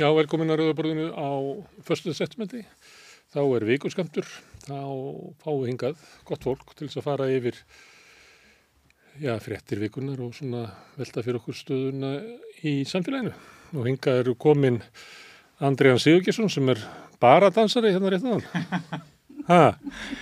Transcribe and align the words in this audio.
Já, 0.00 0.08
velkomin 0.16 0.50
að 0.50 0.62
Rauðaborðinu 0.62 1.10
á 1.14 1.30
förstu 1.86 2.14
settumenti. 2.16 2.62
Þá 3.32 3.40
er 3.44 3.66
vikuskamtur, 3.68 4.26
þá 4.64 4.78
fáum 5.40 5.62
við 5.62 5.68
hingað 5.70 6.00
gott 6.28 6.46
fólk 6.46 6.72
til 6.76 6.88
þess 6.88 7.00
að 7.00 7.06
fara 7.06 7.28
yfir 7.32 7.58
já, 9.20 9.36
fréttir 9.40 9.80
vikunar 9.80 10.20
og 10.24 10.34
svona 10.36 10.64
velta 10.98 11.24
fyrir 11.24 11.38
okkur 11.40 11.56
stöðuna 11.56 12.12
í 12.64 12.74
samfélaginu. 12.88 13.32
Og 13.76 13.88
hingað 13.88 14.20
eru 14.24 14.36
komin 14.40 14.82
Andriðan 15.62 16.02
Sigurgesson 16.02 16.50
sem 16.52 16.72
er 16.74 16.82
bara 17.22 17.52
dansari 17.54 17.94
hérna 17.94 18.12
rétt 18.12 18.28
aðan. 18.28 19.08
Ha, 19.42 19.72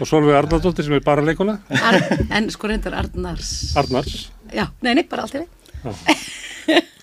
og 0.01 0.09
Solveig 0.09 0.33
Arnardóttir 0.33 0.87
sem 0.87 0.95
er 0.97 1.03
bara 1.05 1.21
leikona. 1.21 1.59
Ar, 1.77 1.99
en 2.33 2.47
sko 2.49 2.71
reyndar 2.71 2.95
Arnars. 3.03 3.51
Arnars. 3.77 4.31
Já, 4.49 4.65
nei, 4.81 4.95
nei, 4.97 5.03
bara 5.11 5.27
allt 5.27 5.37
í 5.37 5.43
við. 5.43 6.89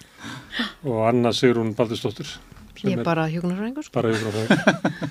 Og 0.86 1.08
Anna 1.10 1.32
Sigrun 1.34 1.74
Baldursdóttir. 1.76 2.28
sem 2.78 2.92
Ég 2.92 3.00
er 3.00 3.04
bara 3.04 3.28
hjúknarfræðingur. 3.29 3.84
sko. 3.84 3.93
bara 3.93 4.11
hjúkrunarfræðingur. 4.14 5.10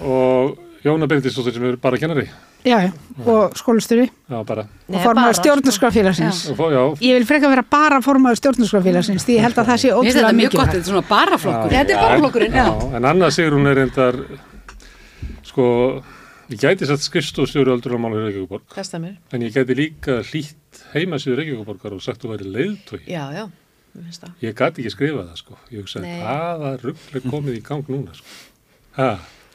og 0.00 0.58
Jóna 0.84 1.04
Bendistóttir 1.06 1.52
sem 1.52 1.64
er 1.68 1.76
bara 1.76 1.98
kennari. 2.00 2.24
Já, 2.64 2.76
já, 2.84 2.92
og 3.26 3.54
skólastjóri 3.56 4.06
Já, 4.28 4.42
bara. 4.44 4.62
og 4.88 4.96
formaður 5.00 5.14
bara, 5.14 5.38
stjórnarskrafélagsins. 5.38 6.40
Og 6.58 6.98
Ég 7.00 7.14
vil 7.18 7.24
freka 7.28 7.48
vera 7.48 7.62
bara 7.62 8.00
formaður 8.04 8.36
stjórnarskrafélagsins 8.40 9.24
því 9.24 9.36
ég 9.38 9.44
held 9.44 9.56
að 9.60 9.66
það 9.70 9.78
sé 9.80 9.92
ótrúlega 9.92 10.24
þetta 10.24 10.36
mjög 10.40 10.52
gott, 10.56 10.68
þetta 10.68 10.76
er 10.80 10.88
svona 10.90 11.08
baraflokkur. 11.08 11.70
Þetta 11.70 11.90
er 11.94 12.00
bara 12.00 12.18
flokkurinn. 12.20 12.96
En 12.96 13.04
Anna 13.04 13.30
Sigrun 13.30 13.66
er 13.66 13.74
reyndar, 13.80 14.18
sko, 15.48 16.02
ég 16.50 16.58
gæti 16.64 16.86
sett 16.88 17.00
skrifstofstjóri 17.04 17.72
öldurlamála 17.76 18.20
í 18.20 18.24
Reykjavíkuborg, 18.28 18.62
Það 18.76 18.84
stemmir. 18.90 19.16
en 19.32 19.40
ég 19.42 19.52
gæti 19.56 19.76
líka 19.76 20.20
hlýtt 20.24 20.84
heimasíður 20.94 21.36
Reykjavíkuborgar 21.40 21.92
og 21.96 22.00
sagt 22.02 22.20
þú 22.24 22.32
væri 22.36 22.48
leiðtói. 22.56 23.00
Já, 23.08 23.24
já. 23.36 23.48
Ég 24.40 24.54
gæti 24.54 24.80
ekki 24.84 24.90
skrifa 24.94 25.24
það, 25.26 25.36
sko. 25.40 25.58
Ég 25.70 25.82
hugsaði, 25.82 26.12
hvaða 26.22 26.70
rugl 26.82 27.18
er 27.18 27.24
komið 27.30 27.56
í 27.58 27.62
gang 27.66 27.88
núna, 27.90 28.14
sko. 28.14 28.26
Ha, 28.96 29.10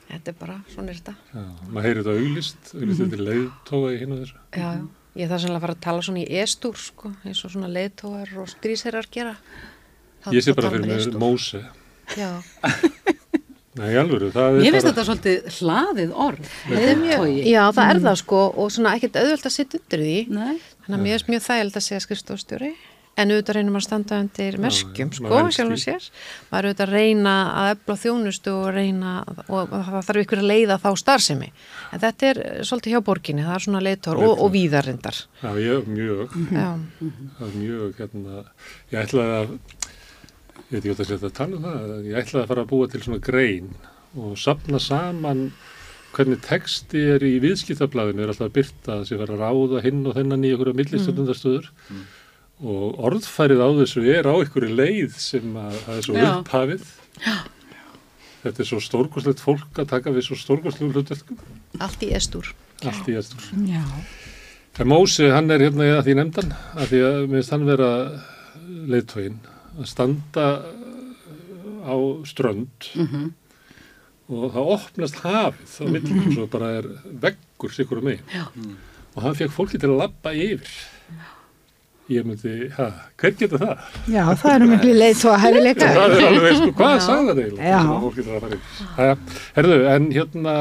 Þetta 0.06 0.30
er 0.30 0.36
bara, 0.40 0.56
svona 0.70 0.90
er 0.94 1.00
þetta. 1.00 1.16
já, 1.34 1.44
maður 1.72 1.86
heyrir 1.88 2.04
þetta 2.04 2.16
auglist, 2.20 2.74
auglist 2.76 3.00
Mhm. 3.00 3.10
þetta 3.10 3.16
er 3.16 3.26
leiðtóa 3.30 3.88
í 3.96 4.00
hinn 4.00 4.12
og 4.12 4.20
þessu. 4.20 4.36
Já, 4.54 4.70
já. 4.76 4.88
Ég 5.16 5.30
þarf 5.32 5.42
sannlega 5.42 5.58
að 5.58 5.62
fara 5.66 5.74
að 5.76 5.82
tala 5.82 6.02
svona 6.02 6.20
í 6.26 6.28
e-stúr, 6.44 6.76
sko, 6.78 7.12
eins 7.26 7.46
og 7.46 7.52
svona 7.52 7.70
leiðtóar 7.72 8.38
og 8.38 8.48
strísherrar 8.52 9.08
gera. 9.10 9.36
Þá- 10.26 10.34
Ég 10.36 10.44
sé 10.44 10.54
bara 10.56 10.70
fyrir 10.70 10.84
um 10.84 10.88
mig 10.90 10.98
e-stúr. 11.00 11.20
Móse. 11.20 11.66
Já, 12.16 12.44
Nei, 13.76 13.92
alveg, 14.00 14.32
það 14.32 14.46
er 14.56 14.62
Mér 14.64 14.72
finnst 14.72 14.88
þetta 14.88 15.04
svolítið 15.04 15.48
hlaðið 15.58 16.12
orð. 16.16 16.50
Leiðtogi. 16.72 17.42
já, 17.52 17.64
það 17.76 17.90
er 17.92 18.00
það, 18.06 18.16
sko, 18.22 18.42
og 18.56 18.70
svona 18.72 18.94
ekkert 18.96 19.18
auðvöld 19.20 19.48
að 19.50 19.52
sitta 19.52 19.80
undir 19.82 20.00
því. 20.06 20.14
Nei. 20.32 20.60
Þannig 20.86 20.96
að 20.96 21.04
mér 21.04 21.18
finnst 21.18 21.32
mjög 21.34 21.44
þægild 21.50 21.76
að 21.76 21.84
segja 21.84 22.04
skrifstofstjóri. 22.06 22.70
En 23.16 23.32
auðvitað 23.32 23.56
reynir 23.56 23.72
maður 23.72 23.80
að 23.80 23.86
standa 23.86 24.18
undir 24.20 24.56
merskjum, 24.60 25.12
já, 25.14 25.18
sko, 25.22 25.42
sjálfum 25.56 25.78
því. 25.78 25.84
sér. 25.86 26.08
Maður 26.50 26.66
er 26.66 26.68
auðvitað 26.68 26.90
að 26.90 26.96
reyna 26.98 27.36
að 27.62 27.70
efla 27.72 27.96
þjónustu 28.02 28.52
og 28.52 28.66
reyna, 28.76 29.12
og 29.48 29.76
það 29.76 30.00
þarf 30.10 30.24
ykkur 30.26 30.42
að 30.42 30.50
leiða 30.52 30.78
þá 30.84 30.90
starfsemi. 31.00 31.48
En 31.96 32.02
þetta 32.04 32.28
er 32.32 32.42
eh, 32.44 32.58
svolítið 32.68 32.96
hjá 32.96 33.02
borginni, 33.08 33.46
það 33.48 33.56
er 33.56 33.66
svona 33.68 33.84
leiðtór 33.86 34.20
og, 34.20 34.34
og 34.44 34.52
víðarindar. 34.52 35.22
Já, 35.40 35.50
ég, 35.64 35.88
mjög, 35.88 36.36
Já, 36.52 36.68
það 37.38 37.46
er 37.48 37.56
mjög, 37.62 38.02
hérna, 38.02 38.44
ég 38.92 39.00
ætlaði 39.06 39.38
að, 39.40 39.56
ég 40.58 40.76
veit 40.76 40.82
ekki 40.82 40.90
hvað 40.90 41.00
það 41.00 41.10
sé 41.14 41.20
að 41.22 41.38
tala 41.40 41.56
um 41.62 41.70
það, 41.70 41.96
ég 42.10 42.20
ætlaði 42.20 42.44
að 42.44 42.52
fara 42.52 42.66
að 42.68 42.70
búa 42.74 42.92
til 42.92 43.04
svona 43.06 43.24
grein 43.24 43.72
og 44.16 44.36
sapna 44.40 44.80
saman 44.84 45.48
hvernig 46.16 46.44
texti 46.46 47.02
er 47.16 47.24
í 47.28 47.34
viðskiptablaðinu, 47.44 48.24
er 48.24 48.32
alltaf 48.32 48.48
að 48.48 48.54
byrta 48.56 49.00
að 49.00 49.08
sé 49.10 49.18
fara 49.20 49.36
að 49.36 49.42
ráða 49.44 49.82
hinn 49.84 50.06
og 50.08 50.16
þennan 50.16 50.46
í 50.48 50.52
einhverja 50.54 50.78
millistöndastöður 50.80 51.72
og 52.64 53.00
orðfærið 53.10 53.60
á 53.62 53.70
þessu 53.82 54.04
er 54.16 54.30
á 54.30 54.34
einhverju 54.40 54.76
leið 54.78 55.18
sem 55.20 55.56
að 55.60 55.76
það 55.86 55.98
er 55.98 56.06
svo 56.08 56.16
Já. 56.16 56.30
upphafið. 56.40 56.86
Þetta 58.46 58.62
er 58.62 58.70
svo 58.70 58.80
stórkoslegt 58.84 59.42
fólk 59.42 59.82
að 59.82 59.90
taka 59.90 60.14
við 60.14 60.28
svo 60.28 60.38
stórkoslegum 60.38 60.94
hlutverkum, 60.94 61.40
allt 61.82 62.04
í 62.06 62.12
e-stúr. 62.16 62.52
allt 62.86 63.08
í. 63.10 63.16
Já, 63.18 63.84
En 64.78 64.88
Mósi, 64.92 65.30
hann 65.32 65.50
er 65.52 65.60
hérna 65.64 65.86
að 65.98 66.04
því 66.10 66.14
nefndan, 66.20 66.50
að 66.76 66.90
því 66.92 66.98
að 67.08 67.28
minnst 67.32 67.50
hann 67.56 67.66
vera 67.66 67.90
leiðtógin, 68.92 69.38
að 69.80 69.88
standa 69.88 70.48
á 71.88 71.96
strönd 72.28 72.90
Mhm. 72.96 73.32
og 74.30 74.52
það 74.52 74.72
opnast 74.76 75.16
hafið 75.24 75.80
á 75.80 75.86
millum, 75.90 76.34
svo 76.34 76.48
bara 76.52 76.70
er 76.80 76.84
veggur 77.08 77.72
sikur 77.72 77.98
um. 78.04 78.08
Já. 78.12 78.48
Og 79.16 79.24
hann 79.24 79.36
fekk 79.36 79.52
fólki 79.56 79.80
til 79.80 79.90
að 79.90 79.98
labba 80.04 80.34
yfir. 80.36 80.68
Ég 82.14 82.22
myndi, 82.28 82.52
hæ, 82.76 82.86
hver 83.18 83.32
getur 83.40 83.58
það? 83.64 83.86
já, 84.14 84.22
það 84.38 84.52
eru 84.56 84.66
miklu 84.70 84.92
leið 84.94 85.16
þó 85.24 85.30
að 85.32 85.40
hæfi 85.46 85.62
leika. 85.66 85.88
Það 85.96 86.12
er 86.20 86.26
alveg, 86.28 86.58
sko, 86.60 86.68
hvað 86.78 86.92
Já. 86.94 87.00
sagði 87.06 87.32
það 87.32 87.40
eiginlega? 87.46 88.60
Já. 89.00 89.10
Herðu, 89.56 89.80
en 89.96 90.06
hérna, 90.14 90.54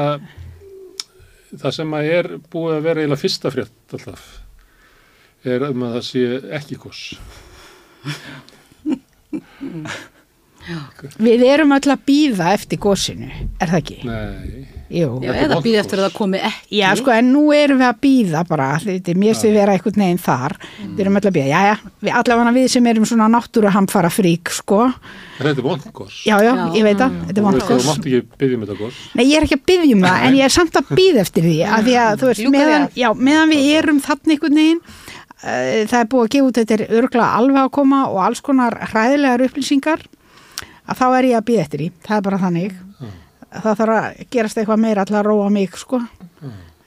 það 1.61 1.75
sem 1.77 1.93
að 1.99 2.09
er 2.15 2.31
búið 2.55 2.73
að 2.79 2.87
vera 2.89 3.03
eiginlega 3.03 3.21
fyrsta 3.27 3.51
frétt 3.53 3.97
alltaf, 3.99 4.25
er 5.45 5.67
um 5.69 5.85
að 5.85 5.93
það 5.99 6.07
sé 6.09 6.25
ekki 6.57 6.79
kos. 6.81 7.03
Við 11.21 11.43
erum 11.47 11.75
öll 11.75 11.91
að 11.93 12.05
býða 12.07 12.53
eftir 12.55 12.79
gósinu, 12.81 13.27
er 13.61 13.69
það 13.69 13.81
ekki? 13.83 13.99
Nei, 14.07 14.63
Jú. 14.85 15.07
Já, 15.25 15.31
eða 15.33 15.55
vont 15.57 15.65
býð 15.65 15.73
gos. 15.75 15.81
eftir 15.81 15.97
að 15.99 16.03
það 16.05 16.13
komi 16.13 16.39
ekki. 16.45 16.75
Já, 16.77 16.89
sko, 16.99 17.09
en 17.15 17.29
nú 17.33 17.41
erum 17.57 17.79
við 17.81 17.87
að 17.87 17.95
býða 18.03 18.41
bara, 18.45 18.67
þetta 18.83 19.11
er 19.11 19.17
mér 19.17 19.37
sem 19.39 19.53
vera 19.55 19.73
einhvern 19.73 19.97
veginn 20.03 20.19
þar, 20.21 20.53
við 20.91 20.99
erum 21.01 21.17
öll 21.17 21.25
að 21.25 21.33
býða, 21.35 21.47
já, 21.49 21.61
já, 21.65 21.91
við 22.05 22.17
allavega 22.19 22.53
við 22.55 22.67
sem 22.75 22.89
erum 22.91 23.07
svona 23.09 23.29
náttúruhamfara 23.33 24.11
frík, 24.13 24.51
sko, 24.53 24.83
en 24.85 25.47
þetta 25.49 25.63
er 25.63 25.65
vond 25.65 25.87
kos. 25.91 26.19
já, 26.29 26.35
já, 26.37 26.51
Já. 26.53 26.65
ég 26.77 26.85
veit 26.85 27.01
að, 27.01 27.17
þetta 27.25 27.41
er 27.41 27.47
veist, 27.49 27.65
þú 27.65 27.73
gos. 27.73 27.87
mátt 27.89 28.05
ekki 28.05 28.21
byggja 28.37 28.55
um 28.59 28.65
þetta 28.67 28.77
kos. 28.83 28.99
Nei, 29.17 29.25
ég 29.25 29.37
er 29.41 29.47
ekki 29.49 29.57
að 29.57 29.65
byggja 29.73 29.95
um 29.97 30.05
það, 30.05 30.25
en 30.29 30.37
ég 30.37 30.45
er 30.45 30.53
samt 30.53 30.77
að 30.79 30.93
býða 31.01 31.23
eftir 31.25 31.43
því, 31.49 31.57
að 31.65 31.89
því 31.89 31.95
að, 32.05 32.13
þú 32.21 32.29
veist, 32.29 32.49
meðan, 32.55 32.87
já, 32.95 33.07
meðan 33.17 33.49
við 33.55 33.71
erum 33.81 33.99
þannig 34.05 34.35
einhvern 34.37 34.61
veginn, 34.61 34.83
uh, 35.41 35.81
það 35.89 35.97
er 35.99 36.11
búið 36.13 36.27
að 36.27 36.33
gefa 36.37 36.51
út 36.51 36.59
þetta 36.61 36.77
er 36.77 36.85
örglega 37.01 37.31
alveg 37.41 37.61
að 37.65 37.73
koma 37.81 38.03
og 38.13 38.21
alls 38.21 38.45
konar 38.45 38.77
hræðilegar 38.93 39.45
upplýsingar, 39.49 40.05
að 40.85 40.99
þá 41.01 41.05
er 41.19 41.29
ég 41.29 41.39
að 41.39 41.47
býða 41.49 41.65
eftir 41.65 41.83
því, 41.83 41.91
það 42.07 42.17
er 42.17 42.25
bara 42.29 42.41
þannig, 42.43 42.81
það 43.55 43.79
þarf 43.81 43.95
að 43.99 44.25
gerast 44.35 44.59
eitthvað 44.61 44.83
meira 44.87 45.05
til 45.05 45.15
að 45.19 45.29
róa 45.29 45.47
mig, 45.53 45.79
sko, 45.79 46.01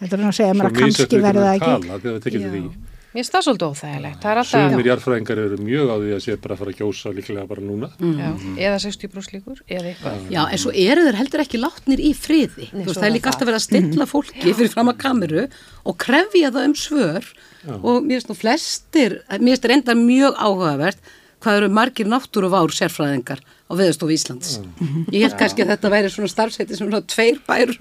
þetta 0.03 0.19
er 0.19 0.29
að 0.29 0.37
segja 0.39 0.59
mér 0.59 0.71
að 0.71 0.79
kannski 0.83 1.25
verði 1.25 1.49
það 1.49 1.57
ekki. 1.57 2.77
Mér 3.09 3.25
finnst 3.25 3.33
það 3.33 3.45
svolítið 3.47 3.71
óþægilegt. 3.73 4.19
Það 4.21 4.31
er 4.31 4.39
alltaf, 4.39 4.65
Sumir 4.69 4.89
jarðfræðingar 4.91 5.39
eru 5.41 5.57
mjög 5.65 5.89
á 5.89 5.97
því 5.97 6.11
að 6.13 6.19
sé 6.23 6.35
bara 6.43 6.55
að 6.55 6.59
fara 6.61 6.73
að 6.75 6.81
gjósa 6.83 7.13
líklega 7.17 7.45
bara 7.49 7.63
núna. 7.65 7.89
já, 7.99 8.29
eða 8.69 8.81
60 8.85 9.13
brúslíkur, 9.15 9.63
eða 9.65 9.89
eitthvað. 9.89 10.27
Já, 10.35 10.41
en 10.45 10.61
svo 10.61 10.73
eru 10.85 11.07
þeir 11.07 11.19
heldur 11.23 11.43
ekki 11.43 11.61
látnir 11.63 12.03
í 12.05 12.11
friði. 12.13 12.69
Nei, 12.69 12.85
veist, 12.85 13.01
það 13.01 13.07
er 13.09 13.15
líka 13.17 13.25
það. 13.25 13.33
alltaf 13.33 13.49
verið 13.49 13.59
að 13.59 13.65
stilla 13.65 14.09
fólki 14.13 14.55
fyrir 14.61 14.75
fram 14.75 14.93
að 14.93 15.01
kameru 15.01 15.47
og 15.89 15.99
krefja 16.05 16.53
það 16.53 16.69
um 16.69 16.77
svör 16.85 17.31
og 17.81 18.05
mér 18.05 18.21
finnst 18.21 18.29
nú 18.29 18.37
flestir, 18.39 19.17
mér 19.41 19.57
finnst 19.57 20.37
áhugavert 20.37 21.01
hvað 21.43 21.61
eru 21.61 21.71
margir 21.73 22.09
náttúruvár 22.11 22.73
sérfræðingar 22.75 23.41
á 23.69 23.73
Veðurstofu 23.77 24.15
Íslands. 24.15 24.55
Ég 25.13 25.25
held 25.27 25.37
kannski 25.39 25.65
að 25.65 25.75
þetta 25.75 25.91
væri 25.93 26.13
svona 26.13 26.31
starfsæti 26.33 26.77
sem 26.77 26.89
svona 26.89 27.03
tveir 27.05 27.41
bæru, 27.47 27.77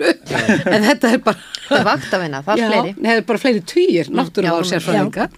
en 0.67 0.87
þetta 0.89 1.13
er 1.13 1.21
bara... 1.23 1.45
Það 1.67 1.77
er 1.79 1.87
vaktavina, 1.87 2.41
það 2.45 2.63
er 2.63 2.73
fleiri. 2.73 2.91
Það 2.99 3.13
er 3.13 3.23
bara 3.29 3.43
fleiri 3.43 3.63
týjir 3.73 4.11
náttúruvár 4.13 4.67
Já, 4.67 4.71
sérfræðinga 4.73 5.29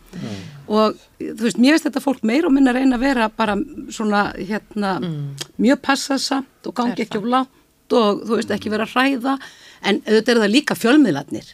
og 0.69 0.97
þú 1.17 1.45
veist, 1.47 1.61
mér 1.61 1.75
finnst 1.75 1.87
þetta 1.87 2.03
fólk 2.03 2.25
meira 2.29 2.49
og 2.49 2.53
minna 2.53 2.73
reyna 2.75 2.99
að 2.99 3.05
vera 3.07 3.29
bara 3.33 3.55
svona 3.93 4.27
hérna, 4.37 4.97
mjög 5.57 5.79
passasamt 5.85 6.69
og 6.69 6.75
gangi 6.77 7.05
ekki 7.05 7.17
of 7.17 7.25
langt 7.25 7.95
og 7.97 8.21
þú 8.27 8.37
veist, 8.37 8.51
ekki 8.53 8.69
vera 8.69 8.85
að 8.85 8.93
hræða. 8.93 9.39
En 9.89 10.01
auðvitað 10.03 10.35
er 10.35 10.41
það 10.43 10.53
líka 10.53 10.77
fjölmiðlarnir 10.77 11.53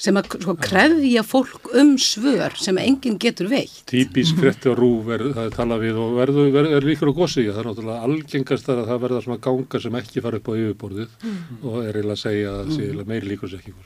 sem 0.00 0.16
að 0.16 0.30
sko, 0.32 0.56
krefja 0.60 1.24
fólk 1.26 1.70
um 1.80 1.92
svör 2.00 2.56
sem 2.60 2.80
enginn 2.80 3.18
getur 3.20 3.50
veitt. 3.52 3.82
Típisk 3.90 4.40
frétti 4.40 4.72
á 4.72 4.74
rúf 4.78 5.10
er, 5.12 5.26
það 5.36 5.46
er 5.46 5.56
talað 5.56 5.84
við 5.84 6.00
og 6.00 6.18
verður, 6.18 6.50
verður 6.56 6.76
er 6.78 6.88
líkur 6.88 7.12
á 7.12 7.18
gósi 7.20 7.46
það 7.50 7.62
er 7.62 7.70
náttúrulega 7.70 8.08
algengast 8.08 8.72
að 8.72 8.84
það 8.88 9.06
verða 9.06 9.22
svona 9.26 9.44
ganga 9.46 9.84
sem 9.84 10.02
ekki 10.02 10.24
fara 10.24 10.40
upp 10.40 10.52
á 10.52 10.52
yfirborðið 10.56 11.16
og 11.62 11.80
er 11.84 12.00
eiginlega 12.00 12.18
að 12.18 12.22
segja 12.24 12.58
að 12.58 12.76
sé 12.76 12.84
eiginlega 12.86 13.12
meiri 13.12 13.34
líkur 13.34 13.52
sem 13.52 13.64
ekki. 13.64 13.76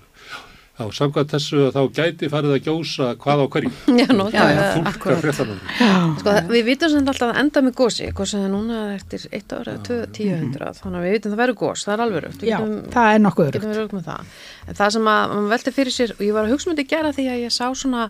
Já, 0.75 0.89
samkvæmt 0.99 1.31
þessu 1.31 1.59
að 1.69 1.77
þá 1.77 1.83
gæti 1.95 2.29
farið 2.33 2.53
að 2.57 2.65
gjósa 2.67 3.09
hvað 3.23 3.43
á 3.43 3.47
hverju. 3.55 3.71
Já, 4.01 4.07
nú, 4.11 4.25
Já, 4.35 4.41
það 4.41 4.49
já, 4.51 4.63
er 4.81 4.89
akkurat. 4.91 5.21
fréttanum. 5.23 5.61
Sko, 6.19 6.25
það- 6.27 6.49
við 6.51 6.65
vitum 6.67 6.91
sem 6.95 7.11
alltaf 7.13 7.31
að 7.31 7.39
enda 7.45 7.63
með 7.63 7.77
gósi, 7.79 8.09
sem 8.27 8.43
það 8.43 8.51
núna 8.57 8.81
eftir 8.97 9.27
eitt 9.39 9.55
ára, 9.55 9.77
tvö, 9.87 9.99
tíu 10.17 10.35
hundrað, 10.41 10.81
þannig 10.83 10.99
að 10.99 11.07
við 11.07 11.15
vitum 11.15 11.35
það 11.37 11.43
verður 11.45 11.59
gós, 11.63 11.85
það 11.87 11.95
er 11.95 12.03
alveg 12.09 12.25
rögt. 12.27 12.43
Já, 12.51 12.59
það 12.97 13.13
er 13.15 13.23
nokkuð 13.23 13.47
getum 13.53 13.63
örugt. 13.63 13.71
við 13.71 13.81
rögt 13.85 13.95
með 14.01 14.09
það. 14.11 14.35
En 14.67 14.81
það 14.83 14.91
sem 14.99 15.09
að 15.15 15.35
mann 15.37 15.49
velti 15.55 15.75
fyrir 15.79 15.95
sér, 16.01 16.17
og 16.19 16.25
ég 16.27 16.35
var 16.35 16.45
að 16.49 16.55
hugsa 16.57 16.71
myndi 16.73 16.89
gera 16.91 17.15
því 17.15 17.29
að 17.31 17.43
ég 17.47 17.55
sá 17.55 17.67
svona, 17.85 18.09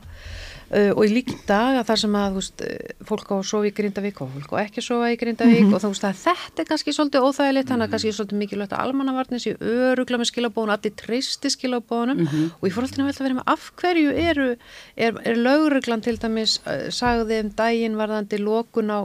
uh, 0.74 0.90
og 0.94 1.02
í 1.06 1.10
lík 1.12 1.32
í 1.32 1.36
dag 1.48 1.78
að 1.80 1.88
það 1.90 2.00
sem 2.02 2.16
að, 2.20 2.38
veist, 2.38 2.64
uh, 2.66 2.94
fólk 3.08 3.30
á 3.30 3.34
að 3.36 3.44
sofa 3.50 3.68
í 3.68 3.72
Grindavík 3.78 4.20
og 4.24 4.32
fólk 4.34 4.54
á 4.54 4.56
ekki 4.64 4.82
að 4.82 4.86
sofa 4.88 5.10
í 5.12 5.18
Grindavík 5.20 5.68
og 5.70 5.82
þú 5.84 5.92
veist 5.92 6.06
að 6.08 6.20
þetta 6.24 6.64
er 6.64 6.68
kannski 6.70 6.96
svolítið 6.96 7.28
óþægilegt, 7.28 7.70
þannig 7.70 7.86
að 7.88 7.94
kannski 7.94 8.12
er 8.12 8.18
svolítið 8.18 8.40
mikilvægt 8.42 8.76
að 8.76 8.84
almannavarnir 8.84 9.44
séu 9.44 9.56
örugla 9.74 10.20
með 10.20 10.30
skilabónu, 10.32 10.74
allir 10.74 10.96
treysti 11.00 11.52
skilabónum 11.54 12.24
og 12.24 12.68
ég 12.68 12.74
fór 12.74 12.88
alltaf 12.88 13.04
að 13.04 13.10
velta 13.10 13.24
að 13.24 13.28
vera 13.28 13.38
með 13.40 13.50
af 13.54 13.70
hverju 13.80 14.14
eru, 14.24 14.48
er, 14.96 15.20
er 15.24 15.40
lögreglan 15.40 16.04
til 16.04 16.18
dæmis 16.20 16.58
uh, 16.66 16.88
sagði 16.94 17.42
um 17.44 17.52
daginn 17.58 17.98
varðandi 18.00 18.42
lokun 18.42 18.92
á 18.94 19.00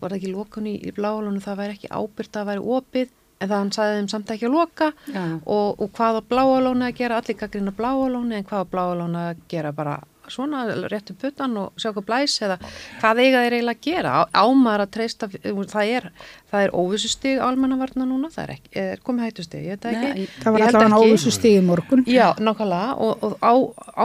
var 0.00 0.10
það 0.10 0.16
ekki 0.18 0.32
lokun 0.32 0.66
í, 0.66 0.78
í 0.88 0.94
bláalónu, 0.94 1.42
það 1.44 1.60
væri 1.60 1.76
ekki 1.76 1.90
ábyrgt 1.92 2.38
að 2.40 2.48
væri 2.48 2.64
opið, 2.76 3.12
en 3.38 3.50
það 3.50 3.60
hann 3.60 3.72
sagði 3.76 3.98
þeim 3.98 4.08
samt 4.12 4.32
ekki 4.34 4.48
að 4.48 4.56
loka. 4.56 4.88
Já. 5.12 5.22
og, 5.44 5.82
og 5.84 5.92
hvað 5.94 6.18
á 6.18 6.22
bláalónu 6.32 6.88
að 6.88 6.98
gera, 6.98 7.20
allir 7.20 7.38
gaggrina 7.38 7.74
bláalónu 7.76 8.38
en 8.38 8.48
hvað 8.48 8.66
á 8.66 8.72
bláalónu 8.72 9.22
að 9.22 9.44
gera 9.52 9.72
bara 9.76 9.98
svona 10.32 10.64
rétt 10.88 11.10
um 11.12 11.18
puttan 11.20 11.56
og 11.60 11.80
sjá 11.80 11.90
hvað 11.90 12.06
blæs 12.08 12.36
eða 12.46 12.56
hvað 13.02 13.20
eiga 13.24 13.42
þeir 13.44 13.56
eiginlega 13.58 13.78
að 13.78 13.84
gera? 13.88 14.14
Ámar 14.32 14.84
að 14.84 14.92
treysta, 14.96 15.28
það 15.28 15.92
er 15.98 16.08
það 16.54 16.64
er 16.66 16.74
óvissustig 16.78 17.40
almannavarna 17.42 18.06
núna 18.08 18.30
það 18.32 18.44
er, 18.44 18.52
ekki, 18.56 18.72
er 18.84 19.02
komið 19.04 19.28
hættustig, 19.28 19.64
ég 19.66 19.74
veit 19.74 19.84
það 19.84 19.96
Nei, 19.98 20.06
ekki. 20.10 20.26
Það 20.44 20.56
var 20.56 20.66
alltaf 20.66 20.84
hann 20.84 20.96
ekki. 20.98 21.10
óvissu 21.10 21.34
stig 21.34 21.58
í 21.58 21.64
morgun. 21.66 22.04
Já, 22.08 22.26
nákvæmlega 22.38 22.94
og, 23.06 23.26
og 23.26 23.34
á, 23.42 23.54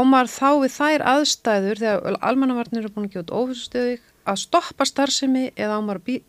ámar 0.02 0.32
þá 0.32 0.50
við 0.64 0.76
þær 0.80 1.06
aðstæður 1.14 1.84
þegar 1.84 2.20
almannavarnir 2.32 2.84
eru 2.84 2.94
búin 2.96 3.10
að 3.10 3.16
gefa 3.16 3.26
út 3.28 3.36
óvissustöðu 3.44 3.96
að 4.30 4.42
stoppa 4.44 4.88
starfsemi 4.90 5.50
eða 5.56 5.80
ámar 5.80 6.02
að 6.02 6.10
bí 6.12 6.20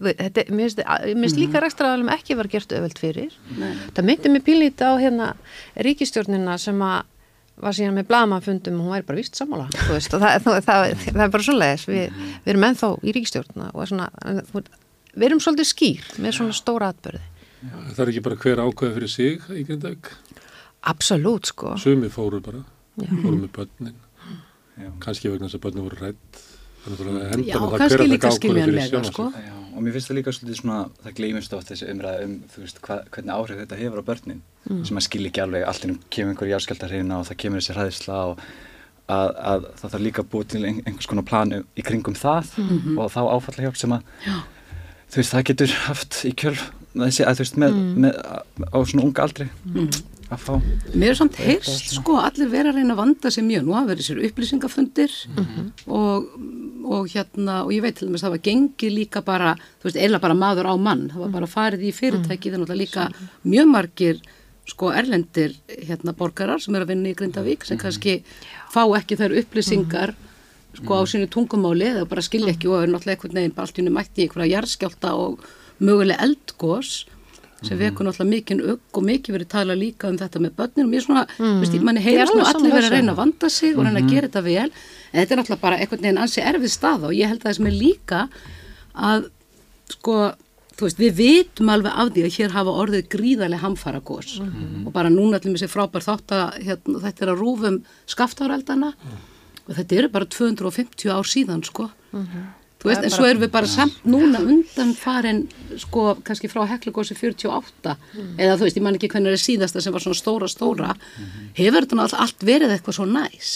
Þetta, 0.00 0.46
mér 0.56 0.70
finnst 0.72 1.36
líka 1.36 1.60
rekstraðalum 1.60 2.08
ekki 2.14 2.32
var 2.38 2.48
gert 2.48 2.70
öðvöld 2.72 2.96
fyrir. 2.96 3.34
Það 3.92 4.06
myndi 4.08 4.30
mig 4.32 4.44
pínlítið 4.46 4.88
á 4.88 4.96
hérna 4.96 5.26
ríkistjórnina 5.76 6.54
sem 6.62 6.78
að 6.80 7.02
var 7.60 7.76
síðan 7.76 7.96
með 7.98 8.08
blaðmannfundum 8.10 8.78
og 8.78 8.86
hún 8.86 8.94
væri 8.96 9.08
bara 9.08 9.20
víst 9.20 9.40
sammála 9.40 9.68
þú 9.76 9.96
veist, 9.96 10.14
það, 10.14 10.36
það, 10.44 10.60
það, 10.66 10.94
það 11.06 11.24
er 11.26 11.34
bara 11.34 11.46
svoleiðis 11.48 11.88
við, 11.90 12.22
við 12.44 12.54
erum 12.54 12.68
ennþá 12.70 12.92
í 13.02 13.14
ríkistjórnina 13.16 13.68
og 13.74 13.90
svona, 13.90 14.08
við 15.14 15.28
erum 15.28 15.42
svolítið 15.44 15.70
skýr 15.70 16.10
með 16.24 16.38
svona 16.38 16.56
stóra 16.56 16.90
atbyrði 16.94 17.22
Það 17.60 17.98
er 18.02 18.10
ekki 18.12 18.22
bara 18.24 18.38
hver 18.40 18.60
ákveða 18.64 18.94
fyrir 18.96 19.10
sig 19.12 19.48
í 19.52 19.64
Grindavík. 19.68 20.08
Absolutt 20.88 21.50
sko 21.50 21.74
Sumi 21.80 22.08
fóru 22.12 22.40
bara, 22.44 22.62
fóru 22.96 23.36
með 23.36 23.50
börnin. 23.58 23.98
Já. 24.80 24.88
Kannski 25.02 25.28
vegna 25.28 25.48
þess 25.50 25.58
að 25.58 25.64
börnin 25.66 25.84
voru 25.84 25.98
rætt. 26.00 26.40
Já, 27.46 27.58
kannski 27.78 28.06
líka 28.08 28.30
skiljanlega, 28.36 29.02
sko. 29.10 29.26
Já, 29.34 29.52
og 29.76 29.82
mér 29.84 29.92
finnst 29.96 30.10
það 30.10 30.16
líka 30.20 30.32
svolítið 30.36 30.58
svona, 30.60 30.78
það 31.04 31.14
gleymist 31.18 31.52
oft 31.56 31.68
þessi 31.70 31.90
umræða 31.92 32.24
um, 32.24 32.34
veist, 32.56 32.80
hva, 32.86 32.96
hvernig 33.14 33.34
áhrif 33.36 33.60
þetta 33.62 33.78
hefur 33.80 34.00
á 34.00 34.04
börnin, 34.10 34.40
sem 34.88 34.96
að 35.00 35.06
skilja 35.06 35.30
ekki 35.30 35.42
alveg, 35.44 35.64
allt 35.68 35.84
innum 35.86 36.00
kemur 36.10 36.34
einhver 36.34 36.50
járskjaldar 36.50 36.94
og 37.20 37.26
það 37.28 37.36
kemur 37.44 37.60
þessi 37.62 37.76
hræðisla 37.76 38.18
og 38.32 38.42
að, 39.10 39.30
að 39.52 39.64
það 39.80 39.90
þarf 39.94 40.04
líka 40.06 40.22
að 40.24 40.28
búa 40.32 40.44
til 40.52 40.64
ein, 40.64 40.80
einhvers 40.86 41.06
konar 41.10 41.24
plan 41.26 41.52
um- 41.52 41.66
í 41.76 41.82
kringum 41.86 42.14
það 42.18 42.52
og 42.96 43.10
þá 43.12 43.20
áfalla 43.36 43.64
hjálp 43.66 43.76
sem 43.80 43.92
að, 43.96 44.02
þú 45.10 45.16
veist, 45.20 45.32
það 45.34 45.46
getur 45.50 45.74
haft 45.86 46.20
í 46.24 46.32
kjöl, 46.38 46.56
þessi, 46.94 47.24
að 47.26 47.34
þú 47.40 47.44
veist, 47.44 47.56
með, 47.64 47.80
með, 48.04 48.20
á 48.70 48.78
svona 48.86 49.04
unga 49.08 49.22
aldri 49.26 49.48
að 50.34 50.42
fá. 50.44 50.54
Mér 50.94 51.12
er 51.12 51.18
samt 51.18 51.38
heyrst 51.40 51.94
sko 51.96 52.18
allir 52.22 52.50
vera 52.52 52.72
að 52.72 52.80
reyna 52.80 52.94
að 52.94 53.02
vanda 53.02 53.30
sig 53.34 53.46
mjög. 53.46 53.66
Nú 53.66 53.76
hafa 53.76 53.90
verið 53.92 54.08
sér 54.08 54.22
upplýsingafundir 54.28 55.14
og, 55.86 56.26
og 56.84 57.08
hérna 57.12 57.60
og 57.64 57.72
ég 57.74 57.84
veit 57.84 57.98
til 57.98 58.08
dæmis 58.08 58.24
það 58.24 58.34
var 58.36 58.44
gengið 58.48 58.96
líka 58.96 59.24
bara, 59.26 59.54
þú 59.80 59.90
veist, 59.90 60.00
eila 60.00 60.22
bara 60.22 60.38
maður 60.38 60.70
á 60.70 60.74
mann. 60.78 61.08
Það 61.12 61.24
var 61.26 61.34
bara 61.38 61.50
farið 61.50 61.86
í 61.88 61.94
fyrirtæki 61.96 62.54
þannig 62.54 62.70
að 62.70 62.82
líka 62.84 63.08
mjög 63.44 63.72
margir 63.74 64.22
sko 64.70 64.90
erlendir 64.94 65.54
hérna 65.68 66.14
borgarar 66.16 66.60
sem 66.62 66.74
er 66.76 66.84
að 66.84 66.92
vinna 66.94 67.10
í 67.10 67.16
Grindavík 67.18 67.64
sem 67.66 67.78
kannski 67.80 68.20
fá 68.70 68.84
ekki 68.98 69.18
þær 69.18 69.38
upplýsingar 69.40 70.14
sko 70.78 71.00
á 71.00 71.02
sínu 71.10 71.26
tungumáli 71.32 71.88
eða 71.88 72.08
bara 72.10 72.22
skilja 72.22 72.52
ekki 72.54 72.70
og 72.70 72.84
er 72.84 72.92
náttúrulega 72.92 73.16
einhvern 73.16 73.40
veginn 73.40 73.56
bara 73.56 73.66
allt 73.66 73.78
í 73.78 73.82
henni 73.82 73.94
mætti 73.94 74.22
í 74.22 74.26
einhverja 74.28 74.52
jarðskjálta 74.54 75.14
og 75.18 75.42
mögulega 75.82 76.22
eldgós 76.26 76.92
sem 77.66 77.80
vekur 77.80 78.06
náttúrulega 78.06 78.30
mikinn 78.30 78.62
ugg 78.72 79.00
og 79.00 79.06
mikið 79.06 79.36
verið 79.36 79.50
tala 79.52 79.76
líka 79.76 80.08
um 80.08 80.18
þetta 80.20 80.40
með 80.40 80.54
börnin. 80.58 80.86
Og 80.86 80.92
mér 80.94 81.04
svona, 81.04 81.24
mm. 81.38 81.58
veist, 81.62 81.78
manni 81.84 82.04
Ég 82.04 82.08
heyrist 82.08 82.36
nú 82.36 82.46
allir 82.46 82.72
verið 82.74 82.88
að 82.88 82.96
reyna 82.96 83.14
að 83.14 83.20
vanda 83.20 83.50
sig 83.52 83.74
og 83.76 83.84
reyna 83.86 84.00
að 84.00 84.12
gera 84.14 84.30
þetta 84.30 84.44
vel. 84.46 84.68
En 85.10 85.18
þetta 85.20 85.34
er 85.34 85.42
náttúrulega 85.42 85.64
bara 85.66 85.80
einhvern 85.80 86.06
veginn 86.06 86.22
ansi 86.22 86.44
erfið 86.44 86.72
stað 86.76 87.08
og 87.10 87.16
ég 87.16 87.32
held 87.32 87.42
að 87.42 87.50
það 87.50 87.58
sem 87.58 87.70
er 87.70 87.76
líka 87.76 88.22
að 89.10 89.28
sko 89.90 90.16
þú 90.80 90.86
veist, 90.88 91.00
við 91.00 91.16
vitum 91.18 91.72
alveg 91.72 91.96
af 92.02 92.12
því 92.14 92.22
að 92.24 92.36
hér 92.38 92.54
hafa 92.54 92.76
orðið 92.82 93.08
gríðarlega 93.12 93.64
hamfara 93.64 94.00
gos 94.00 94.38
og 94.40 94.92
bara 94.94 95.12
núna 95.12 95.36
allir 95.36 95.52
með 95.52 95.64
sér 95.64 95.72
frábær 95.72 96.06
þátt 96.06 96.32
að 96.36 96.46
hérna, 96.68 97.02
þetta 97.04 97.26
er 97.26 97.32
að 97.34 97.42
rúfum 97.42 97.76
skaftáreldana 98.08 98.94
og 99.66 99.74
þetta 99.76 99.98
eru 99.98 100.12
bara 100.14 100.30
250 100.38 101.12
ár 101.12 101.28
síðan 101.28 101.64
sko 101.66 101.90
þú 102.80 102.88
veist, 102.88 103.04
en 103.04 103.12
svo 103.12 103.26
erum 103.28 103.42
við 103.44 103.52
bara 103.52 103.68
samt 103.68 103.98
núna 104.08 104.40
undan 104.40 104.94
farin 104.96 105.42
sko 105.80 106.14
kannski 106.24 106.48
frá 106.50 106.62
Heklugósi 106.70 107.16
48 107.18 107.94
eða 108.40 108.56
þú 108.56 108.66
veist, 108.66 108.78
ég 108.80 108.86
man 108.86 108.96
ekki 108.96 109.10
hvernig 109.12 109.36
er 109.36 109.42
síðasta 109.42 109.82
sem 109.84 109.92
var 109.94 110.04
svona 110.04 110.18
stóra 110.18 110.48
stóra. 110.50 110.94
Hefur 111.58 111.84
þetta 111.84 111.98
náttúrulega 112.00 112.24
allt 112.24 112.46
verið 112.48 112.74
eitthvað 112.76 112.98
svo 112.98 113.06
næs? 113.10 113.52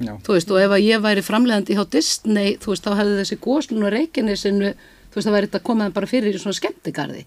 Já. 0.00 0.16
þú 0.24 0.36
veist, 0.36 0.50
og 0.50 0.60
ef 0.62 0.74
að 0.74 0.84
ég 0.86 1.04
væri 1.04 1.24
framlegandi 1.24 1.76
hjá 1.76 1.84
Disney, 1.92 2.56
þú 2.62 2.72
veist, 2.72 2.84
þá 2.84 3.00
hefði 3.00 3.16
þessi 3.20 3.40
góslun 3.44 3.86
og 3.86 3.94
reikinnesinu, 3.94 4.74
þú 5.10 5.18
veist, 5.18 5.26
það 5.28 5.36
væri 5.36 5.50
þetta 5.50 5.64
komið 5.68 5.96
bara 5.96 6.10
fyrir 6.10 6.36
í 6.36 6.42
svona 6.42 6.58
skemmtigarði. 6.58 7.24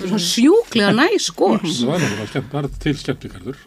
Svona 0.00 0.24
sjúklega 0.28 0.92
næs 0.94 1.30
gós 1.34 1.80
Það 1.80 1.94
var 1.94 2.04
náttúrulega 2.04 2.82
til 2.84 2.96
skemmtikarður 3.00 3.62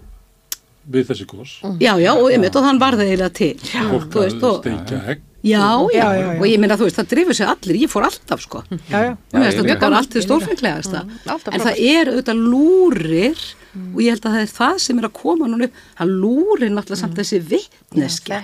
við 0.87 1.09
þessi 1.09 1.25
gós. 1.27 1.57
já, 1.83 1.93
já, 1.99 2.11
og 2.15 2.29
ég 2.31 2.45
og 2.47 2.63
þann 2.63 2.79
var 2.79 2.95
það 2.95 3.09
eiginlega 3.09 3.33
til. 3.35 3.55
Fólk 3.91 4.11
þú 4.13 4.23
veist, 4.23 4.37
að 4.37 4.49
og, 4.49 4.59
steikja 4.61 5.01
egg. 5.11 5.23
Já, 5.47 5.67
já, 5.93 5.97
Já, 5.97 6.07
já, 6.21 6.27
og 6.39 6.45
ég 6.47 6.59
meina, 6.61 6.77
þú 6.79 6.87
veist, 6.87 6.97
það 6.99 7.09
drifur 7.13 7.37
sig 7.39 7.47
allir, 7.51 7.79
ég 7.83 7.91
fór 7.91 8.07
alltaf, 8.07 8.41
sko. 8.43 8.63
Já, 8.91 8.99
já. 9.07 9.11
Mér 9.33 9.43
finnst 9.43 9.45
ég 9.45 9.61
þetta 9.61 9.67
líka. 9.69 9.79
bara 9.85 9.97
allt 10.01 10.11
því 10.15 10.23
stórfenglegasta. 10.27 11.03
Alltaf 11.25 11.53
en 11.53 11.65
það 11.67 11.81
er 11.93 12.11
auðvitað 12.13 12.43
lúrir 12.51 13.45
og 13.77 13.99
ég 14.01 14.15
held 14.15 14.25
að 14.25 14.33
það 14.37 14.41
er 14.41 14.53
það 14.57 14.77
sem 14.81 14.97
er 15.01 15.05
að 15.05 15.13
koma 15.19 15.47
núna 15.51 15.67
upp. 15.67 15.81
Það 15.99 16.13
lúrir 16.23 16.71
náttúrulega 16.73 17.01
samt 17.03 17.19
þessi 17.19 17.39
vittneski 17.87 18.35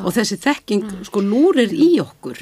og 0.00 0.12
þessi 0.14 0.38
þekking 0.40 0.84
sko 1.04 1.20
lúrir 1.20 1.72
í 1.72 2.00
okkur. 2.00 2.38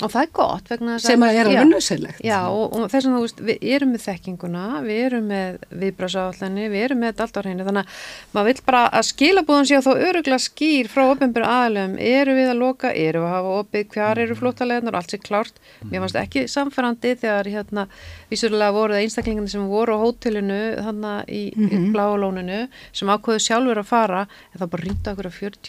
Og 0.00 0.08
það 0.08 0.22
er 0.22 0.30
gott 0.36 0.70
vegna 0.72 0.94
þess 0.96 1.06
sem 1.10 1.24
að 1.26 1.36
er 1.36 1.50
alveg 1.50 1.68
nöðsynlegt 1.68 2.20
Já, 2.24 2.38
og, 2.48 2.72
og 2.72 2.86
þess 2.92 3.04
að 3.06 3.12
þú 3.16 3.20
veist, 3.26 3.40
við 3.44 3.56
erum 3.76 3.90
með 3.92 4.02
þekkinguna, 4.06 4.64
við 4.86 4.98
erum 5.04 5.26
með 5.30 5.58
viðbrasáallinni, 5.82 6.64
við 6.72 6.80
erum 6.86 7.00
með 7.04 7.20
allt 7.26 7.36
á 7.36 7.40
hreinu, 7.44 7.66
þannig 7.68 7.84
að 7.84 7.88
maður 8.32 8.48
vill 8.50 8.62
bara 8.70 8.82
að 8.88 9.04
skilabúðan 9.10 9.68
sé 9.68 9.80
þá 9.84 9.92
öruglega 9.94 10.46
skýr 10.46 10.86
frá 10.92 11.02
opinbjörn 11.10 11.50
aðalum, 11.50 11.98
eru 12.00 12.32
við 12.40 12.48
að 12.54 12.60
loka, 12.62 12.88
eru 12.92 13.20
við 13.20 13.28
að 13.28 13.36
hafa 13.36 13.50
opið, 13.60 13.84
hvar 13.92 14.22
eru 14.24 14.38
flóttalegarnar 14.40 14.96
og 14.96 15.00
allt 15.02 15.12
sé 15.12 15.20
klárt. 15.20 15.60
Mér 15.90 16.00
fannst 16.04 16.20
ekki 16.20 16.46
samfærandi 16.50 17.10
þegar 17.20 17.52
hérna, 17.52 17.86
vísurlega 18.32 18.72
voru 18.74 18.96
það 18.96 19.04
einstaklingarnir 19.04 19.52
sem 19.52 19.68
voru 19.68 19.96
á 19.96 19.98
hótelinu, 20.00 20.60
þannig 20.86 21.16
í, 21.28 21.42
í 21.52 21.80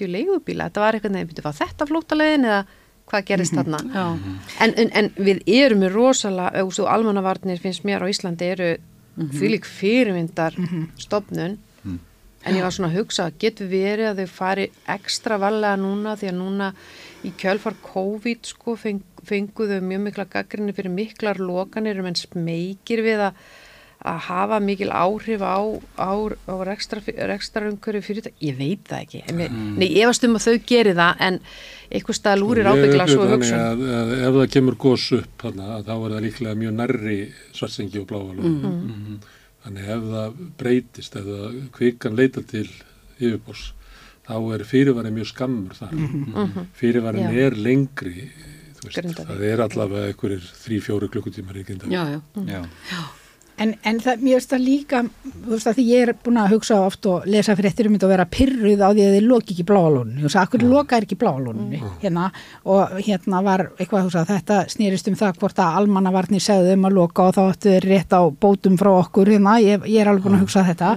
bláalóninu, 0.04 0.38
sem 0.38 0.38
ákveðu 0.38 0.58
sjálfur 0.58 0.68
að 0.68 0.78
fara, 0.78 0.98
en 0.98 1.14
það 1.14 1.22
bara 1.22 1.28
rýnda 1.28 1.42
okkur 1.42 1.48
að 1.48 1.48
40 1.48 1.48
leigubíla, 1.48 1.48
þetta 1.48 1.48
var 1.48 1.48
eitthvað 1.48 1.48
nefnir, 1.48 1.48
var 1.48 1.58
þetta 1.58 1.88
flóttalegin 1.88 2.46
eða 2.46 2.66
hvað 3.08 3.26
gerist 3.26 3.56
þarna? 3.56 3.78
Já. 3.94 4.06
En, 4.60 4.74
en, 4.76 4.92
en 4.92 5.12
við 5.16 5.42
erum 5.48 5.80
með 5.80 5.94
rosalega, 5.96 6.64
og 6.64 6.90
almannavarnir 6.92 7.62
finnst 7.64 7.86
mér 7.88 8.04
á 8.04 8.12
Íslandi 8.12 8.52
eru 8.52 8.78
fylg 9.38 9.66
fyrirmyndar 9.66 10.54
stofnun. 11.00 11.58
En 12.48 12.56
ég 12.56 12.64
var 12.64 12.72
svona 12.72 12.92
að 12.94 13.02
hugsa, 13.02 13.32
getur 13.40 13.68
verið 13.68 14.12
að 14.12 14.20
þau 14.22 14.28
fari 14.32 14.68
ekstra 14.88 15.40
valega 15.42 15.76
núna 15.76 16.14
því 16.16 16.30
að 16.30 16.38
núna 16.38 16.74
í 17.26 17.32
kjölfar 17.36 17.76
COVID 17.84 18.48
sko 18.48 18.76
feng, 18.80 19.02
fenguðu 19.28 19.82
mjög 19.84 20.04
mikla 20.06 20.26
gaggrinni 20.32 20.76
fyrir 20.78 20.94
miklar 20.94 21.42
lokanir 21.42 22.00
menn 22.06 22.16
smekir 22.16 23.02
við 23.04 23.26
að 23.26 23.42
að 24.08 24.20
hafa 24.28 24.60
mikil 24.64 24.90
áhrif 24.92 25.42
á, 25.44 25.58
á, 26.00 26.12
á 26.48 26.54
rekstra, 26.68 27.02
rekstrarumhverju 27.32 28.02
fyrir 28.06 28.24
þetta, 28.28 28.38
ég 28.48 28.58
veit 28.58 28.84
það 28.88 29.02
ekki 29.06 29.22
en, 29.28 29.42
nei, 29.78 29.88
ég 29.94 30.04
efast 30.08 30.24
um 30.28 30.36
að 30.40 30.46
þau 30.48 30.58
geri 30.72 30.94
það 30.98 31.24
en 31.28 31.40
eitthvað 31.92 32.18
stað 32.20 32.40
lúrir 32.42 32.68
ábyggla 32.72 33.08
svo 33.12 33.28
hugsun 33.32 33.60
að, 33.64 33.84
að 34.02 34.14
ef 34.18 34.38
það 34.42 34.52
kemur 34.58 34.78
gos 34.88 35.08
upp 35.22 35.44
þarna, 35.46 35.70
þá 35.88 35.94
er 35.96 36.14
það 36.18 36.26
líklega 36.28 36.60
mjög 36.64 36.76
nærri 36.82 37.18
svartsengi 37.56 38.02
og 38.02 38.08
blávalum. 38.10 38.54
Mhm. 38.58 39.18
Þannig 39.68 39.88
ef 39.96 40.04
það 40.12 40.36
breytist, 40.60 41.16
ef 41.20 41.26
það 41.28 41.56
kvikan 41.76 42.16
leita 42.16 42.44
til 42.48 42.68
yfirbors, 43.20 43.64
þá 44.28 44.36
er 44.56 44.64
fyrirvarinn 44.70 45.16
mjög 45.18 45.32
skammur 45.34 45.76
þar. 45.76 45.96
Fyrirvarinn 46.80 47.28
Mhm. 47.28 47.36
Já. 47.36 47.46
er 47.48 47.56
lengri, 47.68 48.30
þú 48.78 48.88
veist, 48.88 49.18
það 49.28 49.42
er 49.52 49.64
allavega 49.66 50.12
einhverjir 50.14 50.44
þrý, 50.64 50.78
fjóri 50.86 51.10
klukkutímar 51.12 51.56
í 51.60 51.66
Grindavík. 51.68 51.92
já, 51.92 52.04
já, 52.14 52.22
Já. 52.48 52.62
En, 53.58 53.72
en 53.90 53.98
það, 53.98 54.20
mér 54.22 54.38
finnst 54.38 54.52
það 54.54 54.62
líka, 54.62 55.00
þú 55.26 55.50
veist 55.50 55.70
að 55.72 55.78
því 55.80 55.86
ég 55.88 56.04
er 56.06 56.12
búin 56.26 56.36
að 56.38 56.52
hugsa 56.54 56.76
oft 56.86 57.08
og 57.10 57.24
lesa 57.26 57.56
fréttir 57.58 57.88
um 57.90 57.96
þetta 57.96 58.06
og 58.06 58.12
vera 58.12 58.26
pyrruð 58.30 58.84
á 58.86 58.90
því 58.92 59.06
að 59.08 59.16
þið 59.16 59.30
loki 59.32 59.56
ekki 59.56 59.66
bláalóninu. 59.72 60.20
Þú 60.20 60.28
veist, 60.28 60.40
akkur 60.44 60.66
loka 60.68 60.98
er 60.98 61.08
ekki 61.08 61.18
bláalóninu? 61.24 61.80
Hérna 62.04 62.28
og 62.70 62.94
hérna 63.00 63.42
var 63.48 63.64
eitthvað, 63.80 64.06
þú 64.06 64.12
veist 64.12 64.20
að 64.22 64.34
þetta 64.36 64.60
snýrist 64.76 65.10
um 65.10 65.18
það 65.18 65.42
hvort 65.42 65.62
að 65.64 65.80
almannavarnir 65.82 66.44
segðu 66.46 66.76
um 66.78 66.86
að 66.90 66.98
loka 67.00 67.26
og 67.26 67.34
þá 67.38 67.42
ættu 67.48 67.74
þeir 67.74 67.88
rétt 67.96 68.14
á 68.14 68.22
bótum 68.46 68.78
frá 68.78 68.92
okkur 68.94 69.34
hérna, 69.34 69.58
ég, 69.66 69.88
ég 69.90 70.04
er 70.04 70.12
alveg 70.12 70.28
búin 70.28 70.38
að 70.38 70.46
hugsa 70.46 70.66
þetta, 70.68 70.92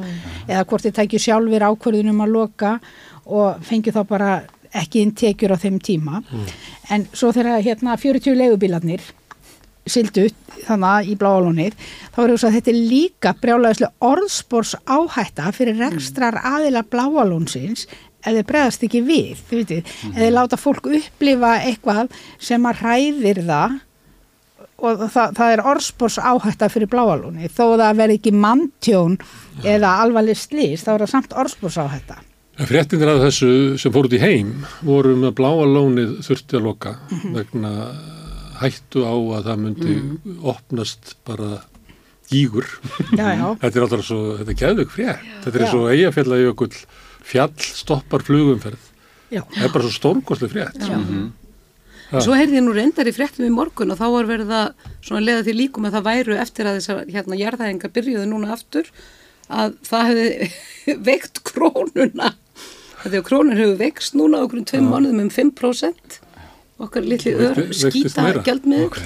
eða 0.44 0.66
hvort 0.68 0.84
þið 0.84 0.96
tækju 1.00 1.22
sjálfur 1.24 1.64
ákvörðun 1.70 2.12
um 2.12 2.24
að 2.26 2.34
loka 2.36 2.74
og 3.24 3.64
fengju 3.64 3.96
þá 3.96 4.02
bara 4.10 4.34
ekki 4.76 5.00
inn 5.02 5.14
tekjur 5.16 5.56
á 5.56 5.58
þeim 5.58 5.80
tíma. 5.82 6.20
En 6.92 7.08
svo 7.12 7.32
þegar 7.34 7.64
hérna 7.64 7.96
40 7.98 8.36
leigubílarnir 8.38 9.02
sildu 9.88 10.26
þannig 10.66 11.10
í 11.12 11.16
bláalónið 11.20 11.76
þá 12.14 12.20
er 12.22 12.32
þess 12.34 12.46
að 12.48 12.56
þetta 12.58 12.72
er 12.72 12.80
líka 12.92 13.34
brjálæðislega 13.40 14.10
orðspors 14.10 14.74
áhætta 14.84 15.50
fyrir 15.56 15.80
rekstrar 15.80 16.38
aðila 16.42 16.84
bláalónsins 16.84 17.86
þeir 18.20 18.46
bregðast 18.48 18.82
ekki 18.84 19.00
við 19.04 19.38
þið 19.48 19.60
vitið, 19.62 19.92
ef 20.10 20.18
þeir 20.18 20.34
láta 20.36 20.58
fólk 20.60 20.90
upplifa 20.90 21.54
eitthvað 21.64 22.10
sem 22.42 22.66
að 22.68 22.82
hræðir 22.82 23.40
það 23.46 23.78
og 24.80 25.04
það, 25.12 25.36
það 25.36 25.52
er 25.54 25.62
orðspors 25.72 26.18
áhætta 26.20 26.70
fyrir 26.72 26.90
bláalóni 26.90 27.50
þó 27.52 27.76
það 27.80 28.00
verði 28.00 28.18
ekki 28.20 28.34
manntjón 28.36 29.16
eða 29.64 29.96
alvarleg 30.04 30.38
slís 30.40 30.84
þá 30.84 30.94
er 30.94 31.04
það 31.04 31.14
samt 31.14 31.38
orðspors 31.44 31.80
áhætta 31.80 32.20
Fréttinir 32.60 33.08
af 33.08 33.22
þessu 33.22 33.50
sem 33.80 33.92
fór 33.92 34.04
út 34.10 34.14
í 34.16 34.20
heim 34.20 34.50
voru 34.84 35.14
með 35.16 35.36
bláa 35.38 35.64
lónið 35.64 36.18
þurfti 36.26 36.58
að 36.58 36.66
loka 36.66 36.96
vegna 37.32 37.70
hættu 38.60 39.02
á 39.06 39.14
að 39.14 39.46
það 39.48 39.60
myndi 39.64 39.96
opnast 40.52 41.14
bara 41.26 41.62
gígur. 42.30 42.66
já, 43.16 43.26
já, 43.34 43.46
Þetta 43.62 43.74
er 43.80 43.84
alltaf 43.86 44.04
svo, 44.06 44.20
þetta 44.38 44.52
er 44.54 44.58
geðvögg 44.62 44.94
frétt. 44.94 45.28
Þetta 45.44 45.58
er 45.60 45.64
Já. 45.66 45.74
og 45.74 45.88
eigafjallajökull 45.94 46.72
fjall 47.30 47.52
stoppar 47.58 48.22
flugumferð. 48.26 48.88
já. 49.30 49.42
Það 49.50 49.64
er 49.66 49.72
bara 49.74 49.84
svo 49.88 49.94
stórkostlega 49.96 50.52
frétt. 50.54 50.80
Já. 50.86 50.98
Já. 52.10 52.18
Svo 52.26 52.34
heyrði 52.34 52.58
ég 52.58 52.64
nú 52.66 52.72
reyndar 52.74 53.06
í 53.06 53.14
fréttum 53.14 53.46
í 53.46 53.52
morgun 53.54 53.92
og 53.94 53.98
þá 54.00 54.06
var 54.10 54.26
verið 54.26 54.48
að 54.50 54.70
svona 54.98 55.22
leða 55.22 55.44
því 55.46 55.52
líkum 55.54 55.84
að 55.86 55.92
það 55.98 56.06
væru 56.08 56.38
eftir 56.42 56.66
að 56.66 56.78
þessar 56.80 57.02
hérna 57.14 57.38
jarðæðingar 57.38 57.92
byrjuðu 57.94 58.24
núna 58.26 58.48
aftur 58.56 58.88
að 59.50 59.76
það 59.86 60.08
hefði 60.10 60.48
veikt 61.10 61.42
krónuna. 61.46 62.32
Að 63.06 63.14
krónun 63.26 63.56
hefur 63.58 63.78
veikst 63.78 64.16
núna 64.18 64.42
okkur 64.44 64.58
um 64.60 64.66
tveim 64.66 64.90
mánuðum 64.90 65.22
um 65.22 65.30
5% 65.30 66.18
okkar 66.80 67.06
litli 67.06 67.34
ör 67.36 67.60
skýta 67.76 68.24
meira. 68.26 68.44
gjaldmiðl 68.46 69.04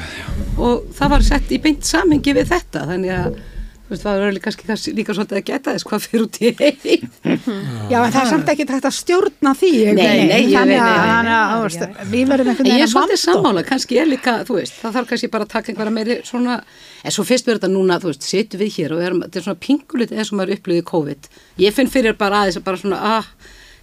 og 0.63 0.87
það 0.95 1.17
var 1.17 1.27
sett 1.27 1.51
í 1.55 1.61
beint 1.65 1.87
samingi 1.89 2.37
við 2.37 2.53
þetta 2.53 2.87
þannig 2.93 3.17
að 3.17 3.43
þú 3.85 3.93
veist, 3.93 4.05
það 4.05 4.23
var 4.23 4.33
líka, 4.33 4.51
kannski 4.65 4.93
líka 4.97 5.15
svolítið 5.15 5.39
að 5.39 5.49
geta 5.51 5.73
þess 5.75 5.85
hvað 5.85 6.05
fyrir 6.07 6.23
út 6.25 6.37
í 6.41 6.53
heim. 6.57 7.03
Já, 7.93 7.99
en 8.01 8.15
það 8.15 8.21
er 8.23 8.31
samt 8.31 8.53
ekki 8.55 8.67
hægt 8.71 8.87
að 8.89 8.95
stjórna 8.97 9.53
því 9.61 9.73
Nei, 9.75 9.99
nei, 10.01 10.39
ég 10.41 10.55
þannig 10.55 10.73
veit, 10.73 10.81
að, 10.81 10.95
nei, 10.95 10.95
nei, 10.95 11.11
þannig 11.11 11.35
að 11.35 11.51
nei, 11.51 11.51
þú 11.53 11.67
veist, 11.67 11.99
við 12.15 12.31
verðum 12.31 12.51
einhvern 12.53 12.65
En 12.65 12.71
ég 12.71 12.79
veginn 12.79 12.87
er 12.87 12.93
svolítið 12.95 13.21
sammála, 13.21 13.65
kannski 13.69 13.99
er 14.01 14.09
líka, 14.09 14.37
þú 14.49 14.57
veist, 14.57 14.79
það 14.81 14.97
þarf 14.97 15.11
kannski 15.13 15.31
bara 15.35 15.45
að 15.45 15.53
taka 15.53 15.73
einhverja 15.73 15.95
meiri 15.99 16.17
svona, 16.25 16.57
en 17.05 17.17
svo 17.19 17.27
fyrst 17.29 17.51
verður 17.51 17.61
þetta 17.61 17.73
núna, 17.75 17.99
þú 18.01 18.13
veist, 18.15 18.25
sitjum 18.31 18.65
við 18.65 18.79
hér 18.79 18.97
og 18.97 19.05
erum, 19.05 19.21
þetta 19.27 19.41
er 19.43 19.47
svona 19.51 19.63
pingulit 19.69 20.17
eins 20.17 20.33
og 20.33 20.41
maður 20.41 20.57
upplýði 20.57 20.87
COVID. 20.95 21.31
Ég 21.61 21.77
finn 21.77 21.93
fyrir 21.93 22.17
bara 22.25 22.41
aðeins 22.41 22.61
að 22.63 22.67
bara 22.71 22.81
svona, 22.81 23.03
ah, 23.19 23.29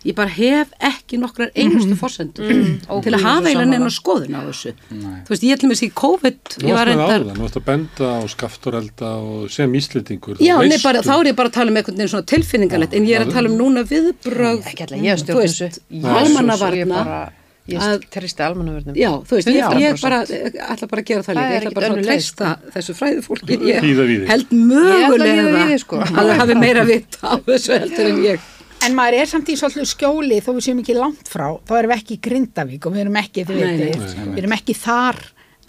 ég 0.08 0.16
bara 0.18 0.32
hef 0.34 0.72
ekki 0.82 1.20
nokkrar 1.22 1.52
einustu 1.56 1.94
fórsendur 2.00 2.50
til 3.06 3.14
að 3.14 3.22
hafa 3.22 3.50
eiginlega 3.52 3.70
neina 3.70 3.90
skoðun 3.94 4.34
á 4.34 4.42
þessu. 4.48 4.72
Þú 4.90 5.34
veist, 5.34 5.44
ég 5.46 5.58
ætlum 5.58 5.74
að 5.76 5.80
sé 5.82 5.90
COVID, 6.02 6.40
Nú 6.64 6.72
með 6.74 6.86
reyndar, 6.90 7.12
áðan, 7.22 7.36
nú 7.38 7.44
varst 7.46 7.60
að 7.60 7.66
benda 7.70 8.08
á 8.18 8.20
skafturelda 8.34 9.12
og 9.22 9.52
sem 9.54 9.76
íslendingur. 9.78 10.40
Já, 10.42 10.56
þú 10.58 10.72
nei, 10.72 10.80
bara, 10.84 11.04
þá 11.06 11.14
er 11.20 11.30
ég 11.32 11.38
bara 11.38 11.52
að 11.52 11.58
tala 11.60 11.70
um 11.74 11.78
einhvern 11.82 12.00
veginn 12.02 12.14
svona 12.16 12.30
tilfinningalegt, 12.34 12.94
en 12.98 13.06
ég 13.12 13.20
er 13.20 13.28
að 13.28 13.36
tala 13.38 13.52
um 13.54 13.60
núna 13.62 13.84
viðbrögð, 13.92 14.66
Ekki 14.72 14.88
alltaf, 14.88 14.98
ég 14.98 15.12
hef 15.12 15.22
þú 15.22 15.28
stjórn 15.28 15.46
þessu. 15.46 15.70
Almannavarna, 16.02 16.82
Ég 16.82 16.90
bara, 16.90 17.20
ég 17.70 17.78
að- 17.86 18.06
tristi 18.12 18.42
almannavörnum. 18.44 18.96
Já, 18.98 19.12
þú 19.22 19.38
veist, 19.38 19.48
ég, 19.48 19.62
100%. 19.62 19.82
ég 19.86 20.02
bara, 20.02 20.20
ætla 20.26 20.88
bara 20.90 21.02
að 21.02 21.06
gera 21.12 21.22
það 21.28 21.36
líka, 21.38 21.52
ég 21.52 21.62
ætla 21.62 21.74
bara 21.78 21.90
að 21.94 22.04
treysta 22.08 22.48
þessu 22.74 22.96
ég 23.62 23.84
Hlýða 23.86 24.06
við 24.10 24.18
þig. 24.24 24.28
held 24.32 24.48
Ég 24.50 24.58
að 24.58 24.66
mögulega 24.72 25.68
við 25.70 25.78
sko. 25.86 26.00
að 26.02 26.16
það 26.18 26.38
hafi 26.42 26.56
meira 26.58 26.84
vitt 26.90 27.18
á 27.22 27.34
þessu 27.46 27.80
heldur 27.80 28.10
en 28.10 28.24
ég. 28.26 28.40
En 28.86 28.96
maður 28.98 29.20
er 29.22 29.30
samt 29.30 29.50
í 29.52 29.58
svolítið 29.60 29.90
skjóli 29.92 30.40
þó 30.42 30.52
við 30.56 30.66
séum 30.66 30.82
ekki 30.82 30.98
langt 30.98 31.30
frá, 31.30 31.48
þá 31.68 31.74
erum 31.78 31.94
við 31.94 32.00
ekki 32.00 32.18
í 32.18 32.22
Grindavík 32.28 32.88
og 32.88 32.96
við 32.96 33.04
erum 33.06 33.20
ekki, 33.22 33.46
þið 33.50 33.62
veitir, 33.62 34.06
við 34.22 34.42
erum 34.42 34.56
ekki 34.58 34.78
þar 34.78 35.20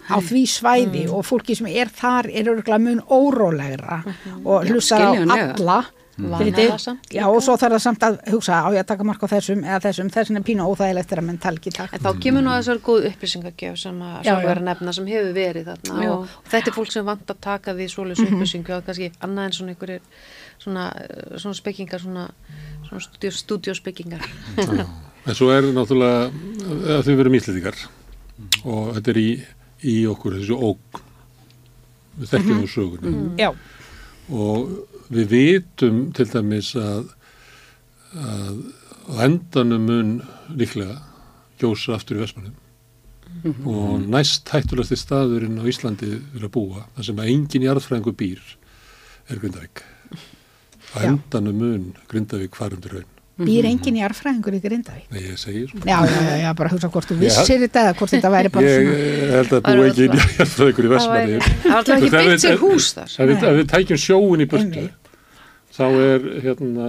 á 0.09 0.17
því 0.19 0.43
svæði 0.51 1.03
og 1.13 1.25
fólki 1.27 1.55
sem 1.55 1.69
er 1.71 1.91
þar 1.93 2.31
er 2.33 2.49
örgulega 2.51 2.79
mun 2.83 3.03
órólegra 3.07 4.01
og 4.43 4.71
hlustar 4.71 5.05
á 5.05 5.11
alla. 5.13 5.83
Það 6.13 6.77
samt 6.77 7.07
Já, 7.09 7.23
og 7.25 7.39
svo 7.41 7.55
þarf 7.57 7.73
það 7.73 7.81
samt 7.81 8.03
að 8.05 8.17
hugsa 8.29 8.59
á 8.61 8.69
ég 8.69 8.83
að 8.83 8.89
taka 8.91 9.05
mark 9.07 9.23
á 9.25 9.27
þessum 9.31 9.63
eða 9.65 9.79
þessum, 9.87 10.11
þessum 10.13 10.37
er 10.37 10.43
pínu 10.45 10.67
óþægilegt 10.69 11.09
þegar 11.09 11.25
menn 11.25 11.39
í 11.41 11.73
takt. 11.73 11.95
En 11.97 12.03
þá 12.03 12.19
kemur 12.21 12.45
nú 12.45 12.51
að 12.53 12.59
þessar 12.59 12.81
góð 12.85 13.07
upplýsingagjöf 13.09 13.79
sem 13.81 13.97
að 13.97 14.13
Já, 14.13 14.27
sjálf 14.27 14.43
já. 14.43 14.49
vera 14.51 14.65
nefna 14.67 14.93
sem 14.93 15.09
hefur 15.09 15.33
verið 15.33 15.71
þarna 15.71 16.03
Já. 16.05 16.11
og, 16.13 16.35
þetta 16.53 16.69
er 16.69 16.77
fólk 16.77 16.93
sem 16.93 17.07
vant 17.07 17.33
að 17.33 17.41
taka 17.47 17.73
því 17.73 17.87
svoleiðs 17.95 18.23
upplýsingu 18.27 18.75
og 18.77 18.85
kannski 18.85 19.09
annað 19.25 19.49
en 19.49 19.57
svona 19.57 19.73
einhverjir 19.73 20.05
svona, 20.61 20.85
eh, 21.01 21.37
svona 21.41 21.57
spekingar 21.57 22.05
svona, 22.05 22.27
stúdíóspekingar 23.01 24.23
En 25.23 25.35
svo 25.37 25.49
er 25.53 25.69
náttúrulega 25.71 26.97
að 26.97 27.05
þau 27.07 27.13
verum 27.15 27.35
íslendingar. 27.37 27.77
Og 28.67 28.89
þetta 28.97 29.11
er 29.13 29.19
í, 29.21 29.27
í 29.87 29.93
okkur 30.11 30.35
þessu 30.35 30.57
óg 30.57 30.99
við 32.17 32.33
þekkjum 32.33 32.59
á 32.59 32.67
sögunni. 32.73 33.13
Já, 33.39 33.49
og 34.27 34.73
við 35.13 35.29
vitum 35.31 36.01
til 36.15 36.27
dæmis 36.33 36.73
að, 36.79 37.07
að 38.19 38.59
á 39.07 39.13
endanum 39.29 39.87
mun 39.87 40.11
líklega 40.51 40.99
gjósa 41.61 41.95
aftur 41.95 42.19
í 42.19 42.25
Vestmannum 42.25 42.59
og 43.67 44.03
næst 44.11 44.51
hættulegasti 44.53 44.99
staðurinn 44.99 45.57
á 45.59 45.65
Íslandi 45.67 46.11
að 46.37 46.51
búa, 46.53 46.83
þar 46.95 47.07
sem 47.07 47.23
að 47.23 47.31
engin 47.31 47.65
jarðfræðingur 47.65 48.15
býr 48.19 48.43
er 49.31 49.39
Grindavík 49.41 49.81
Já. 51.01 51.09
endanum 51.09 51.57
mun 51.63 51.83
Grindavík 52.11 52.55
farundur 52.55 52.91
raun 52.99 53.09
býr 53.43 53.65
engin 53.65 53.95
jarfræðingur 53.97 54.53
í 54.53 54.59
Grindavík. 54.61 55.05
Nei, 55.09 55.21
ég 55.25 55.39
segi 55.41 55.63
svona 55.71 55.87
Já, 55.89 55.97
já, 56.05 56.35
já, 56.43 56.49
bara 56.59 56.69
hugsa 56.69 56.89
hvort 56.93 57.09
þú 57.09 57.15
vissir 57.17 57.63
þetta 57.63 57.81
eða 57.87 57.93
hvort 57.97 58.11
þetta 58.13 58.29
væri 58.35 58.51
bara 58.53 58.67
Ég 58.67 58.83
svona. 58.83 58.97
eh, 58.99 59.31
held 59.33 59.55
að 59.57 59.63
Það 59.63 59.73
er 59.73 59.87
ekki 59.89 60.03
inn 60.05 60.13
í 60.13 60.19
jarðfræðingur 60.37 60.85
í 60.85 60.91
það 60.91 60.93
Vestmanni. 60.93 61.39
var 61.39 61.77
alltaf 61.79 61.95
ekki 61.97 62.11
byggt 62.13 62.43
sér 62.45 62.59
hús 62.61 62.89
þar 62.93 63.15
Ef 63.25 63.41
við, 63.57 63.63
tækjum 63.73 64.01
sjóin 64.03 64.43
í 64.45 64.47
burtu, 64.53 64.83
þá 65.73 65.83
er 66.03 66.27
hérna, 66.45 66.87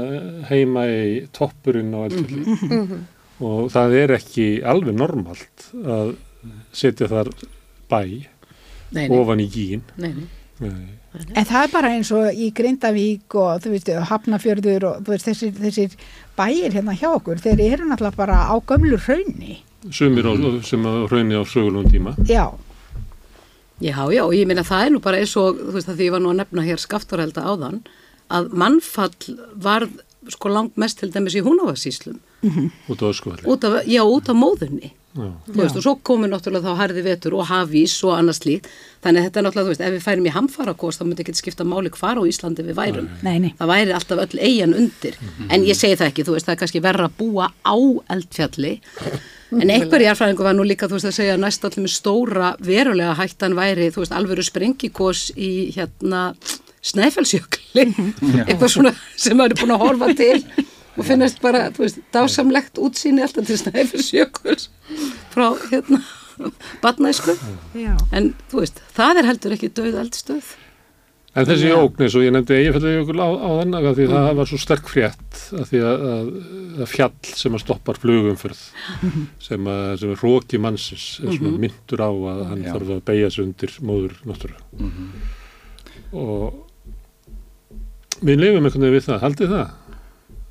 heima 0.50 0.84
í 0.92 1.14
toppurinn 1.32 1.96
á 1.96 2.00
eldfjalli 2.10 3.00
og 3.40 3.72
það 3.72 3.96
er 4.02 4.12
ekki 4.18 4.46
alveg 4.68 4.94
normalt 5.00 5.64
að 5.80 6.12
setja 6.76 7.08
þar 7.08 7.32
bæ 7.88 8.02
Nei, 8.94 9.08
nei, 9.08 9.16
ofan 9.16 9.40
í 9.42 9.48
gín. 9.50 9.80
nei, 9.96 10.12
nei. 10.60 10.92
En 11.14 11.46
það 11.46 11.60
er 11.62 11.72
bara 11.72 11.92
eins 11.94 12.10
og 12.14 12.26
í 12.34 12.50
Grindavík 12.56 13.36
og 13.38 13.62
þú 13.62 13.74
veist, 13.74 13.90
Hafnafjörður 14.10 14.86
og 14.88 15.02
þú 15.06 15.14
veist, 15.14 15.28
þessir, 15.28 15.52
þessir 15.60 15.96
bæir 16.38 16.74
hérna 16.74 16.96
hjá 16.98 17.08
okkur, 17.14 17.38
þeir 17.44 17.60
eru 17.68 17.88
náttúrulega 17.88 18.18
bara 18.18 18.40
á 18.50 18.54
gömlu 18.58 18.98
raunni. 18.98 19.60
Sumir 19.92 20.26
á, 20.26 20.32
sem 20.66 20.82
að 20.88 21.04
hraunni 21.10 21.38
á 21.38 21.42
sögulegum 21.46 21.90
tíma. 21.92 22.16
Já, 22.26 22.50
Já, 23.82 24.06
já, 24.14 24.22
og 24.22 24.32
ég 24.34 24.46
meina 24.46 24.62
það 24.62 24.86
er 24.86 24.92
nú 24.94 25.00
bara 25.02 25.18
eins 25.18 25.32
og, 25.36 25.58
þú 25.58 25.72
veist, 25.74 25.88
að 25.90 25.98
því 25.98 26.06
ég 26.06 26.12
var 26.14 26.22
nú 26.22 26.30
að 26.30 26.38
nefna 26.40 26.62
hér 26.62 26.78
skafturelda 26.80 27.42
áðan, 27.42 27.80
að 28.30 28.52
mannfall 28.54 29.34
varð 29.66 29.96
sko 30.30 30.52
langt 30.54 30.78
mest 30.80 31.00
til 31.02 31.10
dæmis 31.12 31.34
í 31.36 31.42
húnavasíslum, 31.44 32.20
út 32.88 33.02
á 33.02 33.06
öskuvalli. 33.10 33.44
út 33.50 33.66
af, 33.66 33.80
já, 33.90 34.00
út 34.06 34.30
af 34.30 34.38
móðunni. 34.38 34.92
Veist, 35.14 35.76
og 35.78 35.84
svo 35.84 35.92
komur 36.02 36.30
náttúrulega 36.32 36.66
þá 36.72 36.80
harði 36.80 37.02
vetur 37.06 37.36
og 37.38 37.46
hafís 37.46 37.92
og 38.02 38.16
annars 38.16 38.40
líkt. 38.42 38.66
Þannig 39.04 39.20
að 39.20 39.26
þetta 39.28 39.40
er 39.40 39.46
náttúrulega, 39.46 39.66
þú 39.68 39.72
veist, 39.74 39.84
ef 39.86 39.94
við 39.94 40.02
færum 40.08 40.26
í 40.26 40.32
hamfarakost 40.34 41.00
þá 41.00 41.04
myndi 41.06 41.22
ekki 41.22 41.34
skipta 41.38 41.66
máli 41.68 41.92
hvar 41.94 42.18
á 42.18 42.22
Íslandi 42.26 42.64
við 42.66 42.78
værum. 42.80 43.06
nei, 43.22 43.36
nei. 43.44 43.52
Það 43.60 43.70
væri 43.70 43.94
alltaf 43.94 44.24
öll 44.24 44.40
eigin 44.42 44.74
undir. 44.74 45.20
En 45.48 45.62
ég 45.68 45.78
segi 45.78 46.00
það 46.00 46.10
ekki, 46.10 46.26
þú 46.26 46.34
veist, 46.34 46.48
það 46.48 46.56
er 46.56 46.60
kannski 46.64 46.82
verra 46.82 47.06
að 47.06 47.16
búa 47.22 47.52
á 47.62 47.76
eldfjalli. 48.16 48.74
En 49.54 49.70
einhver 49.70 50.02
jarfræðingu 50.02 50.42
var 50.42 50.54
nú 50.56 50.64
líka, 50.66 50.88
þú 50.90 50.96
veist, 50.96 51.06
að 51.06 51.14
segja 51.20 51.34
næst 51.38 51.62
allir 51.62 51.84
með 51.84 51.92
stóra 51.94 52.48
verulega 52.58 53.12
hættan 53.14 53.54
væri, 53.54 53.84
þú 53.94 54.02
veist, 54.02 54.14
alvöru 54.16 54.42
sprengikos 54.42 55.28
í 55.38 55.50
hérna 55.76 56.22
snæfellsjökli. 56.82 57.84
Eitthvað 58.48 58.72
svona 58.72 58.92
sem 59.14 59.36
maður 59.38 59.54
er 59.54 59.60
búin 59.62 59.74
að 59.76 59.84
horfa 59.84 60.08
til 60.18 60.40
og 60.96 61.04
finnast 61.08 61.40
bara, 61.42 61.68
þú 61.74 61.84
veist, 61.86 61.98
dásamlegt 62.14 62.78
útsýni 62.78 63.22
alltaf 63.24 63.46
til 63.48 63.58
snæfellsjökuls 63.58 64.68
frá 65.34 65.48
hérna 65.70 66.02
badnæsku. 66.82 67.34
Já. 67.78 67.94
En 68.12 68.34
þú 68.50 68.60
veist, 68.64 68.80
það 68.96 69.20
er 69.22 69.28
heldur 69.32 69.54
ekki 69.56 69.68
döð 69.74 69.98
eldstöð. 70.02 70.52
En 71.34 71.46
þessi 71.48 71.66
Já. 71.66 71.74
ógn 71.82 71.98
eins 72.04 72.14
og 72.14 72.22
ég 72.22 72.30
nefndi 72.30 72.54
eigafællajökul 72.60 73.18
á, 73.18 73.26
á 73.26 73.48
þennan 73.58 73.86
að 73.90 73.96
því 73.98 74.04
það 74.12 74.26
var 74.38 74.46
svo 74.46 74.58
sterk 74.62 74.86
frétt 74.86 75.38
að 75.58 75.64
því 75.72 75.80
að, 75.82 76.04
að, 76.14 76.28
að 76.84 76.90
fjall 76.92 77.30
sem 77.42 77.56
að 77.58 77.62
stoppar 77.64 77.98
flugumfyrð 77.98 78.60
sem, 79.42 79.66
að, 79.66 79.88
sem 79.98 80.12
er 80.14 80.20
hróki 80.22 80.60
mannsins 80.62 81.06
er 81.24 81.34
svona 81.34 81.58
myndur 81.64 82.04
á 82.06 82.10
að 82.14 82.44
hann 82.52 82.62
Já. 82.62 82.70
þarf 82.76 82.92
að 82.94 83.02
beigja 83.10 83.32
sig 83.34 83.42
undir 83.48 83.74
móður 83.82 84.14
náttúru 84.30 84.54
Mhm. 84.78 85.08
og 86.14 86.54
við 88.24 88.38
lifum 88.38 88.62
einhvern 88.68 88.86
veginn 88.86 88.94
við 89.00 89.06
það, 89.08 89.18
haldið 89.26 89.54
það? 89.56 89.74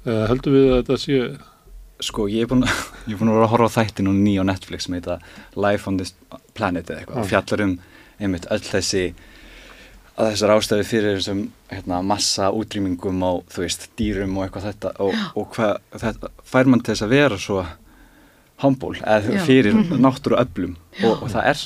Eða 0.04 0.30
heldur 0.32 0.56
við 0.58 0.70
að 0.70 0.80
þetta 0.82 1.02
sé 1.06 1.24
Sko, 2.04 2.26
ég 2.28 2.44
er 2.44 2.50
búin, 2.52 2.66
ég 3.08 3.14
er 3.14 3.20
búin 3.20 3.30
að 3.32 3.38
vera 3.38 3.46
að 3.48 3.52
horfa 3.54 3.68
á 3.72 3.76
þætti 3.78 4.04
nú 4.04 4.12
ný 4.18 4.34
á 4.36 4.44
Netflix 4.44 4.88
sem 4.88 4.98
heita 4.98 5.20
Life 5.56 5.88
on 5.88 6.00
this 6.02 6.12
Planet 6.58 6.90
eða 6.90 7.04
eitthvað. 7.04 7.22
Og 7.22 7.30
fjallar 7.30 7.64
um 7.64 7.78
einmitt 8.20 8.48
öll 8.52 8.64
þessi 8.66 9.04
að 10.14 10.34
þessar 10.34 10.54
ástæði 10.54 10.86
fyrir 10.86 11.16
þessum 11.18 11.40
hérna, 11.72 12.02
massa 12.06 12.50
útrýmingum 12.54 13.24
á, 13.26 13.32
þú 13.50 13.64
veist, 13.64 13.88
dýrum 13.98 14.36
og 14.38 14.46
eitthvað 14.46 14.68
þetta 14.68 14.92
og, 15.06 15.16
og 15.40 15.48
hvað, 15.56 15.80
þetta 16.04 16.32
fær 16.52 16.70
mann 16.70 16.84
til 16.84 16.94
þess 16.94 17.06
að 17.08 17.16
vera 17.16 17.40
svo 17.42 17.64
humble 18.62 19.00
eða 19.02 19.46
fyrir 19.48 19.80
náttúru 19.98 20.38
öflum 20.38 20.76
og, 21.02 21.24
og 21.26 21.32
það 21.34 21.50
er 21.50 21.64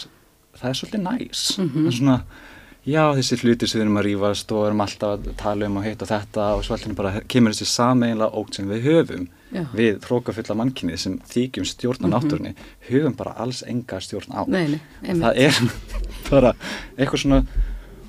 það 0.57 0.69
er 0.69 0.79
svolítið 0.79 1.03
næs 1.03 1.43
það 1.57 1.89
er 1.89 1.97
svona, 1.99 2.17
já, 2.87 3.01
þessi 3.17 3.37
hluti 3.43 3.67
sem 3.67 3.79
við 3.81 3.85
erum 3.85 3.99
að 3.99 4.05
rífast 4.07 4.51
og 4.55 4.65
erum 4.69 4.83
alltaf 4.85 5.15
að 5.17 5.29
tala 5.41 5.67
um 5.67 5.77
og 5.81 5.85
hitt 5.87 6.03
og 6.05 6.09
þetta 6.11 6.45
og 6.55 6.63
svo 6.65 6.75
alltaf 6.77 6.95
bara 6.97 7.11
kemur 7.27 7.51
þessi 7.55 7.67
sameinlega 7.71 8.29
ógt 8.39 8.57
sem 8.59 8.69
við 8.71 8.85
höfum 8.87 9.25
Já. 9.51 9.63
við 9.75 9.99
hrókafulla 10.07 10.55
mannkynnið 10.59 10.99
sem 11.03 11.17
þykjum 11.31 11.67
stjórna 11.69 12.09
náttúrunni 12.11 12.53
höfum 12.89 13.15
bara 13.19 13.35
alls 13.43 13.61
enga 13.67 13.99
stjórn 14.03 14.33
á. 14.35 14.41
Nei, 14.47 14.65
nei, 14.73 14.79
einmitt. 15.03 15.23
það 15.23 15.41
er 15.45 15.59
bara 16.31 16.53
eitthvað 16.97 17.21
svona 17.23 17.41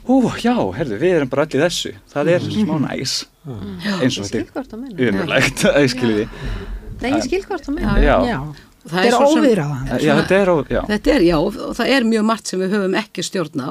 hú, 0.09 0.17
já, 0.43 0.55
herðu, 0.79 0.99
við 1.03 1.15
erum 1.19 1.29
bara 1.31 1.45
allir 1.47 1.63
þessu. 1.67 1.93
Það 2.15 2.31
er 2.35 2.47
smá 2.49 2.75
næs 2.87 3.19
eins 4.03 4.19
og 4.19 4.31
þetta 4.31 4.79
er 4.79 5.13
umurlegt 5.13 5.63
að 5.69 5.83
ég 5.85 5.93
skilji 5.95 6.25
Nei, 6.99 7.13
ég 7.15 7.23
skil 7.29 7.45
hvort 7.47 7.63
þú 7.69 7.77
Já, 7.79 7.87
meina. 7.87 8.03
já, 8.03 8.17
Já, 8.27 8.41
Það 8.89 9.05
þetta 9.05 9.09
er 9.09 9.61
já, 10.03 10.13
þetta 10.19 10.37
er, 10.39 10.49
ó- 10.51 10.67
já, 10.73 10.81
Þetta 10.89 11.11
er, 11.15 11.25
já, 11.27 11.37
og 11.39 11.57
það 11.79 11.91
er 11.95 12.07
mjög 12.09 12.25
margt 12.31 12.51
sem 12.51 12.61
við 12.63 12.75
höfum 12.75 12.95
ekki 12.99 13.25
stjórn 13.27 13.63
á 13.63 13.71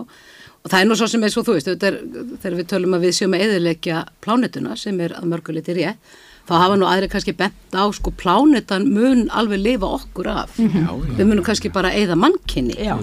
og 0.68 0.74
það 0.74 0.82
er 0.84 0.88
nú 0.90 0.96
svo 1.00 1.08
sem 1.08 1.22
er 1.24 1.32
svo, 1.32 1.46
þú 1.48 1.54
veist, 1.56 1.70
þegar 1.80 2.56
við 2.58 2.66
tölum 2.68 2.96
að 2.98 3.06
við 3.08 3.14
séum 3.16 3.36
að 3.38 3.44
eðilegja 3.46 4.02
plánetuna 4.26 4.74
sem 4.76 4.98
er 5.06 5.14
að 5.16 5.30
mörguleiti 5.32 5.76
rétt, 5.78 6.18
þá 6.48 6.54
hafa 6.62 6.76
nú 6.80 6.86
aðri 6.88 7.10
kannski 7.12 7.34
bent 7.38 7.54
á, 7.76 7.84
sko, 7.92 8.12
plánetan 8.16 8.86
mun 8.94 9.26
alveg 9.36 9.60
lifa 9.60 9.88
okkur 9.98 10.28
af. 10.32 10.54
Við 10.58 11.24
munum 11.28 11.44
kannski 11.44 11.70
bara 11.74 11.92
eða 11.92 12.16
mannkinni. 12.16 12.78
Já, 12.80 12.96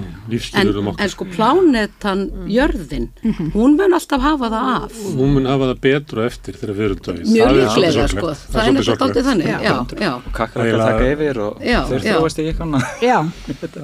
En, 0.57 0.71
en 0.99 1.11
sko 1.13 1.27
plánetan 1.29 2.23
jörðin, 2.49 3.11
hún 3.53 3.77
mun 3.77 3.93
alltaf 3.95 4.23
hafa 4.25 4.49
það 4.49 4.71
af. 4.75 4.97
Hún 5.19 5.35
mun 5.37 5.47
hafa 5.51 5.69
það 5.75 5.81
betra 5.85 6.25
eftir 6.31 6.57
þegar 6.59 6.75
við 6.79 6.87
erum 6.89 7.03
döið. 7.05 7.21
Mjög 7.29 7.45
Það 7.45 7.61
er 7.61 7.83
líklega, 7.85 8.07
sko. 8.15 8.33
Það 8.55 8.61
er 8.65 8.73
nefnilega 8.73 8.99
sorglegt. 8.99 9.27
þannig, 9.29 9.47
Já. 9.51 9.59
já, 9.61 9.75
já. 10.01 10.11
og 10.15 10.33
kakkar 10.39 10.65
Eiginlega- 10.65 10.87
að 10.89 10.95
taka 10.95 11.11
yfir 11.15 11.41
og 11.45 11.61
Já, 11.69 11.79
þeir 11.91 12.01
já. 12.09 12.15
þróast 12.17 12.41
í 12.41 12.47
eitthvað 12.49 13.05
já, 13.05 13.19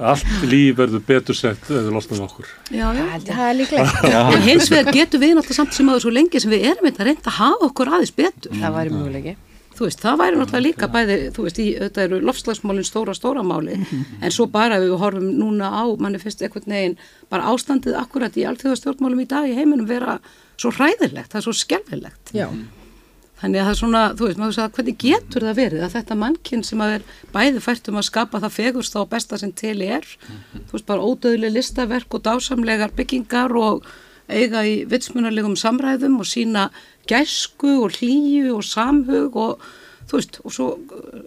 Allt 0.00 0.48
líf 0.50 0.76
verður 0.80 1.04
betur 1.12 1.36
sett 1.36 1.68
eða 1.70 1.92
losnum 1.94 2.24
okkur. 2.26 2.48
Já, 2.72 2.86
já. 2.96 3.04
það 3.28 3.44
er 3.50 3.54
líklegt. 3.60 4.08
En 4.40 4.42
hins 4.48 4.70
vegar 4.72 4.92
getum 4.96 5.20
við 5.20 5.34
náttúrulega 5.36 5.58
samt 5.60 5.74
sem 5.76 5.88
aður 5.92 6.04
svo 6.06 6.10
lengi 6.16 6.40
sem 6.40 6.50
við 6.50 6.66
erum 6.72 6.88
þetta 6.88 7.02
að 7.04 7.08
reynda 7.10 7.30
að 7.30 7.38
hafa 7.42 7.68
okkur 7.70 7.92
aðeins 7.94 8.14
betur. 8.16 8.52
Það 8.56 8.76
væri 8.78 8.94
mjöguleiki. 8.96 9.36
Þú 9.80 9.86
veist, 9.86 10.02
það 10.02 10.18
væri 10.20 10.36
náttúrulega 10.36 10.64
líka 10.66 10.86
bæði, 10.92 11.14
þú 11.32 11.44
veist, 11.46 11.58
í, 11.62 11.68
þetta 11.80 12.02
eru 12.04 12.16
lofslagsmálinn 12.28 12.84
stóra, 12.84 13.14
stóra 13.16 13.40
máli, 13.48 13.78
en 14.20 14.34
svo 14.34 14.44
bara 14.52 14.76
við 14.82 14.92
horfum 15.00 15.30
núna 15.38 15.70
á, 15.72 15.88
manni 15.96 16.20
finnst 16.20 16.42
einhvern 16.44 16.74
veginn, 16.74 16.98
bara 17.32 17.48
ástandið 17.48 17.96
akkurat 17.96 18.36
í 18.36 18.44
alþjóðastjórnmálum 18.50 19.22
í 19.24 19.26
dag 19.30 19.48
í 19.48 19.56
heiminum 19.56 19.88
vera 19.88 20.18
svo 20.60 20.74
hræðilegt, 20.76 21.32
það 21.32 21.40
er 21.40 21.46
svo 21.46 21.56
skelfilegt. 21.56 22.34
Já, 22.36 22.50
Þannig 23.40 23.62
að 23.62 23.64
það 23.64 23.72
er 23.72 23.78
svona, 23.78 24.00
þú 24.12 24.26
veist, 24.26 24.40
maður 24.40 24.56
sagði, 24.58 24.74
hvernig 24.76 24.96
getur 25.00 25.44
það 25.46 25.58
verið 25.62 25.84
að 25.86 25.94
þetta 25.94 26.16
mannkinn 26.20 26.64
sem 26.68 26.82
að 26.84 26.90
er 26.98 27.06
bæði 27.32 27.62
fært 27.64 27.88
um 27.88 27.96
að 27.96 28.06
skapa 28.10 28.40
það 28.42 28.56
fegursta 28.58 29.00
og 29.00 29.08
besta 29.14 29.38
sem 29.40 29.54
til 29.56 29.78
er, 29.86 30.04
þú 30.68 30.74
veist, 30.74 30.86
bara 30.90 31.06
ódöðli 31.08 31.52
listaverk 31.54 32.18
og 32.18 32.24
dásamlegar 32.26 32.92
byggingar 32.98 33.56
og 33.56 33.88
eiga 34.30 34.66
í 34.68 34.74
vitsmunarlegum 34.90 35.56
samræðum 35.58 36.20
og 36.20 36.28
sína 36.28 36.68
gæsku 37.10 37.76
og 37.84 37.94
hlýju 37.98 38.56
og 38.56 38.64
samhug 38.66 39.38
og 39.40 39.64
þú 40.10 40.18
veist, 40.18 40.40
og 40.44 40.54
svo, 40.54 40.66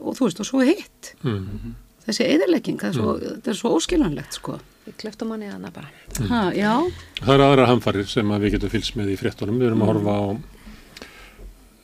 og, 0.01 0.11
þú 0.17 0.27
veist, 0.27 0.41
og 0.43 0.47
svo 0.49 0.63
hitt. 0.65 1.13
Mm. 1.23 1.73
Þessi 2.03 2.25
eðilegging, 2.27 2.79
það 2.81 2.89
er 2.89 2.95
svo, 2.97 3.11
þetta 3.23 3.51
er 3.53 3.59
svo 3.61 3.69
óskiljanlegt, 3.77 4.35
sko. 4.39 4.57
Ég 4.83 4.97
klefta 4.99 5.23
manni 5.27 5.47
að 5.47 5.53
hana 5.55 5.69
bara. 5.71 5.91
Ha, 6.27 6.39
já, 6.51 6.71
Það 7.21 7.33
eru 7.37 7.45
aðra 7.45 7.67
hamfarir 7.69 8.09
sem 8.11 8.33
að 8.35 8.43
við 8.43 8.57
getum 8.57 8.73
fylgst 8.73 8.97
með 8.99 9.13
í 9.13 9.19
fréttunum. 9.21 9.61
Við 9.61 9.69
erum 9.69 9.85
að 9.85 9.91
horfa 9.93 10.15
á 10.19 10.23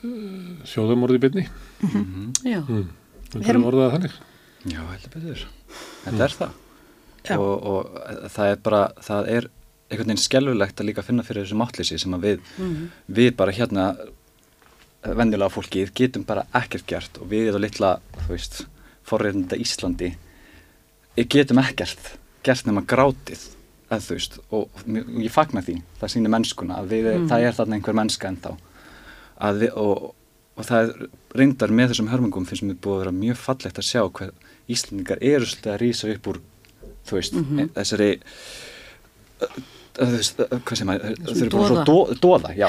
uh, 0.03 0.49
sjóðamorði 0.67 1.21
byrni. 1.23 1.45
já, 2.43 2.59
Við 3.31 3.47
erum 3.53 3.69
orðað 3.69 3.93
þannig. 3.95 4.17
Já, 4.67 4.81
heldur 4.89 5.13
betur. 5.15 5.45
Þetta 6.03 6.25
er 6.27 6.35
það. 6.41 6.57
Og, 7.35 7.65
og 7.69 8.27
það 8.33 8.51
er 8.51 8.61
bara, 8.65 8.81
það 9.05 9.31
er 9.37 9.47
einhvern 9.89 10.11
veginn 10.11 10.21
skelfulegt 10.21 10.81
að 10.81 10.89
líka 10.89 11.03
finna 11.05 11.25
fyrir 11.25 11.45
þessu 11.45 11.57
máttlýsi 11.59 11.99
sem 12.01 12.13
að 12.13 12.25
við, 12.25 12.49
við 13.19 13.29
bara 13.39 13.53
hérna, 13.55 13.85
venjulega 15.01 15.53
fólkið, 15.53 15.93
getum 15.97 16.25
bara 16.27 16.45
ekkert 16.59 16.85
gert 16.89 17.17
og 17.21 17.29
við 17.31 17.49
erum 17.49 17.63
litla, 17.63 17.95
þú 18.25 18.33
veist, 18.33 18.59
forreitnda 19.07 19.57
Íslandi, 19.59 20.11
við 21.15 21.29
getum 21.35 21.61
ekkert 21.63 22.11
gert 22.45 22.67
nema 22.69 22.83
grátið, 22.87 23.47
eða 23.89 24.01
þú 24.05 24.17
veist, 24.17 24.37
og 24.53 24.85
ég 25.23 25.33
fagna 25.33 25.63
því, 25.65 25.79
það 26.01 26.13
sýnir 26.13 26.33
mennskuna, 26.35 26.79
að 26.83 26.93
við, 26.93 27.09
það 27.31 27.47
er 27.47 27.57
þarna 27.57 27.79
einhver 27.79 27.97
mennska 27.97 28.29
ennþá. 28.29 28.53
Að 29.49 29.63
við, 29.63 29.73
og, 29.79 30.05
og 30.59 30.69
það 30.69 30.85
er 30.85 31.09
reyndar 31.39 31.73
með 31.73 31.93
þessum 31.93 32.11
hörmungum 32.11 32.47
finnst 32.49 32.67
mér 32.67 32.77
búið 32.83 32.95
að 32.97 33.03
vera 33.05 33.17
mjög 33.23 33.41
fallegt 33.41 33.81
að 33.81 33.89
sjá 33.89 34.03
hvað 34.05 34.47
Íslandingar 34.69 35.23
eru 35.25 35.47
svolítið 35.47 35.73
að 35.73 35.81
rýsa 35.81 36.09
upp 36.13 36.29
úr 36.29 36.39
þú 37.09 37.17
veist, 37.17 37.37
þessari 37.73 38.09
þú 38.19 39.47
veist, 39.47 39.59
uh, 39.59 39.78
hvað 39.99 40.75
sem 40.79 40.91
að 40.93 41.01
þau 41.03 41.33
eru 41.35 41.49
bara 41.53 41.69
svo 41.69 41.83
dó, 41.87 41.97
dóða, 42.23 42.53
já, 42.57 42.67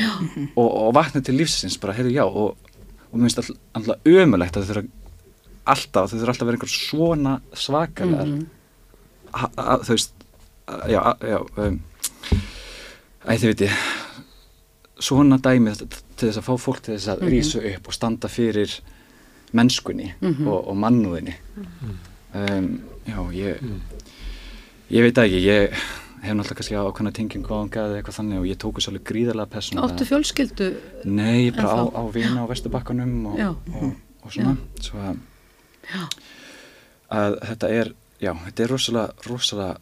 og, 0.56 0.68
og 0.68 0.94
vakna 0.96 1.22
til 1.24 1.36
lífsins 1.38 1.76
bara, 1.82 1.94
heyrðu, 1.98 2.14
já, 2.16 2.24
og, 2.26 2.56
og 3.10 3.14
mér 3.18 3.28
finnst 3.28 3.42
all- 3.44 3.58
alltaf 3.78 4.10
ömulegt 4.10 4.56
að 4.58 4.64
þau 4.66 4.72
þurfa 4.72 4.86
alltaf, 5.74 6.10
þau 6.10 6.16
þurfa 6.18 6.32
alltaf 6.34 6.42
að 6.46 6.50
vera 6.50 6.58
einhver 6.58 6.74
svona 6.74 7.34
svakalegar 7.54 8.32
a- 9.32 9.52
a- 9.56 9.78
þú 9.86 9.94
veist, 9.96 10.14
já, 10.90 11.02
já 11.30 11.38
um, 11.66 11.80
æ, 13.26 13.32
þið 13.36 13.48
viti 13.52 13.70
svona 15.00 15.38
dæmi 15.40 15.72
til 15.80 16.28
þess 16.28 16.40
að 16.42 16.48
fá 16.50 16.54
fólk 16.60 16.82
til 16.84 16.96
þess 16.96 17.08
að 17.14 17.22
rýsa 17.30 17.62
upp 17.74 17.86
og 17.88 17.94
standa 17.96 18.28
fyrir 18.28 18.74
mennskunni 19.56 20.10
og, 20.46 20.68
og 20.70 20.76
mannúðinni. 20.78 21.32
Um, 22.34 22.66
já, 23.08 23.18
ég 23.34 23.62
ég 24.94 25.02
veit 25.06 25.18
ekki, 25.18 25.40
ég 25.46 25.80
hef 26.22 26.34
náttúrulega 26.36 26.58
kannski 26.60 26.76
ákveðna 26.80 27.12
tengingu 27.16 27.48
á 27.52 27.58
eða 27.64 27.96
eitthvað 28.00 28.16
þannig 28.18 28.38
og 28.42 28.46
ég 28.50 28.58
tóku 28.60 28.82
svolítið 28.84 29.06
gríðarlega 29.10 29.50
persónulega 29.54 29.94
áttu 29.94 30.06
fjölskyldu, 30.10 30.68
Nei, 31.04 31.46
ég 31.50 31.56
bara 31.56 31.74
á, 31.80 31.82
á 31.96 32.02
vina 32.12 32.44
á 32.44 32.50
Vesturbakkanum 32.50 33.14
og, 33.32 33.38
Já. 33.38 33.48
og, 33.50 33.94
og 34.24 34.32
svona 34.34 34.56
svo 34.80 34.98
að, 35.00 35.16
að 37.10 37.38
þetta 37.50 37.70
er 37.80 37.92
já, 38.20 38.32
þetta 38.46 38.64
er 38.66 38.74
rosalega, 38.74 39.14
rosalega 39.30 39.76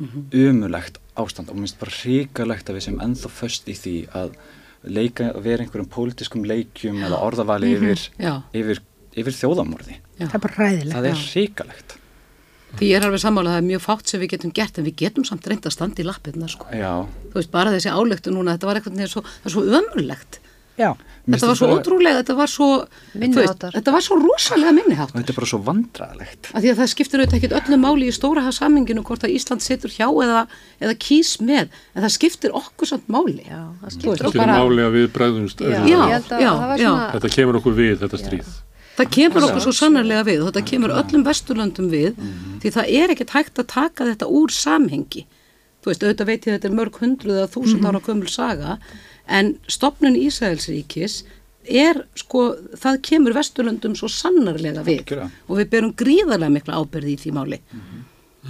Mhm. 0.00 0.30
umulegt 0.32 0.96
ástand 1.20 1.50
og 1.50 1.56
mér 1.58 1.66
finnst 1.68 1.78
bara 1.78 1.92
hrikalegt 1.92 2.70
að 2.70 2.76
við 2.78 2.84
sem 2.86 2.98
ennþá 3.04 3.28
föst 3.28 3.66
í 3.68 3.74
því 3.76 3.94
að 4.16 4.30
leika 4.88 5.26
að 5.34 5.42
vera 5.44 5.62
einhverjum 5.66 5.90
pólitískum 5.92 6.46
leikjum 6.48 7.02
eða 7.04 7.18
orðavali 7.20 7.74
yfir, 7.76 8.08
Mhm. 8.16 8.24
já, 8.24 8.42
yfir, 8.54 8.80
yfir 9.14 9.32
þjóðamorði 9.36 9.96
já. 10.18 10.26
það 10.26 10.34
er 10.34 10.40
bara 10.40 10.54
ræðilegt. 10.56 10.94
það 10.96 11.04
er 11.10 11.20
hrikalegt 11.20 11.96
Því 12.78 12.86
ég 12.90 12.96
er 13.00 13.06
alveg 13.08 13.20
sammála 13.24 13.50
að 13.50 13.54
það 13.56 13.62
er 13.62 13.68
mjög 13.70 13.82
fátt 13.86 14.06
sem 14.12 14.20
við 14.20 14.30
getum 14.36 14.52
gert 14.54 14.78
en 14.78 14.84
við 14.86 14.96
getum 14.96 15.24
samt 15.26 15.46
reynda 15.50 15.68
að 15.68 15.72
standa 15.76 16.02
í 16.02 16.06
lappirna 16.06 16.48
sko. 16.48 16.66
já, 16.72 16.92
Þú 17.32 17.34
veist, 17.40 17.50
bara 17.50 17.70
þessi 17.74 17.90
álöktu 17.90 18.30
núna, 18.32 18.54
þetta 18.56 18.66
var 18.70 18.76
eitthvað 18.80 19.08
svo, 19.10 19.22
það 19.22 19.46
er 19.50 19.50
svo 19.56 19.62
ömurlegt. 19.80 20.38
Já, 20.80 20.94
Þetta 21.28 21.46
var 21.50 21.56
svo 21.58 21.66
bara- 21.68 21.80
ótrúlega, 21.82 22.18
þetta 22.22 22.34
var 22.38 22.46
svo, 22.48 22.66
veist, 22.80 23.14
Minniháttar. 23.20 23.72
þetta 23.76 23.92
var 23.92 24.00
svo 24.00 24.16
rosalega 24.16 24.68
og 24.70 24.74
minniháttar. 24.78 25.12
þetta 25.20 25.28
er 25.30 25.36
bara 25.36 25.46
svo 25.50 25.58
vandræðilegt 25.66 26.48
Af 26.54 26.62
því 26.62 26.70
að 26.72 26.78
það 26.80 26.88
skiptir 26.94 27.20
auðvitað 27.20 27.36
ekkert 27.40 27.56
öllu 27.68 27.76
máli 27.82 28.06
í 28.08 28.14
stóra 28.16 28.40
hafsaminginu 28.46 29.02
hvort 29.04 29.22
að 29.28 29.34
Ísland 29.36 29.60
situr 29.60 29.90
hjá 29.92 30.08
eða, 30.08 30.46
eða 30.80 30.94
kýs 30.96 31.36
með, 31.44 31.68
en 31.94 32.02
það 32.02 32.14
skiptir 32.16 32.50
okkur 32.56 32.86
samt 32.88 33.06
máli. 33.12 33.44
Já, 33.44 33.60
það 33.82 33.90
skiptir 33.98 34.24
er 34.26 34.38
bara- 34.40 34.56
máli 34.56 34.80
að 34.88 34.92
við 34.96 35.06
bregðumst 35.12 35.60
Já, 35.60 35.66
öðrum. 35.68 35.88
Já. 35.90 36.00
ég 36.00 36.12
held 36.16 36.30
að 36.32 36.40
já, 36.40 36.50
það 36.50 36.68
var 36.72 36.78
já. 36.78 36.88
svona, 36.88 37.12
Þetta 37.12 37.34
kemur 37.36 37.54
okkur 37.60 37.74
við, 37.76 37.96
þetta 38.00 38.18
stríð. 38.24 38.50
Það 38.98 39.10
kemur 39.16 39.46
okkur 39.46 39.62
svo 39.64 39.72
sannarlega 39.72 40.24
við 40.26 40.42
og 40.42 40.48
þetta 40.50 40.64
kemur 40.70 40.92
öllum 40.92 41.22
vesturlöndum 41.24 41.90
við 41.92 42.18
því 42.60 42.72
það 42.74 42.94
er 43.00 43.12
ekkert 43.14 43.36
hægt 43.36 43.60
að 43.62 43.68
taka 43.72 44.08
þetta 44.10 44.26
úr 44.28 44.52
samhengi. 44.52 45.26
Þú 45.80 45.88
veist, 45.88 46.02
auðvitað 46.04 46.28
veit 46.28 46.46
ég 46.46 46.52
að 46.52 46.56
þetta 46.58 46.68
er 46.68 46.76
mörg 46.76 46.98
hundruð 47.00 47.38
eða 47.38 47.52
þúsund 47.54 47.86
ára 47.88 48.00
gömul 48.04 48.28
saga 48.28 48.78
en 49.30 49.54
stopnun 49.70 50.18
Ísraelsríkis 50.20 51.22
er 51.64 52.02
sko, 52.18 52.42
það 52.76 53.00
kemur 53.06 53.36
vesturlöndum 53.36 53.94
svo 53.96 54.08
sannarlega 54.12 54.82
við 54.84 55.02
Algjörlega. 55.04 55.30
og 55.46 55.60
við 55.60 55.70
berum 55.72 55.92
gríðarlega 55.96 56.52
mikla 56.52 56.80
ábyrði 56.80 57.14
í 57.14 57.20
því 57.20 57.32
máli. 57.36 57.60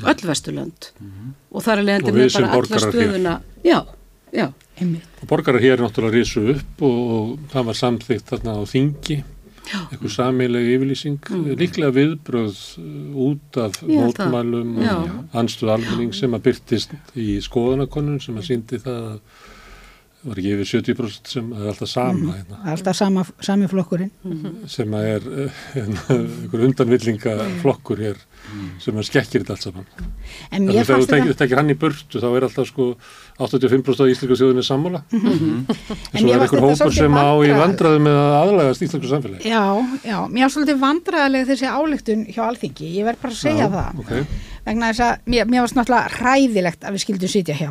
Öll 0.00 0.26
vesturlönd 0.26 0.90
og 1.50 1.64
það 1.64 1.72
er 1.72 1.80
Og 1.80 1.86
leiðandi 1.88 2.14
við 2.16 2.34
bara 2.36 2.52
alla 2.58 2.82
stöðuna. 2.84 3.34
Já, 3.66 3.78
já, 4.32 4.46
einmitt. 4.78 5.22
Og 5.22 5.28
borgarar 5.30 5.62
hér 5.62 5.82
náttúrulega 5.82 6.16
risu 6.18 6.44
upp 6.54 6.82
og, 6.86 6.98
og 7.16 7.38
það 7.52 7.66
var 7.70 7.78
samþygt 7.80 8.30
þarna 8.30 8.54
á 8.58 8.62
þingi, 8.70 9.18
eitthvað 9.78 10.14
samileg 10.14 10.68
yfirlýsing, 10.74 11.30
líklega 11.60 11.94
viðbröð 11.96 12.58
uh, 12.80 13.20
út 13.26 13.60
af 13.62 13.80
mótmælum 13.86 14.76
og 14.82 15.38
anstuð 15.42 15.74
almenning 15.76 16.14
sem 16.16 16.34
að 16.36 16.46
byrtist 16.48 16.96
í 17.14 17.38
skoðanakonun 17.44 18.20
sem 18.22 18.38
að 18.40 18.48
síndi 18.50 18.82
það 18.82 19.06
að 19.14 19.39
var 20.24 20.36
ekki 20.40 20.50
yfir 20.52 20.68
70% 20.82 21.30
sem 21.32 21.46
er 21.56 21.68
alltaf 21.70 21.88
sama 21.88 22.34
hérna, 22.36 22.56
Það 22.60 22.66
er 22.66 22.74
alltaf 22.76 22.96
sama, 22.98 23.22
sami 23.46 23.68
flokkurinn. 23.70 24.10
sem 24.68 24.96
að 24.98 25.06
er 25.14 25.28
uh, 25.46 25.60
einhver 25.80 26.64
undanvillinga 26.66 27.36
flokkur 27.62 28.02
hér 28.04 28.18
sem 28.82 28.96
að 29.00 29.06
skekkir 29.08 29.42
þetta 29.44 29.54
allt 29.56 29.64
saman. 29.68 29.86
En 30.50 30.66
mér 30.66 30.80
að 30.80 30.90
þegar 30.90 30.90
fannst 30.90 31.10
þú 31.10 31.14
tekir, 31.14 31.34
þetta, 31.38 31.56
hann 31.60 31.72
í 31.72 31.76
burtu 31.80 32.20
þá 32.22 32.28
er 32.36 32.46
alltaf 32.48 32.68
sko 32.70 32.86
85% 33.40 34.02
af 34.04 34.12
íslensku 34.12 34.38
þjóðinni 34.40 34.64
sammála. 34.66 35.02
En 35.12 35.24
En 35.24 36.20
svo 36.20 36.26
mér 36.26 36.34
er 36.34 36.40
fannst 36.40 36.54
einhver 36.54 36.70
þetta 36.70 36.84
hópur 36.84 36.96
sem 36.96 37.18
á 37.20 37.28
í 37.40 37.52
vandræðu 37.60 38.00
með 38.06 38.18
að 38.20 38.36
aðlægast 38.40 38.84
íslensku 38.86 39.10
samfélagi. 39.12 39.44
já, 39.48 39.64
já, 40.04 40.18
mér 40.28 40.46
var 40.46 40.54
svolítið 40.56 40.80
vandræðilega 40.84 41.50
þessi 41.52 41.70
áleiktun 41.70 42.24
hjá 42.32 42.42
Alþingi, 42.48 42.90
ég 42.98 43.08
verð 43.08 43.22
bara 43.24 43.36
að 43.36 43.40
segja 43.44 43.68
það. 43.72 44.02
ok. 44.04 44.12
Vegna 44.66 44.90
þess 44.92 45.04
að 45.06 45.30
mér, 45.32 45.46
mér 45.48 45.64
var 45.64 45.76
náttúrulega 45.80 46.18
hræðilegt 46.18 46.84
að 46.84 46.96
við 46.98 47.04
skildum 47.06 47.32
sitja 47.32 47.56
hjá. 47.56 47.70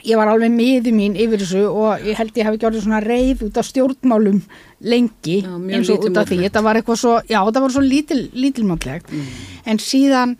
Mm. 0.00 0.06
ég 0.08 0.20
var 0.20 0.32
alveg 0.32 0.54
miður 0.54 0.96
mín 0.96 1.18
yfir 1.18 1.42
þessu 1.44 1.66
og 1.68 2.06
ég 2.06 2.18
held 2.18 2.38
ég 2.40 2.48
hafi 2.48 2.62
gjörðið 2.62 2.86
svona 2.86 3.02
reið 3.04 3.44
út 3.48 3.60
af 3.60 3.68
stjórnmálum 3.68 4.40
lengi 4.80 5.40
Já, 5.44 5.52
eins 5.76 5.90
og 5.92 6.08
út 6.08 6.16
af 6.16 6.30
því, 6.30 6.40
þetta 6.46 6.64
var 6.64 6.80
eitthvað 6.80 7.02
svo 7.02 7.18
já, 7.28 7.40
þetta 7.44 7.66
var 7.66 7.76
svo 7.76 7.84
lítil, 7.84 8.22
lítilmáttlegt 8.32 9.12
en 9.68 9.82
síðan 9.82 10.36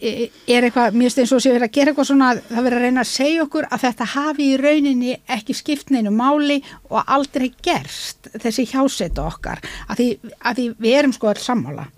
e- 0.00 0.28
er 0.48 0.66
eitthvað, 0.66 0.96
mér 0.96 1.08
finnst 1.08 1.22
eins 1.22 1.34
og 1.36 1.42
sé 1.44 1.52
verið 1.54 1.68
að 1.68 1.76
gera 1.76 1.92
eitthvað 1.92 2.10
svona, 2.10 2.32
það 2.50 2.66
verið 2.66 2.78
að 2.78 2.84
reyna 2.86 3.04
að 3.04 3.12
segja 3.12 3.44
okkur 3.46 3.68
að 3.68 3.84
þetta 3.86 4.10
hafi 4.14 4.48
í 4.48 4.58
rauninni 4.60 5.14
ekki 5.36 5.56
skipt 5.56 5.94
neinu 5.94 6.12
máli 6.14 6.60
og 6.90 7.00
aldrei 7.06 7.50
gerst 7.62 8.30
þessi 8.36 8.66
hjáseta 8.72 9.26
okkar. 9.26 9.62
Að 9.88 10.00
því, 10.00 10.08
að 10.40 10.60
því 10.60 10.68
við 10.78 10.98
erum 11.00 11.16
sko 11.16 11.32
all 11.32 11.40
sammála 11.40 11.88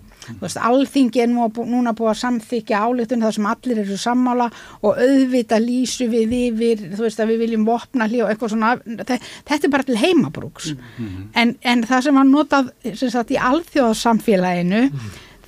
veist, 0.41 0.57
alþingi 0.57 1.21
er 1.23 1.27
nú, 1.31 1.47
núna 1.69 1.93
búið 1.97 2.11
að 2.13 2.19
samþykja 2.23 2.81
áleitun 2.87 3.21
þar 3.25 3.35
sem 3.37 3.45
allir 3.51 3.81
eru 3.83 3.97
sammála 3.97 4.47
og 4.81 4.97
auðvita 5.03 5.59
lýsu 5.63 6.07
við 6.11 6.33
yfir, 6.39 6.83
þú 6.95 7.05
veist 7.05 7.19
að 7.23 7.31
við 7.33 7.43
viljum 7.45 7.65
vopna 7.67 8.07
hlý 8.09 8.21
og 8.23 8.31
eitthvað 8.33 8.53
svona, 8.55 8.73
þe- 8.83 9.19
þetta 9.49 9.67
er 9.69 9.73
bara 9.77 9.83
til 9.89 9.97
heimabrúks. 10.03 10.73
En, 11.35 11.55
en 11.61 11.83
það 11.83 12.03
sem 12.07 12.15
var 12.21 12.29
notað 12.29 12.71
sem 12.95 13.09
sagt, 13.13 13.31
í 13.31 13.39
alþjóðasamfélaginu, 13.39 14.83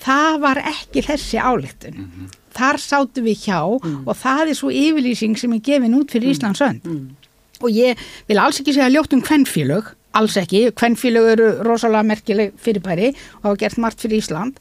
það 0.06 0.40
var 0.44 0.60
ekki 0.70 1.04
þessi 1.06 1.40
áleitun. 1.42 2.10
Þar 2.56 2.78
sátu 2.80 3.24
við 3.26 3.42
hjá 3.50 3.60
og 4.08 4.14
það 4.16 4.52
er 4.54 4.56
svo 4.56 4.70
yfirlýsing 4.72 5.36
sem 5.40 5.54
er 5.58 5.64
gefin 5.66 5.96
út 5.98 6.12
fyrir 6.14 6.32
Íslands 6.32 6.62
önd. 6.64 6.86
Og 7.64 7.72
ég 7.72 7.98
vil 8.28 8.38
alls 8.40 8.60
ekki 8.62 8.74
segja 8.76 8.90
ljótt 8.92 9.14
um 9.16 9.22
kvennfélög, 9.24 9.94
alls 10.16 10.38
ekki, 10.40 10.66
kvennfélög 10.78 11.30
eru 11.36 11.50
rosalega 11.66 12.08
merkileg 12.08 12.54
fyrirbæri 12.62 13.12
og 13.42 13.50
hafa 13.50 13.60
gert 13.64 13.82
margt 13.84 14.04
fyrir 14.04 14.22
Ísland, 14.22 14.60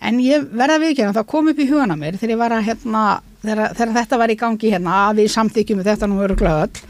en 0.00 0.20
ég 0.24 0.46
verða 0.56 0.78
viðkjörna, 0.82 1.16
það 1.16 1.28
kom 1.32 1.50
upp 1.52 1.60
í 1.60 1.68
hugana 1.68 1.96
mér 2.00 2.18
þegar 2.20 2.34
ég 2.34 2.40
var 2.40 2.54
að 2.56 2.68
hérna, 2.68 3.04
þegar, 3.44 3.74
þegar 3.78 3.96
þetta 3.98 4.20
var 4.22 4.32
í 4.32 4.38
gangi 4.40 4.72
hérna, 4.74 5.00
að 5.08 5.22
við 5.22 5.32
samþykjum 5.34 5.82
þetta 5.88 6.08
nú 6.10 6.22
öruglega 6.24 6.66
öll, 6.66 6.86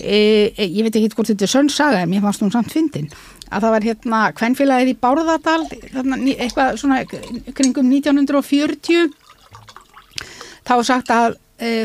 e, 0.00 0.20
e, 0.54 0.68
ég 0.68 0.86
veit 0.86 0.96
ekki 0.96 1.12
hvort 1.16 1.32
þetta 1.32 1.48
er 1.48 1.54
sönn 1.54 1.72
saga, 1.72 2.00
en 2.04 2.12
mér 2.12 2.24
fannst 2.24 2.44
hún 2.44 2.54
samt 2.54 2.72
fyndin, 2.72 3.10
að 3.50 3.66
það 3.66 3.76
var 3.76 3.88
hérna 3.88 4.22
kvennfélagið 4.38 4.92
í 4.92 4.98
Bárðardal, 5.04 5.60
ní- 6.16 6.38
eitthvað 6.38 6.80
svona 6.80 7.02
kringum 7.56 7.92
1940, 7.92 9.10
þá 10.68 10.74
sagt 10.86 11.10
að 11.12 11.40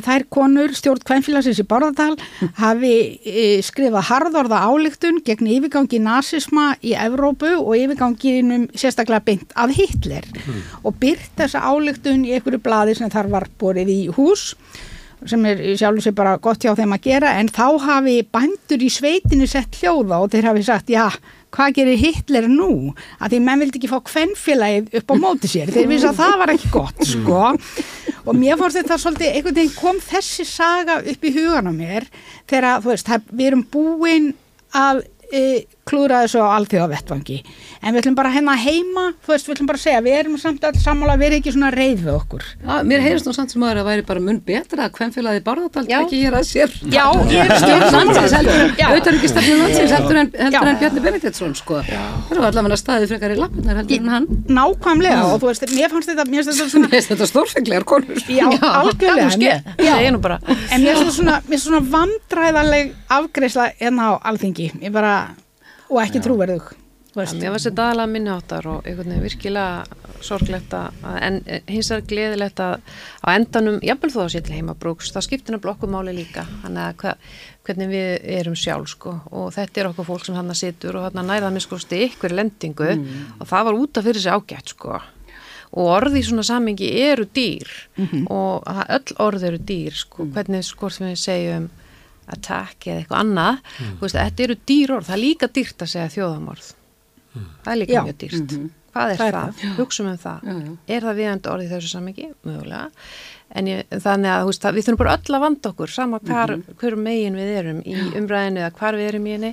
þær 0.06 0.26
konur 0.32 0.74
stjórn 0.76 1.04
kvennfélagsins 1.06 1.60
í 1.62 1.68
Bárðardal 1.68 2.16
hafi 2.64 2.94
e, 3.22 3.46
skrifað 3.66 4.10
harðorða 4.10 4.62
álíktun 4.70 5.22
gegn 5.26 5.52
yfirgangi 5.58 6.00
nazisma 6.04 6.72
í 6.86 6.96
Evrópu 6.98 7.52
og 7.58 7.76
yfirganginum 7.78 8.70
sérstaklega 8.76 9.26
beint 9.28 9.56
að 9.60 9.76
Hitler. 9.80 10.28
Og 10.84 10.96
byrt 11.02 11.32
þessa 11.40 11.64
álíktun 11.68 12.26
í 12.28 12.36
einhverju 12.36 12.64
blaði 12.64 12.98
sem 13.00 13.12
þar 13.12 13.32
var 13.34 13.50
borið 13.60 13.92
í 13.92 14.02
hús 14.16 14.54
sem 15.30 15.46
er 15.50 15.62
í 15.62 15.74
sjálfu 15.80 16.06
sér 16.06 16.16
bara 16.18 16.36
gott 16.42 16.64
hjá 16.64 16.74
þeim 16.78 16.94
að 16.96 17.08
gera 17.08 17.34
en 17.40 17.50
þá 17.54 17.66
hafi 17.86 18.20
bændur 18.36 18.86
í 18.86 18.92
sveitinu 18.94 19.48
sett 19.50 19.80
hljóða 19.80 20.22
og 20.24 20.32
þeir 20.34 20.50
hafi 20.52 20.66
sagt 20.68 20.92
já, 20.94 21.08
hvað 21.56 21.76
gerir 21.80 22.02
Hitler 22.02 22.48
nú? 22.52 22.94
Að 23.20 23.36
því 23.36 23.42
menn 23.46 23.64
vildi 23.64 23.80
ekki 23.80 23.92
fá 23.92 24.00
kvennfélagið 24.10 24.98
upp 25.00 25.14
á 25.14 25.16
móti 25.22 25.52
sér. 25.52 25.72
Þeir 25.74 25.90
vissi 25.92 26.10
að 26.10 26.20
það 26.20 26.36
var 26.42 26.54
ekki 26.56 26.72
gott 26.74 27.06
sko. 27.08 27.44
Og 28.26 28.38
mér 28.38 28.60
fórst 28.60 28.80
þetta 28.80 29.00
svolítið 29.02 29.38
einhvern 29.38 29.60
veginn 29.60 29.78
kom 29.78 30.02
þessi 30.04 30.48
saga 30.50 31.00
upp 31.02 31.28
í 31.28 31.34
hugan 31.36 31.70
á 31.70 31.74
mér 31.76 32.10
þegar 32.50 32.82
þú 32.84 32.92
veist, 32.92 33.10
það, 33.10 33.30
við 33.32 33.52
erum 33.52 33.66
búin 33.72 34.32
að 34.76 35.04
e, 35.32 35.44
klúra 35.86 36.24
þessu 36.24 36.41
á 36.41 36.58
alþjóða 36.58 36.88
vettvangi 36.95 37.36
en 37.86 37.93
við 37.93 38.00
ætlum 38.02 38.15
bara 38.17 38.32
hérna 38.34 38.56
heima 38.58 39.04
þú 39.21 39.30
veist, 39.34 39.45
við 39.45 39.54
ætlum 39.56 39.67
bara 39.69 39.78
að 39.78 39.84
segja, 39.84 40.02
við 40.06 40.15
erum 40.17 40.38
samt 40.41 40.63
all 40.65 40.78
sammála 40.82 41.13
við 41.21 41.28
erum 41.28 41.39
ekki 41.43 41.52
svona 41.54 41.69
reið 41.76 42.00
við 42.08 42.13
okkur. 42.15 42.43
Já, 42.65 42.74
mér 42.89 43.04
heyrist 43.06 43.28
nú 43.30 43.34
samt 43.38 43.54
sem 43.54 43.62
að 43.65 43.82
væri 43.86 44.04
bara 44.08 44.24
mun 44.26 44.39
betra 44.45 44.88
að 44.88 44.95
hvernfélagi 44.98 45.43
Bárðardal 45.45 45.86
Já. 45.86 46.00
ekki 46.02 46.17
hér 46.24 46.34
að 46.39 46.45
sér. 46.50 46.69
Já, 46.89 47.06
ég 47.30 47.39
er 47.45 47.50
stjórn 47.62 47.86
landsins 47.93 48.34
auðvitað 48.39 49.13
ekki 49.13 49.30
stefnum 49.30 49.60
landsins 49.62 49.93
heldur 49.95 50.17
en, 50.24 50.30
heldur 50.41 50.69
en 50.71 50.80
Bjarni 50.82 51.06
Benediktsson 51.06 51.54
sko. 51.60 51.76
það 51.86 52.41
var 52.41 52.50
allavega 52.50 52.82
staðið 52.82 53.08
frekar 53.13 53.36
í 53.36 53.39
lappirnar 53.43 53.76
heldur 53.84 54.02
en 54.02 54.13
hann. 54.15 54.28
Nákvæmlega 54.58 55.21
og 55.30 55.38
þú 55.43 55.52
veist, 55.52 55.69
mér 55.76 55.89
fannst 55.93 56.10
þetta, 56.10 56.26
mér 56.34 56.41
finnst 56.50 57.13
þetta 57.13 57.30
stórfenglegar 57.30 57.86
konur. 57.86 58.17
Já, 58.26 58.48
algjörlega 58.50 59.30
það 59.78 59.98
er 60.02 60.10
En 60.76 60.82
mér 64.82 64.95
og 65.89 66.02
ekki 66.04 66.21
trúverðug. 66.26 66.74
Þú 67.15 67.21
veist. 67.21 67.36
Mér 67.39 67.54
var 67.54 67.62
þetta 67.63 67.84
aðalega 67.86 68.12
minni 68.12 68.32
áttar 68.34 68.65
og 68.67 68.88
einhvern 68.89 69.12
veginn 69.13 69.24
virkilega 69.24 69.86
sorglegt 70.26 70.74
að, 70.76 70.98
en 71.24 71.38
eh, 71.48 71.62
hins 71.71 71.88
er 71.95 72.02
gleðilegt 72.04 72.60
að 72.60 72.74
á 73.24 73.28
endanum, 73.32 73.78
jafnvel 73.88 74.10
þó 74.12 74.17
að 74.26 74.32
sé 74.34 74.41
til 74.43 74.56
heimabrúks, 74.58 75.13
það 75.15 75.24
skiptir 75.30 75.56
náttúrulega 75.56 75.78
okkur 75.78 75.93
máli 75.93 76.15
líka, 76.17 76.43
þannig 76.65 76.84
að 76.84 76.98
hva, 77.06 77.13
hvernig 77.69 77.91
við 77.93 78.10
erum 78.36 78.58
sjálf 78.60 78.91
sko. 78.91 79.13
Og 79.32 79.48
þetta 79.56 79.82
er 79.86 79.89
okkur 79.93 80.10
fólk 80.10 80.28
sem 80.28 80.36
hann 80.36 80.52
situr 80.60 81.00
og 81.00 81.08
hann 81.08 81.30
nærða 81.32 81.54
með 81.56 81.63
sko 81.69 81.80
ykkur 82.02 82.36
lendingu. 82.36 82.91
Og 83.39 83.48
það 83.48 83.65
var 83.69 83.80
út 83.80 83.98
af 84.02 84.04
fyrir 84.10 84.21
sig 84.26 84.36
ágætt 84.36 84.76
sko. 84.76 85.00
Og 85.76 85.89
orði 85.95 86.19
í 86.19 86.28
svona 86.28 86.43
samingi 86.43 86.91
eru 87.00 87.26
dýr. 87.32 87.71
Og 88.28 88.63
það- 88.67 88.91
öll 89.00 89.15
orð 89.24 89.43
eru 89.54 89.58
dýr 89.71 89.95
sko, 90.04 90.28
hvernig 90.36 90.63
skort 90.67 91.00
við 91.00 91.15
segjum 91.15 91.69
attack 92.34 92.88
eða 92.88 93.04
eitthvað 93.04 93.22
annað. 93.22 93.62
Þú 93.78 94.02
veist, 94.08 94.18
þetta 94.22 94.44
eru 94.48 94.58
dýr 94.72 94.96
orð, 94.98 95.06
það 95.10 95.18
er 95.18 95.24
líka 95.26 95.52
dýrt 95.60 95.86
að 95.86 95.94
segja 95.94 96.10
þjóðamorð 96.16 96.74
það 97.36 97.72
er 97.72 97.80
líka 97.82 97.94
Já. 97.96 98.02
mjög 98.06 98.18
dýrt. 98.24 98.52
hvað 98.96 99.12
er 99.12 99.18
Það 99.20 99.32
það, 99.36 99.64
hugsum 99.76 100.08
um 100.08 100.18
það. 100.18 100.46
Er 100.88 101.02
það 101.04 101.18
viðandi 101.20 101.50
orð 101.52 101.64
í 101.66 101.72
þessu 101.74 101.90
samingi, 101.92 102.28
mögulega. 102.48 102.86
En 103.56 103.68
ég, 103.68 103.82
þannig 103.92 104.32
að 104.32 104.46
veist, 104.50 104.68
við 104.76 104.86
þurfum 104.86 105.02
bara 105.02 105.16
öll 105.18 105.36
að 105.36 105.44
vanda 105.44 105.72
okkur 105.74 105.92
sama 105.92 106.20
hvar, 106.24 106.54
hver 106.80 106.96
megin 106.96 107.36
við 107.36 107.52
erum 107.60 107.82
í 107.84 107.96
umræðinu 108.22 108.64
eða 108.64 108.72
hvar 108.80 108.96
við 108.96 109.10
erum 109.12 109.28
í 109.28 109.36
henni. 109.36 109.52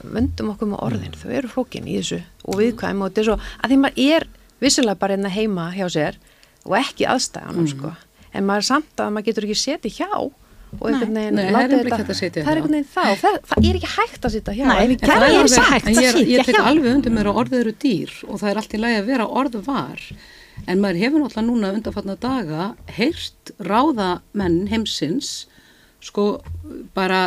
Vöndum 0.00 0.50
okkur 0.54 0.70
með 0.72 0.82
orðin, 0.86 1.16
þau 1.20 1.30
eru 1.36 1.48
flókin 1.52 1.86
í 1.86 1.98
þessu 2.00 2.20
og 2.48 2.58
viðkvæm 2.58 3.02
og 3.04 3.10
þetta 3.10 3.20
er 3.20 3.28
svo 3.28 3.38
að 3.60 3.70
því 3.72 3.78
maður 3.84 4.04
er 4.16 4.26
vissulega 4.60 5.00
bara 5.00 5.16
einna 5.16 5.32
heima 5.32 5.66
hjá 5.76 5.86
sér 5.92 6.16
og 6.64 6.76
ekki 6.80 7.06
aðstæðanum 7.08 7.68
sko. 7.68 7.92
En 8.32 8.46
maður 8.48 8.64
er 8.64 8.68
samt 8.70 9.02
að 9.02 9.12
maður 9.14 9.28
getur 9.30 9.46
ekki 9.48 9.58
setið 9.60 9.98
hjá 10.00 10.10
og 10.78 10.84
einhvern 10.90 11.14
veginn 11.18 11.34
Nei, 11.34 11.44
það 11.50 11.60
er 11.60 11.72
er 11.74 11.88
hjá. 11.90 12.46
einhvern 12.46 12.74
veginn 12.74 12.86
þá, 12.94 13.02
það, 13.22 13.38
það 13.50 13.66
er 13.70 13.78
ekki 13.80 13.90
hægt 13.96 14.24
að 14.28 14.34
sitja 14.36 14.54
hjá 14.54 14.66
Nei, 14.70 14.76
En 14.84 14.90
við 14.92 15.00
það 15.00 15.16
er 15.16 15.24
alveg- 15.26 15.50
ekki 15.50 15.70
hægt 15.70 15.88
að 15.90 16.00
ég, 16.04 16.12
sitja 16.14 16.30
ég 16.36 16.44
tek 16.46 16.56
hjá. 16.60 16.66
alveg 16.70 16.94
undir 16.94 17.14
mér 17.16 17.30
að 17.32 17.40
orðið 17.42 17.60
eru 17.64 17.74
dýr 17.84 18.12
og 18.28 18.40
það 18.42 18.50
er 18.52 18.60
allt 18.62 18.74
í 18.74 18.80
lagi 18.84 19.00
að 19.00 19.08
vera 19.10 19.26
orð 19.42 19.58
var. 19.66 20.00
En 20.68 20.80
maður 20.84 21.00
hefur 21.02 21.22
náttúrulega 21.24 21.46
núna 21.50 21.72
undanfarnar 21.74 22.18
daga 22.20 22.64
heyrt 22.98 23.52
ráðamenn 23.64 24.58
heimsins 24.70 25.30
sko 26.00 26.26
bara 26.94 27.22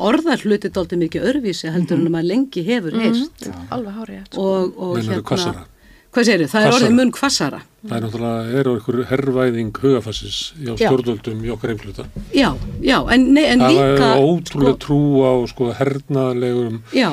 orðar 0.00 0.40
hluti 0.46 0.70
dálítið 0.72 1.00
mikið 1.04 1.26
öðruvísi 1.28 1.70
heldur 1.74 1.98
en 2.00 2.06
að 2.08 2.14
maður 2.14 2.28
lengi 2.30 2.62
hefur 2.64 2.96
heyrt. 3.02 3.48
Alveg 3.74 3.98
hárið 3.98 4.38
og, 4.40 4.78
og 4.80 4.96
þú 5.04 5.18
hvassara? 5.28 5.66
Hvað 6.10 6.24
segir 6.26 6.48
það 6.50 6.64
er 6.66 6.76
orðið 6.76 6.94
mun 7.00 7.12
kvassara 7.14 7.60
Það 7.80 7.94
er 7.96 8.02
náttúrulega, 8.04 8.40
er 8.60 8.68
á 8.68 8.72
ykkur 8.76 8.96
herrvæðing 9.08 9.68
hugafassins 9.80 10.38
hjá 10.60 10.72
Já. 10.74 10.80
stjórnvöldum 10.82 11.44
í 11.46 11.52
okkar 11.54 11.70
heimluta. 11.72 12.04
já, 12.34 12.50
já, 12.84 12.98
en, 13.14 13.22
nei, 13.32 13.44
en 13.54 13.62
Það 13.62 13.70
líka 13.78 14.08
er 14.10 14.24
ótrúlega 14.26 14.74
trú 14.84 14.98
á 15.24 15.32
sko 15.48 15.70
hernaðlegum, 15.78 16.76
já, 16.92 17.08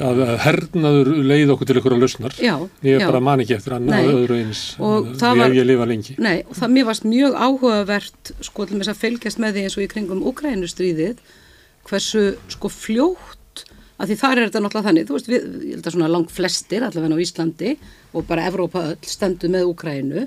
að, 0.00 0.22
að 0.26 0.32
hernaður 0.46 1.10
leið 1.30 1.52
okkur 1.54 1.66
til 1.70 1.76
ykkur 1.78 1.94
að 1.94 2.02
lausnar. 2.02 2.34
já, 2.42 2.56
Ég 2.82 2.98
já. 2.98 3.06
bara 3.06 3.20
man 3.22 3.44
ekki 3.44 3.54
eftir 3.54 3.76
Nei. 3.78 4.02
öðru 4.10 4.40
eins 4.40 4.64
Og 4.82 5.12
það 5.20 5.38
var- 5.44 5.54
ég 5.60 5.66
lifa 5.70 5.86
lengi. 5.86 6.14
Nei, 6.18 6.42
og 6.48 6.56
það 6.58 6.74
mér 6.74 6.88
varst 6.90 7.04
mjög 7.06 7.38
áhugavert 7.46 8.32
sko 8.40 8.66
til 8.66 8.80
þess 8.80 8.90
að 8.90 9.02
fylgjast 9.04 9.38
með 9.38 9.54
því 9.54 9.62
eins 9.68 9.76
og 9.78 9.84
í 9.86 9.90
kringum 9.94 10.24
Ukrænustríðið 10.26 11.16
hversu 11.86 12.24
sko 12.48 12.68
fljótt 12.68 13.38
að 14.00 14.10
því 14.10 14.16
þar 14.22 14.32
er 14.38 14.46
þetta 14.46 14.62
náttúrulega 14.64 14.88
þannig, 14.88 15.06
þú 15.08 15.16
veist, 15.16 15.30
við, 15.30 15.46
ég 15.60 15.76
held 15.76 15.86
að 15.86 15.94
svona 15.96 16.10
langt 16.10 16.32
flestir 16.32 16.86
allavega 16.86 17.20
á 17.20 17.24
Íslandi 17.24 17.72
og 18.16 18.26
bara 18.28 18.46
Evrópa 18.48 18.84
öll 18.94 19.08
stendur 19.08 19.52
með 19.52 19.68
Ukrænu 19.70 20.26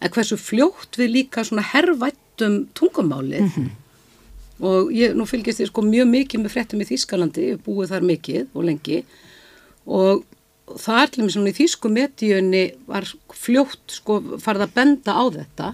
en 0.00 0.14
hversu 0.14 0.38
fljótt 0.40 0.98
við 1.00 1.14
líka 1.18 1.44
svona 1.44 1.66
hervættum 1.72 2.62
tungumálið. 2.78 3.58
Og 4.60 4.90
ég 4.92 5.14
nú 5.16 5.24
fylgjast 5.28 5.62
ég 5.64 5.70
sko 5.70 5.82
mjög 5.84 6.08
mikið 6.10 6.42
með 6.42 6.54
fréttum 6.54 6.82
í 6.84 6.86
Þýskalandi, 6.88 7.46
ég 7.54 7.62
búið 7.64 7.94
þar 7.94 8.06
mikið 8.10 8.50
og 8.52 8.66
lengi. 8.68 8.98
Og 9.88 10.24
það 10.78 11.06
til 11.14 11.24
mér 11.24 11.34
svona 11.34 11.52
í 11.52 11.56
þýsku 11.56 11.90
medíunni 11.92 12.64
var 12.88 13.06
fljótt 13.34 13.96
sko 13.96 14.18
farið 14.42 14.66
að 14.66 14.74
benda 14.76 15.16
á 15.16 15.24
þetta. 15.36 15.70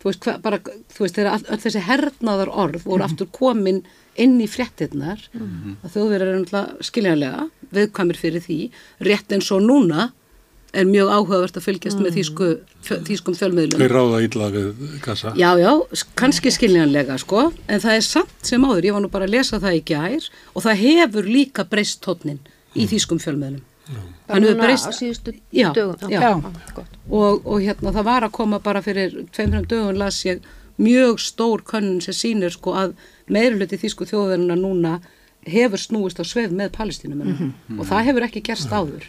Þú 0.00 0.10
veist, 0.10 0.26
hva, 0.26 0.34
bara, 0.42 0.58
þú 0.92 1.04
veist 1.04 1.18
þegar 1.18 1.30
all, 1.32 1.46
all 1.50 1.62
þessi 1.62 1.84
hernaðar 1.86 2.52
orð 2.52 2.84
voru 2.86 3.06
aftur 3.06 3.30
komin 3.32 3.82
inn 4.22 4.36
í 4.40 4.46
fréttinnar 4.50 5.22
að 5.36 5.90
þjóðverðar 5.94 6.30
er 6.32 6.38
náttúrulega 6.40 6.86
skiljanlega 6.88 7.48
viðkvæmir 7.76 8.18
fyrir 8.20 8.44
því, 8.44 8.58
rétt 9.08 9.34
eins 9.36 9.50
og 9.52 9.62
núna 9.66 10.10
er 10.76 10.84
mjög 10.84 11.08
áhugavert 11.08 11.56
að 11.56 11.64
fylgjast 11.64 12.00
með 12.02 12.16
þýsku, 12.18 12.46
fjö- 12.84 12.98
þýskum 13.06 13.36
fjölmiðlum 13.38 13.80
Þeir 13.80 13.94
ráða 13.96 14.18
illa 14.26 14.48
við 14.52 14.82
gassa. 15.04 15.32
Já, 15.38 15.48
já, 15.56 15.70
kannski 16.18 16.52
skiljanlega 16.52 17.16
sko, 17.22 17.46
en 17.68 17.80
það 17.80 17.94
er 17.96 18.04
samt 18.04 18.34
sem 18.50 18.66
áður, 18.66 18.84
ég 18.90 18.96
var 18.96 19.04
nú 19.06 19.10
bara 19.14 19.24
að 19.28 19.36
lesa 19.38 19.60
það 19.62 19.78
í 19.78 19.80
gær 19.88 20.28
og 20.52 20.66
það 20.66 20.82
hefur 20.82 21.30
líka 21.30 21.64
breyst 21.70 22.02
tónnin 22.04 22.42
í 22.76 22.84
þýskum 22.90 23.22
fjölmiðlum. 23.22 23.64
Hann 23.86 24.42
hefur 24.42 24.56
núna 24.58 24.66
breyst 24.66 24.90
á 24.90 24.92
síðustu 24.92 25.32
Já, 25.54 25.70
dögum 25.72 26.10
já. 26.12 26.20
já. 26.20 26.32
gott. 26.74 27.00
og, 27.08 27.46
og 27.46 27.60
hérna 27.62 27.92
það 27.94 28.08
var 28.10 28.26
að 28.26 28.32
koma 28.36 28.58
bara 28.60 28.82
fyrir 28.82 29.14
tveim, 29.32 29.52
þreim 29.54 29.68
dögun 29.70 30.00
las 30.02 30.18
ég 30.26 30.42
mjög 30.82 31.22
stór 31.22 31.62
könnun 31.64 32.02
sem 32.04 32.12
sýnir 32.18 32.52
sko 32.52 32.74
að 32.76 32.96
meiruluti 33.32 33.78
þýsku 33.80 34.08
þjóðverðina 34.10 34.56
núna 34.60 34.96
hefur 35.46 35.78
snúist 35.78 36.18
á 36.18 36.24
sveif 36.26 36.50
með 36.50 36.72
palestínum 36.74 37.22
og 37.78 37.84
það 37.86 38.08
hefur 38.08 38.24
ekki 38.26 38.42
gerst 38.48 38.72
áður. 38.74 39.04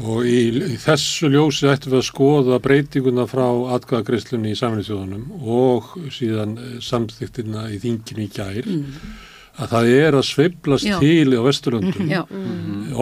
Og 0.00 0.24
í, 0.24 0.38
í 0.72 0.78
þessu 0.80 1.28
ljósi 1.32 1.68
ættum 1.68 1.92
við 1.92 2.00
að 2.00 2.06
skoða 2.08 2.60
breytinguna 2.64 3.26
frá 3.28 3.44
atkvæðagreislunni 3.76 4.54
í 4.54 4.58
samfélagsjóðunum 4.60 5.44
og 5.44 5.92
síðan 6.14 6.56
samþyktina 6.84 7.68
í 7.74 7.80
þinginu 7.84 8.24
í 8.24 8.30
gær. 8.32 8.70
Að 9.54 9.70
það 9.70 9.88
er 9.94 10.16
að 10.18 10.24
sveiblast 10.26 10.88
Já. 10.88 10.96
til 10.98 11.36
á 11.38 11.40
Vesturlöndum. 11.44 12.08
Já, 12.10 12.22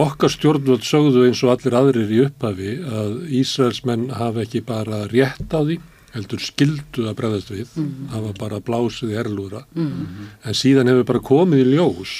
Okkar 0.03 0.29
stjórnvöld 0.29 0.83
sögðu 0.85 1.23
eins 1.25 1.39
og 1.41 1.55
allir 1.55 1.77
aðrir 1.79 2.11
í 2.13 2.19
upphafi 2.27 2.75
að 2.83 3.15
Ísraelsmenn 3.39 4.11
hafa 4.13 4.43
ekki 4.43 4.61
bara 4.67 5.05
rétt 5.09 5.49
á 5.49 5.63
því, 5.63 5.79
heldur 6.13 6.41
skildu 6.43 7.07
að 7.09 7.15
bregðast 7.19 7.53
við, 7.53 7.69
hafa 8.13 8.33
bara 8.39 8.59
blásið 8.61 9.13
í 9.15 9.19
erlúra, 9.21 9.63
en 9.75 10.57
síðan 10.57 10.91
hefur 10.91 11.07
bara 11.09 11.23
komið 11.25 11.63
í 11.63 11.71
ljós 11.73 12.17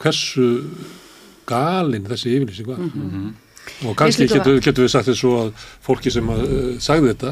hversu 0.00 0.46
galinn 1.48 2.06
þessi 2.08 2.36
yfirlýsing 2.36 2.68
var. 2.68 2.84
Og 3.88 3.96
kannski 3.96 4.24
Finnst 4.24 4.36
ykkur 4.36 4.54
getur, 4.54 4.60
getur 4.60 4.84
við 4.84 4.92
sagt 4.92 5.08
þess 5.08 5.20
svo 5.24 5.34
að 5.40 5.66
fólki 5.84 6.10
sem 6.12 6.26
að, 6.30 6.42
uh, 6.44 6.70
sagði 6.84 7.14
þetta 7.14 7.30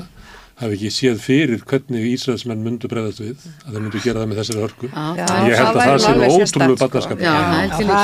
hafi 0.61 0.77
ekki 0.77 0.91
séð 0.93 1.21
fyrir 1.23 1.63
hvernig 1.69 2.05
Ísraelsmenn 2.13 2.61
myndu 2.63 2.89
bregðast 2.91 3.23
við, 3.23 3.45
að 3.65 3.75
þeir 3.77 3.83
myndu 3.87 4.01
gera 4.05 4.21
það 4.23 4.29
með 4.31 4.39
þessari 4.43 4.63
hörku. 4.63 4.91
já, 4.93 5.27
Ég 5.49 5.57
held 5.59 5.69
að 5.69 5.79
það 5.83 5.99
sé 6.03 6.11
er 6.13 6.19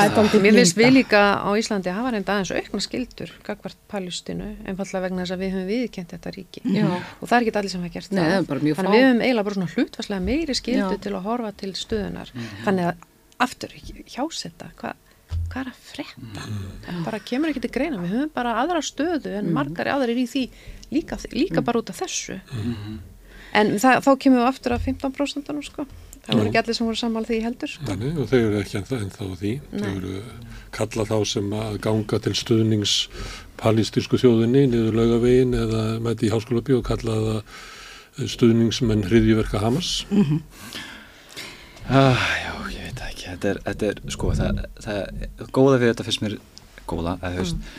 í 0.09 0.15
dálítið 0.15 0.43
Mér 0.45 0.57
finnst 0.59 0.79
við 0.79 0.91
líka 0.97 1.21
á 1.39 1.49
Íslandi 1.61 1.93
hafa 1.95 2.13
reynda 2.15 2.35
aðeins 2.35 2.53
aukna 2.57 2.83
skildur 2.83 3.33
gagvart 3.45 3.79
Palestínu, 3.91 4.49
einfallega 4.65 5.03
vegna 5.05 5.23
þess 5.25 5.35
að 5.35 5.43
við 5.43 5.53
höfum 5.55 5.69
viðkent 5.69 6.15
þetta 6.15 6.33
ríki. 6.35 6.63
Já. 6.65 6.87
og 6.89 7.25
það 7.29 7.35
er 7.37 7.45
ekki 7.45 7.57
allir 7.61 7.73
sem 7.75 7.83
hafa 7.85 7.93
gert 7.97 8.11
Nei, 8.11 8.23
það. 8.23 8.49
þannig 8.49 8.89
að 8.89 8.97
við 8.97 9.05
höfum 9.05 9.21
eiginlega 9.23 9.47
bara 9.49 9.59
svona 9.59 9.73
hlutvarslega 9.75 10.25
meiri 10.29 10.57
skildu 10.57 10.95
Já. 10.97 11.03
til 11.05 11.13
að 11.15 11.27
horfa 11.29 11.51
til 11.59 11.71
stöðunar 11.77 12.33
þannig 12.65 12.89
að 12.89 13.05
aftur 13.39 13.75
hjásetta 14.09 14.71
hvað 14.79 15.05
hvað 15.49 15.61
er 15.61 15.69
að 15.71 15.79
frétta? 15.89 16.43
Það 16.85 16.99
bara 17.05 17.21
kemur 17.31 17.51
ekki 17.53 17.63
til 17.65 17.71
greina, 17.77 18.01
við 18.03 18.13
höfum 18.15 18.33
bara 18.35 18.57
aðra 18.63 18.81
stöðu 18.85 19.33
en 19.39 19.49
margar 19.55 19.89
aðrir 19.95 20.21
í 20.21 20.27
því 20.29 20.43
líka, 20.93 21.17
líka 21.33 21.63
bara 21.65 21.81
út 21.81 21.89
af 21.93 22.01
þessu. 22.03 22.39
En 23.57 23.73
það, 23.81 24.03
þá 24.05 24.11
kemur 24.25 24.43
við 24.43 24.51
aftur 24.51 24.75
að 24.75 24.85
15% 24.91 25.63
sko. 25.65 25.85
það 26.25 26.37
voru 26.37 26.49
ekki 26.51 26.59
allir 26.61 26.77
sem 26.77 26.85
voru 26.85 26.99
sammála 26.99 27.29
því 27.29 27.39
heldur 27.41 27.71
sko. 27.71 27.85
Þannig, 27.87 28.17
og 28.21 28.29
þau 28.29 28.39
eru 28.39 28.59
ekki 28.59 28.77
ennþá, 28.77 29.29
því. 29.39 29.53
Þau 29.73 29.89
eru 29.95 30.15
kalla 30.77 31.05
þá 31.09 31.17
sem 31.25 31.53
að 31.57 31.79
ganga 31.81 32.19
til 32.25 32.35
stuðnings 32.37 32.93
palestísku 33.59 34.19
þjóðinni 34.21 34.67
niður 34.69 34.99
laugavegin 34.99 35.57
eða 35.57 35.83
mæti 36.05 36.29
í 36.29 36.31
háskóla 36.33 36.61
bíu 36.65 36.79
og 36.79 36.85
kalla 36.87 37.17
það 37.25 38.29
stuðningsmenn 38.35 39.07
hriðjuverka 39.07 39.61
Hamas. 39.63 40.03
Ah, 41.89 42.21
já, 42.37 42.53
ég 42.75 42.83
veit 42.85 42.99
það 42.99 43.07
ekki, 43.09 43.18
þetta 43.33 43.49
er, 43.51 43.61
þetta 43.67 43.89
er 43.89 44.01
sko, 44.15 44.31
það, 44.37 44.61
það, 44.85 45.25
góða 45.55 45.79
við 45.79 45.91
þetta 45.91 46.07
fyrst 46.07 46.23
mér, 46.25 46.37
góða, 46.89 47.15
að 47.21 47.35
þú 47.35 47.43
veist, 47.43 47.69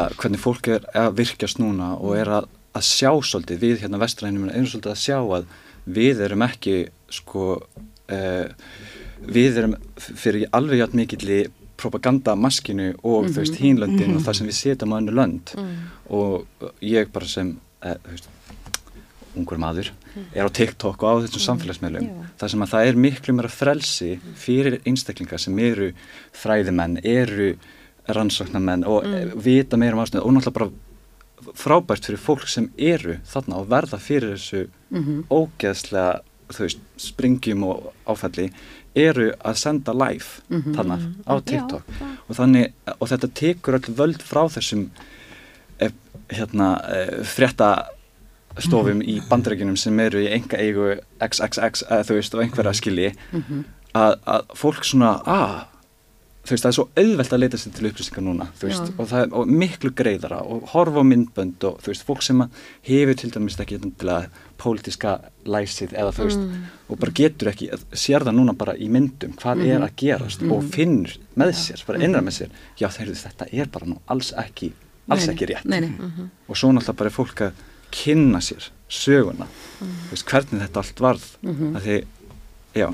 að 0.00 0.16
hvernig 0.20 0.42
fólk 0.42 0.70
er 0.72 0.86
að 0.96 1.10
virkjast 1.20 1.60
núna 1.62 1.92
og 1.96 2.16
er 2.18 2.32
að, 2.38 2.48
að 2.76 2.86
sjá 2.88 3.10
svolítið, 3.30 3.62
við 3.62 3.84
hérna 3.84 4.00
vestrænum 4.02 4.48
erum 4.50 4.70
svolítið 4.70 4.94
að 4.94 5.02
sjá 5.02 5.18
að 5.20 5.50
við 5.96 6.22
erum 6.26 6.46
ekki, 6.46 6.78
sko, 7.14 7.50
uh, 8.12 8.72
við 9.26 9.60
erum 9.62 9.76
fyrir 9.96 10.48
alveg 10.56 10.82
jætt 10.82 10.96
mikilli 10.98 11.40
propagandamaskinu 11.76 12.94
og 13.04 13.28
þú 13.28 13.42
veist, 13.42 13.60
hínlöndin 13.60 14.16
og 14.16 14.24
það 14.24 14.38
sem 14.38 14.48
við 14.48 14.58
setjum 14.58 14.96
á 14.96 14.98
önnu 14.98 15.14
lönd. 15.14 15.52
Og 16.16 16.64
ég 16.80 17.12
bara 17.12 17.28
sem, 17.28 17.52
uh, 17.84 17.94
þú 18.06 18.14
veist, 18.14 18.30
ungur 19.36 19.60
maður 19.60 19.92
er 20.34 20.48
á 20.48 20.50
TikTok 20.50 21.02
og 21.02 21.08
á 21.08 21.14
þessum 21.26 21.44
samfélagsmeilum 21.46 22.06
Já. 22.06 22.14
þar 22.40 22.52
sem 22.52 22.64
að 22.66 22.72
það 22.74 22.90
er 22.90 23.00
miklu 23.06 23.36
meira 23.36 23.52
frelsi 23.52 24.10
fyrir 24.38 24.78
einstaklingar 24.86 25.42
sem 25.42 25.58
eru 25.58 25.92
fræðimenn, 26.36 27.00
eru 27.04 27.54
rannsóknarmenn 28.06 28.86
og 28.86 29.06
mm. 29.06 29.36
vita 29.42 29.78
meira 29.80 29.98
um 29.98 30.04
ástöðu 30.04 30.24
og 30.24 30.36
náttúrulega 30.36 30.58
bara 30.60 31.52
frábært 31.56 32.06
fyrir 32.08 32.22
fólk 32.22 32.48
sem 32.48 32.70
eru 32.78 33.18
þarna 33.28 33.60
og 33.60 33.68
verða 33.70 34.00
fyrir 34.02 34.36
þessu 34.36 34.66
ógeðslega 35.30 36.22
þú 36.54 36.62
veist, 36.62 36.82
springjum 37.02 37.64
og 37.66 37.90
áfalli 38.06 38.50
eru 38.96 39.32
að 39.44 39.58
senda 39.60 39.92
live 39.96 40.40
þarna 40.48 40.98
á 41.26 41.34
TikTok. 41.44 41.84
og 42.28 42.38
þannig, 42.38 42.72
og 42.96 43.10
þetta 43.10 43.32
tekur 43.34 43.78
öll 43.80 43.96
völd 43.98 44.22
frá 44.24 44.46
þessum 44.48 44.86
eh, 45.78 45.92
hérna, 46.32 46.70
eh, 46.88 47.18
frétta 47.26 47.88
stofum 48.64 49.00
í 49.04 49.18
bandarækjunum 49.28 49.76
sem 49.80 50.00
eru 50.00 50.24
í 50.24 50.28
enga 50.32 50.58
eigu 50.60 50.90
XXX 51.20 51.86
eða 51.90 52.04
þú 52.08 52.18
veist 52.20 52.36
og 52.36 52.44
einhverja 52.44 52.76
skilji 52.78 53.14
að, 53.96 54.12
að 54.24 54.52
fólk 54.56 54.84
svona 54.86 55.16
að 55.24 55.56
þú 56.46 56.54
veist 56.54 56.62
það 56.62 56.70
er 56.70 56.76
svo 56.76 56.84
auðvelt 57.02 57.32
að 57.34 57.40
leita 57.42 57.58
sér 57.58 57.72
til 57.74 57.88
upplýsingar 57.88 58.22
núna 58.22 58.46
þú 58.60 58.68
veist 58.68 58.90
og 58.94 59.08
það 59.10 59.22
er 59.24 59.32
og 59.40 59.48
miklu 59.50 59.90
greiðara 59.98 60.38
og 60.46 60.68
horfa 60.72 61.02
á 61.02 61.10
myndbönd 61.10 61.66
og 61.66 61.80
þú 61.82 61.90
veist 61.90 62.06
fólk 62.06 62.22
sem 62.22 62.44
að 62.44 62.60
hefur 62.86 63.18
til 63.18 63.30
dæmis 63.34 63.58
ekki 63.64 63.80
endilega 63.80 64.44
pólitíska 64.62 65.16
læsið 65.44 65.96
eða 65.98 66.14
þú 66.14 66.28
veist 66.28 66.46
og 66.86 67.00
bara 67.02 67.16
getur 67.18 67.50
ekki, 67.50 67.70
sér 67.92 68.24
það 68.28 68.38
núna 68.38 68.54
bara 68.56 68.76
í 68.78 68.86
myndum 68.92 69.34
hvað 69.40 69.64
er 69.66 69.82
að 69.82 69.96
gerast 69.98 70.46
og 70.46 70.62
finnur 70.70 71.16
með 71.34 71.54
sér, 71.58 71.82
bara 71.88 72.02
innra 72.06 72.22
með 72.22 72.38
sér 72.38 72.58
já 72.78 72.88
þeir, 72.94 73.14
þetta 73.26 73.50
er 73.50 73.72
bara 73.74 73.90
nú 73.90 73.98
alls 74.06 74.30
ekki 74.38 74.70
alls 75.06 75.26
Nei, 75.26 75.34
ekki 75.34 75.46
rétt. 75.50 75.66
Nei, 75.70 75.80
nei. 75.84 76.28
og 76.46 76.58
svo 76.58 76.72
náttúrulega 76.74 76.98
bara 76.98 77.10
er 77.10 77.14
fólk 77.14 77.42
að 77.46 77.65
kynna 77.94 78.40
sér 78.44 78.70
söguna. 78.88 79.46
Þú 79.80 80.12
veist, 80.14 80.26
hvernig 80.30 80.62
þetta 80.62 80.82
allt 80.82 81.00
varð. 81.02 81.24
Að 81.46 81.80
því, 81.84 81.96
já, 82.76 82.86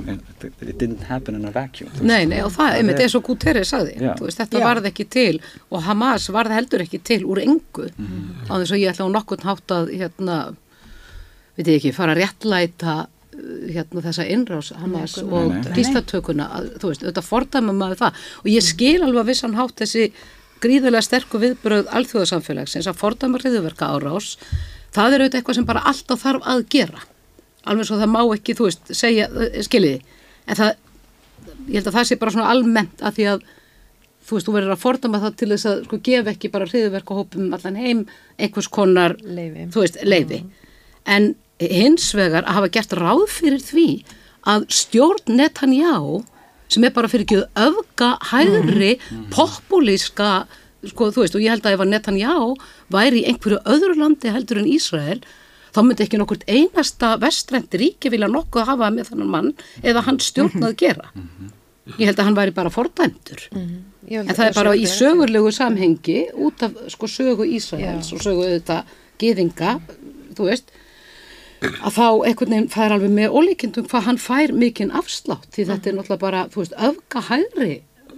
it 0.62 0.78
didn't 0.78 1.04
happen 1.08 1.34
in 1.38 1.44
a 1.44 1.52
vacuum. 1.54 1.90
Nei, 2.00 2.24
nei, 2.30 2.40
og 2.42 2.52
það, 2.54 2.76
einmitt 2.78 2.98
er- 2.98 3.06
eins 3.06 3.16
og 3.18 3.24
Guterres 3.26 3.72
þú 3.74 4.26
veist, 4.26 4.38
þetta 4.38 4.60
Já. 4.60 4.64
varð 4.66 4.88
ekki 4.90 5.08
til 5.10 5.40
og 5.70 5.82
Hamas 5.82 6.28
varð 6.30 6.54
heldur 6.56 6.84
ekki 6.84 7.02
til 7.02 7.24
úr 7.24 7.42
engu. 7.42 7.88
Á 8.48 8.52
þess 8.56 8.72
að 8.72 8.82
ég 8.82 8.92
ætla 8.92 9.08
á 9.10 9.14
nokkurn 9.16 9.46
hátt 9.48 9.74
að, 9.74 9.90
hérna, 9.98 10.36
veit 11.56 11.66
ég 11.66 11.80
ekki, 11.80 11.92
fara 11.92 12.14
að 12.14 12.22
réttlæta 12.22 12.94
uh, 13.06 13.72
hérna 13.72 14.04
þessa 14.06 14.26
innrás 14.28 14.72
Hamas 14.78 15.16
Nei, 15.18 15.28
og 15.28 15.72
gíslatökuna, 15.76 16.48
að, 16.56 16.70
þú 16.80 16.92
veist, 16.92 17.02
þetta 17.08 17.26
fordæma 17.26 17.74
maður 17.76 18.00
það. 18.06 18.22
Og 18.44 18.52
ég 18.54 18.62
skil 18.64 19.02
alveg 19.02 19.20
að 19.24 19.32
vissan 19.34 19.58
hátt 19.58 19.76
þessi 19.82 20.12
gríðarlega 20.62 21.02
sterku 21.02 21.40
viðbröð 21.42 21.90
alþjóðasamfélagsins 21.90 22.86
að 22.86 23.00
fordæma 23.02 23.40
hriðuverka 23.42 23.90
árás, 23.90 24.36
það 24.92 25.16
er 25.16 25.24
auðvitað 25.24 25.40
eitthvað 25.40 25.58
sem 25.58 25.68
bara 25.68 25.84
alltaf 25.90 26.22
þarf 26.22 26.48
að 26.54 26.64
gera. 26.74 27.02
Alveg 27.62 27.88
svo 27.88 27.98
það 28.00 28.12
má 28.12 28.22
ekki, 28.24 28.56
þú 28.58 28.68
veist, 28.68 28.94
segja, 28.98 29.28
uh, 29.30 29.58
skiljiði, 29.62 30.00
en 30.46 30.58
það 30.58 30.72
ég 31.68 31.78
held 31.78 31.90
að 31.90 31.98
það 31.98 32.08
sé 32.08 32.18
bara 32.20 32.34
svona 32.34 32.50
almennt 32.52 33.04
að 33.04 33.18
því 33.18 33.28
að 33.32 33.44
þú 34.22 34.36
veist, 34.36 34.48
þú 34.48 34.54
verður 34.56 34.74
að 34.74 34.82
fordama 34.82 35.20
það 35.22 35.38
til 35.38 35.48
þess 35.52 35.68
að 35.70 35.84
sko 35.86 35.98
gefa 36.08 36.32
ekki 36.32 36.50
bara 36.52 36.68
hriðverk 36.70 37.12
og 37.12 37.22
hópum 37.22 37.46
um 37.46 37.54
allan 37.56 37.78
heim 37.78 38.02
einhvers 38.38 38.68
konar, 38.72 39.16
Leyfi. 39.22 39.68
þú 39.74 39.84
veist, 39.84 39.98
leifi 40.06 40.42
en 41.06 41.32
hins 41.62 42.10
vegar 42.16 42.46
að 42.46 42.58
hafa 42.58 42.72
gert 42.74 42.96
ráð 42.98 43.24
fyrir 43.30 43.62
því 43.62 43.86
að 44.52 44.66
stjórn 44.74 45.36
Netanyahu 45.38 46.22
sem 46.72 46.86
er 46.86 46.94
bara 46.94 47.10
fyrir 47.10 47.26
ekki 47.26 47.42
öfga 47.60 48.14
hægri, 48.30 48.94
populíska 49.34 50.46
sko, 50.90 51.10
þú 51.14 51.24
veist, 51.24 51.36
og 51.38 51.44
ég 51.44 51.54
held 51.54 51.66
að 51.66 51.76
ef 51.76 51.84
að 51.84 51.92
Netanyahu 51.92 52.50
væri 52.92 53.22
í 53.22 53.30
einhverju 53.30 53.62
öðru 53.74 53.96
landi 54.00 54.32
heldur 54.34 54.62
en 54.62 54.68
Ísrael 54.70 55.20
þá 55.72 55.80
myndi 55.86 56.04
ekki 56.04 56.20
nokkurt 56.20 56.44
einasta 56.50 57.14
vestrænt 57.22 57.74
ríki 57.80 58.10
vilja 58.12 58.28
nokkuð 58.30 58.68
hafa 58.68 58.90
með 58.92 59.12
þannig 59.12 59.32
mann 59.32 59.50
eða 59.80 60.04
hann 60.08 60.20
stjórnað 60.20 60.76
gera. 60.82 61.08
Ég 61.96 62.06
held 62.06 62.18
að 62.20 62.28
hann 62.28 62.38
væri 62.38 62.54
bara 62.54 62.70
fordæmdur. 62.70 63.46
Ég 64.06 64.20
held 64.20 64.26
En 64.26 64.34
að 64.34 64.38
það 64.38 64.50
er 64.50 64.58
bara 64.58 64.74
í 64.76 64.84
sögurlegu 64.90 65.52
samhengi 65.54 66.18
út 66.34 66.62
af 66.66 66.76
sko 66.92 67.08
sögu 67.10 67.46
Ísraels 67.48 68.12
og 68.14 68.22
sögu 68.22 68.44
auðvitað 68.46 68.92
geðinga, 69.22 69.76
þú 70.36 70.48
veist, 70.50 70.72
að 71.62 71.94
þá 71.94 72.06
einhvern 72.26 72.54
veginn 72.56 72.84
er 72.84 72.94
alveg 72.96 73.14
með 73.14 73.36
ólíkindum 73.38 73.86
hvað 73.90 74.06
hann 74.08 74.20
fær 74.20 74.52
mikinn 74.56 74.92
afslátt 74.98 75.48
því 75.54 75.66
þetta 75.70 75.90
er 75.90 75.96
náttúrulega 75.98 76.22
bara, 76.22 76.44
þú 76.50 76.62
veist, 76.64 76.76
öfga 76.90 77.22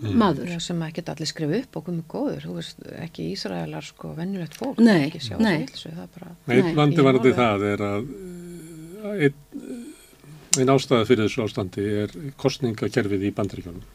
hægri 0.03 0.19
maður. 0.21 0.51
Já, 0.55 0.59
sem 0.67 0.83
geta 0.97 1.15
allir 1.15 1.31
skrifa 1.31 1.59
upp 1.63 1.79
og 1.81 1.87
komið 1.89 2.05
góður, 2.15 2.45
þú 2.49 2.57
veist, 2.59 2.85
ekki 3.05 3.27
Ísraelar 3.35 3.87
sko 3.87 4.13
vennulegt 4.19 4.59
fólk, 4.61 4.79
Nei, 4.85 5.07
ekki 5.09 5.21
sjá 5.29 5.37
nei. 5.41 5.65
þessu 5.71 5.93
það 5.95 6.05
er 6.07 6.13
bara, 6.19 6.31
Einn 6.55 6.65
Nei, 6.69 6.75
vandi 6.79 7.01
ég 7.01 7.09
varandi 7.09 7.33
alveg- 7.33 7.41
það 7.43 7.67
er 7.73 7.85
að 7.89 8.09
uh, 8.15 9.19
einn 9.25 10.63
ein 10.63 10.71
ástæða 10.71 11.07
fyrir 11.09 11.27
þessu 11.27 11.43
ástandi 11.49 11.85
er 12.05 12.13
kostningakerfið 12.39 13.25
í 13.27 13.33
bandaríkjónum 13.35 13.93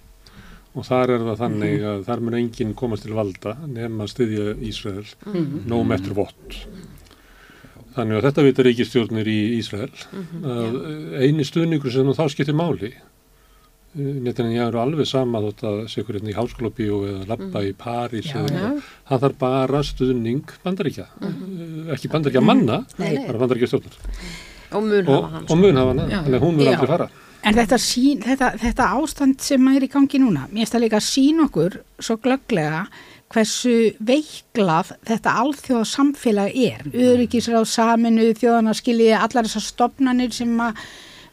og 0.80 0.86
þar 0.86 1.14
er 1.16 1.24
það 1.26 1.38
þannig 1.40 1.86
að 1.92 2.02
þar 2.06 2.20
mun 2.26 2.36
enginn 2.38 2.74
komast 2.78 3.06
til 3.08 3.16
valda 3.18 3.54
nema 3.66 4.04
að 4.06 4.12
styðja 4.12 4.52
Ísrael 4.68 5.08
no 5.72 5.80
matter 5.88 6.14
what 6.18 6.58
þannig 7.96 8.20
að 8.20 8.28
þetta 8.28 8.44
vita 8.46 8.66
ríkistjórnir 8.68 9.30
í 9.32 9.38
Ísrael 9.58 9.90
að 10.46 10.78
eini 11.24 11.48
stuðningur 11.48 11.96
sem 11.96 12.12
þá 12.14 12.22
skiptir 12.36 12.56
máli 12.60 12.92
ég 13.98 14.62
eru 14.68 14.80
alveg 14.80 15.08
sama 15.10 15.42
þótt 15.42 15.64
að 15.66 15.80
sé 15.90 16.04
ykkur 16.04 16.20
hérna 16.20 16.30
í 16.30 16.38
háskólabíu 16.38 17.00
eða 17.10 17.30
labba 17.32 17.64
í 17.66 17.72
París 17.78 18.30
Já, 18.30 18.38
eða 18.38 18.52
já. 18.52 18.60
eitthvað. 18.60 18.92
það 19.10 19.24
þarf 19.24 19.40
bara 19.42 19.82
stuðning 19.88 20.54
bandaríkja, 20.66 21.08
ekki 21.96 22.12
bandaríkja 22.14 22.44
manna 22.46 22.84
Nei, 23.02 23.16
bara 23.26 23.42
bandaríkja 23.42 23.72
stjórnar 23.72 23.98
og 24.70 24.86
mun 24.86 25.08
og, 25.08 25.16
hafa 25.16 25.34
hann 25.34 25.50
og 25.50 25.58
mun 25.58 25.82
hafa 25.82 25.96
Já. 26.06 26.22
þannig 26.22 26.38
að 26.38 26.46
hún 26.46 26.56
mun 26.60 26.66
Já. 26.68 26.72
aldrei 26.76 26.92
fara. 26.94 27.10
En 27.40 27.56
þetta, 27.56 27.78
sín, 27.80 28.20
þetta, 28.20 28.50
þetta 28.60 28.86
ástand 29.00 29.42
sem 29.42 29.68
er 29.72 29.86
í 29.86 29.88
gangi 29.90 30.20
núna, 30.20 30.44
mér 30.52 30.68
það 30.68 30.84
líka 30.84 31.00
að 31.00 31.06
sína 31.08 31.46
okkur 31.48 31.78
svo 32.04 32.18
glögglega 32.20 32.82
hversu 33.30 33.76
veiklað 34.04 34.92
þetta 35.08 35.36
alþjóða 35.44 35.86
samfélag 35.88 36.58
er. 36.58 36.82
Öryggisráð 36.92 37.68
saminu, 37.70 38.34
þjóðana 38.36 38.74
skiljiði 38.76 39.16
allar 39.16 39.48
þessar 39.48 39.66
stopnanir 39.70 40.34
sem 40.36 40.52
að 40.66 40.82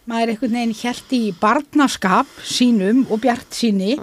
maður 0.07 0.33
einhvern 0.33 0.59
veginn 0.61 0.81
held 0.81 1.14
í 1.16 1.23
barnaskap 1.40 2.33
sínum 2.47 3.05
og 3.11 3.23
bjart 3.25 3.55
síni 3.57 3.97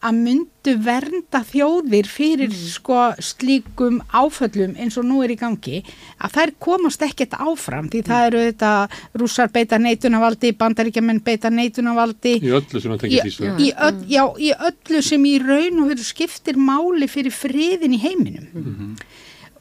að 0.00 0.16
myndu 0.16 0.74
vernda 0.80 1.42
þjóðir 1.44 2.08
fyrir 2.08 2.52
sko 2.56 3.10
slíkum 3.20 3.98
áföllum 4.08 4.72
eins 4.80 4.96
og 5.00 5.04
nú 5.08 5.20
er 5.24 5.34
í 5.34 5.36
gangi 5.40 5.82
að 6.16 6.36
þær 6.38 6.52
komast 6.64 7.04
ekkert 7.04 7.36
áfram 7.36 7.90
því 7.92 8.02
það 8.08 8.26
eru 8.30 8.42
þetta 8.46 8.72
rússar 9.20 9.52
beita 9.52 9.80
neitunarvaldi, 9.80 10.54
bandaríkjaman 10.56 11.20
beita 11.24 11.52
neitunarvaldi. 11.52 12.38
Í 12.40 12.54
öllu 12.56 12.80
sem 12.80 12.96
að 12.96 13.04
tengja 13.04 13.26
því 13.26 13.34
svo. 13.36 13.52
í, 13.60 13.70
öll, 13.76 14.00
já, 14.08 14.24
í 14.40 14.50
öllu 14.70 15.04
sem 15.04 15.28
í 15.28 15.36
raun 15.44 15.84
og 15.84 15.92
veru 15.92 16.08
skiptir 16.08 16.60
máli 16.60 17.10
fyrir 17.10 17.36
friðin 17.36 17.98
í 17.98 18.00
heiminum. 18.00 18.96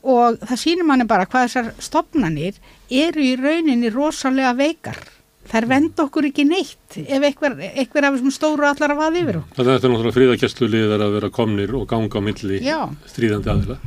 Og 0.08 0.40
það 0.40 0.64
sýnir 0.64 0.88
manni 0.88 1.10
bara 1.10 1.28
hvað 1.28 1.50
þessar 1.50 1.72
stopnanir 1.84 2.60
eru 2.88 3.24
í 3.26 3.36
rauninni 3.36 3.92
rosalega 3.92 4.56
veikar 4.56 5.04
þær 5.50 5.66
venda 5.70 6.04
okkur 6.06 6.28
ekki 6.30 6.44
neitt 6.46 6.98
ef 7.02 7.24
einhver, 7.26 7.56
einhver 7.74 8.06
af 8.10 8.18
þessum 8.18 8.34
stóru 8.36 8.68
allar 8.70 8.94
að 8.94 9.00
vaða 9.04 9.22
yfir 9.24 9.40
okkur. 9.42 9.56
Þannig 9.58 9.70
að 9.72 9.78
þetta 9.80 9.88
er 9.90 9.94
náttúrulega 9.96 10.18
fríðakesslu 10.20 10.70
liðar 10.74 11.06
að 11.08 11.16
vera 11.18 11.30
komnir 11.40 11.74
og 11.80 11.88
ganga 11.90 12.20
á 12.20 12.22
milli 12.28 12.60
Já. 12.66 12.80
stríðandi 13.10 13.50
aðila. 13.54 13.80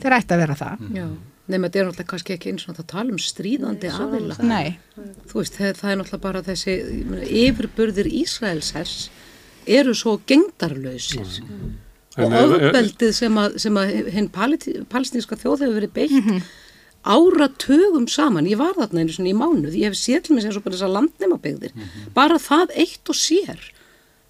þeir 0.00 0.16
ætti 0.16 0.32
að 0.36 0.40
vera 0.44 0.56
það. 0.60 0.86
Já, 0.96 1.06
nema 1.50 1.68
þetta 1.68 1.80
er 1.82 1.88
náttúrulega 1.90 2.10
kannski 2.14 2.36
ekki 2.38 2.52
eins 2.54 2.64
og 2.70 2.78
að 2.80 2.86
tala 2.94 3.10
um 3.12 3.20
stríðandi 3.20 3.90
aðila. 3.92 4.38
Nei, 4.48 4.78
Þú 5.30 5.34
veist, 5.42 5.58
það, 5.60 5.74
það 5.82 5.90
er 5.92 6.00
náttúrulega 6.00 6.24
bara 6.24 6.42
þessi 6.48 6.72
ég 6.78 7.04
meina, 7.10 7.28
yfirburðir 7.44 8.08
Ísraelshers 8.22 8.96
eru 9.68 9.92
svo 9.94 10.16
gengdarlausir 10.26 11.20
og 12.18 12.24
En 12.24 12.32
ef- 12.34 12.40
ef- 12.42 12.64
ofbeldið 12.70 13.12
sem 13.14 13.36
að, 13.38 13.58
sem 13.62 13.76
að 13.78 13.92
hinn 14.10 14.28
palestinska 14.34 15.36
þjóð 15.38 15.60
hefur 15.62 15.76
verið 15.78 15.92
beitt 15.94 16.42
áratugum 17.04 18.06
saman, 18.10 18.48
ég 18.50 18.60
var 18.60 18.76
þarna 18.76 19.04
einu 19.04 19.14
svona 19.14 19.30
í 19.30 19.36
mánuð, 19.36 19.76
ég 19.78 19.90
hef 19.90 19.98
séð 19.98 20.24
til 20.26 20.36
mig 20.36 20.44
sem 20.44 20.52
svo 20.52 20.62
bara 20.64 20.76
þessar 20.76 20.92
landnemabegðir, 20.96 21.72
bara 22.14 22.38
það 22.38 22.74
eitt 22.76 23.12
og 23.12 23.16
sér. 23.16 23.60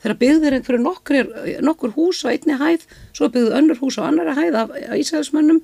Þegar 0.00 0.16
byggðir 0.22 0.56
einhverju 0.56 0.80
nokkur, 0.80 1.30
nokkur 1.66 1.92
hús 1.92 2.22
á 2.24 2.32
einni 2.32 2.56
hæð, 2.56 2.86
svo 3.12 3.28
byggðið 3.28 3.56
önnur 3.58 3.80
hús 3.82 3.98
á 4.00 4.06
annara 4.06 4.32
hæð 4.38 4.56
af, 4.62 4.70
af 4.72 4.96
Ísraelsmönnum. 4.96 5.60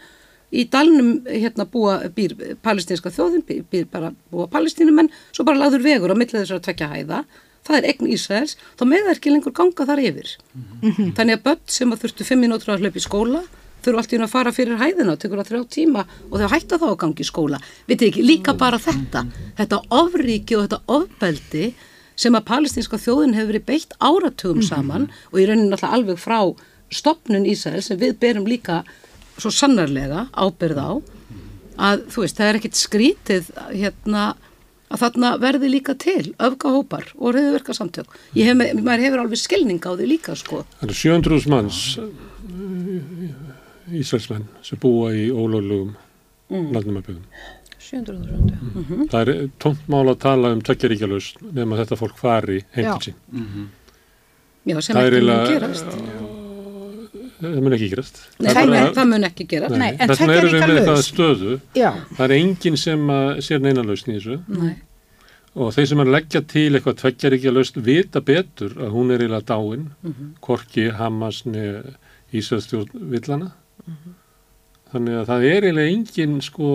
Í 0.52 0.66
dalnum 0.70 1.24
hérna 1.26 1.64
búa 1.66 1.96
býr 2.14 2.36
palestinska 2.62 3.10
þjóðin, 3.10 3.42
býr, 3.48 3.64
býr 3.70 3.86
bara 3.90 4.12
búa 4.30 4.46
palestinumenn, 4.50 5.08
svo 5.32 5.46
bara 5.46 5.58
laður 5.62 5.82
vegur 5.86 6.12
á 6.12 6.16
millið 6.18 6.42
þessar 6.42 6.62
tvekja 6.62 6.90
hæða, 6.92 7.22
það 7.66 7.78
er 7.80 7.88
eign 7.90 8.10
Ísraels, 8.12 8.54
þá 8.78 8.84
með 8.86 9.06
það 9.06 9.14
ekki 9.16 9.32
lengur 9.32 9.56
ganga 9.56 9.86
þar 9.88 10.02
yfir. 10.04 10.34
Þannig 11.16 11.38
að 11.38 11.42
börn 11.48 11.64
sem 11.78 11.92
að 11.96 12.04
þurftu 12.04 12.28
fimm 12.28 12.44
mínútur 12.44 12.74
að 12.76 12.84
hlaupa 12.84 13.00
í 13.00 13.06
skóla, 13.06 13.42
þurfa 13.86 14.02
allt 14.02 14.12
í 14.12 14.18
hún 14.18 14.26
að 14.26 14.32
fara 14.34 14.52
fyrir 14.54 14.80
hæðina, 14.80 15.16
tekur 15.16 15.40
það 15.40 15.50
þrjá 15.50 15.66
tíma 15.76 16.06
og 16.28 16.38
þau 16.40 16.48
hætta 16.52 16.78
þá 16.82 16.86
að 16.90 16.96
gangi 17.02 17.24
í 17.24 17.28
skóla. 17.30 17.60
Vitið 17.88 18.10
ekki, 18.10 18.24
líka 18.26 18.56
bara 18.58 18.80
þetta, 18.82 19.26
þetta 19.58 19.82
ofríki 20.02 20.58
og 20.58 20.66
þetta 20.66 20.80
ofbeldi 20.98 21.66
sem 22.16 22.36
að 22.36 22.46
palestinska 22.48 23.00
þjóðin 23.00 23.36
hefur 23.36 23.52
verið 23.52 23.66
beitt 23.68 23.98
áratugum 24.00 24.64
saman 24.64 25.10
og 25.32 25.40
í 25.40 25.48
rauninni 25.48 25.74
alltaf 25.76 25.92
alveg 25.92 26.20
frá 26.20 26.40
stopnun 26.92 27.46
Ísrael 27.48 27.82
sem 27.84 27.98
við 28.00 28.16
berum 28.22 28.48
líka 28.48 28.82
svo 29.36 29.52
sannarlega 29.52 30.26
ábyrð 30.32 30.80
á 30.80 30.90
að 31.76 32.06
þú 32.12 32.24
veist, 32.24 32.38
það 32.38 32.48
er 32.48 32.58
ekkit 32.60 32.78
skrítið 32.80 33.50
hérna 33.68 34.26
að 34.86 35.02
þarna 35.02 35.32
verði 35.42 35.70
líka 35.72 35.96
til 35.98 36.32
öfgahópar 36.38 37.10
og 37.18 37.34
reyðverka 37.34 37.74
samtök. 37.76 38.08
Ég 38.38 38.48
hef, 38.48 38.60
maður 38.78 39.04
hefur 39.08 39.24
alveg 39.24 39.42
skilning 39.42 39.82
á 39.82 39.92
því 39.92 40.08
líka 40.14 40.36
sko. 40.38 40.62
Það 40.78 40.88
eru 40.88 40.98
700.000 41.02 41.52
manns 41.52 41.80
Ísraelsmenn 43.92 44.48
sem 44.66 44.78
búa 44.82 45.12
í 45.14 45.28
ólöglegum 45.30 45.94
mm. 46.50 46.72
landnumabjöðum. 46.74 47.22
700.000 47.86 49.10
Það 49.12 49.20
er 49.30 49.48
tómt 49.62 49.84
mál 49.92 50.08
að 50.10 50.18
tala 50.24 50.50
um 50.56 50.62
tökjaríkjalaust 50.66 51.42
nema 51.54 51.78
þetta 51.78 51.98
fólk 52.00 52.16
fari 52.18 52.62
til 52.74 52.86
sín. 53.04 53.18
Já, 54.66 54.80
sem 54.82 54.96
Það 54.96 55.06
er 55.06 55.16
ekki 55.16 55.28
mun 55.28 55.52
gerast. 55.52 55.92
Það 57.36 57.58
mun 57.62 57.76
ekki 57.76 57.88
gerast. 57.92 58.18
Nei, 58.40 58.48
Það 58.48 58.56
það, 58.56 58.62
er 58.62 58.70
bara- 58.72 58.86
mun- 58.86 58.96
það 58.96 59.08
mun 59.12 59.26
ekki 59.28 59.46
gerast. 59.52 59.76
Nei, 59.76 59.90
en 59.92 60.08
Þess 60.10 60.20
vegna 60.20 60.36
erum 60.40 60.54
við 60.56 60.66
með 60.72 60.88
það 60.88 61.02
stöðu. 61.06 61.60
já, 61.76 61.90
Það 62.16 62.24
er 62.26 62.36
enginn 62.40 62.76
sem 62.76 63.06
að 63.06 63.30
sér 63.46 63.60
neina 63.60 63.82
lausn 63.86 64.10
í 64.10 64.16
þessu 64.16 64.38
Nei. 64.48 64.74
og 65.54 65.74
þeir 65.76 65.86
sem 65.86 65.98
að 66.02 66.10
leggja 66.16 66.40
til 66.48 66.72
eitthvað 66.74 66.98
tveggjaríkja 67.02 67.52
lausn 67.52 67.82
vita 67.82 68.20
betur 68.20 68.74
að 68.74 68.90
hún 68.90 69.12
er 69.12 69.20
eiginlega 69.20 69.46
dáin, 69.46 69.86
Korki, 70.40 70.90
Hamas, 70.90 71.44
Ísraelstjórn 72.32 72.90
villana. 73.12 73.52
Þannig 74.92 75.16
að 75.20 75.30
það 75.30 75.46
er 75.50 75.64
eiginlega 75.66 75.92
enginn 75.92 76.36
sko, 76.46 76.72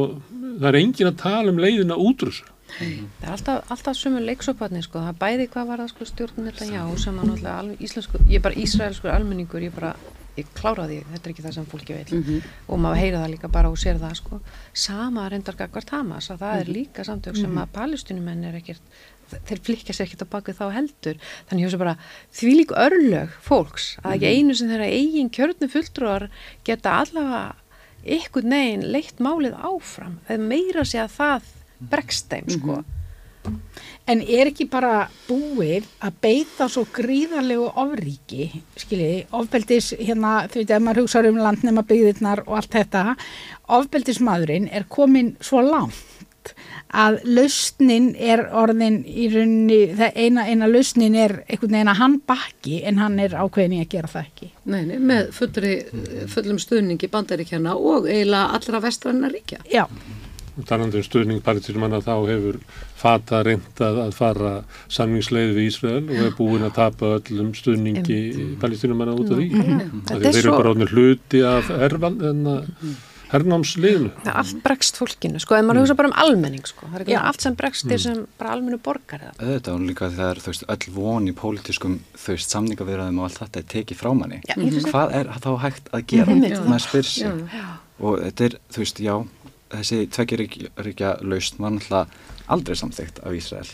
það 0.60 0.68
er 0.72 0.80
enginn 0.82 1.12
að 1.12 1.22
tala 1.22 1.54
um 1.54 1.62
leiðina 1.64 1.98
útrús. 1.98 2.42
Það 2.72 3.28
er 3.28 3.34
alltaf, 3.34 3.72
alltaf 3.74 3.98
sömu 4.00 4.22
leiksoparnir 4.24 4.86
sko, 4.86 5.00
það 5.04 5.12
er 5.12 5.20
bæði 5.20 5.48
hvað 5.52 5.70
var 5.72 5.82
það 5.84 5.92
sko 5.92 6.08
stjórnum 6.08 6.48
þetta 6.50 6.68
já 6.70 6.82
sem 7.04 7.20
að 7.20 7.30
náttúrulega 7.30 7.56
alveg 7.64 7.86
íslensku, 7.88 8.22
ég 8.30 8.40
er 8.40 8.46
bara 8.46 8.60
ísraelskur 8.64 9.12
almenningur, 9.12 9.66
ég 9.66 9.74
bara, 9.76 9.92
ég 10.38 10.52
klára 10.56 10.86
því, 10.88 11.00
þetta 11.12 11.28
er 11.28 11.34
ekki 11.34 11.46
það 11.48 11.56
sem 11.58 11.68
fólki 11.74 11.98
vil 11.98 12.22
og 12.72 12.80
maður 12.80 13.02
heyra 13.02 13.24
það 13.24 13.34
líka 13.34 13.52
bara 13.52 13.72
og 13.74 13.82
sér 13.82 14.00
það 14.00 14.16
sko, 14.22 14.40
sama 14.86 15.28
reyndar 15.34 15.60
gagvart 15.60 15.92
Hamas 15.92 16.32
að 16.32 16.46
það 16.46 16.62
er 16.62 16.72
líka 16.78 17.04
samtök 17.04 17.36
sem 17.42 17.60
að 17.60 17.74
palestinumenn 17.76 18.48
er 18.48 18.56
ekkert, 18.62 18.82
þeir 19.48 19.64
flikka 19.68 19.96
sér 19.96 20.08
ekkert 20.08 20.26
á 20.28 20.34
baku 20.36 20.56
þá 20.58 20.66
heldur, 20.76 21.20
þannig 21.50 21.64
ég 21.64 21.70
hugsa 21.70 21.82
bara 21.82 21.98
því 22.38 22.54
líka 22.60 22.80
örlög 22.86 23.36
fólks 23.46 23.90
að 24.04 24.18
ekki 24.18 24.32
einu 24.36 24.58
sem 24.58 24.72
þeirra 24.72 24.92
eigin 24.92 25.34
kjörnu 25.34 25.72
fulltrúar 25.72 26.30
geta 26.68 27.00
allavega 27.02 27.44
ykkur 28.18 28.48
negin 28.48 28.88
leitt 28.94 29.22
málið 29.22 29.58
áfram 29.58 30.18
eða 30.28 30.50
meira 30.50 30.86
sé 30.88 31.02
að 31.04 31.14
það 31.20 31.54
bregst 31.92 32.32
þeim 32.32 32.50
sko. 32.56 32.82
En 34.10 34.20
er 34.22 34.50
ekki 34.52 34.68
bara 34.70 35.08
búið 35.26 35.88
að 36.04 36.18
beita 36.22 36.68
svo 36.70 36.84
gríðarlegu 36.94 37.70
ofríki, 37.80 38.50
skiljiði, 38.78 39.24
ofbeldis 39.38 39.92
hérna, 39.98 40.34
þú 40.52 40.62
veit, 40.62 40.74
ef 40.76 40.84
maður 40.84 41.02
hugsa 41.04 41.24
um 41.30 41.40
landnema 41.42 41.86
byggðirnar 41.90 42.44
og 42.46 42.60
allt 42.60 42.78
þetta, 42.78 43.04
ofbeldismadurinn 43.80 44.70
er 44.70 44.86
komin 44.90 45.36
svo 45.42 45.64
langt 45.66 46.21
að 46.92 47.20
lausnin 47.28 48.12
er 48.20 48.44
orðin 48.58 49.02
í 49.08 49.28
rauninni, 49.32 49.80
það 50.00 50.18
eina, 50.24 50.48
eina 50.48 50.70
lausnin 50.72 51.16
er 51.16 51.38
einhvern 51.46 51.78
veginn 51.78 51.94
að 51.94 52.02
hann 52.02 52.18
bakki 52.28 52.82
en 52.88 53.00
hann 53.02 53.20
er 53.24 53.38
ákveðin 53.38 53.78
í 53.78 53.84
að 53.86 53.94
gera 53.96 54.12
það 54.12 54.28
ekki. 54.28 54.52
Nei, 54.66 54.82
nei, 54.90 54.98
með 55.12 55.32
fullri, 55.38 55.78
fullum 56.32 56.60
stuðningi 56.62 57.12
bandaríkjana 57.12 57.78
og 57.78 58.10
eiginlega 58.10 58.58
allra 58.58 58.84
vestranna 58.84 59.32
ríkja. 59.32 59.64
Já, 59.72 59.86
Talandi 60.68 61.00
um 61.00 61.06
stuðning 61.06 61.40
palestinumanna 61.44 62.02
þá 62.04 62.16
hefur 62.28 62.58
Fata 63.00 63.40
reyndað 63.46 64.00
að 64.04 64.12
fara 64.14 64.50
samningsleið 64.92 65.54
við 65.56 65.70
Ísrael 65.70 66.02
og 66.04 66.26
er 66.26 66.34
búin 66.38 66.66
að 66.68 66.76
tapa 66.76 67.14
öllum 67.18 67.54
stuðningi 67.58 68.20
palestinumanna 68.62 69.16
út 69.16 69.32
af 69.32 69.40
því. 69.40 69.48
Er 70.12 70.26
Þeir 70.28 70.42
eru 70.42 70.58
bara 70.58 70.74
orðnir 70.74 70.92
hluti 70.92 71.42
af 71.48 71.72
erval, 71.72 72.14
enna, 72.30 72.58
hernámsliðinu. 73.32 74.12
það 74.26 74.38
allt 74.42 74.62
bregst 74.64 74.98
fólkinu 75.00 75.42
sko, 75.42 75.56
en 75.58 75.68
maður 75.68 75.82
hugsa 75.84 75.96
bara 76.00 76.12
um 76.12 76.16
almenning 76.24 76.68
sko, 76.68 76.88
það 76.88 76.98
er 76.98 77.04
ekki 77.06 77.16
Já. 77.16 77.20
allt 77.30 77.46
sem 77.46 77.58
bregst 77.60 77.88
þér 77.90 78.02
sem 78.04 78.22
bara 78.40 78.54
almennu 78.56 78.80
borgar 78.84 79.26
eða? 79.26 79.34
Auðvitað 79.40 79.76
og 79.76 79.86
líka 79.90 80.10
þegar 80.12 80.42
þú 80.44 80.54
veist 80.54 80.66
öll 80.76 80.96
von 80.96 81.30
í 81.32 81.36
pólitískum 81.42 81.98
þú 82.14 82.36
veist 82.36 82.56
samningavirðum 82.56 83.22
og 83.22 83.28
allt 83.28 83.42
þetta 83.42 83.62
er 83.62 83.68
tekið 83.76 84.02
frá 84.02 84.12
manni. 84.18 84.42
Já, 84.48 84.56
finnst 84.58 84.90
hvað 84.92 85.16
er 85.20 85.32
þá 85.46 85.52
hægt 85.66 85.92
að 85.92 86.08
gera? 86.14 86.36
Einmitt. 86.36 86.66
maður 86.68 86.88
spyr 86.88 87.12
sig. 87.12 87.46
Já. 87.52 87.68
og 88.02 88.18
þetta 88.26 88.48
er 88.50 88.58
þú 88.72 88.84
veist 88.86 89.04
já 89.06 89.16
þessi 89.72 90.02
tveggjaríkja 90.12 91.14
lausn 91.24 91.62
var 91.64 91.78
náttúrulega 91.78 92.08
aldrei 92.52 92.76
samþygt 92.76 93.22
af 93.24 93.38
Ísrael. 93.38 93.70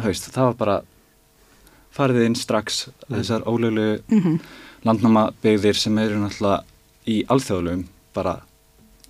Veist 0.00 0.30
það 0.32 0.48
var 0.52 0.56
bara 0.62 0.78
farið 1.92 2.24
inn 2.28 2.38
strax 2.38 2.86
þessar 3.10 3.44
ólöglu 3.44 3.98
mm 4.08 4.40
landnáma 4.86 5.28
byggðir 5.42 5.78
sem 5.78 5.96
eru 5.98 6.20
náttúrulega 6.22 6.62
í 7.08 7.22
alþjóðlegum 7.32 7.86
bara 8.18 8.34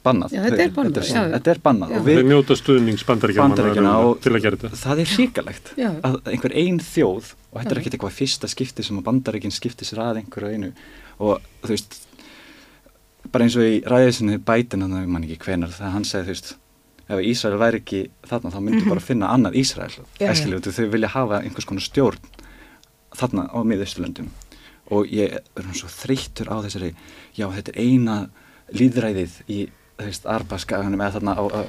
bannað 0.06 0.32
Já, 0.36 0.40
þetta 0.46 0.62
er 0.64 0.72
bannað, 0.76 0.98
þetta 1.02 1.14
já. 1.18 1.22
þetta 1.34 1.52
er 1.54 1.60
bannað 1.64 1.90
Já. 1.92 1.98
og 1.98 2.04
Þeir 2.06 2.18
við 2.20 2.28
njóta 2.30 2.56
stuðnings 2.60 3.02
og- 3.08 4.20
til 4.22 4.32
að 4.32 4.42
gera 4.44 4.56
þetta. 4.56 4.70
það 4.82 5.00
er 5.04 5.08
hrikalegt 5.16 5.72
Já. 5.76 5.88
að 6.06 6.18
einhver 6.32 6.54
ein 6.62 6.78
þjóð 6.78 7.32
og 7.52 7.56
þetta 7.62 7.72
er 7.74 7.80
ekkert 7.82 7.96
eitthvað 7.98 8.16
fyrsta 8.20 8.48
skipti 8.52 8.84
sem 8.86 9.00
að 9.00 9.06
bandaríkinn 9.08 9.54
skipti 9.54 9.84
sér 9.88 10.02
að 10.04 10.20
einhverju 10.22 10.54
einu 10.54 10.70
og 11.18 11.40
þú 11.64 11.72
veist 11.74 11.98
bara 13.32 13.44
eins 13.44 13.56
og 13.58 13.66
í 13.66 13.82
ræðisinu 13.84 14.38
bætin 14.38 14.84
hann 14.86 15.10
mann 15.10 15.26
ekki 15.26 15.38
hvenar 15.44 15.72
þegar 15.74 15.94
hann 15.96 16.06
segi 16.08 16.24
þú 16.28 16.32
veist 16.34 16.54
ef 17.08 17.22
Ísrael 17.24 17.58
væri 17.60 17.80
ekki 17.82 18.00
þarna 18.28 18.52
þá 18.54 18.58
myndi 18.64 18.88
bara 18.88 19.00
finna 19.04 19.30
annað 19.34 19.56
Ísrael 19.60 19.94
æskilu, 20.20 20.60
þau 20.62 20.90
vilja 20.92 21.08
hafa 21.12 21.42
einhvers 21.42 21.66
konar 21.68 21.84
stjórn 21.84 22.18
þarna 23.18 23.48
á 23.50 23.58
miðausturlöndum 23.64 24.28
og 24.94 25.08
ég 25.12 25.34
er 25.40 25.64
nú 25.66 25.74
svo 25.76 25.88
þreyttur 25.92 26.48
á 26.52 26.56
þessari 26.64 26.94
já 27.36 27.48
þetta 27.50 27.74
er 27.74 27.80
eina 27.82 28.18
líðræðið 28.76 29.36
í 29.48 29.58
Arbaskaganum 29.98 31.00
eða 31.02 31.16
þarna 31.16 31.32
á, 31.34 31.42
á, 31.50 31.60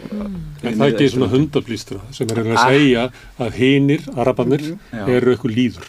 En 0.62 0.76
það 0.78 0.84
er 0.86 0.92
ekki 0.94 1.08
svona 1.16 1.30
hundablýstra 1.32 2.02
sem 2.14 2.30
er 2.30 2.42
að 2.44 2.60
segja 2.62 3.06
að 3.42 3.56
hinir, 3.58 4.04
arabanir, 4.22 4.68
Já. 4.94 5.02
eru 5.16 5.34
eitthvað 5.34 5.56
líður. 5.56 5.88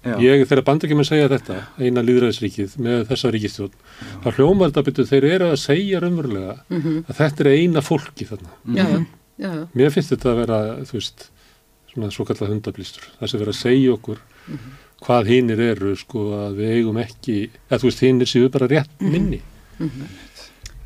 Já. 0.00 0.14
Ég, 0.22 0.46
þegar 0.48 0.64
bandrækjum 0.64 1.02
segja 1.04 1.26
þetta, 1.28 1.56
eina 1.82 2.04
líðræðisríkið 2.06 2.76
með 2.80 3.02
þessa 3.10 3.32
ríkistjón, 3.34 3.74
þá 4.22 4.28
hljómar 4.38 4.70
þetta 4.70 4.84
betur, 4.86 5.08
þeir 5.10 5.26
eru 5.34 5.48
að 5.50 5.58
segja 5.60 6.00
raunverulega 6.00 6.54
að 6.70 7.18
þetta 7.18 7.44
er 7.44 7.50
eina 7.58 7.82
fólki 7.84 8.28
þarna. 8.30 8.54
já, 8.78 8.86
já, 8.86 9.02
já, 9.36 9.50
já. 9.50 9.66
Mér 9.74 9.92
finnst 9.92 10.14
þetta 10.14 10.30
að 10.30 10.40
vera, 10.44 10.60
þú 10.88 10.96
veist, 10.96 11.26
svona 11.90 12.10
svo 12.14 12.24
kallað 12.30 12.54
hundablýstur. 12.54 13.10
Það 13.18 13.32
sem 13.32 13.42
vera 13.42 13.52
að 13.56 13.60
segja 13.60 13.92
okkur 13.98 14.22
hvað 15.04 15.30
hinir 15.34 15.60
eru, 15.66 15.92
sko, 15.98 16.24
að 16.46 16.58
við 16.62 16.72
eigum 16.78 17.02
ekki, 17.02 17.38
að 17.68 17.82
þú 17.82 17.90
veist, 17.90 18.02
hinir 18.06 18.30
séu 18.30 18.48
bara 18.52 18.70
rétt 18.70 19.04
minni. 19.04 19.42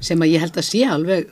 Sem 0.04 0.24
að 0.24 0.32
ég 0.34 0.44
held 0.44 0.58
að 0.60 0.66
sé 0.68 0.82
alveg 0.86 1.28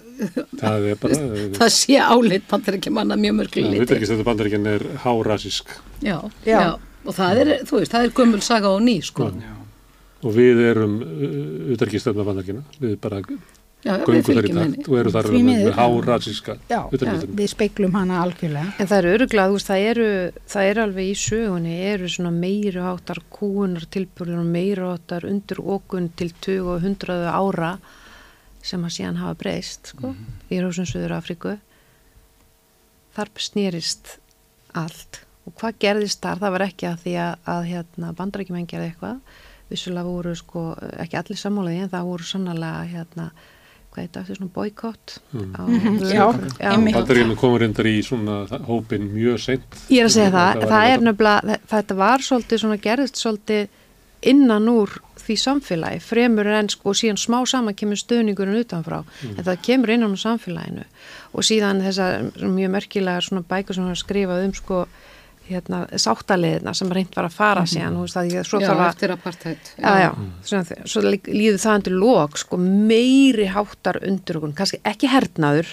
Það 0.61 0.89
er 0.93 0.99
bara, 1.03 1.20
það 1.61 1.73
sé 1.77 1.97
áleitt 2.03 2.45
bandarækjumanna 2.51 3.16
mjög 3.20 3.39
mörgli 3.41 3.64
það 3.66 3.73
veit 3.73 3.81
liti 3.85 3.97
ekki 3.99 4.09
að 4.09 4.12
þetta 4.16 4.29
bandrækjan 4.31 4.68
er 4.75 4.85
hárasísk. 5.07 5.73
já, 6.03 6.18
Já. 6.47 6.59
já, 6.59 6.68
og 7.07 7.16
það 7.18 7.41
er, 7.45 7.51
þú 7.66 7.81
veist, 7.81 7.93
það 7.97 8.07
er 8.09 8.14
gömul 8.20 8.43
saga 8.47 8.70
og 8.77 8.85
ný, 8.87 8.99
sko 9.03 9.33
Já. 9.33 9.57
Og 10.23 10.31
við 10.37 10.61
erum 10.68 10.93
utarkistöfna 11.75 12.23
bandrækjana, 12.29 12.61
við 12.79 12.93
bara 13.03 13.18
já, 13.18 13.35
já, 13.83 13.95
við 13.99 14.05
göngum 14.07 14.07
þar 14.07 14.14
í 14.14 14.27
fylgjum 14.29 14.59
takt 14.77 14.91
og 14.93 14.99
eru 15.01 15.12
þar 15.16 15.29
með, 15.35 15.64
hárasíska 15.79 16.55
Já, 16.70 16.79
utarkistöfna. 16.95 17.39
við 17.41 17.51
speiklum 17.51 17.97
hana 17.99 18.20
algjörlega. 18.23 18.75
En 18.79 18.91
það 18.93 19.01
eru 19.01 19.14
öruglega, 19.16 19.49
þú 19.51 19.57
veist, 19.59 19.70
það 19.73 19.87
eru, 19.89 20.07
það 20.55 20.68
eru 20.70 20.85
alveg 20.85 21.09
í 21.11 21.16
sögunni, 21.25 21.75
eru 21.91 22.12
svona 22.14 22.33
meiri 22.37 22.85
háttar 22.87 23.23
kúunar 23.35 23.89
tilbúrður 23.97 24.45
og 24.45 24.53
meiri 24.55 24.87
háttar 24.93 25.27
undir 25.33 25.62
okun 25.75 26.07
til 26.23 26.31
20 26.39 26.70
og 26.77 26.87
100 26.87 27.18
ára 27.35 27.73
sem 28.62 28.82
að 28.86 28.94
síðan 28.96 29.16
hafa 29.20 29.34
breyst, 29.42 29.92
sko, 29.94 30.12
í 30.50 30.60
Rósum 30.62 30.86
Suður 30.86 31.16
Afríku. 31.18 31.56
Þar 33.16 33.30
snýrist 33.44 34.16
allt. 34.78 35.22
Og 35.46 35.54
hvað 35.58 35.78
gerðist 35.82 36.20
þar, 36.22 36.38
það 36.38 36.52
var 36.54 36.64
ekki 36.68 36.86
að 36.88 37.00
því 37.02 37.14
að, 37.18 37.32
að 37.50 37.64
hérna, 37.72 38.12
bandarækjumenn 38.20 38.68
gerði 38.70 38.92
eitthvað, 38.92 39.40
vissulega 39.72 40.06
voru 40.06 40.34
sko 40.38 40.62
ekki 41.02 41.18
allir 41.18 41.40
sammálaði 41.40 41.82
en 41.82 41.90
það 41.92 42.06
voru 42.12 42.28
sannlega 42.28 42.84
hérna, 42.92 43.26
hvað 43.92 44.04
er 44.04 44.06
þetta, 44.06 44.22
svona 44.38 44.52
boykott 44.54 45.16
á 45.58 45.62
Já, 46.14 46.24
einmitt. 46.70 46.94
Bandaríkjana 46.96 47.36
komur 47.42 47.64
reyndar 47.64 47.88
í 47.90 47.96
svona 48.06 48.38
hópin 48.68 49.10
mjög 49.12 49.42
seint. 49.48 49.76
Ég 49.92 50.04
er 50.04 50.08
að 50.08 50.14
segja 50.14 50.30
það, 50.32 50.62
var 50.62 50.70
það 50.70 50.86
er 50.86 50.94
þetta- 50.94 51.06
nefnilega, 51.10 51.42
þe- 51.50 51.70
þetta 51.74 51.98
var 52.04 52.24
svolítið 52.30 52.62
svona 52.64 52.78
gerðist 52.86 53.20
svolítið 53.20 53.66
innan 54.23 54.68
úr 54.70 54.91
því 55.23 55.37
samfélagi, 55.39 56.01
fremur 56.03 56.47
en 56.51 56.68
sko 56.73 56.91
og 56.91 56.97
síðan 56.99 57.18
smá 57.20 57.41
saman 57.47 57.75
kemur 57.79 57.99
stöðningurinn 58.01 58.59
utanfrá, 58.64 59.03
en 59.37 59.45
það 59.47 59.61
kemur 59.62 59.91
innan 59.95 60.14
úr 60.16 60.23
samfélaginu. 60.23 60.85
Og 61.35 61.47
síðan 61.47 61.83
þessar 61.85 62.25
mjög 62.43 62.70
merkilega 62.75 63.20
svona 63.23 63.45
bækur 63.49 63.75
sem 63.79 63.87
var 63.87 64.01
skrifað 64.01 64.45
um 64.49 64.55
sko 64.59 64.81
hérna 65.49 65.81
sáttaliðina 65.99 66.73
sem 66.75 66.91
reynd 66.95 67.14
var 67.16 67.27
að 67.27 67.35
fara 67.35 67.62
síðan, 67.66 67.97
þú 67.99 68.05
veist 68.07 68.16
að 68.20 68.33
ég 68.33 68.47
svo 68.47 68.61
já, 68.62 68.66
þarf 68.68 68.81
að 68.83 68.91
eftir 68.95 69.11
apartheid. 69.14 69.70
Já, 69.79 69.93
já, 70.03 70.11
svona, 70.51 70.64
þe- 70.68 70.87
svo 70.93 71.03
lí- 71.03 71.33
líður 71.35 71.59
það 71.64 71.79
undir 71.81 71.97
lok, 71.99 72.39
sko, 72.39 72.57
meiri 72.62 73.47
háttar 73.51 73.99
undir 74.07 74.39
okkur, 74.39 74.55
kannski 74.55 74.81
ekki 74.87 75.11
hernaður, 75.11 75.73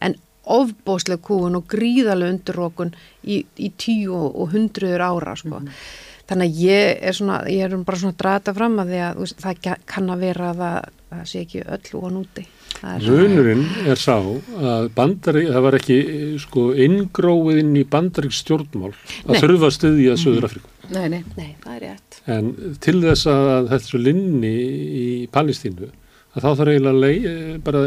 en 0.00 0.14
ofbóðsleg 0.48 1.20
kúun 1.26 1.58
og 1.58 1.66
gríðarlega 1.68 2.32
undir 2.32 2.60
okkur 2.68 2.92
í, 3.26 3.42
í 3.58 3.72
tíu 3.76 4.14
og, 4.16 4.52
hundruður 4.54 5.02
ára, 5.10 5.34
sko. 5.36 5.60
Þannig 6.28 6.50
að 6.50 6.58
ég 6.60 6.98
er 7.08 7.16
svona, 7.16 7.38
ég 7.48 7.64
er 7.64 7.76
bara 7.88 7.96
svona 7.98 8.12
að 8.12 8.20
draga 8.20 8.40
þetta 8.42 8.54
fram 8.58 8.74
að 8.82 8.90
því 8.92 8.98
að 9.06 9.14
þú 9.18 9.24
veist, 9.24 9.38
það 9.44 9.60
ka- 9.64 9.78
kann 9.88 10.10
að 10.12 10.24
vera 10.26 10.50
að 10.52 10.58
það, 10.62 10.88
það 11.12 11.22
sé 11.30 11.42
ekki 11.46 11.62
öll 11.76 12.00
og 12.02 12.08
núti. 12.18 12.44
Það 12.78 13.08
er 13.08 13.90
er 13.90 13.96
sá 14.02 14.16
að 14.18 14.88
bandari, 14.94 15.44
það 15.48 15.64
var 15.64 15.76
ekki 15.78 15.96
sko 16.44 16.66
inngróið 16.84 17.62
inn 17.62 17.72
í 17.80 17.84
bandarík 17.88 18.36
stjórnmál 18.36 18.92
að 18.92 19.32
Nei. 19.32 19.40
þurfa 19.40 19.70
að 19.70 19.74
styðja 19.78 20.18
Söður 20.20 20.46
Afríku. 20.50 20.68
nei, 20.92 21.08
nei, 21.08 21.24
Nei, 21.36 21.48
það 21.64 21.74
er 21.74 21.82
rétt. 21.88 22.20
En 22.28 22.52
til 22.84 23.00
þess 23.02 23.26
að 23.32 23.68
þetta 23.72 23.80
er 23.80 23.88
svo 23.88 23.98
linni 24.04 24.54
í 25.00 25.08
Palestínu, 25.32 25.88
að 26.36 26.44
þá 26.44 26.48
þarf 26.60 26.72
eiginlega 26.74 26.92
að 26.92 27.00
lei, 27.00 27.16
eh, 27.24 27.58
bara 27.64 27.82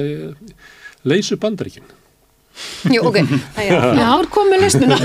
leysu 1.05 1.37
bandaríkin. 1.37 1.83
Jú, 2.91 3.01
ok, 3.07 3.17
það 3.55 3.61
er, 3.63 3.71
já, 3.71 3.81
það 4.01 4.21
er 4.21 4.27
komið 4.35 4.61
lausnuna. 4.65 4.97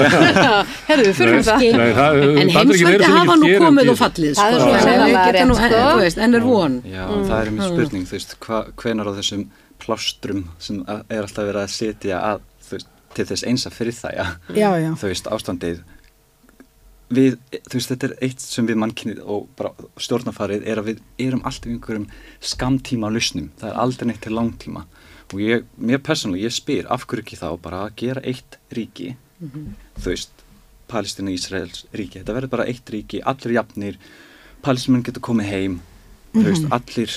Herðu, 0.88 1.04
við 1.06 1.14
fyrir 1.20 1.44
það. 1.46 1.62
Nei, 1.76 1.92
það, 1.96 2.18
en 2.42 2.50
heimsveldi 2.56 3.10
hafa 3.12 3.36
nú 3.40 3.50
komið 3.62 3.90
og 3.92 3.98
fallið 4.00 4.34
Það 4.36 4.56
er 4.56 4.56
sko. 4.56 4.66
svo 4.66 4.66
Þannig 4.66 4.76
að 4.76 4.86
sannarlega 4.86 5.22
við 5.22 5.36
getum 5.36 5.48
nú- 5.52 5.58
rétt, 5.60 5.76
sko. 5.76 5.92
þú 5.92 6.02
veist, 6.06 6.20
en 6.26 6.34
er 6.40 6.46
von 6.46 6.76
Já, 6.90 7.04
það 7.30 7.36
er 7.38 7.50
mjög 7.56 7.70
spurning, 7.72 8.06
þú 8.10 8.16
veist, 8.18 8.36
hva, 8.46 8.60
hvenar 8.82 9.06
á 9.08 9.12
þessum 9.20 9.44
plástrum 9.86 10.42
sem 10.58 10.82
er 10.90 11.22
alltaf 11.22 11.44
verið 11.48 11.62
að 11.62 11.74
setja 11.76 12.20
að, 12.32 12.40
þú 12.66 12.76
veist, 12.78 12.90
til 13.16 13.28
þess 13.30 13.46
eins 13.48 13.66
að 13.70 13.76
fyrir 13.78 13.96
það, 13.96 14.16
já, 14.18 14.26
Já, 14.56 14.68
já. 14.82 14.90
þú 15.00 15.12
veist, 15.12 15.30
ástandið 15.36 15.80
við, 17.16 17.36
þú 17.70 17.78
veist, 17.78 17.90
þetta 17.92 18.08
er 18.10 18.14
eitt 18.26 18.42
sem 18.42 18.66
við 18.66 18.78
mannkynnið 18.82 19.20
og 19.30 19.44
bara 19.58 19.70
stjórnafarið 20.02 20.64
er 20.66 20.80
að 20.82 20.88
við 20.90 21.02
erum 21.28 21.44
alltaf 21.46 21.68
í 21.70 21.74
einhverjum 21.76 22.08
skamtíma 22.42 23.10
lausnum, 23.14 23.50
það 23.60 23.70
er 23.70 23.78
aldrei 23.84 24.08
neitt 24.10 24.20
til 24.26 24.34
langtíma 24.34 24.82
og 25.32 25.40
ég, 25.42 25.64
mér 25.78 25.98
persónulega, 26.06 26.46
ég 26.46 26.54
spyr 26.54 26.86
af 26.92 27.06
hverju 27.06 27.24
ekki 27.24 27.36
þá 27.40 27.48
bara 27.62 27.84
að 27.86 27.94
gera 28.02 28.22
eitt 28.22 28.58
ríki 28.72 29.16
þú 29.98 30.10
veist, 30.12 30.30
Palestína 30.88 31.32
Ísraels 31.34 31.84
ríki, 31.92 32.20
þetta 32.22 32.34
verður 32.36 32.52
bara 32.52 32.66
eitt 32.70 32.88
ríki 32.94 33.18
allir 33.26 33.56
jafnir, 33.58 33.96
Palestínumenn 34.62 35.02
getur 35.04 35.20
komið 35.26 35.50
heim, 35.50 35.80
þú 36.32 36.44
veist, 36.46 36.68
allir 36.72 37.16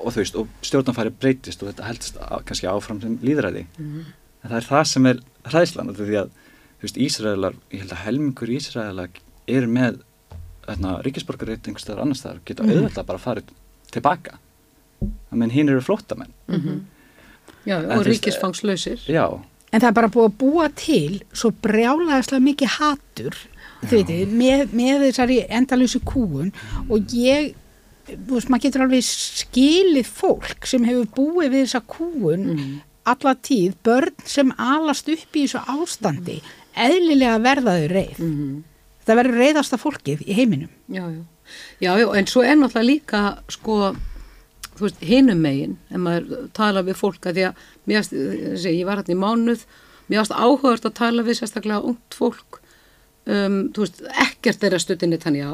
og 0.00 0.12
þú 0.12 0.16
veist, 0.22 0.36
og 0.36 0.48
stjórnarfæri 0.66 1.12
breytist 1.20 1.62
og 1.62 1.70
þetta 1.70 1.86
heldst 1.86 2.18
á, 2.18 2.40
kannski 2.44 2.66
áfram 2.70 3.00
sem 3.02 3.16
líðræði 3.22 3.66
en 3.78 4.04
það 4.50 4.56
er 4.60 4.68
það 4.68 4.84
sem 4.90 5.06
er 5.06 5.18
hræðslan 5.44 5.90
því 6.10 6.18
að, 6.24 6.30
þú 6.80 6.86
veist, 6.88 7.00
Ísraelar 7.06 7.54
ég 7.70 7.80
held 7.84 7.92
að 7.94 8.04
helmingur 8.06 8.52
Ísraelar 8.58 9.10
er 9.46 9.66
með 9.66 10.00
þarna, 10.66 10.98
staðar 11.82 12.02
annars 12.04 12.18
staðar, 12.22 12.40
geta 12.44 12.62
Mhm. 12.62 12.70
auðvitað 12.84 13.06
bara 13.06 13.18
farið 13.18 13.44
tilbaka. 13.90 14.38
Menn 15.32 15.50
hinn 15.50 15.68
eru 15.68 15.80
flóttamenn 15.80 16.32
já, 17.66 17.76
En 17.80 17.98
og 17.98 18.04
ríkisfangslausir. 18.06 18.98
já, 19.08 19.26
En 19.72 19.80
það 19.80 19.88
er 19.88 19.94
bara 19.94 20.08
búið 20.10 20.28
að 20.28 20.36
búa 20.40 20.68
til 20.74 21.20
svo 21.32 21.50
brjálæðislega 21.62 22.42
mikið 22.42 22.68
hatur 22.80 23.36
þú 23.86 23.90
veitir, 23.96 24.26
með, 24.28 24.72
með 24.74 25.04
þessari 25.06 25.36
endalösu 25.48 26.00
kúun 26.04 26.50
og 26.88 27.14
ég 27.14 27.54
þú 28.10 28.34
veist, 28.34 28.48
maður 28.50 28.64
getur 28.66 28.82
alveg 28.86 29.04
skilið 29.06 30.08
fólk 30.10 30.66
sem 30.66 30.84
hefur 30.88 31.06
búið 31.14 31.52
við 31.54 31.62
þessa 31.68 31.82
kúun 31.86 32.48
alla 33.10 33.34
tíð, 33.34 33.76
börn 33.86 34.12
sem 34.28 34.50
alast 34.58 35.08
upp 35.08 35.36
í 35.38 35.46
þessu 35.46 35.62
ástandi 35.70 36.40
eðlilega 36.76 37.38
verða 37.42 37.76
þau 37.78 37.86
reið. 37.90 38.18
Það 39.06 39.18
verður 39.20 39.40
reiðasta 39.40 39.78
fólkið 39.80 40.20
í 40.26 40.36
heiminum. 40.36 40.68
Já, 40.92 41.02
já. 41.08 41.22
já, 41.80 41.90
já, 41.98 42.06
en 42.18 42.28
svo 42.30 42.42
er 42.46 42.58
náttúrulega 42.60 42.86
líka 42.90 43.22
sko, 43.50 43.78
þú 44.80 44.88
veist, 44.88 45.04
hinum 45.04 45.44
megin 45.44 45.76
en 45.92 46.04
maður 46.06 46.48
tala 46.56 46.82
við 46.86 46.98
fólk 47.00 47.28
að 47.28 47.38
því 47.38 47.46
að 47.50 47.62
mér, 47.90 48.08
þessi, 48.08 48.74
ég 48.78 48.88
var 48.88 49.00
hérna 49.02 49.14
í 49.14 49.20
mánuð 49.20 49.64
mér 50.10 50.24
ást 50.24 50.34
áhugast 50.34 50.88
að 50.88 50.96
tala 50.98 51.24
við 51.26 51.40
sérstaklega 51.40 51.84
ungt 51.86 52.16
fólk 52.16 52.60
um, 53.30 53.58
þú 53.74 53.84
veist, 53.84 54.00
ekkert 54.26 54.62
þeirra 54.62 54.80
stöttinni 54.82 55.18
tann 55.22 55.38
já 55.38 55.50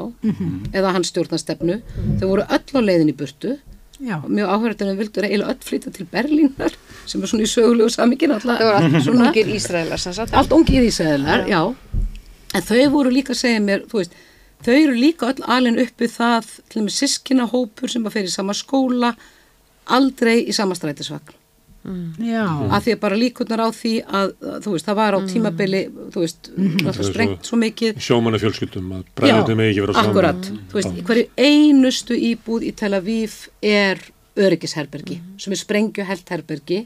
eða 0.73 0.93
hans 0.95 1.11
stjórnastefnu 1.13 1.81
þau 2.21 2.27
voru 2.29 2.47
öll 2.47 2.79
á 2.79 2.81
leiðin 2.81 3.11
í 3.13 3.17
burtu. 3.17 3.57
Já, 3.97 4.19
og 4.21 4.29
mjög 4.29 4.51
áhugast 4.53 4.81
en 4.85 4.91
þau 4.91 4.99
vildu 4.99 5.21
eiginlega 5.25 5.53
öll 5.55 5.63
flytja 5.65 5.91
til 5.95 6.05
Berlínar 6.11 6.73
sem 7.09 7.21
er 7.23 7.31
svona 7.31 7.47
í 7.47 7.49
sögulegu 7.49 7.89
samingin 7.89 8.35
alltaf 8.35 8.59
Það 8.59 8.67
voru 8.69 8.77
allt 8.77 9.05
svona, 9.07 9.29
ungir 9.31 9.49
Ísraelar 9.55 10.03
allt 10.37 10.53
ungir 10.53 10.85
Ísraelar, 10.85 11.47
já. 11.49 11.61
En 12.53 12.65
þau 12.67 12.83
voru 12.93 13.13
líka 13.13 13.33
að 13.33 13.39
segja 13.41 13.63
mér, 13.63 13.87
þú 13.89 14.03
veist, 14.03 14.13
þau 14.65 14.73
eru 14.75 14.93
líka 14.97 15.29
öll 15.33 15.43
alin 15.47 15.77
uppi 15.79 16.07
það, 16.11 16.47
til 16.69 16.81
og 16.81 16.87
með 16.87 16.95
sískina 16.97 17.45
hópur 17.51 17.89
sem 17.91 18.05
að 18.07 18.15
fer 18.17 18.29
í 18.29 18.31
sama 18.33 18.53
skóla, 18.57 19.13
aldrei 19.87 20.39
í 20.49 20.53
sama 20.55 20.75
strætisvagn. 20.75 21.35
já, 22.19 22.43
Af 22.75 22.83
því 22.83 22.91
að 22.95 22.99
bara 22.99 23.15
líkurnar 23.15 23.61
á 23.63 23.69
því 23.71 23.91
að, 24.03 24.31
að, 24.43 24.55
þú 24.65 24.71
veist, 24.73 24.85
það 24.89 24.95
var 24.99 25.15
á 25.15 25.19
tímabili, 25.29 25.81
þú 26.11 26.23
veist, 26.25 26.49
alltaf 26.57 26.97
svo- 26.97 27.05
sprengt 27.13 27.45
svo 27.47 27.59
mikið. 27.61 28.01
Sjómanna 28.03 28.39
fjölskyldum 28.41 28.89
að 28.97 29.05
bræðinu 29.15 29.55
með 29.55 29.69
ekki 29.71 29.83
vera 29.85 29.93
saman. 29.95 30.09
akkurat. 30.11 30.49
Þú 30.67 30.79
veist, 30.81 30.97
hverju 31.07 31.29
einustu 31.37 32.17
íbúð 32.19 32.65
í 32.67 32.73
Tel 32.75 32.93
Aviv 32.97 33.37
er 33.63 34.01
öryggisherbergi, 34.35 35.21
sem 35.39 35.53
er 35.55 35.61
sprengjuhelt 35.61 36.27
herbergi 36.29 36.81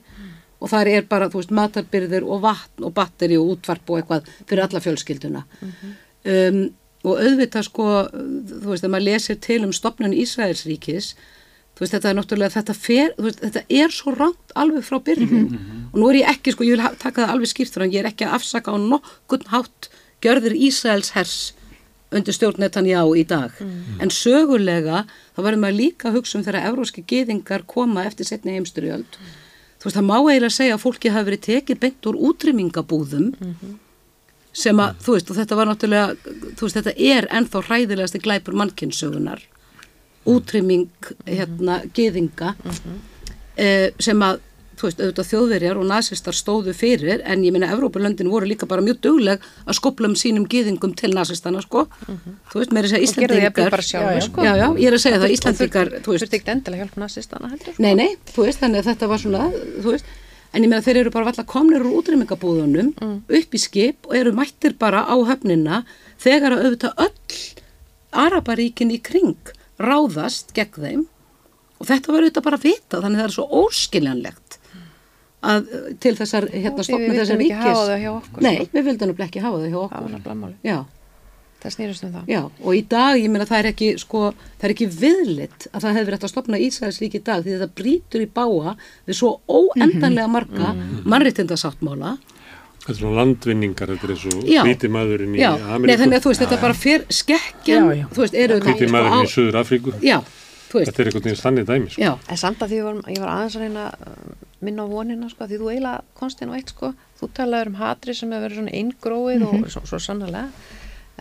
og 0.61 0.69
þar 0.69 0.87
er 0.93 1.01
bara, 1.09 1.29
þú 1.33 1.41
veist, 1.41 1.55
matarbyrðir 1.57 2.23
og 2.23 2.43
vatn 2.45 2.85
og 2.85 2.93
batteri 2.93 3.39
og 3.41 3.55
útvarp 3.57 3.89
og 3.89 4.03
eitthvað 4.03 4.29
fyrir 4.45 4.63
alla 4.67 4.79
fjölskylduna. 4.85 5.41
Um, 6.29 6.61
og 7.03 7.17
auðvitað 7.17 7.67
sko, 7.67 7.85
þú 8.11 8.71
veist, 8.71 8.83
þegar 8.83 8.93
maður 8.95 9.07
lesir 9.07 9.37
til 9.41 9.61
um 9.65 9.71
stopnun 9.73 10.13
Ísraelsríkis, 10.13 11.13
þú 11.73 11.85
veist, 11.85 11.95
þetta 11.95 12.09
er 12.11 12.17
náttúrulega, 12.19 12.55
þetta 12.59 12.75
fer, 12.77 13.13
þú 13.17 13.25
veist, 13.29 13.39
þetta 13.41 13.63
er 13.81 13.95
svo 13.95 14.13
rangt 14.13 14.53
alveg 14.55 14.85
frá 14.85 14.99
byrjun. 15.07 15.47
Og 15.93 15.97
nú 15.97 16.11
er 16.11 16.19
ég 16.21 16.29
ekki, 16.35 16.53
sko, 16.53 16.67
ég 16.67 16.77
vil 16.77 16.99
taka 17.01 17.23
það 17.25 17.33
alveg 17.33 17.49
skýrt 17.53 17.73
þannig, 17.73 17.95
ég 17.97 18.03
er 18.05 18.11
ekki 18.11 18.27
að 18.27 18.37
afsaka 18.37 18.75
á 18.75 18.77
nokkurn 18.77 19.49
hátt 19.53 19.89
gjörðir 20.21 20.53
Ísraels 20.67 21.11
hers 21.17 21.39
undir 22.11 22.35
stjórn 22.35 22.59
Netanyahu 22.59 23.13
í 23.17 23.23
dag. 23.25 23.53
En 24.03 24.11
sögulega 24.11 25.05
þá 25.33 25.39
verður 25.45 25.61
maður 25.63 25.77
líka 25.79 26.09
að 26.09 26.17
hugsa 26.19 26.37
um 26.37 26.43
þegar 26.43 26.67
evróski 26.69 27.05
gyðingar 27.07 27.63
koma 27.65 28.03
eftir 28.05 28.27
setni 28.27 28.57
heimsturjöld. 28.57 29.15
þú 29.79 29.87
veist, 29.87 29.95
það 29.97 30.09
má 30.11 30.17
eiginlega 30.19 30.53
segja 30.53 30.75
að 30.75 30.83
fólki 30.83 31.09
hafi 31.09 31.29
verið 31.31 31.45
tekið 31.47 31.79
beint 31.79 32.05
úr 32.11 32.19
útrymmingabúðum 32.29 33.31
sem 34.51 34.83
að, 34.83 34.99
þú 35.05 35.15
veist, 35.15 35.31
og 35.31 35.39
þetta 35.39 35.57
var 35.57 35.69
náttúrulega, 35.69 36.35
þú 36.59 36.67
veist, 36.67 36.77
þetta 36.79 36.93
er 37.15 37.27
ennþá 37.31 37.63
hræðilegasti 37.69 38.21
glæpur 38.23 38.57
mannkynnssögunar 38.59 39.43
útrymming, 40.29 40.89
hérna, 41.25 41.81
geðinga 41.95 42.53
eh, 43.57 43.89
sem 44.01 44.19
að, 44.21 44.41
þú 44.77 44.87
veist, 44.87 45.01
auðvitað 45.01 45.29
þjóðverjar 45.29 45.79
og 45.79 45.87
nasistar 45.89 46.35
stóðu 46.37 46.73
fyrir, 46.77 47.23
en 47.25 47.43
ég 47.45 47.53
minna 47.53 47.69
Evrópulöndin 47.73 48.29
voru 48.29 48.49
líka 48.49 48.67
bara 48.69 48.83
mjög 48.85 48.99
dugleg 49.05 49.43
að 49.65 49.77
skopla 49.77 50.09
um 50.09 50.15
sínum 50.17 50.47
geðingum 50.49 50.95
til 50.97 51.13
nasistana, 51.15 51.61
sko. 51.61 51.85
Þú 52.51 52.61
veist, 52.61 52.73
meira 52.73 52.89
að 52.89 52.95
segja 52.95 53.07
Íslandingar 53.07 53.85
sjálfur 53.85 54.25
sko. 54.27 54.45
Já, 54.45 54.53
já, 54.57 54.67
ég 54.81 54.89
er 54.89 54.97
að 54.97 55.03
segja 55.05 55.21
það, 55.21 55.35
Íslandingar, 55.37 55.93
þú 56.01 56.15
veist 56.17 56.25
nazistana 57.05 57.53
sko. 57.55 57.77
Nei, 57.79 57.93
nei, 57.97 58.09
þú 58.33 58.47
veist, 58.47 58.61
þannig 58.61 58.81
að 58.83 58.91
þetta 58.91 59.11
var 59.13 59.23
svona, 59.25 59.47
þú 59.77 59.95
veist, 59.95 60.13
en 60.53 60.63
ég 60.65 60.69
meina 60.71 60.83
þeir 60.83 60.99
eru 61.05 61.13
bara 61.13 61.29
valla 61.31 61.45
komnir 61.47 61.83
úr 61.85 61.97
útrymmingabúðunum 62.01 62.93
upp 63.07 63.55
í 63.55 63.61
skip 63.61 64.07
og 64.09 64.15
eru 64.19 64.33
mættir 64.35 64.75
bara 64.79 65.05
á 65.07 65.15
höfnina 65.15 65.83
þegar 66.21 66.57
að 66.57 66.65
auðvitað 66.67 67.03
öll 67.07 67.41
Araparíkin 68.11 68.91
í 68.91 68.99
kring 68.99 69.37
ráðast 69.79 70.51
gegn 70.57 70.83
þeim 70.83 71.03
og 71.81 71.87
þetta 71.89 72.11
var 72.13 72.25
auðvitað 72.25 72.43
bara 72.47 72.57
að 72.59 72.65
vita, 72.67 72.99
þannig 72.99 73.15
að 73.17 73.21
það 73.21 73.29
er 73.29 73.35
svo 73.37 73.45
óskiljanlegt 73.63 74.57
að 75.41 75.69
uh, 75.73 75.85
til 76.03 76.11
þessar, 76.19 76.45
hérna, 76.53 76.83
Því 76.83 76.87
stopna 76.91 77.07
við 77.07 77.21
þessar 77.21 77.39
vildum 77.39 77.45
ekki 77.47 77.55
ríkis. 77.55 77.69
hafa 77.71 77.85
það 77.87 78.01
hjá 78.03 78.11
okkur 78.17 78.43
Nei, 78.45 78.55
sko. 78.59 78.67
við 78.75 78.83
vildum 78.89 79.13
ekki 79.25 79.41
hafa 79.41 79.61
það 79.63 79.71
hjá 79.71 79.79
okkur. 79.81 80.03
var 80.03 80.11
nefnilega 80.11 80.41
máli 80.41 80.55
Já, 80.67 80.77
það 81.61 81.73
snýrist 81.75 82.03
um 82.07 82.11
það 82.15 82.29
Já, 82.33 82.41
og 82.65 82.71
í 82.75 82.81
dag, 82.89 83.19
ég 83.21 83.29
meina, 83.29 83.45
það 83.45 83.59
er 83.63 83.69
ekki, 83.71 83.89
sko, 84.01 84.21
það 84.57 84.67
er 84.69 84.73
ekki 84.75 84.87
viðlitt 85.01 85.67
að 85.71 85.83
það 85.85 85.97
hefur 85.99 86.15
eftir 86.17 86.27
að 86.29 86.33
stopna 86.33 86.59
Ísraelsrík 86.65 87.15
í 87.19 87.23
dag 87.29 87.43
því 87.45 87.55
þetta 87.57 87.69
brýtur 87.81 88.23
í 88.25 88.29
báa 88.39 88.75
við 89.07 89.17
svo 89.19 89.31
óendanlega 89.47 90.27
marga 90.31 90.73
mannréttindasáttmála. 91.05 92.15
Þetta 92.81 92.91
er 92.95 92.97
svona 92.97 93.17
landvinningar, 93.21 93.91
þetta 93.93 94.07
er 94.07 94.11
eins 94.15 94.23
og 94.25 94.45
Já. 94.49 94.61
hvíti 94.65 94.89
maðurinn 94.89 95.35
í 95.37 95.41
Já, 95.43 95.51
nei, 95.53 95.73
Ameríku, 95.75 95.99
þannig 96.01 96.17
að 96.17 96.23
þú 96.25 96.31
veist, 96.31 96.41
þetta 96.41 96.61
bara 96.63 96.77
fer 96.81 97.03
skekkjan, 97.13 97.83
Já, 97.91 97.97
já. 97.99 98.05
þú 98.15 98.23
veist, 98.23 98.37
eru 98.41 98.57
hvíti 98.63 98.87
sko, 98.87 98.93
maðurinn 98.95 99.21
í 99.21 99.29
á- 99.29 99.33
Suður 99.35 99.57
Afríku. 99.61 99.93
Já, 100.01 100.17
þú 100.71 100.79
veist, 100.79 100.89
Þetta 100.89 101.01
er 101.03 101.09
einhvern 101.11 101.25
veginn 101.27 101.41
stannið 101.43 101.67
dæmi. 101.69 101.91
Sko. 101.93 102.01
já, 102.01 102.11
En 102.31 102.37
samt 102.41 102.59
að 102.65 102.71
því 102.73 102.79
var, 102.87 102.95
ég 103.13 103.19
var 103.21 103.29
aðeins 103.35 103.55
að 103.59 103.61
reyna 103.67 103.85
að 103.91 104.17
minna 104.65 104.81
á 104.81 104.87
vonina 104.89 105.29
sko, 105.29 105.45
því 105.45 105.57
þú 105.61 105.69
eiginlega 105.75 106.01
konst 106.17 106.41
inn 106.41 106.49
á 106.49 106.57
eitt 106.57 106.69
sko, 106.73 106.93
þú 107.21 107.29
talaður 107.37 107.67
um 107.67 107.77
hatri 107.83 108.13
sem 108.17 108.31
hefur 108.33 108.47
verið 108.49 108.57
svona 108.57 108.73
eingróið 108.81 109.45
og 109.45 109.69
svo, 109.69 109.81
svo 109.85 109.99
sannlega, 110.01 110.47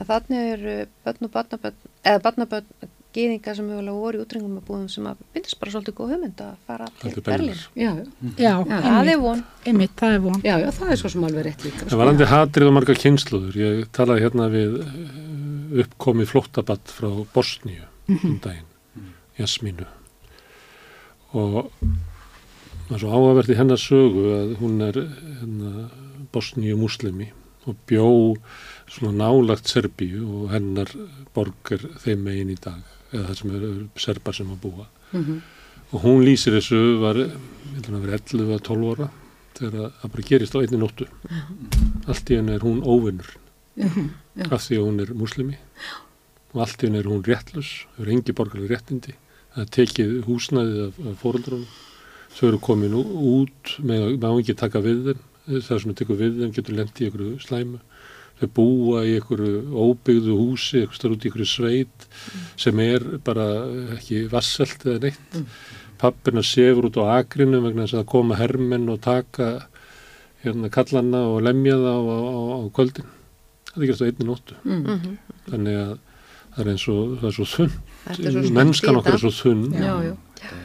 en 0.00 0.08
þannig 0.08 0.48
er 0.54 0.88
börn 1.04 1.28
og 1.28 1.34
barnabörn, 1.34 1.78
eða 2.06 2.22
barnabörn 2.24 2.90
gýðinga 3.10 3.54
sem 3.58 3.66
hefur 3.72 3.88
voru 3.90 4.20
í 4.20 4.22
útringum 4.22 4.58
að 4.60 4.66
búðum 4.68 4.90
sem 4.90 5.06
að 5.10 5.22
byrjast 5.34 5.58
bara 5.58 5.72
svolítið 5.74 5.96
góð 5.98 6.12
hugmynd 6.14 6.42
að 6.44 6.52
fara 6.68 6.86
til 7.00 7.10
er 7.10 7.24
Berlín. 7.26 7.62
Já, 7.74 7.90
Já, 8.38 8.52
Já. 8.70 8.76
Það 8.84 9.10
er 9.14 9.18
von. 9.24 9.40
einmitt, 9.66 9.96
það 9.98 10.14
er 10.14 10.20
von. 10.26 10.42
já, 10.46 10.52
já, 10.62 10.68
það 10.76 10.92
er 10.94 11.00
svo 11.00 11.10
sem 11.14 11.24
alveg 11.26 11.46
rétt 11.48 11.64
líka. 11.66 11.80
Það 11.82 11.90
sko. 11.90 11.98
var 12.00 12.12
andi 12.12 12.28
hatrið 12.30 12.70
og 12.70 12.76
marga 12.76 12.96
kynsluður. 13.02 13.58
Ég 13.58 13.88
talaði 13.98 14.24
hérna 14.26 14.46
við 14.54 14.76
eh, 14.84 15.82
uppkomið 15.84 16.30
flóttabatt 16.30 16.94
frá 16.94 17.10
Bosníu 17.34 17.88
um 18.10 18.38
daginn, 18.42 18.70
Jasmínu. 19.40 19.88
Og 21.34 21.58
það 21.80 22.94
er 22.94 23.02
svo 23.02 23.10
áhugavert 23.14 23.50
í 23.50 23.58
hennar 23.58 23.78
sögu 23.82 24.24
að 24.38 24.54
hún 24.62 24.80
er 24.86 25.02
hérna, 25.02 25.88
Bosníu 26.30 26.78
muslimi 26.78 27.32
og 27.66 27.74
bjó 27.90 28.06
svona 28.90 29.12
nálagt 29.24 29.70
Serbíu 29.70 30.24
og 30.26 30.50
hennar 30.54 30.90
borg 31.34 31.72
er 31.76 31.84
þeim 32.02 32.24
megin 32.26 32.50
í 32.54 32.58
dag 32.60 32.80
eða 33.12 33.28
það 33.30 33.38
sem 33.40 33.54
eru 33.56 33.70
serbar 33.98 34.34
sem 34.36 34.50
að 34.50 34.60
búa. 34.64 34.86
Mhm. 35.12 35.40
Og 35.92 36.02
hún 36.04 36.20
lýsir 36.22 36.54
þessu, 36.54 36.78
var, 37.02 37.18
ég 37.18 37.32
held 37.74 37.88
að 37.90 38.04
vera 38.04 38.18
11 38.20 38.52
að 38.54 38.60
12 38.68 38.90
ára, 38.94 39.08
þegar 39.58 39.90
það 40.00 40.12
bara 40.12 40.26
gerist 40.28 40.54
á 40.54 40.58
einni 40.62 40.78
nóttu. 40.78 41.06
Allt 42.06 42.30
í 42.30 42.36
henni 42.38 42.54
er 42.54 42.62
hún 42.66 42.82
óvinnur, 42.86 43.30
Mhm, 43.76 44.10
já. 44.36 44.44
af 44.52 44.60
því 44.68 44.76
að 44.78 44.84
hún 44.86 45.00
er 45.00 45.14
muslimi 45.14 45.56
og 46.54 46.60
allt 46.60 46.78
í 46.82 46.86
henni 46.86 46.98
er 46.98 47.04
hún 47.10 47.22
réttlus, 47.24 47.86
hefur 47.96 48.10
engi 48.12 48.32
borgarlega 48.34 48.76
réttindi, 48.76 49.14
það 49.56 49.70
tekið 49.70 50.24
húsnæðið 50.26 50.80
af, 50.86 50.94
af 51.06 51.22
fóruldrunum, 51.22 51.66
þau 52.34 52.48
eru 52.48 52.58
komin 52.58 52.94
út, 52.94 53.78
með 53.82 54.18
má 54.20 54.30
ekki 54.38 54.56
taka 54.56 54.78
við 54.82 55.04
þeim, 55.06 55.20
það 55.62 55.80
sem 55.80 55.90
er 55.90 55.94
tekur 55.94 56.16
við 56.18 56.38
þeim 56.40 56.52
getur 56.54 56.74
lent 56.76 57.00
í 57.00 57.06
einhverju 57.10 57.40
slæmu, 57.42 57.80
þau 58.40 58.50
búa 58.56 59.02
í 59.04 59.16
einhverju 59.18 59.60
óbyggðu 59.84 60.36
húsi, 60.38 60.80
einhverju 60.80 60.98
starf 60.98 61.16
út 61.16 61.24
í 61.24 61.30
einhverju 61.30 61.50
sveit 61.50 62.06
sem 62.60 62.82
er 62.84 63.06
bara 63.24 63.46
ekki 63.96 64.24
vasselt 64.32 64.86
eða 64.86 65.06
neitt. 65.06 65.36
Mm. 65.36 65.46
Pappina 66.00 66.44
sefur 66.46 66.88
út 66.88 67.00
á 67.00 67.20
akrinu 67.20 67.60
vegna 67.64 67.84
þess 67.84 68.00
að 68.00 68.10
koma 68.14 68.38
hermenn 68.40 68.88
og 68.88 69.02
taka 69.04 69.50
hérna 70.44 70.70
kallanna 70.72 71.26
og 71.34 71.42
lemja 71.44 71.76
það 71.76 71.90
á, 71.92 72.00
á, 72.00 72.16
á, 72.16 72.40
á 72.56 72.66
kvöldin. 72.76 73.10
Það 73.70 73.82
er 73.82 73.86
ekki 73.86 74.00
á 74.00 74.08
einni 74.08 74.28
nóttu. 74.30 74.56
Mm. 74.64 75.18
Þannig 75.50 75.80
að 75.82 75.92
það 76.54 76.64
er 76.64 76.72
eins 76.72 76.86
og, 76.90 77.14
það 77.20 77.28
er 77.28 77.36
svo 77.36 77.48
þunn. 77.54 77.76
Er 78.16 78.50
Mennskan 78.56 79.00
okkar 79.00 79.18
er 79.18 79.22
svo 79.22 79.32
þunn. 79.36 79.66
Já, 79.76 79.92
já, 80.08 80.14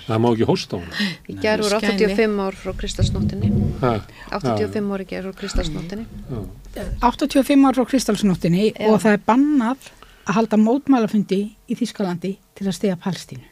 Það 0.06 0.22
má 0.24 0.28
ekki 0.32 0.48
hósta 0.50 0.78
á 0.78 0.80
hana. 0.82 1.08
Í 1.30 1.36
gerð 1.44 1.66
voru 1.66 1.80
Skæni. 1.82 2.06
85 2.06 2.44
ár 2.46 2.60
frá 2.62 2.74
Kristalsnóttinni. 2.80 3.52
Ha, 3.82 3.94
85 4.40 4.94
ár 4.96 5.04
í 5.04 5.08
gerð 5.10 5.30
frá 5.30 5.40
Kristalsnóttinni. 5.42 6.06
já. 6.76 6.84
85 7.02 7.68
ár 7.70 7.80
frá 7.80 7.88
Kristalsnóttinni 7.92 8.70
og 8.90 9.02
það 9.04 9.18
er 9.18 9.26
bannað 9.28 9.92
að 10.26 10.38
halda 10.40 10.62
mótmálafundi 10.62 11.42
í 11.70 11.78
Þískalandi 11.78 12.36
til 12.58 12.68
að 12.68 12.78
stiga 12.80 12.98
Palstínu. 13.02 13.46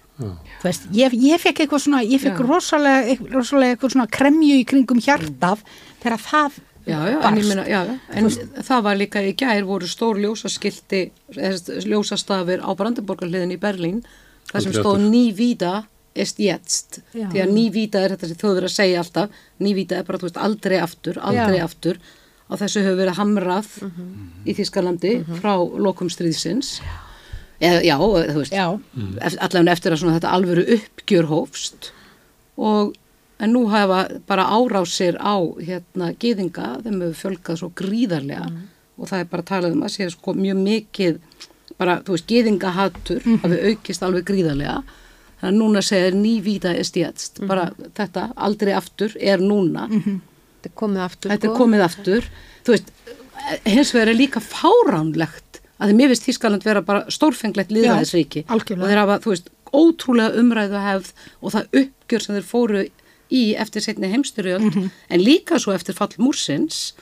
Veist, 0.61 0.85
ég, 0.93 1.13
ég 1.17 1.41
fekk 1.41 1.63
eitthvað 1.63 1.81
svona, 1.87 2.03
ég 2.05 2.21
fekk 2.21 2.43
rosalega, 2.45 3.15
rosalega 3.33 3.73
eitthvað 3.73 3.95
svona 3.95 4.11
kremju 4.13 4.59
í 4.61 4.67
kringum 4.69 5.01
hjartað 5.01 5.65
þegar 6.03 6.21
það 6.21 6.61
Já, 6.83 6.97
já, 7.07 7.15
en 7.23 7.37
ég 7.39 7.45
meina, 7.47 7.63
já, 7.63 7.79
já, 7.87 7.93
en 8.11 8.25
það 8.67 8.81
var 8.83 8.97
líka 8.99 9.21
í 9.23 9.29
gær 9.39 9.63
voru 9.63 9.87
stór 9.87 10.17
ljósaskilti, 10.19 10.99
eða 11.31 11.77
ljósastafir 11.87 12.59
á 12.59 12.69
Brandenborgarliðin 12.75 13.53
í 13.55 13.59
Berlín, 13.61 14.01
það 14.49 14.65
sem 14.65 14.75
stóð 14.75 15.05
ný 15.05 15.21
vída 15.37 15.85
est 16.15 16.37
jetzt, 16.39 16.99
Já. 17.13 17.27
því 17.31 17.41
að 17.43 17.53
ný 17.55 17.63
vída 17.73 18.01
er 18.05 18.13
þetta 18.15 18.27
sem 18.29 18.37
þjóður 18.43 18.67
að 18.67 18.73
segja 18.75 18.99
alltaf, 19.01 19.29
ný 19.59 19.73
vída 19.73 19.97
er 19.97 20.03
bara, 20.07 20.19
þú 20.21 20.27
veist, 20.29 20.37
aldrei 20.37 20.77
aftur, 20.79 21.17
aldrei 21.21 21.57
Já. 21.57 21.63
aftur, 21.65 21.97
á 22.49 22.53
þessu 22.59 22.83
hefur 22.85 22.99
verið 22.99 23.17
hamrað 23.17 23.69
í 24.45 24.53
Þískalandi 24.57 25.13
frá 25.39 25.53
lokum 25.57 26.09
stríðsins, 26.13 26.75
eða, 27.63 27.79
já, 27.87 27.95
þú 27.97 28.37
veist, 28.43 28.53
Já, 28.53 28.67
eft- 29.21 29.39
allavega 29.41 29.71
eftir 29.77 29.95
að 29.95 30.05
þetta 30.19 30.33
alvöru 30.37 30.65
uppgjör 30.77 31.29
hófst. 31.31 31.91
Og 32.57 32.93
en 33.39 33.53
nú 33.55 33.65
hafa 33.71 34.03
bara 34.29 34.45
árásir 34.53 35.17
á 35.17 35.35
hérna 35.65 36.11
gýðinga, 36.13 36.83
þeim 36.85 37.01
hefur 37.01 37.17
fjölgað 37.23 37.57
svo 37.63 37.71
gríðarlega. 37.73 38.51
Og 38.99 39.09
það 39.09 39.19
er 39.23 39.25
bara 39.31 39.43
talað 39.43 39.73
um 39.73 39.81
að 39.87 39.89
sé 39.95 40.09
sko 40.13 40.33
mjög 40.37 40.59
mikið 40.61 41.17
bara, 41.79 41.97
þú 42.05 42.13
veist, 42.13 42.27
gýðingahattur 42.29 43.23
hafi 43.41 43.57
aukist 43.71 44.03
alveg 44.05 44.27
gríðarlega 44.29 44.83
þannig 45.43 45.51
að 45.51 45.59
núna 45.59 45.81
segir 45.83 46.15
ný 46.15 46.33
víta 46.45 46.71
er 46.71 46.87
stjætst 46.87 47.41
bara 47.49 47.67
þetta, 47.97 48.29
aldrei 48.39 48.71
aftur 48.79 49.11
er 49.19 49.43
núna, 49.43 49.89
Þetta 50.63 50.69
er 50.71 50.75
komið 50.79 51.01
aftur. 51.03 51.29
þetta 51.33 51.43
er 51.43 51.51
sko. 51.51 51.57
komið 51.59 51.81
aftur. 51.83 52.27
Þú 52.63 52.71
veist, 52.71 52.91
hins 53.67 53.89
vegar 53.91 54.11
er 54.13 54.15
líka 54.15 54.39
fáránlegt 54.39 55.59
að 55.83 55.89
því 55.91 55.95
mér 55.97 56.11
finnst 56.13 56.27
Þískaland 56.29 56.63
vera 56.63 56.81
bara 56.87 57.01
stórfenglegt 57.11 57.71
algjörlega. 58.47 58.47
og 58.47 58.87
þeir 58.87 59.01
hafa, 59.01 59.17
þú 59.25 59.33
veist, 59.33 59.49
ótrúlega 59.73 60.39
umræðu 60.39 60.79
hefð 60.85 61.09
og 61.41 61.51
það 61.57 61.79
uppgjör 61.81 62.21
sem 62.23 62.35
þeir 62.37 62.47
fóru 62.47 62.83
í 63.33 63.41
eftir 63.59 63.81
setni 63.83 64.07
heimstyrjöld 64.13 64.77
en 65.09 65.19
líka 65.19 65.59
svo 65.59 65.73
eftir 65.75 65.97
fall 65.97 66.13
múrsins. 66.21 66.93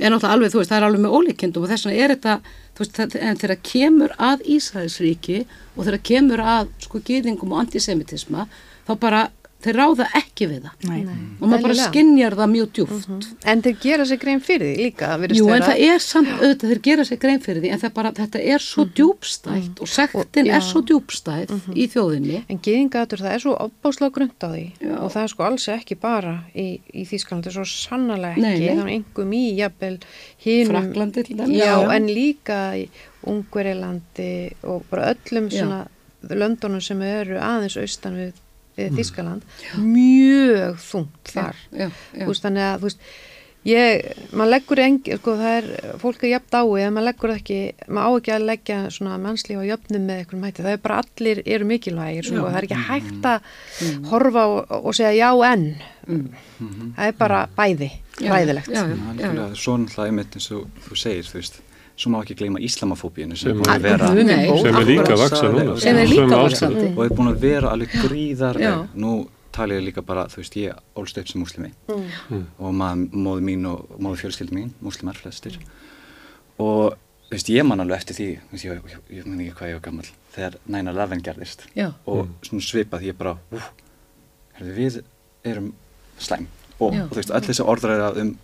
Er 0.00 0.10
náttúrulega 0.10 0.32
alveg, 0.34 0.50
þú 0.54 0.58
veist, 0.62 0.70
það 0.72 0.78
er 0.80 0.86
alveg 0.88 1.02
með 1.04 1.16
ólíkindum 1.20 1.62
og 1.62 1.70
þess 1.70 1.86
vegna 1.86 2.02
er 2.02 2.14
þetta, 2.16 2.36
veist, 2.78 2.96
það, 2.96 3.16
en 3.20 3.40
þegar 3.40 3.60
kemur 3.68 4.16
að 4.18 4.44
Ísraelsríki 4.56 5.44
og 5.76 5.84
þegar 5.84 6.02
kemur 6.10 6.44
að, 6.54 6.72
sko, 6.86 7.02
gýðingum 7.04 7.54
og 7.54 7.64
antisemitisma, 7.66 8.46
þá 8.88 8.92
bara 9.02 9.22
þeir 9.62 9.76
ráða 9.78 10.06
ekki 10.18 10.46
við 10.50 10.64
það 10.66 10.86
Nei. 10.90 11.00
og 11.40 11.46
maður 11.48 11.62
bara 11.66 11.76
skinjar 11.78 12.36
það 12.38 12.50
mjög 12.52 12.70
djúft 12.78 13.26
En 13.52 13.62
þeir 13.62 13.76
gera 13.82 14.06
sér 14.10 14.20
grein 14.22 14.40
fyrir 14.42 14.72
því 14.72 14.86
líka. 14.88 15.10
virðist 15.22 15.40
Jú, 15.42 15.48
en 15.54 15.62
það 15.66 15.82
er 15.86 16.02
samt 16.06 16.32
auðvitað, 16.36 16.72
þeir 16.72 16.80
gera 16.88 17.04
sér 17.08 17.20
grein 17.22 17.40
fyrir 17.44 17.62
því 17.62 17.70
en 17.76 17.82
það 17.82 17.92
bara, 17.98 18.12
þetta 18.18 18.42
er 18.54 18.64
svo 18.66 18.84
djúbstætt 18.90 19.82
og 19.84 19.88
sektin 19.92 20.46
já. 20.50 20.54
er 20.58 20.66
svo 20.66 20.82
djúbstætt 20.90 21.54
í 21.74 21.86
þjóðinni 21.92 22.42
En 22.48 22.58
gyðingatur, 22.64 23.22
það 23.22 23.36
er 23.38 23.44
svo 23.46 23.54
opbáslega 23.66 24.14
grund 24.18 24.36
á 24.42 24.48
því 24.52 24.64
Já. 24.82 24.94
og 24.98 25.12
það 25.14 25.22
er 25.22 25.32
sko 25.34 25.46
alls 25.48 25.68
ekki 25.76 25.98
bara 26.02 26.34
í, 26.54 26.66
í 26.92 27.06
Þýskalandi, 27.08 27.52
svo 27.54 27.64
sannarlega 27.68 28.34
ekki, 28.34 28.42
Nei, 28.42 28.58
nei. 28.58 28.68
það 28.76 28.82
er 28.82 28.92
einhverjum 28.96 29.32
í 29.38 29.42
jafnvel 29.60 29.96
hinum. 30.42 30.70
Frakklandi 30.72 31.24
til 31.28 31.36
dæmis. 31.38 31.56
Já, 31.62 31.74
en 31.96 32.06
líka 32.10 32.58
í 32.80 32.86
Ungverilandi 33.46 34.30
og 34.66 34.84
bara 34.90 35.12
öllum 35.14 35.48
Já. 35.50 35.62
svona 35.62 35.80
löndunum 36.22 36.80
sem 36.82 37.00
eru 37.02 37.38
aðeins 37.42 37.76
austan 37.82 38.14
við, 38.18 38.32
við 38.78 38.96
Þýskaland, 39.00 39.42
mjög 39.82 40.80
þungt 40.88 41.34
þar. 41.36 41.60
já, 41.72 41.86
já. 42.16 42.24
Veist, 42.28 42.42
þannig 42.46 42.66
að, 42.68 42.78
þú 42.82 42.88
veist, 42.88 43.04
ég, 43.68 44.06
maður 44.32 44.50
leggur 44.56 44.80
engi, 44.82 45.16
sko, 45.20 45.34
það 45.38 45.52
er, 45.58 45.66
fólk 46.02 46.24
er 46.26 46.32
jafn 46.32 46.48
dái 46.50 46.82
en 46.86 46.94
maður 46.96 47.06
leggur 47.10 47.32
ekki, 47.36 47.58
maður 47.88 48.08
á 48.08 48.10
ekki 48.18 48.32
að 48.34 48.46
leggja 48.48 48.78
svona 48.96 49.18
mannslíf 49.22 49.60
á 49.62 49.64
jöfnum 49.70 50.06
með 50.08 50.22
einhverjum 50.22 50.46
hætti. 50.48 50.64
Það 50.66 50.72
er 50.76 50.82
bara 50.88 51.00
allir 51.04 51.42
eru 51.46 51.68
mikilvægir 51.70 52.28
sko, 52.30 52.46
það 52.48 52.58
er 52.62 52.66
ekki 52.68 52.80
hægt 52.88 53.28
að 53.30 54.08
horfa 54.10 54.46
og, 54.56 54.72
og 54.82 54.96
segja 54.98 55.12
já 55.14 55.52
en. 55.52 55.66
Það 56.96 57.04
er 57.06 57.18
bara 57.20 57.44
bæði, 57.56 57.90
ræðilegt 58.18 58.72
Já, 58.72 58.80
já, 58.82 58.82
Já, 58.82 58.88
já, 58.88 58.96
já. 58.96 59.10
algjörlega, 59.12 59.60
svo 59.62 59.76
náttúrulega 59.78 60.10
einmitt 60.10 60.34
eins 60.40 60.48
og 60.56 60.66
þú 60.88 60.98
segir, 60.98 61.28
þú 61.30 61.38
veist, 61.38 61.60
svo 61.96 62.10
má 62.10 62.22
ekki 62.22 62.34
gleyma 62.38 62.58
islamafóbíinu 62.60 63.36
sem 63.36 63.62
Sem 63.62 63.84
er 63.84 63.98
sem 63.98 64.76
er 64.76 64.86
líka 64.86 65.12
að 65.12 65.12
Akkurat 65.12 65.18
vaksa 65.18 65.42
sagði- 65.42 65.64
núna. 65.66 65.80
sem 65.80 65.96
er 65.96 66.06
líka 66.06 66.22
ástæðu. 66.22 66.42
vaksandi 66.42 66.96
og 66.96 67.04
er 67.04 67.14
búin 67.16 67.28
að 67.32 67.38
vera 67.40 67.68
alveg 67.70 67.88
gríðarleg 68.02 68.62
Já. 68.62 68.88
nú 68.94 69.28
tala 69.52 69.74
ég 69.74 69.84
líka 69.84 70.00
bara, 70.02 70.24
þú 70.26 70.36
veist, 70.40 70.54
ég 70.56 70.74
ólst 70.96 71.18
upp 71.18 71.28
sem 71.28 71.40
muslimi 71.40 71.70
Mm. 71.88 72.46
og 72.58 72.72
maður, 72.74 73.10
móðu 73.12 73.42
mín 73.42 73.66
og 73.66 73.86
móðu 74.00 74.16
fjölskyldi 74.22 74.52
mín, 74.56 74.70
muslimar 74.80 75.14
flestir 75.14 75.58
og 76.58 76.94
þú 77.28 77.30
veist, 77.36 77.48
ég 77.48 77.64
man 77.66 77.80
alveg 77.80 77.96
eftir 77.98 78.14
því 78.16 78.38
þú 78.38 78.52
veist, 78.52 78.64
ég, 78.64 78.72
ég, 78.72 79.18
ég 79.18 79.26
man 79.26 79.38
ekki 79.40 79.54
hvað 79.58 79.68
ég 79.68 79.72
var 79.74 79.80
gammal 79.80 80.06
þegar 80.34 80.54
9-11 80.68 81.22
gerðist 81.22 81.60
Já. 81.76 81.92
og 82.06 82.26
Mm. 82.26 82.32
svona 82.42 82.62
svipað 82.62 83.02
ég 83.04 83.16
bara 83.18 83.36
úf, 83.52 83.62
herrðu, 84.58 84.74
við 84.76 85.02
erum 85.44 85.72
slæm 86.18 86.46
og, 86.80 86.94
og 86.94 87.10
þú 87.10 87.14
veist, 87.14 87.30
öll 87.30 87.40
þessi 87.40 87.64
orðræða 87.66 88.16
um 88.20 88.38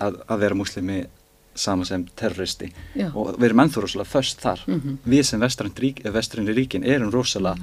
að, 0.00 0.16
að 0.28 0.38
vera 0.40 0.54
muslimi 0.54 1.06
sama 1.54 1.84
sem 1.84 2.04
terroristi. 2.16 2.70
Já. 2.94 3.08
og 3.14 3.34
við 3.38 3.48
erum 3.48 3.62
ennþá 3.64 3.82
rosalega 3.84 4.10
föst 4.10 4.40
þar. 4.42 4.64
Mhm. 4.66 4.98
við 5.06 5.22
sem 5.28 5.40
vestræni 5.40 6.54
ríkin 6.54 6.84
erum 6.84 7.12
rosalega 7.12 7.56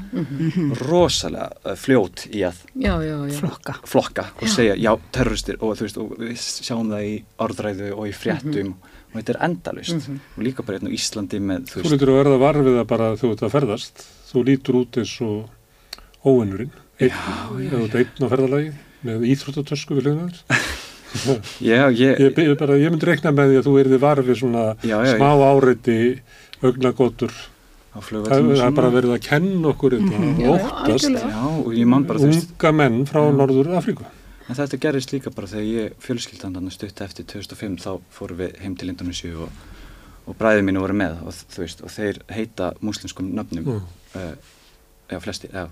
rosalega 0.82 1.50
uh, 1.66 1.76
fljót 1.76 2.28
í 2.32 2.44
að 2.48 2.62
já, 2.76 2.94
já, 3.04 3.16
já. 3.28 3.38
flokka. 3.40 3.76
Flokka 3.86 4.26
og 4.42 4.48
segja 4.52 4.76
já, 4.80 4.92
terroristir 5.12 5.60
og 5.60 5.76
þú 5.78 5.88
veist, 5.88 5.98
og 5.98 6.16
við 6.20 6.38
sjáum 6.40 6.92
það 6.92 7.08
í 7.08 7.16
orðræðu 7.38 7.92
og 7.96 8.08
í 8.08 8.16
fréttum. 8.16 8.76
Og 9.12 9.18
þetta 9.20 9.34
er 9.34 9.42
endalust 9.44 10.06
og 10.08 10.38
líka 10.40 10.64
bara 10.64 10.78
hérna 10.78 10.88
á 10.88 10.96
Íslandi 10.96 11.42
með, 11.44 11.66
þú 11.68 11.74
Þú 11.74 11.82
veist, 11.82 11.96
lítur 11.98 12.12
að 12.14 12.20
verða 12.22 12.38
varfið 12.46 12.78
að 12.80 12.86
bara 12.88 13.10
þú 13.20 13.32
ert 13.34 13.44
að 13.44 13.52
ferðast, 13.58 14.06
þú 14.30 14.44
lítur 14.48 14.78
út 14.80 15.02
eins 15.02 15.16
og 15.26 16.30
óvinnurinn, 16.32 16.72
einn, 17.02 17.20
eða 17.60 17.82
þú 17.82 17.84
ert 17.90 18.00
einn 18.00 18.24
á 18.24 18.32
ferðalagi 18.32 18.72
með 19.02 19.26
íþróttatösku 19.34 19.98
við 19.98 20.08
hliðnaður. 20.08 20.61
Já, 21.62 21.90
ég, 21.92 22.20
Ég, 22.20 22.38
ég, 22.38 22.54
bara, 22.60 22.78
ég 22.80 22.92
myndi 22.94 23.08
rekna 23.10 23.32
með 23.36 23.52
því 23.52 23.58
að 23.62 23.66
þú 23.68 23.74
erði 23.82 24.00
varfið 24.02 24.38
svona 24.42 24.66
Já, 24.86 24.96
já, 25.06 25.16
smá 25.18 25.30
áreiti, 25.52 25.98
augnagotur, 26.62 27.34
það, 27.98 28.52
er 28.62 28.76
bara 28.78 28.92
verið 28.94 29.16
að 29.18 29.22
kenna 29.26 29.72
okkur 29.74 29.96
þetta. 29.98 30.22
Já, 30.22 30.46
já, 30.46 30.52
óttast 30.56 32.24
unga 32.30 32.72
menn 32.80 33.02
frá 33.10 33.22
Norður 33.36 33.72
Afríku. 33.80 34.06
en 34.48 34.58
þetta 34.58 34.80
gerist 34.84 35.12
líka 35.16 35.32
bara 35.36 35.48
þegar 35.52 35.68
ég 35.68 35.94
fjölskyldan 36.04 36.56
þannig 36.58 36.76
stutt 36.76 37.02
eftir 37.06 37.28
2005 37.34 37.78
þá 37.84 37.92
fórum 38.12 38.40
við 38.42 38.56
heim 38.64 38.76
til 38.80 38.90
Indonesia 38.92 39.36
og, 39.46 39.52
og 40.28 40.38
bræðið 40.40 40.66
mínu 40.70 40.82
voru 40.84 40.96
með 41.02 41.20
og 41.26 41.36
veist, 41.58 41.84
og 41.86 41.92
þeir 41.94 42.22
heita 42.32 42.72
muslimskum 42.84 43.32
nöfnum 43.38 43.68
Mm. 43.72 43.86
uh, 44.16 44.34
já, 45.12 45.20
flesti, 45.24 45.48
já, 45.52 45.68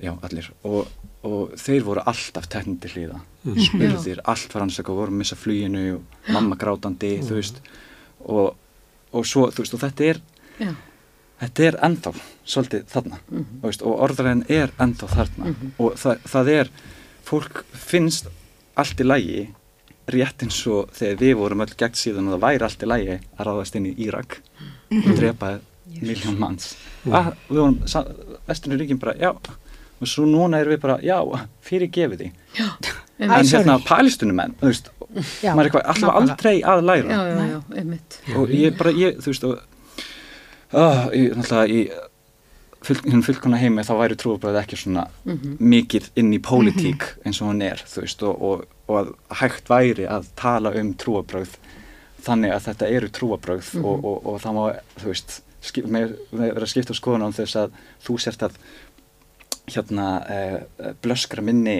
já, 0.00 0.12
allir. 0.22 0.50
Og, 0.64 0.86
og 1.24 1.54
þeir 1.56 1.82
voru 1.86 2.02
alltaf 2.06 2.48
teknir 2.48 2.80
til 2.80 2.90
hlýða 2.96 3.20
Mm. 3.44 3.58
spurðir, 3.60 4.20
allt 4.24 4.54
var 4.54 4.62
hans 4.64 4.78
eitthvað 4.80 4.96
voru 4.96 5.12
að 5.12 5.18
missa 5.20 5.36
fluginu 5.36 5.80
og 5.98 6.28
mamma 6.32 6.56
grátandi 6.56 7.18
þú 7.20 7.34
veist. 7.36 7.58
Og, 8.24 8.54
og 9.12 9.26
svo, 9.28 9.50
þú 9.52 9.58
veist, 9.60 9.74
og 9.74 9.80
þetta 9.82 10.04
er 10.08 10.20
Já. 10.60 10.70
þetta 11.42 11.66
er 11.66 11.76
ennþá 11.84 12.12
svolítið 12.46 12.86
þarna 12.88 13.18
Mhm. 13.28 13.44
þú 13.60 13.68
veist, 13.68 13.82
og 13.84 14.00
orðræðin 14.06 14.44
er 14.48 14.72
ennþá 14.80 15.08
þarna. 15.12 15.54
Og 15.78 15.92
það, 16.00 16.18
það 16.24 16.48
er 16.54 16.70
fólk 17.24 17.64
finnst 17.74 18.28
allt 18.76 18.96
í 19.00 19.04
lægi 19.04 19.48
rétt 20.08 20.42
eins 20.42 20.66
og 20.66 20.88
þegar 20.96 21.20
við 21.20 21.34
vorum 21.36 21.60
öll 21.60 21.76
gegn 21.76 21.92
síðan 22.00 22.28
og 22.32 22.38
það 22.40 22.44
væri 22.48 22.62
allt 22.64 22.82
í 22.82 22.88
lægi 22.88 23.20
að 23.38 23.46
ráðast 23.46 23.76
inn 23.76 23.86
í 23.86 23.94
Írak 24.06 24.38
og 25.04 25.16
drepa 25.16 25.58
miljón 26.00 26.38
manns. 26.40 26.76
Að, 27.04 27.34
við 27.50 27.60
vorum, 27.60 27.78
vesturinn 28.48 28.80
ríkin 28.80 28.98
bara, 28.98 29.12
já 29.20 29.32
og 30.04 30.10
svo 30.12 30.26
núna 30.28 30.60
erum 30.62 30.74
við 30.76 30.80
bara, 30.84 30.98
já, 31.04 31.18
fyrir 31.64 31.90
gefið 31.94 32.22
því. 32.24 32.30
En- 33.18 33.30
en 33.30 33.46
hérna 33.46 33.78
pælistunumenn, 33.86 34.54
þú 34.60 34.70
veist 34.70 34.90
Já, 35.44 35.52
maður 35.54 35.60
er 35.60 35.68
eitthvað 35.68 35.90
alltaf 35.92 36.14
aldrei 36.18 36.56
að 36.66 36.80
læra. 36.82 37.08
Já, 37.14 37.20
já, 37.30 37.44
já, 37.52 37.60
einmitt. 37.78 38.16
Og 38.34 38.48
ég 38.50 38.76
bara, 38.78 38.90
ég, 38.98 39.20
þú 39.22 39.30
veist 39.30 39.44
og, 39.46 39.60
uh, 40.74 41.04
ég, 41.14 41.36
náttúrulega 41.38 41.70
í 41.70 41.84
hinn 43.08 43.22
fullkona 43.24 43.56
heimi 43.62 43.80
þá 43.86 43.94
væri 43.96 44.16
trúabröð 44.20 44.58
ekki 44.60 44.76
svona 44.76 45.06
Mhm. 45.24 45.54
mikið 45.60 46.08
inn 46.20 46.32
í 46.34 46.40
pólitík 46.42 47.06
eins 47.24 47.40
og 47.40 47.48
hún 47.52 47.62
er 47.62 47.80
þú 47.86 48.02
veist 48.02 48.22
og, 48.26 48.42
og, 48.42 48.64
og 48.88 48.98
að 49.06 49.14
hægt 49.40 49.68
væri 49.72 50.04
að 50.10 50.26
tala 50.36 50.70
um 50.76 50.92
trúabröð 50.94 51.54
þannig 52.26 52.52
að 52.52 52.66
þetta 52.68 52.90
eru 52.90 53.08
trúabröð 53.08 53.70
Mhm. 53.74 53.84
og, 53.84 54.04
og, 54.04 54.26
og 54.26 54.40
það 54.42 54.52
má, 54.58 54.80
þú 55.00 55.06
veist 55.14 55.40
vera 56.32 56.60
að 56.60 56.68
skipta 56.68 56.92
skoðan 56.92 57.24
á 57.24 57.30
þess 57.32 57.56
að 57.56 57.70
þú 58.04 58.18
sért 58.20 58.42
að 58.42 58.52
hérna 59.70 60.08
uh, 60.20 60.92
blöskra 61.04 61.44
minni 61.44 61.78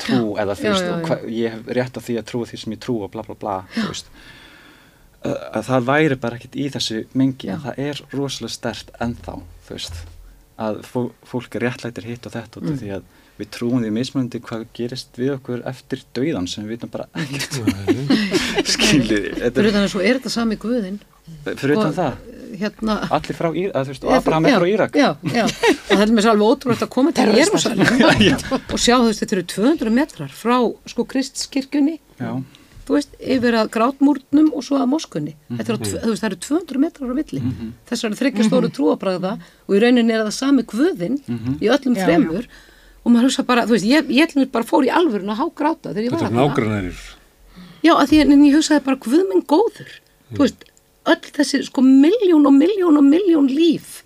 trú 0.00 0.34
eða 0.40 0.56
þú 0.58 0.66
já, 0.66 0.72
veist 0.72 0.86
já, 0.86 0.92
og 0.94 1.02
já. 1.02 1.06
hva, 1.08 1.18
ég 1.30 1.54
hef 1.54 1.68
rétt 1.78 1.98
á 1.98 2.00
því 2.06 2.16
að 2.20 2.26
trúa 2.30 2.48
því 2.50 2.60
sem 2.62 2.74
ég 2.74 2.82
trú 2.82 2.96
og 3.04 3.12
bla 3.14 3.24
bla 3.26 3.36
bla 3.38 3.56
þú 3.74 3.86
veist. 3.90 4.10
Að, 5.24 5.36
að 5.56 5.68
það 5.70 5.86
væri 5.88 6.20
bara 6.20 6.38
ekkert 6.38 6.56
í 6.60 6.68
þessu 6.74 7.02
mengi 7.16 7.48
en 7.48 7.60
Já. 7.60 7.64
það 7.68 7.82
er 7.86 8.02
rosalega 8.12 8.54
stert 8.54 8.90
ennþá 9.00 9.36
þú 9.66 9.76
veist. 9.76 10.00
Að 10.64 10.80
fó, 10.86 10.98
fólk 11.26 11.56
er 11.56 11.68
réttlættir 11.68 12.08
hitt 12.10 12.28
og 12.28 12.34
þetta 12.34 12.62
mm. 12.62 12.80
því 12.82 12.90
að 12.98 13.06
við 13.34 13.48
trúum 13.56 13.80
því 13.82 13.90
mismunandi 13.90 14.40
hvað 14.44 14.66
gerist 14.76 15.16
við 15.18 15.32
okkur 15.34 15.64
eftir 15.66 16.04
dauðan 16.14 16.46
sem 16.50 16.66
við 16.66 16.76
vitum 16.76 16.92
bara 16.92 17.08
ekkert. 17.18 17.56
Skiljið 18.74 19.26
þetta 19.40 19.56
fyrir 19.56 19.70
er 19.70 19.74
þannig 19.74 19.88
að 19.88 19.92
svo 19.96 20.04
er 20.04 20.20
þetta 20.20 20.34
sami 20.36 20.58
guðin 20.60 21.00
fyrir 21.48 21.74
utan 21.74 21.90
Og- 21.90 21.96
það 21.98 22.33
hérna 22.60 22.96
allir 23.10 23.36
frá 23.38 23.48
Írak, 23.52 23.74
að, 23.74 23.84
þú 23.84 23.92
veist, 23.94 24.04
og 24.04 24.12
Abraham 24.18 24.46
er 24.50 24.58
frá 24.58 24.66
Írak 24.70 24.98
já, 24.98 25.08
já, 25.34 25.44
og 25.44 25.88
þetta 25.90 26.02
er 26.06 26.12
mér 26.16 26.26
svo 26.26 26.34
alveg 26.34 26.50
ótrúlega 26.54 26.86
að 26.86 26.92
koma 26.94 27.12
til 27.12 27.30
Jérúsalem 27.38 27.80
og 28.74 28.78
sjá 28.80 28.94
þú 28.98 29.06
veist, 29.10 29.22
þetta 29.24 29.36
eru 29.38 29.46
200 29.54 29.94
metrar 30.00 30.34
frá 30.34 30.56
sko 30.92 31.06
Kristskirkjunni 31.14 31.96
já, 32.20 32.30
þú 32.84 32.98
veist, 32.98 33.14
yfir 33.18 33.56
að 33.56 33.70
grátmúrnum 33.72 34.50
og 34.52 34.60
svo 34.66 34.76
að 34.76 34.90
moskunni. 34.92 35.32
Mhm. 35.48 35.56
Þetta 35.56 35.72
er, 35.72 35.78
mm 35.78 36.02
þú 36.04 36.10
veist, 36.12 36.20
það 36.22 36.28
eru 36.28 36.40
200 36.44 36.80
metrar 36.82 37.08
á 37.08 37.14
milli. 37.16 37.40
Þessar 37.88 38.16
þryggja 38.18 38.44
stóru 38.44 38.68
trúabræða 38.76 39.30
og 39.40 39.72
í 39.72 39.80
rauninni 39.80 40.12
er 40.12 40.20
það 40.26 40.34
sami 40.36 40.62
guðinn 40.68 41.16
Mhm. 41.24 41.54
í 41.64 41.70
öllum 41.72 41.96
Já, 41.96 42.04
þremur 42.04 42.44
og 43.04 43.08
maður 43.12 43.24
hugsa 43.30 43.42
bara, 43.48 43.64
þú 43.64 43.72
veist, 43.78 43.88
ég, 43.88 44.04
ég 44.12 44.28
ætlum 44.28 44.50
bara 44.52 44.64
fór 44.68 44.84
í 44.84 44.92
alvörun 44.92 45.32
að 45.32 45.40
há 45.40 45.46
gráta 45.56 45.94
þegar 45.96 46.04
ég 46.04 46.12
var 46.12 46.20
Þetta 46.20 46.28
er 46.28 46.36
þarna. 46.36 46.44
nágrannærir. 46.52 47.00
Já, 47.84 47.92
að 47.96 48.06
því 48.12 48.20
en 48.20 48.44
ég 48.44 48.54
hugsaði 48.58 48.84
bara, 48.84 48.96
guð 48.96 49.24
minn 49.32 49.42
góður. 49.48 49.90
Þú 50.34 50.40
veist, 50.44 50.64
öll 51.12 51.20
þessi 51.36 51.62
sko 51.66 51.82
miljón 51.84 52.46
og 52.48 52.54
miljón 52.56 52.96
og 53.00 53.04
miljón 53.04 53.48
líf 53.50 54.02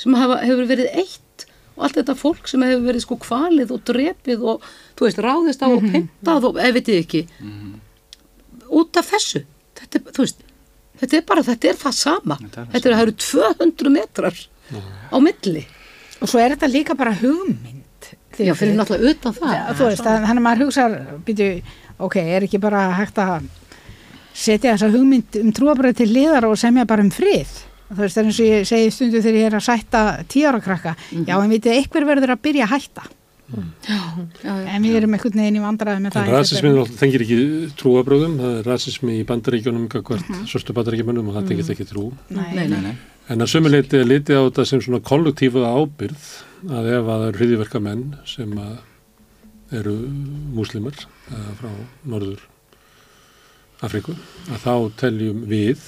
sem 0.00 0.14
hafa, 0.14 0.38
hefur 0.46 0.68
verið 0.70 0.92
eitt 1.02 1.46
og 1.76 1.84
allt 1.86 1.96
þetta 1.98 2.14
fólk 2.16 2.48
sem 2.48 2.62
hefur 2.64 2.84
verið 2.86 3.02
sko 3.06 3.16
kvalið 3.20 3.72
og 3.74 3.82
drepið 3.88 4.44
og, 4.52 4.62
þú 4.98 5.06
veist, 5.08 5.18
ráðist 5.24 5.64
á 5.64 5.68
og 5.72 5.80
pintað 5.84 6.46
og, 6.50 6.58
ef 6.60 6.74
vitið 6.76 6.98
ekki, 7.02 7.22
út 8.70 8.96
af 9.00 9.08
þessu. 9.10 9.42
Þetta, 9.80 9.98
er, 10.00 10.14
veist, 10.20 10.42
þetta 11.00 11.18
er 11.20 11.26
bara, 11.28 11.44
þetta 11.46 11.70
er 11.72 11.78
það 11.80 11.94
sama. 11.96 12.36
Þetta 12.42 12.60
er 12.62 12.72
Þetta 12.74 12.90
er, 12.90 12.96
eru 13.04 13.14
200 13.24 13.94
metrar 13.96 14.40
á 15.10 15.16
milli. 15.24 15.64
og 16.20 16.28
svo 16.28 16.40
er 16.42 16.52
þetta 16.54 16.68
líka 16.70 16.94
bara 16.98 17.14
hugmynd 17.16 18.10
Já, 18.40 18.54
fyrir 18.56 18.76
náttúrulega 18.78 19.16
utan 19.18 19.34
það. 19.36 19.54
Já, 19.56 19.62
þú 19.76 19.86
veist, 19.88 20.04
þannig 20.04 20.30
að 20.38 20.44
maður 20.46 20.62
hugsa 20.64 20.84
býtu, 21.26 21.48
ok, 22.00 22.16
er 22.22 22.46
ekki 22.46 22.60
bara 22.62 22.86
hægt 22.96 23.18
að 23.20 23.48
setja 24.34 24.74
þessa 24.76 24.90
hugmynd 24.94 25.36
um 25.42 25.52
trúabröð 25.52 25.96
til 26.02 26.10
liðar 26.14 26.46
og 26.50 26.58
semja 26.58 26.84
bara 26.86 27.02
um 27.02 27.10
frið 27.10 27.48
þú 27.90 27.96
veist, 28.04 28.14
það 28.16 28.20
er 28.22 28.28
eins 28.30 28.40
og 28.40 28.46
ég 28.50 28.66
segi 28.70 28.90
stundu 28.94 29.20
þegar 29.22 29.38
ég 29.40 29.46
er 29.50 29.56
að 29.58 29.64
sætta 29.66 30.02
tíara 30.30 30.60
krakka, 30.62 30.92
já, 31.26 31.34
en 31.42 31.50
vitið, 31.50 31.72
einhver 31.80 32.06
verður 32.06 32.34
að 32.36 32.42
byrja 32.46 32.66
að 32.68 32.74
hætta 32.76 33.02
Já, 33.50 33.96
já. 34.46 34.52
en 34.76 34.84
við 34.86 34.94
erum 35.00 35.14
einhvern 35.16 35.40
veginn 35.40 35.56
í 35.58 35.62
vandræði 35.64 36.02
með 36.04 36.12
En 36.12 36.14
það 36.20 36.28
rasismin 36.36 36.76
náttúrulega 36.76 36.98
tengir 37.00 37.24
ekki 37.24 37.38
trúabröðum, 37.80 38.36
það 38.38 38.52
er 38.60 38.68
rasismi 38.70 39.16
í 39.18 39.24
bandaríkjunum, 39.26 39.88
hvert 39.90 40.28
Mhm. 40.30 40.44
svörstu 40.46 40.76
bandaríkjumönnum 40.76 41.28
og 41.32 41.34
það 41.34 41.48
tengir 41.48 41.72
ekki 41.74 41.86
trú. 41.90 42.12
Nei, 42.30 42.54
nei, 42.54 42.68
nei. 42.68 42.80
nei 42.80 42.94
En 43.28 43.38
að 43.42 43.50
sömuleiti 43.50 43.98
er 43.98 44.06
litið 44.06 44.38
á 44.38 44.42
þetta 44.46 44.66
sem 44.66 44.80
svona 44.80 45.00
kollektífa 45.02 45.66
ábyrð 45.66 46.28
að 46.70 46.86
ef 46.94 47.02
að 47.02 47.10
það 47.10 47.26
eru 47.28 47.38
hriðiverka 47.42 47.82
menn 47.82 48.04
sem 48.24 48.50
að 48.54 48.78
eru 49.80 49.96
múslimar 50.54 50.94
frá 51.58 51.70
norður 52.06 52.38
Afríku, 53.86 54.14
að 54.52 54.64
þá 54.64 54.72
teljum 55.00 55.44
við, 55.50 55.84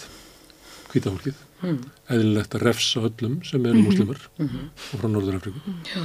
hvítafólkið, 0.93 1.41
Mm. 1.63 1.77
eðlilegt 2.11 2.55
að 2.59 2.63
refsa 2.67 3.01
öllum 3.07 3.37
sem 3.47 3.67
eru 3.71 3.79
múslimar 3.85 4.19
og 4.43 4.49
frá 4.83 5.07
norður 5.07 5.37
Afríku. 5.39 5.61
Já. 5.87 6.01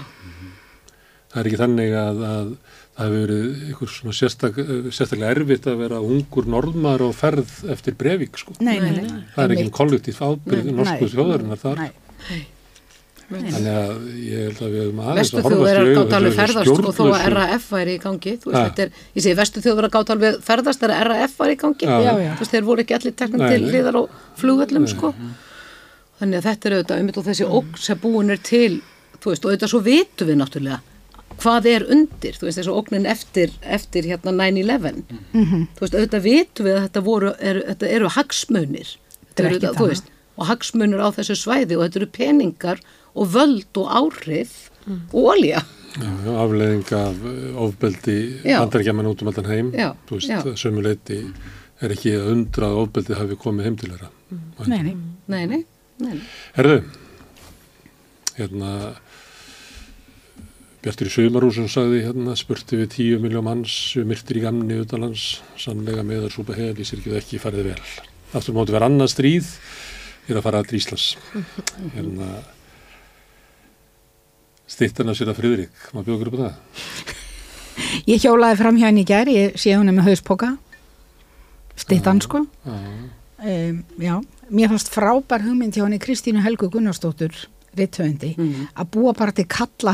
Það 1.32 1.40
er 1.42 1.48
ekki 1.50 1.58
þannig 1.64 1.96
að, 1.98 2.20
að 2.28 2.52
það 2.94 3.08
hefur 3.08 3.16
verið 3.24 3.48
eitthvað 3.72 3.90
svona 3.96 4.14
sérstak, 4.20 4.60
sérstaklega 4.94 5.32
erfitt 5.34 5.66
að 5.72 5.80
vera 5.82 5.98
ungur 6.06 6.46
norðmar 6.54 7.02
og 7.08 7.16
ferð 7.18 7.56
eftir 7.74 7.98
brefík 7.98 8.38
sko. 8.38 8.54
nei, 8.60 8.78
nei, 8.80 8.92
Nei, 8.92 9.02
nei, 9.02 9.24
Það 9.34 9.44
er 9.48 9.56
ekki 9.56 9.66
Einmitt. 9.66 9.74
kollektív 9.80 10.22
ábyrð 10.28 10.64
Nei, 10.70 10.78
norsku 10.78 11.02
nei. 11.08 11.12
þjóðarinnar 11.16 11.62
þar. 11.66 11.82
nei. 11.82 12.46
Þannig 13.28 13.74
að 13.74 14.04
ég 14.24 14.44
held 14.46 14.60
að 14.64 14.70
við 14.72 14.84
höfum 14.86 15.00
aðeins 15.04 15.20
Vestu 15.20 15.38
að 15.38 15.46
horfast 15.48 15.58
þjóðverðar 15.58 15.88
í 15.88 15.88
augu 15.88 15.98
gátt 15.98 16.14
alveg 16.18 16.36
ferðast 16.38 16.70
sko 16.72 16.94
þó 16.96 17.02
að 17.08 17.26
RAF 17.34 17.66
væri 17.74 17.96
í 17.98 18.00
gangi 18.04 18.34
þú 18.40 18.52
veist, 18.54 18.62
þetta 18.62 18.84
er, 18.86 19.02
ég 19.18 19.26
segi 19.26 19.38
vestu 19.42 19.64
þjóðverðar 19.66 19.94
gátt 19.98 20.14
alveg 20.16 20.38
ferðast 20.48 20.84
þegar 20.84 21.10
RAF 21.12 21.34
væri 21.42 21.58
í 21.58 21.60
gangi. 21.60 21.90
Já. 21.90 21.98
Já, 22.08 22.14
veist, 22.40 22.54
þeir 22.54 22.68
voru 22.70 22.86
ekki 22.86 22.96
allir 22.96 23.16
teknum 23.20 23.44
til 23.44 23.60
nei. 23.66 23.68
hliðar 23.74 24.00
á 24.00 24.04
flugvöllum 24.40 24.88
sko. 24.88 25.12
Þannig 26.22 26.40
að 26.40 26.48
þetta 26.48 26.70
er 26.70 26.78
auðvitað 26.78 27.02
einmitt 27.02 27.20
og 27.20 27.28
þessi 27.28 27.50
ógn 27.60 27.82
sem 27.84 28.00
búin 28.06 28.32
er 28.32 28.40
til 28.48 28.80
þú 29.20 29.34
veist, 29.34 29.44
og 29.44 29.52
auðvitað 29.52 29.74
svo 29.74 29.82
vitum 29.86 30.32
við 30.32 30.40
náttúrulega 30.40 30.80
hvað 31.38 31.68
er 31.70 31.86
undir, 31.94 32.38
þú 32.38 32.48
veist, 32.48 32.58
þessu 32.58 32.74
ógnin 32.74 33.08
eftir, 33.10 33.52
eftir 33.62 34.08
hérna 34.10 34.34
9-11 34.34 35.04
þú 35.06 35.84
veist, 35.84 35.98
auðvitað 35.98 36.24
vitum 36.26 36.68
við 36.68 36.78
að 36.78 36.86
þetta 36.88 37.04
voru 37.06 37.34
er, 37.38 37.60
þetta 37.68 37.90
eru 37.98 38.14
hagsmunir. 38.16 38.94
Þetta 39.28 39.44
er 39.44 39.50
eru 39.50 39.58
auðvitað, 39.58 39.78
þú 39.78 39.90
veist, 39.92 40.10
og 40.38 40.50
hagsmunir 40.52 41.04
á 41.04 41.10
þessu 41.14 41.38
svæði 41.38 41.78
og 41.78 41.86
þetta 41.86 42.02
eru 42.02 42.10
peningar 42.18 42.82
og 43.18 43.32
völd 43.34 43.80
og 43.82 43.88
áhrif 44.02 44.56
og 45.12 45.32
olja 45.34 45.64
afleðing 45.98 46.86
af 46.94 47.16
uh, 47.26 47.62
ofbeldi 47.66 48.18
Já. 48.46 48.60
bandarækjaman 48.62 49.10
út 49.10 49.24
um 49.26 49.32
allan 49.32 49.50
heim 49.52 49.72
þú 50.08 50.20
veist, 50.20 50.30
sömuleiti 50.62 51.18
er 51.82 51.94
ekki 51.96 52.14
að 52.18 52.30
undra 52.36 52.70
að 52.72 52.80
ofbeldi 52.84 53.18
hafi 53.18 53.38
komið 53.42 53.66
heim 53.70 53.78
til 53.82 53.92
þeirra 53.96 54.12
Nei, 54.68 54.82
nei. 54.84 54.96
nei, 55.28 55.44
nei. 55.48 56.16
Herðu 56.58 56.82
hérna 58.38 58.72
Bjartur 60.84 61.10
í 61.10 61.12
Sumarúsum 61.12 61.66
sagði 61.72 62.04
hérna 62.06 62.36
spurti 62.38 62.78
við 62.80 62.92
tíu 62.94 63.18
miljón 63.24 63.48
manns 63.48 63.74
við 63.98 64.06
myrtir 64.12 64.38
í 64.40 64.44
gamni 64.46 64.78
utanlands 64.84 65.24
sannlega 65.60 66.04
meðar 66.06 66.32
súpa 66.32 66.56
hel, 66.56 66.76
ég 66.78 66.86
sér 66.88 67.02
ekki 67.18 67.40
farið 67.42 67.72
vel 67.72 67.82
aftur 68.38 68.56
móti 68.56 68.76
vera 68.76 68.88
annað 68.92 69.10
stríð 69.16 69.50
er 70.30 70.38
að 70.38 70.46
fara 70.46 70.62
að 70.62 70.76
Íslands 70.78 71.08
hérna 71.96 72.30
stittan 74.68 75.10
af 75.12 75.18
sér 75.20 75.32
að 75.32 75.40
Friðrik. 75.42 75.84
Maður 75.96 76.08
bjóður 76.12 76.32
upp 76.32 76.38
á 76.38 76.42
það? 76.46 77.18
Ég 78.12 78.24
hjólaði 78.24 78.58
fram 78.60 78.78
hjá 78.80 78.88
henni 78.90 79.04
í 79.06 79.08
gær, 79.08 79.30
ég 79.30 79.58
sé 79.60 79.76
henni 79.76 79.94
með 79.94 80.08
hauspoka, 80.12 80.54
stittan 81.78 82.22
sko. 82.24 82.46
Um, 82.68 83.84
já, 84.02 84.16
mér 84.50 84.72
fannst 84.74 84.90
frábær 84.90 85.44
hugmynd 85.46 85.78
hjá 85.78 85.84
henni 85.86 86.00
Kristínu 86.02 86.42
Helgu 86.42 86.72
Gunnarsdóttur, 86.74 87.36
ritthöfundi, 87.78 88.32
að 88.74 88.90
búa 88.96 89.14
bara 89.14 89.36
til 89.38 89.46
kalla 89.46 89.94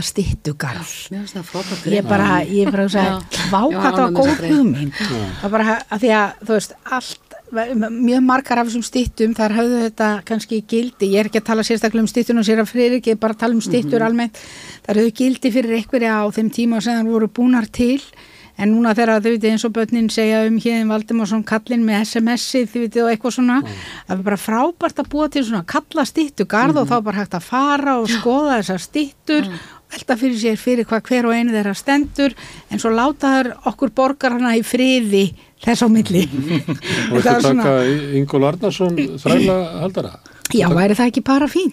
frábært 1.50 1.90
Ég 1.92 2.08
bara, 2.08 2.30
ég 2.48 2.72
bara 2.72 2.86
Já. 2.88 2.94
sagði, 2.96 3.44
vá 3.52 3.60
Já, 3.60 3.76
hvað 3.76 3.84
það 3.84 4.00
var 4.00 4.00
ánægð 4.00 4.14
með 4.14 4.22
góð 4.22 4.48
hugmynd. 4.54 5.02
Það 5.42 5.56
bara 5.58 5.76
að 5.84 6.06
því 6.06 6.14
að, 6.22 6.40
þú 6.48 6.56
veist, 6.56 6.78
allt, 7.00 7.23
mjög 7.54 8.26
margar 8.26 8.62
af 8.62 8.70
þessum 8.70 8.84
stittum, 8.86 9.34
þar 9.38 9.56
höfðu 9.60 9.80
þetta 9.86 10.10
kannski 10.28 10.62
gildi, 10.68 11.12
ég 11.14 11.24
er 11.24 11.30
ekki 11.30 11.42
að 11.44 11.50
tala 11.52 11.66
sérstaklega 11.68 12.04
um 12.04 12.10
stittun 12.10 12.42
og 12.42 12.48
sér 12.48 12.64
að 12.64 12.72
fyrir 12.74 13.00
ekki, 13.00 13.16
bara 13.20 13.38
tala 13.38 13.58
um 13.58 13.64
stittur 13.64 14.06
almennt, 14.06 14.40
þar 14.86 15.02
höfðu 15.02 15.16
gildi 15.22 15.52
fyrir 15.54 15.78
einhverja 15.80 16.22
á 16.22 16.26
þeim 16.34 16.54
tíma 16.54 16.82
sem 16.82 16.98
þar 16.98 17.12
voru 17.12 17.30
búnar 17.30 17.70
til, 17.70 18.00
en 18.58 18.70
núna 18.70 18.94
þegar 18.94 19.22
þau 19.22 19.30
veitir 19.32 19.54
eins 19.54 19.66
og 19.66 19.74
börnin 19.74 20.10
segja 20.14 20.44
um 20.48 20.58
hérðin 20.62 20.92
Valdimarsson 20.94 21.46
kallin 21.46 21.86
með 21.86 22.04
SMS-ið, 22.08 22.68
þau 22.70 22.82
veitir 22.84 23.06
og 23.06 23.14
eitthvað 23.14 23.38
svona, 23.38 23.62
það 24.10 24.18
er 24.18 24.26
bara 24.28 24.42
frábært 24.42 25.02
að 25.02 25.14
búa 25.14 25.30
til 25.34 25.46
svona 25.48 25.64
kalla 25.66 26.06
stittu 26.10 26.46
garð 26.50 26.84
og 26.84 26.92
þá 26.92 26.98
bara 27.00 27.24
hægt 27.24 27.38
að 27.40 27.48
fara 27.48 27.98
og 28.02 28.12
skoða 28.14 28.60
þessar 28.60 28.86
stittur 28.86 29.50
velta 29.94 30.18
fyrir 30.18 30.40
sér 30.42 30.60
fyrir 30.60 30.88
hvað 30.90 31.10
hver 31.10 31.28
og 31.30 31.36
einu 31.38 31.54
þeirra 31.54 31.74
stendur 31.78 32.36
en 32.70 32.82
svo 32.82 32.92
láta 32.94 33.34
þær 33.36 33.50
okkur 33.70 33.94
borgar 33.96 34.38
hana 34.38 34.56
í 34.58 34.64
friði 34.66 35.28
þess 35.64 35.84
á 35.84 35.88
milli 35.92 36.24
og 37.12 37.18
Þetta 37.20 37.34
var 37.34 37.46
taka 37.48 37.74
Ingól 38.20 38.48
Arnarsson 38.50 38.98
þræla 39.24 39.58
haldara 39.84 40.14
já, 40.54 40.68
væri 40.74 40.98
það 41.00 41.12
ekki 41.12 41.24
bara 41.26 41.48
fín 41.52 41.72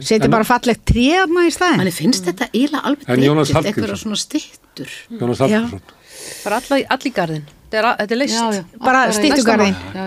setja 0.00 0.24
En- 0.26 0.32
bara 0.34 0.46
fallegt 0.48 0.84
tréðna 0.88 1.46
í 1.48 1.52
staðin 1.54 1.82
Manni 1.82 1.94
finnst 1.94 2.26
þetta 2.28 2.48
eiginlega 2.52 2.82
alveg 2.90 3.04
En 3.06 3.22
Hallgrímsson? 3.26 3.68
einhverja 3.70 4.00
svona 4.00 4.18
stittur. 4.20 4.90
Jónas. 5.12 5.42
Hallgrímsson 5.44 5.84
bara 6.44 6.58
alla, 6.62 6.80
all 6.96 7.06
í 7.06 7.12
garðin 7.14 7.44
þetta 7.66 7.78
er, 7.80 7.88
þetta 8.00 8.14
er 8.14 8.20
leist 8.20 8.36
Já, 8.36 8.44
já. 8.54 8.62
Bara 8.82 9.00
já. 9.10 10.04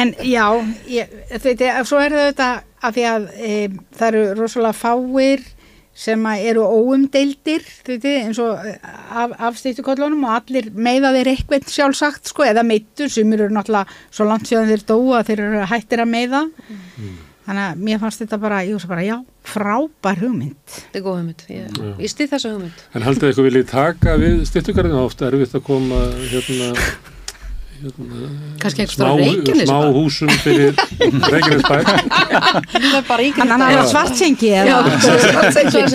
en 0.00 0.12
já, 0.28 0.44
ég, 0.88 1.14
þetta, 1.42 1.70
svo 1.88 2.00
er 2.00 2.16
þetta 2.16 2.50
að 2.80 2.96
því 2.96 3.06
að 3.10 3.24
e, 3.36 3.54
það 3.98 4.06
eru 4.10 4.22
rosalega 4.38 4.76
fáir 4.76 5.42
sem 6.00 6.26
eru 6.32 6.64
óumdeildir 6.64 7.64
þú 7.84 7.96
veit, 7.96 8.06
eins 8.10 8.38
og 8.40 8.60
eh, 8.64 8.76
af, 9.22 9.34
af 9.36 9.58
stýttukollunum 9.60 10.24
og 10.28 10.36
allir 10.38 10.70
meiða 10.72 11.12
þeir 11.18 11.32
eitthvað 11.34 11.72
sjálfsagt 11.74 12.30
sko, 12.32 12.46
eða 12.48 12.64
meittur 12.66 13.12
sem 13.12 13.32
eru 13.36 13.50
náttúrulega 13.52 13.98
svo 14.08 14.28
langt 14.28 14.48
síðan 14.48 14.70
þeir 14.72 14.86
dóa 14.88 15.24
þeir 15.28 15.44
eru 15.48 15.66
hættir 15.70 16.04
að 16.04 16.14
meiða. 16.14 16.46
Þannig 17.50 17.66
að 17.66 17.78
mér 17.82 17.98
fannst 17.98 18.20
þetta 18.22 18.38
bara, 18.38 18.58
bara 18.86 19.04
já, 19.04 19.14
frábær 19.48 20.20
hugmynd. 20.20 20.58
Þetta 20.70 21.00
er 21.00 21.04
góð 21.04 21.16
hugmynd, 21.18 21.40
ég, 21.50 21.78
ég 22.04 22.12
stið 22.12 22.34
þessa 22.34 22.52
hugmynd. 22.52 22.84
En 22.94 23.06
haldið 23.06 23.30
eitthvað 23.30 23.48
viljið 23.48 23.64
taka 23.72 24.14
við 24.20 24.44
styrtugarðinu 24.50 25.00
ofta 25.00 25.26
erfitt 25.30 25.56
að 25.58 25.64
koma 25.66 26.02
hérna, 26.30 26.68
hérna 27.80 28.28
Kannski 28.60 28.82
einhvers 28.84 28.96
smá, 28.98 29.66
smá 29.66 29.78
húsum 29.94 30.30
fyrir 30.42 30.74
Reykjanesbæ. 31.32 31.78
Það 31.86 32.96
er 32.98 33.06
bara 33.08 33.24
yngri 33.24 33.40
hann 33.40 33.52
hann 33.54 33.64
var 33.64 33.88
svartsengi 33.90 34.50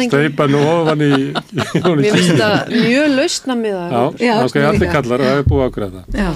steipa 0.10 0.48
nú 0.50 0.62
ofan 0.66 1.04
í 1.06 1.12
mér 1.36 2.10
finnst 2.16 2.34
það 2.40 2.74
mjög 2.74 3.14
lausna 3.20 3.58
með 3.60 3.76
Já, 3.76 3.84
það 3.94 4.26
Já, 4.26 4.34
þá 4.40 4.50
skal 4.54 4.62
ég 4.64 4.68
allir 4.72 4.84
líka. 4.86 4.96
kallar 4.98 5.26
það 5.26 5.38
er 5.42 5.46
búið 5.52 5.62
að 5.62 5.70
ákveða 5.70 5.92
það. 5.94 6.20
Já, 6.22 6.30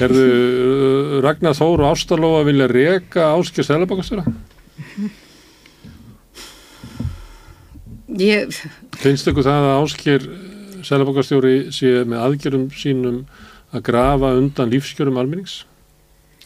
Herðu, 0.00 0.26
uh, 0.26 1.14
Ragnar 1.26 1.56
Þór 1.60 1.84
og 1.86 1.92
Ástalóa 1.94 2.42
vilja 2.50 2.68
reka 2.72 3.30
Áskir 3.36 3.66
Sælabakastjóra 3.68 4.26
ég, 8.20 8.60
Finnst 9.00 9.28
ykkur 9.30 9.46
það 9.46 9.66
að 9.70 9.80
Áskir 9.84 10.28
Sælabakastjóri 10.86 11.56
sé 11.74 11.92
með 12.06 12.22
aðgjörum 12.28 12.66
sínum 12.76 13.22
að 13.74 13.86
grafa 13.90 14.34
undan 14.38 14.70
lífskjörum 14.70 15.18
almennings? 15.20 15.64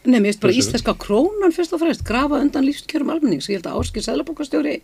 nefnir, 0.04 0.30
ég 0.30 0.32
veist 0.32 0.40
bara 0.40 0.56
íslenska 0.56 0.94
krónan 1.00 1.52
fyrst 1.52 1.74
og 1.76 1.82
fremst, 1.82 2.04
grafa 2.06 2.40
undan 2.40 2.64
lífskjörum 2.64 3.12
almennings. 3.12 3.48
Ég 3.50 3.60
held 3.60 3.68
að 3.68 3.80
Áskil 3.82 4.04
Sæðlabókastjóri, 4.06 4.76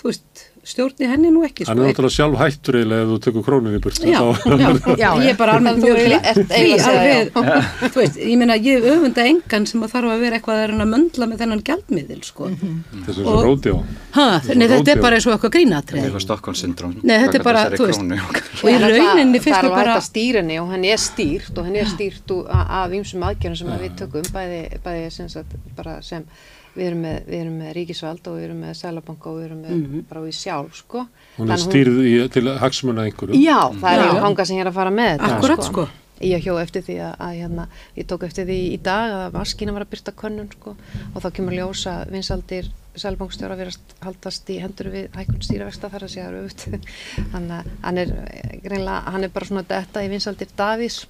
þú 0.00 0.10
veist, 0.10 0.49
stjórni 0.64 1.06
henni 1.08 1.30
nú 1.32 1.42
ekki. 1.46 1.64
Hann 1.68 1.78
er 1.80 1.88
náttúrulega 1.90 2.12
sjálf 2.14 2.36
hættur 2.40 2.76
ef 2.80 3.06
þú 3.10 3.16
tekur 3.24 3.44
krónin 3.46 3.76
í 3.76 3.80
burtu. 3.82 4.06
Já, 4.10 4.20
þá- 4.20 4.60
já, 4.60 4.96
Já, 5.02 5.10
ég 5.24 5.30
er 5.32 5.38
bara 5.38 5.54
almennt 5.56 5.80
Þú 5.80 5.88
mjög 5.88 5.96
hlýtt 6.04 6.26
að 6.84 7.30
þú 7.94 8.00
veist, 8.02 8.18
ég 8.20 8.36
meina 8.40 8.56
ég 8.60 8.84
öfunda 8.92 9.24
engan 9.30 9.66
sem 9.70 9.84
að 9.86 9.94
þarf 9.94 10.12
að 10.14 10.24
vera 10.24 10.38
eitthvað 10.40 10.60
að 10.60 10.74
að 10.84 10.90
möndla 10.92 11.28
með 11.30 11.42
þennan 11.44 11.62
gjaldmiðil, 11.70 12.20
sko. 12.28 12.50
Þessu 12.52 13.24
Og- 13.24 13.30
svo 13.30 13.40
róti 13.46 13.72
á. 13.72 13.78
Ha, 14.18 14.26
nei, 14.54 14.66
þetta 14.74 14.94
er 14.94 15.02
bara 15.06 15.16
eins 15.18 15.26
og 15.30 15.34
eitthvað 15.36 15.54
grínatrið. 15.56 16.04
eitthvað 16.04 16.24
Stockholm 16.26 16.58
syndrom 16.60 16.94
Nei, 17.02 17.16
þetta 17.24 17.40
er 17.40 17.46
bara, 17.46 17.64
þú 17.72 17.88
veist, 17.88 18.02
og 18.60 18.70
í 18.70 18.76
rauninni 18.84 19.40
finnst 19.40 19.58
það 19.60 19.68
er 19.70 19.74
bara, 19.74 19.94
alveg 19.94 19.96
að 19.96 20.06
stýra 20.10 20.42
henni 20.44 20.60
og 20.60 20.70
henni 20.74 20.92
er 20.92 21.00
stýrt 21.00 21.56
og 21.56 21.68
henni 21.68 21.80
er 21.80 21.90
stýrt 21.90 22.34
af 22.50 22.96
ýmsum 23.00 23.24
aðgerðum 23.30 23.60
sem 23.60 23.70
að 23.72 23.84
við 23.86 23.98
tökum 24.02 24.32
bæði, 24.34 25.10
sem 25.14 26.24
við 26.74 26.84
erum, 26.86 27.00
með, 27.04 27.16
við 27.26 27.40
erum 27.40 27.56
með 27.60 27.72
ríkisvald 27.78 28.28
og 28.30 28.36
við 28.38 28.46
erum 28.48 28.60
með 28.64 28.76
sælabanka 28.80 29.30
og 29.30 29.38
við 29.38 29.46
erum 29.48 29.64
með 29.64 29.96
bara 30.10 30.24
við 30.26 30.36
sjálf 30.38 30.76
sko. 30.80 31.06
Hún 31.38 31.54
er 31.54 31.62
stýrð 31.64 32.02
í, 32.04 32.12
til 32.34 32.44
hagsmuna 32.60 33.06
einhverju. 33.08 33.40
Já, 33.40 33.58
það 33.80 33.96
er 33.96 34.04
Já. 34.06 34.20
hanga 34.26 34.46
sem 34.46 34.60
ég 34.60 34.64
er 34.64 34.70
að 34.70 34.78
fara 34.78 34.94
með 34.94 35.12
þetta, 35.16 35.32
Akkúrat, 35.38 35.66
sko. 35.66 35.88
Ég 36.20 36.44
hjó 36.44 36.58
eftir 36.60 36.84
því 36.84 36.98
að, 37.00 37.12
að 37.24 37.36
hérna, 37.38 37.62
ég 37.96 38.08
tók 38.10 38.26
eftir 38.26 38.44
því 38.44 38.58
í 38.74 38.78
dag 38.84 39.14
að 39.16 39.38
maskina 39.38 39.72
var 39.72 39.86
að 39.86 39.92
byrta 39.94 40.12
könnun 40.20 40.50
sko 40.52 40.74
og 40.76 41.22
þá 41.24 41.28
kemur 41.38 41.56
ljósa 41.56 41.94
vinsaldir 42.10 42.68
sælbankstjóra 43.00 43.56
verðast 43.56 43.94
haldast 44.04 44.50
í 44.52 44.58
hendur 44.60 44.90
við 44.92 45.16
hækkun 45.16 45.40
stýravexta 45.46 45.88
þar 45.88 46.04
að 46.04 46.12
segja 46.12 46.28
að 47.38 47.70
hann 47.86 48.02
er 48.02 48.12
greinlega, 48.60 48.98
hann 49.14 49.24
er 49.24 49.32
bara 49.32 49.48
svona 49.48 49.64
detta 49.70 50.04
í 50.04 50.10
vinsaldir 50.12 50.52
Davís 50.58 51.06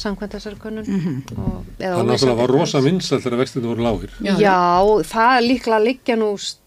samkvæmt 0.00 0.34
þessari 0.36 0.58
könnun. 0.62 1.22
Og, 1.36 1.62
eða 1.78 1.96
Hann 1.98 2.10
náttúrulega 2.10 2.38
var 2.42 2.52
rosa 2.56 2.82
vinsælt 2.84 3.24
þegar 3.24 3.42
vextinu 3.42 3.72
voru 3.72 3.86
lágir. 3.86 4.16
Já, 4.24 4.34
Já, 4.40 4.58
það 5.12 5.36
líklega 5.48 5.80
liggja 5.86 6.18
nú 6.20 6.32
það 6.36 6.61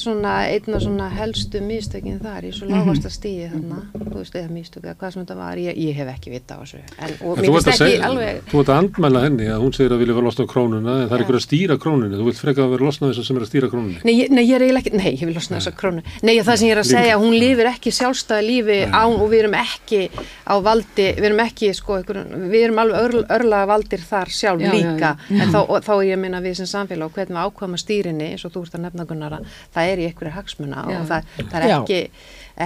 svona 0.00 0.34
einn 0.50 0.74
af 0.76 0.82
svona 0.82 1.08
helstu 1.12 1.60
místökin 1.64 2.18
þar 2.22 2.46
í 2.48 2.52
svo 2.56 2.68
lágasta 2.70 3.10
stíði 3.12 3.48
þarna, 3.52 3.78
þú 3.94 4.16
veist, 4.20 4.34
eða 4.40 4.50
místök 4.54 4.84
eða 4.86 4.94
hvað 5.00 5.12
sem 5.14 5.22
þetta 5.24 5.36
var, 5.40 5.60
ég, 5.62 5.76
ég 5.86 5.94
hef 6.00 6.10
ekki 6.14 6.32
vita 6.34 6.56
á 6.56 6.60
þessu 6.62 6.80
en, 6.82 7.16
og 7.26 7.38
En 7.38 7.44
þú 7.44 7.56
ert 7.60 7.70
að 7.72 8.06
alveg 8.06 8.54
að 8.56 8.72
andmæla 8.76 9.22
henni 9.26 9.48
að 9.52 9.62
hún 9.64 9.74
segir 9.76 9.92
að 9.96 10.02
vilja 10.02 10.16
vera 10.16 10.26
losna 10.26 10.46
á 10.46 10.52
krónuna 10.52 10.94
en 11.02 11.08
það 11.10 11.16
er 11.16 11.20
Já. 11.20 11.26
ykkur 11.26 11.38
að 11.40 11.44
stýra 11.46 11.76
krónunni. 11.82 12.16
Þú 12.16 12.26
vilt 12.30 12.40
freka 12.42 12.62
að 12.66 12.72
vera 12.74 12.86
losna 12.88 13.10
þessum 13.10 13.26
sem 13.28 13.36
er 13.36 13.44
að 13.44 13.50
stýra 13.50 13.68
krónunni. 13.72 14.00
Nei, 14.06 14.14
ég- 14.20 14.30
nei, 14.30 14.44
ég 14.46 14.54
er 14.56 14.64
eiginlega 14.66 14.82
ekki, 14.86 14.96
nei, 14.96 15.12
ég 15.16 15.26
vil 15.26 15.34
losna 15.36 15.58
þessa 15.60 15.72
krónu 15.76 16.02
Nei, 16.22 16.34
það 16.40 16.56
sem 16.56 16.68
ég 16.68 16.72
er 16.76 16.80
að 16.80 16.86
Líka. 16.86 16.98
segja, 17.00 17.16
hún 17.20 17.36
lifir 17.38 17.66
ekki 17.70 17.92
sjálfstæði 17.96 18.46
lífi 18.46 18.78
án 18.90 19.16
og 19.20 19.30
við 19.30 19.38
erum 19.44 19.56
ekki 19.60 20.00
á 20.46 20.54
valdi, 20.62 21.06
við 21.16 21.24
erum 21.30 21.42
ekki, 21.46 21.70
sko, 21.74 21.96
einhver, 22.00 22.20
við 22.50 22.64
erum 22.66 22.78
alveg 22.82 23.00
örl, 23.06 23.24
örlaga 23.36 23.66
valdir 23.70 24.00
þar 24.06 24.28
sjálf 24.30 24.60
Já, 24.60 24.66
já, 24.66 24.72
líka, 24.76 25.10
já. 25.30 25.42
en 25.42 25.52
þá, 25.52 25.58
og, 25.68 25.82
þá 25.84 25.92
ég 26.06 26.18
meina 26.18 26.40
við 26.40 26.54
sem 26.60 26.66
samfélag 26.70 27.10
hvernig 27.12 27.36
við 27.36 27.44
ákvæma 27.46 27.78
stýrinni, 27.80 28.30
eins 28.32 28.44
og 28.46 28.52
þú 28.54 28.62
ert 28.66 28.74
að 28.78 28.84
nefna 28.86 29.06
Gunnara, 29.06 29.40
það 29.74 29.92
er 29.92 30.02
í 30.02 30.08
einhverju 30.08 30.34
hagsmuna 30.36 30.84
Já. 30.86 30.98
og 30.98 31.08
það, 31.10 31.30
það 31.38 31.56
er 31.58 31.74
ekki, 31.76 31.98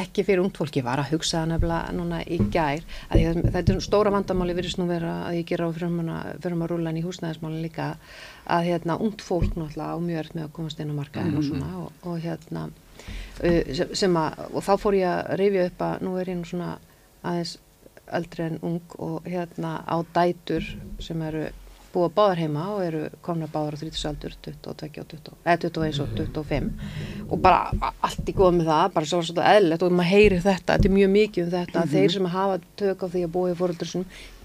ekki 0.00 0.24
fyrir 0.26 0.42
ungt 0.44 0.60
fólki, 0.60 0.82
var 0.86 1.02
að 1.02 1.14
hugsa 1.14 1.40
það 1.40 1.48
nefnilega 1.52 1.94
núna 1.96 2.20
í 2.24 2.40
gær, 2.52 2.84
að 3.08 3.22
ég, 3.22 3.40
þetta 3.46 3.74
er 3.74 3.80
stóra 3.84 4.12
vandamáli 4.14 4.56
virðist 4.58 4.80
nú 4.80 4.88
vera 4.90 5.14
að 5.28 5.40
ég 5.40 5.48
gera 5.50 5.70
á 5.70 5.74
fyrir 5.76 6.60
að 6.60 6.68
rúla 6.70 6.94
í 6.94 7.04
húsnæðismálin 7.06 7.64
líka 7.64 7.88
að 8.50 8.68
hérna 8.70 8.98
ungt 9.00 9.24
fólk 9.24 9.56
náttúrulega 9.56 9.94
á 9.94 9.98
mjög 10.02 10.22
erft 10.24 10.36
með 10.36 10.46
að 10.46 10.54
komast 10.58 10.82
inn 10.82 10.92
á 10.92 10.98
markaðin 11.00 11.40
og 11.40 11.46
svona 11.46 11.72
og, 11.80 11.90
og 12.06 12.20
hérna 12.22 12.68
uh, 12.68 13.74
sem, 13.74 13.96
sem 14.02 14.20
að, 14.20 14.44
og 14.50 14.64
þá 14.66 14.72
fór 14.82 14.98
ég 14.98 15.10
að 15.10 15.34
rifja 15.40 15.66
upp 15.70 15.84
að 15.86 16.06
nú 16.06 16.14
er 16.20 16.32
ég 16.32 16.40
nú 16.40 16.48
svona 16.48 16.70
aðeins 17.20 17.56
eldri 18.10 18.46
en 18.48 18.58
ung 18.66 18.96
og 18.98 19.26
hérna 19.28 19.80
á 19.86 19.96
dætur 20.14 20.66
sem 21.02 21.20
eru 21.22 21.46
búa 21.94 22.10
báðar 22.14 22.42
heima 22.44 22.66
og 22.74 22.82
eru 22.84 23.02
komna 23.24 23.48
báðar 23.50 23.76
á 23.76 23.80
30 23.82 24.08
aldur 24.10 24.36
22 24.44 24.70
og 24.70 25.08
20, 25.10 25.38
eða 25.44 25.62
21 25.66 26.02
og 26.04 26.12
25 26.18 26.70
og 27.30 27.42
bara 27.42 27.92
allt 28.00 28.30
í 28.30 28.34
góð 28.36 28.58
með 28.58 28.70
það 28.72 28.92
bara 28.96 29.10
svo 29.10 29.22
svona 29.26 29.54
eðlilegt 29.54 29.86
og 29.86 29.96
maður 29.98 30.12
heyrir 30.14 30.44
þetta 30.44 30.76
þetta 30.76 30.90
er 30.90 30.96
mjög 30.98 31.10
mikið 31.16 31.46
um 31.46 31.54
þetta 31.56 31.82
að 31.82 31.96
þeir 31.96 32.14
sem 32.16 32.30
hafa 32.34 32.60
tök 32.82 33.04
á 33.04 33.06
því 33.10 33.24
að 33.26 33.34
búa 33.34 33.50
í 33.50 33.58
fóröldur 33.58 33.90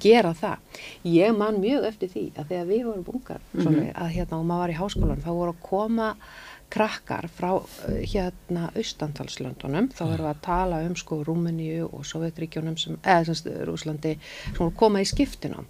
gera 0.01 0.33
það. 0.35 0.81
Ég 1.07 1.37
man 1.37 1.61
mjög 1.61 1.87
eftir 1.89 2.11
því 2.11 2.25
að 2.35 2.49
þegar 2.51 2.67
við 2.71 2.83
vorum 2.89 3.05
bungar 3.05 3.45
mm 3.53 3.85
að 3.95 4.11
hérna 4.15 4.39
og 4.39 4.45
maður 4.45 4.61
var 4.61 4.73
í 4.73 4.79
háskólan 4.79 5.23
þá 5.23 5.31
voru 5.31 5.53
að 5.53 5.63
koma 5.63 6.09
krakkar 6.69 7.27
frá 7.29 7.51
uh, 7.53 7.65
hérna 8.01 8.69
austantalslöndunum, 8.75 9.91
þá 9.93 10.03
erum 10.07 10.25
við 10.25 10.31
að 10.31 10.41
tala 10.41 10.81
um 10.87 10.95
sko 10.97 11.21
Rúmeníu 11.23 11.85
og 11.91 12.05
Sovjetríkjónum 12.09 12.77
sem, 12.81 12.97
eða 13.03 13.27
semst 13.29 13.49
Rúslandi 13.69 14.15
sem 14.17 14.57
voru 14.57 14.71
að 14.71 14.79
koma 14.81 15.03
í 15.03 15.07
skiptinum 15.07 15.69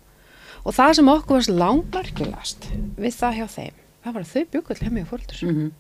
og 0.66 0.74
það 0.74 0.94
sem 1.00 1.10
okkur 1.14 1.38
varst 1.40 1.50
langmarkilast 1.54 2.70
við 2.98 3.14
það 3.20 3.38
hjá 3.40 3.48
þeim, 3.56 3.76
það 4.06 4.14
var 4.18 4.22
að 4.26 4.32
þau 4.34 4.46
bjökull 4.56 4.80
heim 4.86 4.98
í 4.98 5.06
fóröldur 5.10 5.44
mm 5.46 5.72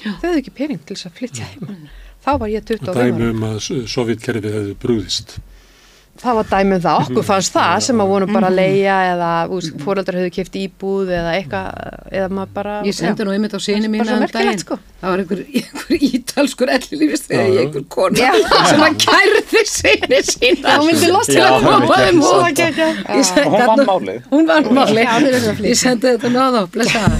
Mhm. 0.00 0.14
þau 0.20 0.28
hefðu 0.30 0.38
ekki 0.40 0.52
pening 0.56 0.80
til 0.86 0.96
þess 0.96 1.06
að 1.10 1.16
flytja 1.18 1.44
heim. 1.44 1.88
Þá 2.24 2.30
var 2.40 2.48
ég 2.48 2.64
25 2.64 2.94
Dæmi 2.96 3.20
ára. 3.20 3.30
um 3.30 3.42
að 3.44 3.58
sovjetkerfið 3.88 4.54
hefði 4.56 4.74
brúðist. 4.80 5.34
Það 6.20 6.36
var 6.38 6.48
dæmið 6.50 6.76
um 6.76 6.82
það, 6.84 7.00
okkur 7.06 7.26
fannst 7.30 7.54
það 7.54 7.74
sem 7.86 8.02
að 8.04 8.10
voru 8.12 8.26
bara 8.30 8.50
að 8.50 8.58
leia 8.58 8.96
eða 9.14 9.30
fóröldar 9.84 10.18
hefðu 10.18 10.32
kipt 10.36 10.58
íbúð 10.60 11.12
eða 11.16 11.32
eitthvað 11.38 11.66
eða 12.20 12.28
maður 12.36 12.52
bara 12.58 12.74
Ég 12.86 12.96
sendi 12.96 13.26
nú 13.26 13.34
einmitt 13.34 13.56
á 13.56 13.60
síni 13.62 13.88
um 13.88 13.94
merkilegt, 13.96 14.34
daginn. 14.36 14.60
sko. 14.60 14.78
Það 15.00 15.14
var 15.14 15.22
einhver, 15.22 15.42
einhver 15.60 16.04
ítalskur 16.10 16.72
ellilífist 16.76 17.32
já. 17.32 17.40
einhver 17.40 17.84
kona 17.94 18.20
Já. 18.20 18.32
sem 18.70 18.84
að 18.84 18.98
kærði 19.06 19.64
sinni 19.70 20.20
sína. 20.28 20.60
Já, 20.60 20.76
hún 20.76 20.90
myndi 20.90 21.10
losa 21.14 21.32
til 21.32 21.44
að 21.46 21.56
koma 21.64 21.88
það 21.88 22.04
þeim 22.04 22.20
út. 22.20 22.62
Hún 23.40 23.58
vann 23.64 23.84
málið. 23.90 24.22
Hún 24.34 24.50
vann 24.50 24.70
málið. 24.76 25.10
Að. 25.10 25.64
Ég 25.70 25.80
sendi 25.80 26.12
þetta 26.12 26.32
náða 26.34 26.60
þá, 26.60 26.70
blessa 26.76 27.04
það. 27.06 27.18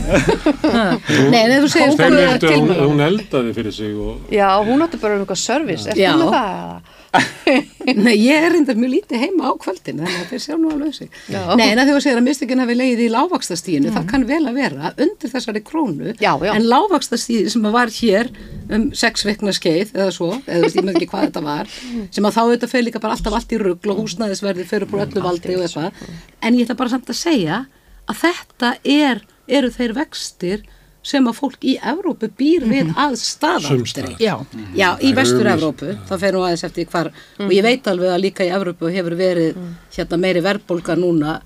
Nei, 1.30 1.40
en 1.40 1.56
ef 1.56 1.64
þú 1.64 1.72
segir 1.74 1.96
sko, 1.96 2.10
að 2.10 2.80
hún, 2.84 3.04
eldaði 3.08 3.56
fyrir 3.56 3.74
sig 3.80 3.96
og 3.96 4.32
Já, 4.34 4.48
hún 4.66 4.84
átti 4.84 5.00
bara 5.00 5.16
um 5.16 5.24
eitthvað 5.24 5.40
service, 5.40 5.88
eftir 5.88 6.18
með 6.20 6.34
það 6.34 6.50
eða? 6.60 6.98
Nei, 7.10 8.14
ég 8.22 8.44
er 8.44 8.52
reyndar 8.54 8.76
mjög 8.78 8.92
lítið 8.92 9.22
heima 9.24 9.50
á 9.50 9.52
kvöldin 9.58 9.98
þannig 9.98 10.18
að 10.20 10.28
þeir 10.30 10.42
sjá 10.44 10.54
nú 10.60 10.70
alveg 10.70 10.92
sig. 10.94 11.08
Já. 11.32 11.40
Nei, 11.58 11.64
en 11.72 11.80
að 11.82 11.90
að 11.96 12.02
segja 12.04 12.18
að 12.20 12.26
mistökin 12.28 12.62
hafi 12.62 12.76
leiðið 12.76 13.02
í 13.02 13.08
lágvakstastíðinu 13.14 13.94
það 13.96 14.06
kann 14.12 14.26
vel 14.28 14.40
að 14.46 14.60
vera 14.60 14.92
undir 14.94 15.32
þessari 15.32 15.62
krónu 15.66 16.14
Já, 16.22 16.30
já. 16.38 16.52
en 16.54 16.68
lágvakstastíði 16.70 17.50
sem 17.54 17.66
að 17.66 17.76
var 17.76 17.92
hér 17.96 18.30
um 18.70 18.86
sex 19.02 19.26
vikna 19.26 19.54
skeið 19.56 19.94
eða 19.96 20.14
svo, 20.14 20.30
eða 20.44 20.60
þú 20.60 20.66
veist, 20.68 20.78
ég 20.78 20.86
með 20.86 21.00
ekki 21.00 21.10
hvað 21.10 21.26
þetta 21.26 21.44
var 21.48 21.74
sem 22.14 22.28
að 22.30 22.36
þá 22.36 22.40
auðvitað 22.44 22.74
fyrir 22.76 22.86
líka 22.86 23.02
bara 23.02 23.16
alltaf 23.18 23.38
allt 23.40 23.54
í 23.56 23.60
rugl 23.64 23.94
og 23.94 24.02
húsnæðisverði 24.04 24.68
fyrir 24.70 24.94
úr 24.94 25.04
öllu 25.08 25.24
valdi 25.24 25.56
og 25.58 25.66
eitthvað. 25.66 26.04
en 26.46 26.60
ég 26.60 26.68
ætla 26.68 26.78
bara 26.78 26.94
samt 26.94 27.10
að 27.10 27.18
segja 27.24 27.64
að 28.10 28.22
þetta 28.22 28.74
er, 28.86 29.24
eru 29.50 29.72
þeir 29.74 29.96
vextir 29.98 30.62
sem 31.10 31.26
að 31.30 31.38
fólk 31.40 31.66
í 31.66 31.74
Evrópu 31.92 32.30
býr 32.38 32.66
við 32.70 32.92
að 32.94 33.16
staðaldri. 33.22 34.14
Já, 34.22 34.34
Já, 34.78 34.88
í 35.00 35.10
Það 35.10 35.18
vestur 35.20 35.42
eru 35.42 35.52
Evrópu, 35.56 35.90
það 36.08 36.22
fer 36.24 36.36
nú 36.36 36.44
aðeins 36.46 36.64
eftir 36.68 36.88
hvar. 36.92 37.10
Og 37.40 37.52
ég 37.56 37.66
veit 37.66 37.90
alveg 37.90 38.14
að 38.14 38.22
líka 38.26 38.46
í 38.46 38.54
Evrópu 38.54 38.92
hefur 38.94 39.18
verið 39.18 39.60
hérna 39.96 40.20
meiri 40.22 40.44
verðbólga 40.46 40.96
núna 41.00 41.40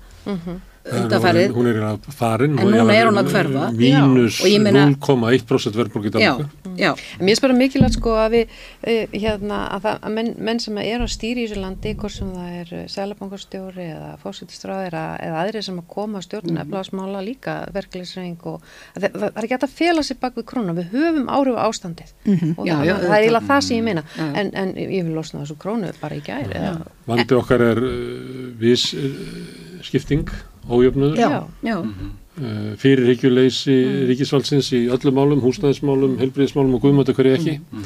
undanfarið 0.85 1.53
hún 1.55 1.67
er 1.71 1.79
að 1.81 2.03
farin 2.13 2.59
En 2.59 2.67
núna 2.69 2.93
er 2.93 3.07
hún 3.09 3.17
að 3.17 3.31
hverfa. 3.33 3.69
mínus 3.73 4.37
Já. 4.37 4.43
Og 4.45 4.49
ég 4.51 4.61
meina- 4.61 4.85
0,1% 4.93 5.75
verðbólk 5.79 6.05
í 6.05 6.11
Já, 6.11 6.37
Danmarku 6.37 6.75
já, 6.77 6.91
En 7.19 7.25
mér 7.25 7.37
er 7.37 7.41
bara 7.41 7.53
mikilvægt 7.57 7.93
sko 7.97 8.11
að 8.19 8.29
við, 8.35 8.53
uh, 8.85 9.05
hérna, 9.15 9.57
að, 9.71 9.81
það, 9.85 9.99
að 10.05 10.11
menn, 10.17 10.35
menn 10.37 10.59
sem 10.59 10.77
eru 10.77 11.03
að 11.07 11.13
stýri 11.15 11.43
í 11.45 11.47
þessu 11.47 11.61
landi, 11.61 11.93
hvort 11.95 12.11
sem 12.11 12.27
það 12.35 12.49
er 12.59 12.87
selabankastjóri 12.93 13.85
eða 13.95 14.11
fósitistráðir 14.21 14.93
eða, 14.93 15.41
aðrir 15.41 15.63
sem 15.63 15.79
að 15.79 15.87
koma 15.87 16.19
að 16.19 16.27
stjórnum 16.27 16.55
mm. 16.55 16.63
eflagsmála 16.67 17.23
líka 17.25 17.55
verkefliðsreying 17.73 18.45
og 18.45 18.61
að 18.95 19.01
það, 19.07 19.11
það 19.15 19.29
er 19.31 19.43
ekki 19.47 19.55
hægt 19.55 19.67
að 19.69 19.77
fela 19.79 20.01
sér 20.05 20.19
bak 20.21 20.35
við 20.35 20.45
krónu, 20.51 20.75
við 20.77 20.91
höfum 20.93 21.29
áhrif 21.29 21.55
á 21.57 21.63
ástandið 21.65 22.09
og 22.57 22.65
Já, 22.67 22.75
það, 22.75 22.85
já, 22.85 22.95
það 22.95 23.15
er 23.15 23.23
eiginlega 23.25 23.49
það 23.49 23.61
sem 23.65 23.77
ég 23.77 23.83
meina, 23.89 24.03
Já. 24.15 24.25
en, 24.35 24.51
en 24.53 24.73
ég 24.75 25.03
vil 25.07 25.15
losna 25.15 25.41
þessu 25.41 25.57
krónu 25.57 25.93
bara 26.01 26.15
í 26.15 26.21
gæri. 26.25 26.51
eða- 26.53 26.87
vandi 27.05 27.35
okkar 27.37 27.61
er 27.61 27.81
uh, 27.85 29.81
skipting 29.85 30.27
ójöfnuður. 30.69 31.17
Já. 31.19 31.27
Já. 31.29 31.43
já, 31.69 31.77
uh, 31.81 32.71
fyrirhyggjuleysi 32.81 33.75
Mm. 33.85 34.07
ríkisvaldsins 34.11 34.71
í 34.75 34.85
öllum 34.91 35.13
málum, 35.19 35.43
húsnæðismálum 35.45 36.17
heilbriðismálum 36.21 36.75
og 36.77 36.81
guðmöndu 36.87 37.13
hverju 37.15 37.37
ekki. 37.37 37.59
Mm. 37.71 37.83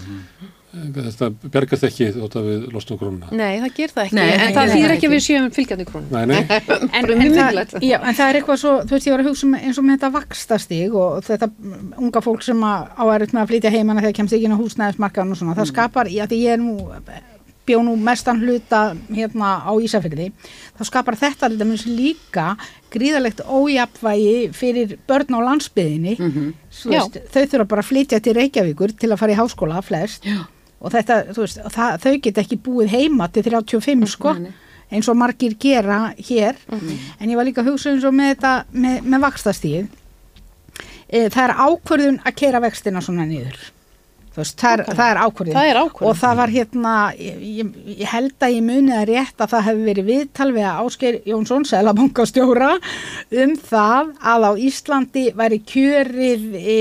uh, 0.73 1.03
þetta 1.09 1.29
bergast 1.51 1.83
ekki 1.87 2.11
þótt 2.15 2.35
að 2.39 2.47
við 2.49 2.65
losnum 2.73 2.99
krónuna? 3.01 3.29
Nei, 3.31 3.59
það 3.59 3.71
ger 3.77 3.93
það 3.95 4.03
ekki, 4.05 4.15
Nei, 4.19 4.25
en 4.29 4.39
nei, 4.39 4.53
það 4.53 4.73
nei, 4.73 4.83
ekki 4.95 5.07
að 5.09 5.13
við 5.15 5.23
séum 5.25 5.47
fylgjandi 5.55 5.85
krónu. 5.89 6.07
Nei, 6.13 6.25
nei, 6.25 6.41
en, 6.97 7.09
en, 7.09 7.33
það, 7.33 7.73
já, 7.81 7.97
en 7.99 8.15
það 8.19 8.27
er 8.29 8.39
eitthvað 8.39 8.61
svo, 8.63 8.75
þú 8.85 8.95
veist, 8.95 9.07
ég 9.09 9.15
var 9.15 9.23
að 9.25 9.29
hugsa 9.31 9.47
um, 9.49 9.55
eins 9.59 9.81
og 9.81 9.87
með 9.87 9.97
þetta 9.97 10.11
vakstastig 10.19 10.93
og 10.93 11.23
þetta 11.25 11.49
mm, 11.49 11.89
unga 12.05 12.21
fólk 12.25 12.45
sem 12.45 12.63
að 12.69 12.85
á 12.95 13.03
erut 13.17 13.33
með 13.33 13.41
að 13.43 13.51
flytja 13.53 13.73
heimana 13.75 14.05
þegar 14.05 14.17
kemst 14.21 14.37
ekki 14.37 14.45
inn 14.49 14.55
á 14.55 14.61
húsnæðismarkaðan 14.61 15.33
og 15.35 15.41
svona, 15.41 15.57
það 15.57 15.71
skapar, 15.73 16.11
já 16.13 16.23
því 16.29 16.41
ég 16.45 16.55
er 16.57 16.63
nú 16.63 16.77
bjó 17.69 17.79
nú 17.85 17.95
mestan 18.01 18.41
hluta 18.41 18.81
hérna 19.07 19.59
á 19.61 19.71
Ísafirði, 19.77 20.31
þá 20.77 20.83
skapar 20.89 21.17
þetta 21.19 21.49
líka 21.85 22.55
gríðalegt 22.89 23.43
ójapvægi 23.45 24.49
fyrir 24.57 24.97
börn 25.07 25.37
á 25.37 25.39
landsbyðinni 25.45 26.17
Þú 26.79 26.93
Já. 26.93 27.01
veist, 27.01 27.19
þau 27.33 27.43
þurfa 27.51 27.67
bara 27.73 27.83
að 27.83 27.89
flytja 27.89 28.19
til 28.23 28.33
Reykjavíkur 28.37 28.95
til 28.97 29.11
að 29.11 29.19
fara 29.21 29.33
í 29.33 29.37
háskóla 29.39 29.81
flest. 29.83 30.25
Já, 30.25 30.43
og 30.79 30.93
þetta, 30.93 31.19
þú 31.35 31.45
veist, 31.45 31.61
það, 31.75 31.95
þau 32.05 32.13
get 32.25 32.41
ekki 32.43 32.59
búið 32.65 32.93
heima 32.93 33.29
til 33.33 33.43
35 33.47 34.11
sko 34.13 34.35
nei. 34.39 34.51
eins 34.93 35.09
og 35.11 35.17
margir 35.19 35.57
gera 35.59 36.13
hér. 36.17 36.59
En 37.19 37.29
ég 37.29 37.39
var 37.39 37.47
líka 37.47 37.65
að 37.65 37.73
hugsa 37.73 37.91
eins 37.93 38.07
og 38.07 38.15
með 38.15 38.35
þetta 38.35 38.53
með, 38.71 39.01
með 39.09 39.25
vakstastíð 39.25 39.81
e, 41.09 41.27
það 41.27 41.43
er 41.47 41.55
ákvörðun 41.65 42.21
að 42.23 42.39
keira 42.43 42.63
vextina 42.63 43.03
svona 43.03 43.27
niður 43.29 43.59
veist, 44.39 44.55
það 44.59 44.73
er, 44.73 44.83
það 44.99 45.11
er 45.13 45.19
Það 45.57 45.69
er 45.69 45.79
ákvörðun. 45.83 46.09
og 46.09 46.19
það 46.19 46.37
var 46.39 46.53
hérna 46.55 46.93
ég, 47.19 47.73
ég, 47.99 48.03
held 48.13 48.45
að 48.47 48.55
ég 48.55 48.65
muni 48.69 48.93
það 48.95 49.07
rétt 49.11 49.43
að 49.45 49.53
það 49.53 49.65
hefði 49.69 49.87
verið 49.89 50.09
viðtal 50.13 50.49
við 50.55 50.67
að 50.69 50.79
Ásgeir 50.85 51.19
Jónsson 51.29 51.67
selabankastjóra 51.69 52.71
um 53.45 53.55
það 53.69 54.13
að 54.33 54.47
á 54.49 54.51
Íslandi 54.69 55.25
væri 55.39 55.61
kjörið 55.73 56.47
e, 56.59 56.79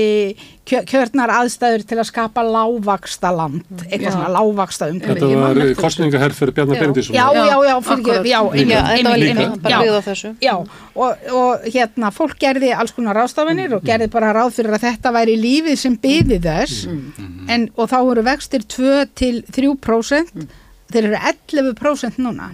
kjörnar 0.69 1.31
aðstæður 1.33 1.83
til 1.89 1.97
að 1.99 2.07
skapa 2.09 2.43
lágvaksta 2.45 3.31
land 3.33 3.63
eitthvað 3.87 4.05
Já. 4.05 4.13
svona 4.15 4.29
lágvaksta 4.35 4.89
umhverfi 4.93 5.25
þetta 5.25 5.41
var 5.41 5.73
kostningaherr 5.79 6.35
fyrir 6.37 6.53
Bjarnar 6.57 6.77
Já. 6.77 6.81
Benedísson 6.83 7.17
Já, 7.17 7.25
já, 7.33 7.57
já, 7.69 7.73
fyrir 7.87 8.29
já, 8.29 8.39
einmitt, 8.39 9.19
líka. 9.23 9.33
einmitt, 9.33 9.61
bara 9.63 9.73
já. 9.73 9.79
byggð 9.83 9.97
á 9.97 10.01
þessu. 10.09 10.31
Já, 10.45 10.53
og, 10.95 11.29
og 11.41 11.67
hérna, 11.73 12.11
fólk 12.15 12.37
gerði 12.41 12.71
alls 12.75 12.93
konar 12.95 13.19
ráðstafanir 13.19 13.75
og 13.79 13.85
gerði 13.87 14.09
bara 14.13 14.33
ráð 14.37 14.53
fyrir 14.59 14.77
að 14.77 14.85
þetta 14.87 15.13
væri 15.15 15.37
lífið 15.39 15.79
sem 15.83 15.97
byði 15.99 16.39
þess. 16.45 16.85
En, 17.49 17.69
og 17.75 17.89
þá 17.91 17.97
voru 18.11 18.25
vextir 18.27 18.65
2 18.69 18.93
til 19.19 19.41
3% 19.55 20.45
þeir 20.93 21.09
eru 21.11 21.19
11% 21.33 22.21
núna. 22.23 22.51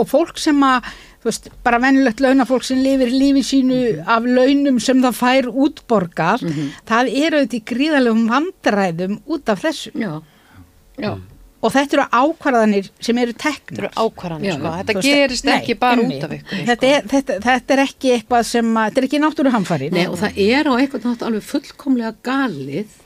Og 0.00 0.08
fólk 0.08 0.38
sem 0.40 0.56
að 0.64 0.88
þú 1.20 1.28
veist, 1.28 1.48
bara 1.66 1.78
venjulegt 1.82 2.20
launafólk 2.24 2.64
sem 2.64 2.78
lifir 2.80 3.10
lífi 3.12 3.42
sínu 3.44 3.80
af 4.08 4.24
launum 4.24 4.78
sem 4.80 5.02
það 5.04 5.18
fær 5.18 5.50
útborgað 5.52 6.46
það 6.88 7.10
eru 7.24 7.42
þetta 7.44 7.58
í 7.58 7.64
gríðalegum 7.72 8.22
vandræðum 8.30 9.18
út 9.28 9.52
af 9.52 9.60
þessu. 9.66 9.92
Já, 10.00 10.14
já, 10.96 11.12
og 11.60 11.74
þetta 11.74 11.98
eru 11.98 12.06
ákvarðanir 12.22 12.86
sem 13.04 13.18
eru 13.20 13.34
Þetta 13.36 13.50
teknar 13.50 13.84
eru 13.84 13.90
ákvarðanir, 14.06 14.48
Já, 14.48 14.54
sko. 14.56 14.70
Þetta 14.78 14.94
veist, 14.96 15.08
gerist 15.10 15.44
nei, 15.44 15.52
ekki 15.58 15.74
bara 15.82 16.00
einmitt. 16.00 16.16
út 16.16 16.24
af 16.24 16.32
ykkur. 16.38 16.64
þetta 16.70 16.90
er, 16.94 17.04
þetta, 17.12 17.36
þetta 17.44 17.74
er 17.76 17.82
ekki 17.84 18.14
eitthvað 18.16 18.46
sem 18.48 18.70
að, 18.72 18.86
þetta 18.88 19.02
er 19.04 19.08
ekki 19.10 19.20
náttúruhamfari 19.26 19.90
Nei, 19.92 20.06
og 20.08 20.16
það 20.22 20.40
er 20.46 20.70
á 20.70 20.72
einhvern 20.80 21.04
nátt 21.10 21.26
alveg 21.28 21.44
fullkomlega 21.50 22.14
galið 22.30 22.96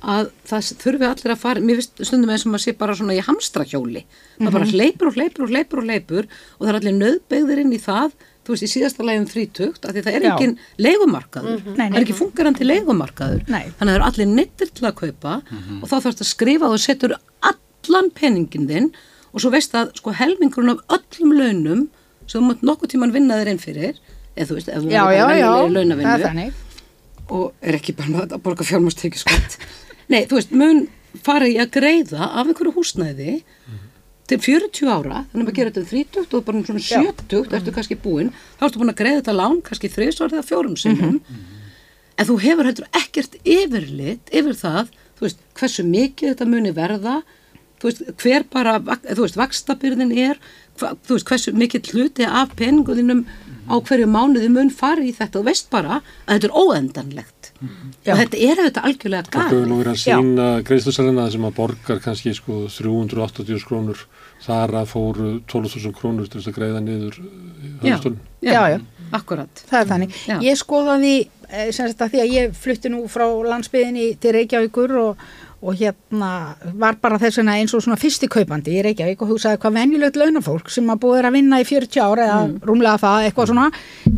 að 0.00 0.30
það 0.48 0.68
þurfi 0.80 1.06
allir 1.10 1.32
að 1.34 1.40
fara, 1.42 1.60
mér 1.60 1.80
finnst 1.80 2.02
stundum 2.08 2.30
eins 2.32 2.44
og 2.46 2.52
maður 2.54 2.64
sé 2.64 2.72
bara 2.80 2.94
svona 2.96 3.16
í 3.18 3.22
hamstrahjóli, 3.26 4.02
maður 4.40 4.54
bara 4.56 4.68
hleypur 4.70 5.10
og 5.10 5.16
hleypur 5.18 5.44
og 5.44 5.50
hleypur 5.52 5.82
og 5.82 5.88
hleypur 5.90 6.28
og 6.30 6.62
það 6.64 6.70
er 6.72 6.78
allir 6.80 6.96
nöðbegðir 7.00 7.60
inn 7.64 7.74
í 7.76 7.80
það, 7.84 8.14
þú 8.40 8.54
veist, 8.54 8.64
í 8.64 8.70
síðasta 8.72 9.04
lagum 9.04 9.26
þrítugt, 9.28 9.84
af 9.84 9.92
því 9.92 10.04
það 10.06 10.16
er 10.16 10.24
Já. 10.24 10.30
engin 10.32 10.54
leigumarkaður, 10.80 11.60
Nei, 11.66 11.74
það 11.76 11.82
nei. 11.84 11.96
er 12.00 12.04
ekki 12.06 12.16
fungerandi 12.22 12.68
leigumarkaður, 12.70 13.42
Nei. 13.52 13.66
þannig 13.76 13.80
að 13.80 13.90
það 13.90 13.98
eru 13.98 14.08
allir 14.08 14.30
nettir 14.32 14.72
til 14.78 14.86
að 14.88 14.96
kaupa 15.02 15.34
og 15.82 15.84
þá 15.90 15.96
þarfst 16.06 16.24
að 16.24 16.30
skrifa 16.30 16.70
og 16.70 16.74
þú 16.74 16.80
setur 16.86 17.14
allan 17.50 18.08
peningin 18.16 18.66
þinn 18.70 18.88
og 19.30 19.44
svo 19.44 19.52
veist 19.52 19.76
að 19.78 19.92
sko 20.00 20.14
helmingurinn 20.16 20.72
af 20.72 20.96
öllum 20.96 21.36
launum 21.36 21.84
sem 22.24 22.40
þú 22.40 22.46
mátt 22.48 22.64
nokkuð 22.66 22.94
tíman 22.96 23.12
vinna 23.14 23.36
þér 23.42 23.52
inn 23.52 23.60
fyrir, 23.62 24.00
eða 24.34 24.48
þú 24.48 24.56
veist, 24.58 24.72
ef 24.72 24.82
þú 24.82 24.90
já, 24.96 25.02
er 25.04 25.12
já, 25.20 25.26
já, 25.36 25.46
það 25.52 25.76
launavinnu, 25.76 26.10
er 26.16 26.24
þannig. 26.24 26.58
og 27.30 27.52
er 27.62 27.76
ekki 27.78 27.94
bara 28.00 28.24
að 28.26 28.40
borga 28.42 28.66
fjármástekjuskatt 28.66 29.60
nei, 30.10 30.24
þú 30.28 30.38
veist, 30.38 30.52
mun 30.52 30.84
fara 31.26 31.48
í 31.50 31.56
að 31.62 31.72
greiða 31.78 32.28
af 32.28 32.46
einhverju 32.46 32.74
húsnæði 32.76 33.40
til 34.30 34.38
40 34.38 34.86
ára, 34.86 35.24
þannig 35.30 35.40
að 35.40 35.46
maður 35.46 35.56
gera 35.56 35.70
þetta 35.70 35.80
um 35.82 35.88
30 35.90 36.36
og 36.38 36.44
bara 36.46 36.58
um 36.60 36.66
svona 36.68 36.82
70, 36.86 37.48
ertu 37.58 37.72
kannski 37.74 37.96
búinn. 37.98 38.28
Þá 38.60 38.66
ertu 38.68 38.82
búin 38.82 38.92
að 38.92 39.00
greiða 39.00 39.22
þetta 39.22 39.34
lán 39.40 39.58
kannski 39.66 39.90
þrisvar 39.90 40.34
eða 40.36 40.46
fjórum 40.46 40.76
sinnum. 40.78 41.16
En 42.20 42.28
þú 42.28 42.36
hefur 42.44 42.68
heldur 42.68 42.86
ekkert 43.00 43.34
yfirlit 43.42 44.30
yfir 44.30 44.54
það, 44.60 44.92
þú 45.18 45.26
veist, 45.26 45.42
hversu 45.58 45.86
mikið 45.88 46.34
þetta 46.34 46.48
muni 46.52 46.72
verða, 46.76 47.16
þú 47.80 47.88
veist, 47.88 48.02
hver 48.22 48.46
bara, 48.52 48.76
þú 49.08 49.22
veist, 49.24 49.38
vakstabyrðin 49.40 50.14
er, 50.14 50.38
hva, 50.78 50.94
þú 51.08 51.16
veist, 51.16 51.28
hversu 51.32 51.54
mikið 51.56 51.90
hluti 51.94 52.28
af 52.28 52.54
peninguðinum 52.60 53.24
á 53.66 53.74
hverju 53.80 54.06
mánuði 54.10 54.50
mun 54.52 54.70
fari 54.70 55.10
í 55.10 55.16
þetta. 55.16 55.40
Og 55.40 55.48
veist 55.48 55.70
bara 55.72 56.02
að 56.26 56.36
þetta 56.36 56.50
er 56.50 56.56
óendanlegt. 56.60 57.39
Já. 57.60 58.14
Og 58.14 58.20
þetta 58.22 58.38
er 58.40 58.60
þetta 58.64 58.82
algjörlega 58.88 59.28
Fólk 59.34 59.50
hefur 59.50 59.66
nú 59.68 59.78
verið 59.82 59.92
að 59.92 59.98
sína 60.00 60.46
greiðslusalina 60.64 61.26
sem 61.34 61.42
að 61.44 61.56
borgar 61.58 61.98
kannski 62.00 62.32
sko 62.36 62.62
380 62.72 63.66
krónur 63.68 64.06
þar 64.40 64.72
að 64.80 64.86
fóru 64.94 65.32
12.000 65.50 65.92
krónur 65.98 66.30
til 66.30 66.40
þess 66.40 66.48
að 66.48 66.56
greiða 66.56 66.80
niður 66.84 67.18
Já, 67.20 67.90
höfstun. 67.90 68.16
Já, 68.40 68.62
já. 68.72 68.78
Akkurat. 69.12 69.62
Það 69.68 69.82
er 69.82 69.90
þannig. 69.90 70.16
Já. 70.30 70.34
Ég 70.46 70.58
skoðaði, 70.60 71.14
eh, 71.50 71.68
sem 71.74 71.90
sagt 71.90 72.00
að 72.06 72.14
því 72.14 72.22
að 72.22 72.34
ég 72.38 72.56
flutti 72.56 72.92
nú 72.92 73.04
frá 73.10 73.26
landsbyðinni 73.26 74.06
til 74.22 74.32
Reykjavíkur 74.38 74.96
og, 75.02 75.24
og 75.60 75.76
hérna 75.76 76.30
var 76.80 76.96
bara 77.02 77.18
þess 77.20 77.42
vegna 77.42 77.58
eins 77.60 77.74
og 77.76 77.84
svona 77.84 78.00
fyrsti 78.00 78.30
kaupandi 78.32 78.78
í 78.78 78.84
Reykjavík 78.86 79.20
og 79.20 79.34
hugsaði 79.34 79.60
hvað 79.60 79.76
venjulegt 79.82 80.16
launafólk 80.16 80.72
sem 80.72 80.88
að 80.88 81.02
búið 81.04 81.28
að 81.28 81.36
vinna 81.36 81.60
í 81.60 81.68
40 81.68 82.00
ára 82.06 82.28
eða 82.30 82.70
rúmlega 82.70 83.02
það, 83.02 83.26
eitthvað 83.28 83.52
svona, 83.52 83.68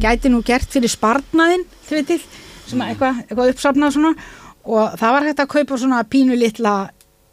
gæti 0.07 0.31
nú 0.31 0.43
gert 0.47 0.71
fyrir 0.71 0.93
sparnaðinn, 0.93 1.67
þið 1.89 1.99
veitir, 1.99 2.29
sem 2.67 2.81
að 2.81 2.95
eitthvað, 2.95 3.23
eitthvað 3.27 3.55
uppsafnað 3.55 3.95
svona. 3.97 4.15
Og 4.63 4.99
það 4.99 5.15
var 5.17 5.25
hægt 5.27 5.41
að 5.43 5.53
kaupa 5.57 5.79
svona 5.81 6.03
pínu 6.07 6.37
litla 6.39 6.75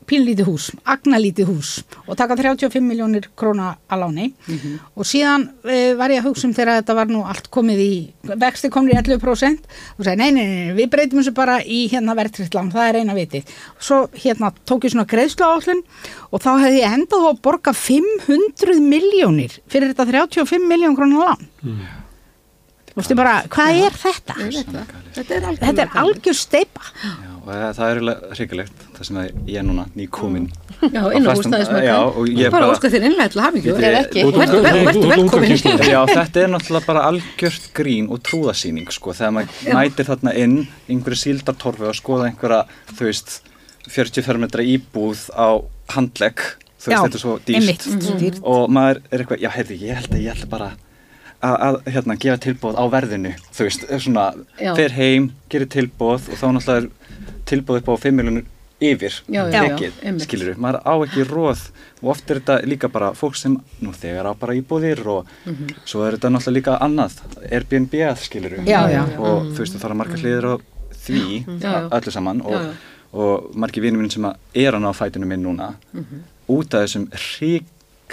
pínlítið 0.10 0.48
hús, 0.50 0.70
agnalítið 0.90 1.50
hús 1.52 1.72
og 2.08 2.18
taka 2.18 2.38
35 2.40 2.82
miljónir 2.86 3.28
króna 3.38 3.76
að 3.90 4.02
láni. 4.04 4.28
Og 4.98 5.08
síðan 5.08 5.48
e, 5.64 5.94
var 6.00 6.14
ég 6.14 6.24
að 6.24 6.30
hugsa 6.30 6.48
um 6.48 6.56
þegar 6.58 6.80
þetta 6.80 6.96
var 6.98 7.12
nú 7.12 7.22
allt 7.30 7.50
komið 7.54 7.84
í, 7.84 7.94
vexti 8.42 8.72
komið 8.74 8.96
í 8.96 8.98
11% 9.04 9.70
og 9.98 10.08
sagði 10.08 10.18
nei, 10.24 10.32
nei, 10.34 10.48
nei, 10.50 10.74
við 10.78 10.90
breytum 10.96 11.22
þessu 11.22 11.36
bara 11.38 11.60
í 11.62 11.84
hérna 11.92 12.18
verðtritt 12.18 12.58
lán, 12.58 12.74
það 12.74 12.90
er 12.90 13.00
eina 13.04 13.18
vitið. 13.18 13.54
Svo 13.78 14.02
hérna 14.18 14.52
tók 14.66 14.88
ég 14.88 14.96
svona 14.96 15.08
greiðslu 15.10 15.46
áallun 15.46 15.86
og 16.32 16.44
þá 16.44 16.52
hefði 16.66 16.82
ég 16.82 17.00
endað 17.00 17.26
á 17.26 17.30
að 17.30 17.42
borga 17.46 17.76
500 17.78 18.82
miljónir 18.82 19.62
fyrir 19.70 19.94
þetta 19.94 20.10
35 20.10 20.70
miljón 20.70 20.98
króna 20.98 21.32
lán. 21.32 21.50
Veistu 21.62 21.99
bara, 23.20 23.43
hvað 23.50 23.82
er 23.86 23.91
þetta? 23.91 24.34
Þetta 25.16 25.36
er 25.36 25.58
Þetta 25.60 25.82
er 25.82 25.89
algjör 26.04 26.34
steipa 26.36 26.82
Já, 27.04 27.30
og 27.39 27.76
það 27.76 27.89
er 27.89 28.34
hryggilegt, 28.36 28.82
það 28.97 29.04
sem 29.10 29.18
ég 29.47 29.56
er 29.60 29.64
núna 29.64 29.86
nýkominn. 29.97 30.50
Já, 30.80 31.02
inn 31.12 31.26
á 31.28 31.34
húsnæðismarkaðinn. 31.36 31.88
Já, 31.89 31.97
og 32.08 32.28
ég 32.30 32.52
bara 32.52 32.68
bara- 32.68 32.76
óska 32.76 32.88
þér 32.93 33.06
innlega 33.10 33.30
til 33.34 33.41
hafingju. 33.41 33.74
Vitið- 33.74 33.88
Ef 33.89 34.06
ekki, 34.06 34.22
Þú- 34.24 34.32
þú- 34.32 34.39
vertu 34.39 34.54
þú- 34.54 34.64
vel- 34.64 34.78
þú- 34.80 34.86
vertu 34.86 35.00
þú- 35.00 35.04
þú- 35.04 35.16
velkomin. 35.16 35.52
þú- 35.58 35.89
Já, 35.89 36.02
þetta 36.08 36.43
er 36.43 36.47
náttúrulega 36.54 36.86
bara 36.86 37.02
algjört 37.10 37.66
grín 37.74 38.10
og 38.12 38.20
trúðasýning, 38.24 38.91
sko, 38.91 39.12
þegar 39.14 39.34
maður 39.36 39.74
mætir 39.80 40.06
þarna 40.12 40.36
inn 40.36 40.68
einhverju 40.89 41.20
síldartorfi 41.24 41.88
og 41.89 41.95
skoða 41.95 42.30
einhverja, 42.32 42.62
þú 42.93 43.10
veist, 43.10 43.41
40 43.89 44.22
fermetra 44.24 44.62
íbúð 44.64 45.30
á 45.36 45.64
handlegg, 45.95 46.38
þú 46.80 46.86
veist, 46.88 47.04
þetta 47.04 47.16
er 47.16 47.20
svo 47.20 47.39
svo 47.39 48.20
dýrt. 48.20 48.39
og 48.43 48.70
maður 48.70 49.02
er 49.12 49.20
eitthvað, 49.26 49.39
já, 49.41 49.50
heyrðu, 49.50 49.80
ég 49.82 49.95
held 49.95 50.10
að 50.12 50.24
ég 50.24 50.32
ætla 50.36 50.50
bara 50.50 50.72
að, 51.42 51.58
að 51.68 51.82
hérna, 51.96 52.16
gefa 52.20 52.38
tilbúð 52.46 52.80
á 52.80 52.84
verðinu, 52.92 53.34
þú 53.56 53.68
veist, 53.68 53.84
er 53.90 54.04
svona, 54.04 54.30
fer 54.78 54.96
heim, 54.98 55.32
gerir 55.52 55.70
tilbúð 55.72 56.30
og 56.34 56.40
þá 56.40 56.48
náttúrulega 56.56 56.80
er 56.80 56.90
tilbúð 57.50 57.82
upp 57.82 57.92
á 57.92 57.96
5 58.06 58.18
miljonur 58.20 58.48
yfir, 58.80 59.16
einmitt. 60.08 60.24
skilur 60.24 60.56
maður 60.56 60.78
á 60.88 60.94
ekki 61.04 61.26
róð 61.28 61.66
og 62.00 62.12
oft 62.14 62.30
er 62.32 62.40
þetta 62.40 62.56
líka 62.64 62.88
bara 62.88 63.10
fólk 63.18 63.36
sem 63.36 63.58
nú 63.84 63.92
þegar 63.92 64.30
á 64.32 64.34
bara 64.40 64.56
íbúðir 64.56 65.02
og 65.12 65.28
svo 65.84 66.06
er 66.08 66.16
þetta 66.16 66.32
náttúrulega 66.32 66.56
líka 66.56 66.78
annað 66.86 67.18
Airbnb 67.52 67.98
að 68.08 68.22
skilur 68.24 68.56
já. 68.64 69.04
og 69.20 69.50
þú 69.52 69.58
veist 69.60 69.76
það 69.76 69.84
fara 69.84 69.98
margar 70.00 70.24
hliðir 70.24 70.48
á 70.48 70.54
því 70.96 71.24
öllu 72.00 72.12
saman 72.16 72.40
og, 72.42 72.70
og 73.12 73.50
margir 73.60 73.84
vinur 73.84 74.00
minn 74.00 74.12
sem 74.16 74.24
að 74.30 74.64
er 74.64 74.78
hann 74.78 74.88
á 74.88 74.96
fætinu 74.96 75.28
minn 75.28 75.44
núna 75.44 75.74
út 76.48 76.74
af 76.74 76.88
þessum 76.88 77.10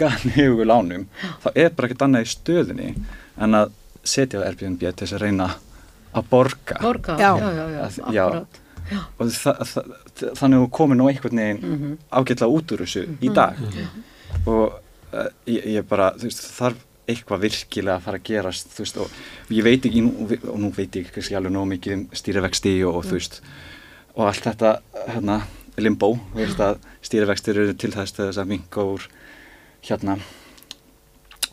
hriganegu 0.00 0.64
lánum 0.70 1.06
þá 1.44 1.48
er 1.54 1.70
bara 1.76 1.88
ekkert 1.88 2.04
annað 2.06 2.26
í 2.26 2.30
stöðunni 2.34 2.90
en 3.36 3.58
að 3.58 3.72
setja 4.06 4.40
á 4.42 4.46
Airbnb 4.46 4.80
til 4.80 4.92
þess 5.02 5.16
að 5.16 5.24
reyna 5.26 5.48
að 6.16 6.28
borga 6.30 6.78
Borga, 6.80 7.16
Já. 7.20 7.32
já, 7.40 7.48
já, 7.52 7.64
já, 7.74 7.80
Að- 7.86 8.14
já. 8.14 8.24
akkurat. 8.26 8.60
og 9.18 9.30
þa 9.34 9.52
þa 9.66 9.82
þannig 10.38 10.56
að 10.56 10.64
þú 10.64 10.70
komir 10.78 10.96
nú 11.00 11.08
einhvern 11.10 11.40
veginn 11.42 11.62
Mhm. 11.66 11.96
ágætlega 12.12 12.52
út 12.56 12.72
úr 12.76 12.84
þessu 12.84 13.02
í 13.20 13.32
dag 13.34 13.56
og 14.46 14.76
uh, 15.12 15.28
ég, 15.46 15.64
ég 15.76 15.88
bara, 15.88 16.12
þú 16.16 16.28
veist, 16.28 16.44
þarf 16.56 16.82
eitthvað 17.06 17.42
virkilega 17.44 17.96
að 17.98 18.02
fara 18.06 18.18
að 18.18 18.24
gerast 18.26 18.70
þú 18.74 18.82
veist, 18.82 18.96
og 19.02 19.52
ég 19.54 19.62
veit 19.66 19.84
ekki, 19.86 20.00
nú, 20.02 20.26
og 20.50 20.56
nú 20.58 20.70
veit 20.74 20.96
ég 20.98 21.10
kannski 21.14 21.36
alveg 21.38 21.52
nóg 21.54 21.68
mikið 21.70 21.92
um 21.94 22.06
stýrivexti 22.18 22.72
og, 22.86 22.96
og 23.00 23.04
þú 23.06 23.18
veist, 23.18 23.40
og 24.16 24.24
allt 24.26 24.42
þetta 24.48 24.72
hérna, 25.12 25.36
limbo, 25.78 26.14
þú 26.34 26.40
veist 26.40 26.62
að 26.66 26.78
stýrivextir 27.06 27.60
eru 27.62 27.74
til 27.78 27.92
þess 27.94 28.12
til 28.16 28.26
þess 28.26 28.40
að 28.42 28.50
minka 28.54 28.82
úr 28.82 29.06
hérna 29.90 30.18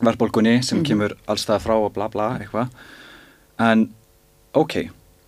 verðbólgunni 0.04 0.58
sem 0.66 0.82
kemur 0.84 1.14
allstað 1.30 1.62
frá 1.64 1.76
og 1.78 1.92
bla 1.94 2.08
bla 2.12 2.32
eitthvað. 2.38 2.68
En 3.62 3.88
ok, 4.54 4.76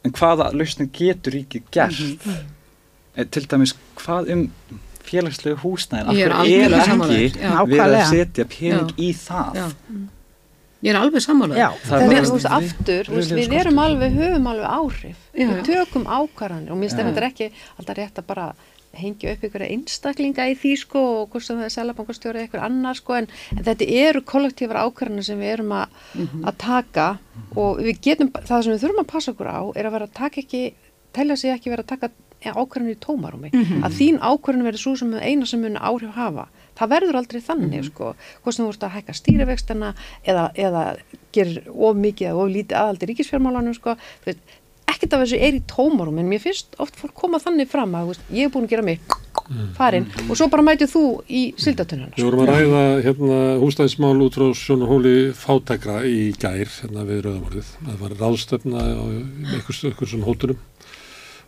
en 0.04 0.12
hvaða 0.18 0.50
lausnum 0.54 0.90
getur 0.92 1.38
ríkið 1.38 1.70
gert? 1.74 2.02
Mm 2.26 2.44
til 3.24 3.46
dæmis 3.48 3.72
hvað 3.96 4.28
um 4.34 4.42
félagslegu 5.06 5.56
húsnæðin? 5.62 6.10
Af 6.10 6.18
er 6.20 6.34
hverju 6.34 6.66
er 6.66 6.74
ekki 6.76 7.70
verið 7.70 7.96
að 7.96 8.10
setja 8.10 8.44
pening 8.50 8.90
Já. 8.92 8.98
í 9.00 9.08
það? 9.16 9.56
Já. 9.56 9.66
Ég 10.84 10.92
er 10.92 10.98
alveg 11.00 11.22
sammála. 11.24 11.56
Já, 11.56 11.68
Það 11.86 11.96
er 11.96 12.02
En 12.02 12.10
bara- 12.10 12.26
þú 12.26 12.32
veist, 12.36 12.50
aftur, 12.58 13.04
þú 13.08 13.14
veist, 13.16 13.30
við 13.30 13.36
Verulegur 13.36 13.60
erum 13.60 13.78
alveg, 13.78 14.12
höfum 14.20 14.46
alveg 14.50 14.66
áhrif. 14.76 15.16
Já. 15.32 15.46
Við 15.48 15.62
tökum 15.64 16.04
ákvarðanir 16.04 16.70
og 16.70 16.78
mér 16.78 16.90
stefnir 16.92 17.14
þetta 17.16 17.30
ekki 17.30 17.50
alltaf 17.78 17.96
rétt 17.96 18.18
að 18.20 18.26
bara 18.26 18.54
hengja 19.00 19.34
upp 19.34 19.46
ykkur 19.48 19.64
einstaklinga 19.66 20.48
í 20.50 20.56
því 20.58 20.74
sko 20.82 21.04
og 21.22 21.30
hvort 21.32 21.46
sem 21.46 21.60
það 21.60 21.68
er 21.68 21.74
selabankastjóri 21.76 22.42
eða 22.42 22.48
ykkur 22.50 22.66
annar 22.66 22.98
sko 22.98 23.16
en, 23.20 23.30
en 23.56 23.64
þetta 23.66 23.88
eru 24.02 24.22
kollektífar 24.32 24.82
ákvarðanir 24.84 25.28
sem 25.28 25.40
við 25.40 25.54
erum 25.56 25.74
að, 25.76 25.96
að 26.42 26.60
taka 26.64 27.08
og 27.54 27.82
við 27.82 28.02
getum, 28.08 28.32
það 28.36 28.62
sem 28.66 28.76
við 28.76 28.84
þurfum 28.84 29.02
að 29.04 29.10
passa 29.14 29.34
okkur 29.34 29.50
á 29.52 29.60
er 29.76 29.88
að 29.88 29.96
vera 29.98 30.08
að 30.10 30.16
taka 30.20 30.42
ekki, 30.44 30.62
telja 31.16 31.36
sig 31.40 31.54
ekki 31.54 31.72
vera 31.72 31.86
að 31.86 31.92
taka 31.94 32.12
ákvarðanir 32.46 32.94
í 32.94 33.00
tómarúmi. 33.00 33.50
Að 33.82 33.96
þín 33.96 34.18
ákvarðanir 34.20 34.68
verður 34.68 34.82
svo 34.82 34.94
sem 35.00 35.14
eina 35.18 35.46
sem 35.48 35.62
mun 35.64 35.78
áhrif 35.80 36.12
hafa. 36.14 36.46
Það 36.76 36.92
verður 36.92 37.18
aldrei 37.22 37.40
þannig 37.40 37.86
sko, 37.88 38.12
hvort 38.44 38.54
sem 38.54 38.62
þú 38.62 38.68
vorst 38.68 38.84
að 38.84 38.94
hækka 38.98 39.14
stýrivextana 39.16 39.94
eða, 40.28 40.44
eða 40.54 40.82
gerir 41.34 41.64
of 41.72 41.96
mikið 41.96 42.28
eða 42.30 42.42
of 42.44 42.52
lítið 42.52 42.80
aðaldi 42.82 43.08
ríkisfjármálanum 43.10 43.76
sko, 43.78 43.96
ekkert 44.96 45.14
af 45.16 45.22
þessu 45.26 45.38
er 45.46 45.60
í 45.60 45.62
tómarum 45.70 46.18
en 46.22 46.28
mér 46.30 46.42
finnst 46.42 46.74
oft 46.82 46.98
fólk 46.98 47.14
koma 47.16 47.40
þannig 47.42 47.70
fram 47.70 47.94
að 47.98 48.12
veist, 48.14 48.26
ég 48.34 48.48
er 48.48 48.52
búin 48.54 48.66
að 48.66 48.74
gera 48.74 48.86
mig 48.86 49.16
farinn 49.76 50.06
og 50.26 50.38
svo 50.38 50.48
bara 50.50 50.64
mætið 50.66 50.90
þú 50.90 51.02
í 51.28 51.42
sildatunnan 51.60 52.14
Við 52.16 52.26
vorum 52.26 52.42
að 52.42 52.50
ræða 52.50 52.82
hérna, 53.04 53.38
húsnæðismál 53.62 54.24
út 54.24 54.38
frá 54.38 54.46
sjónahóli 54.58 55.14
fátækra 55.38 56.00
í 56.08 56.32
gær 56.34 56.66
hérna, 56.66 57.04
við 57.06 57.22
Rauðamorðið. 57.26 57.70
Það 57.86 58.02
var 58.02 58.16
ráðstöfna 58.22 58.82
á 58.82 59.04
einhvers, 59.06 59.82
svona 60.02 60.26
hótunum. 60.26 60.60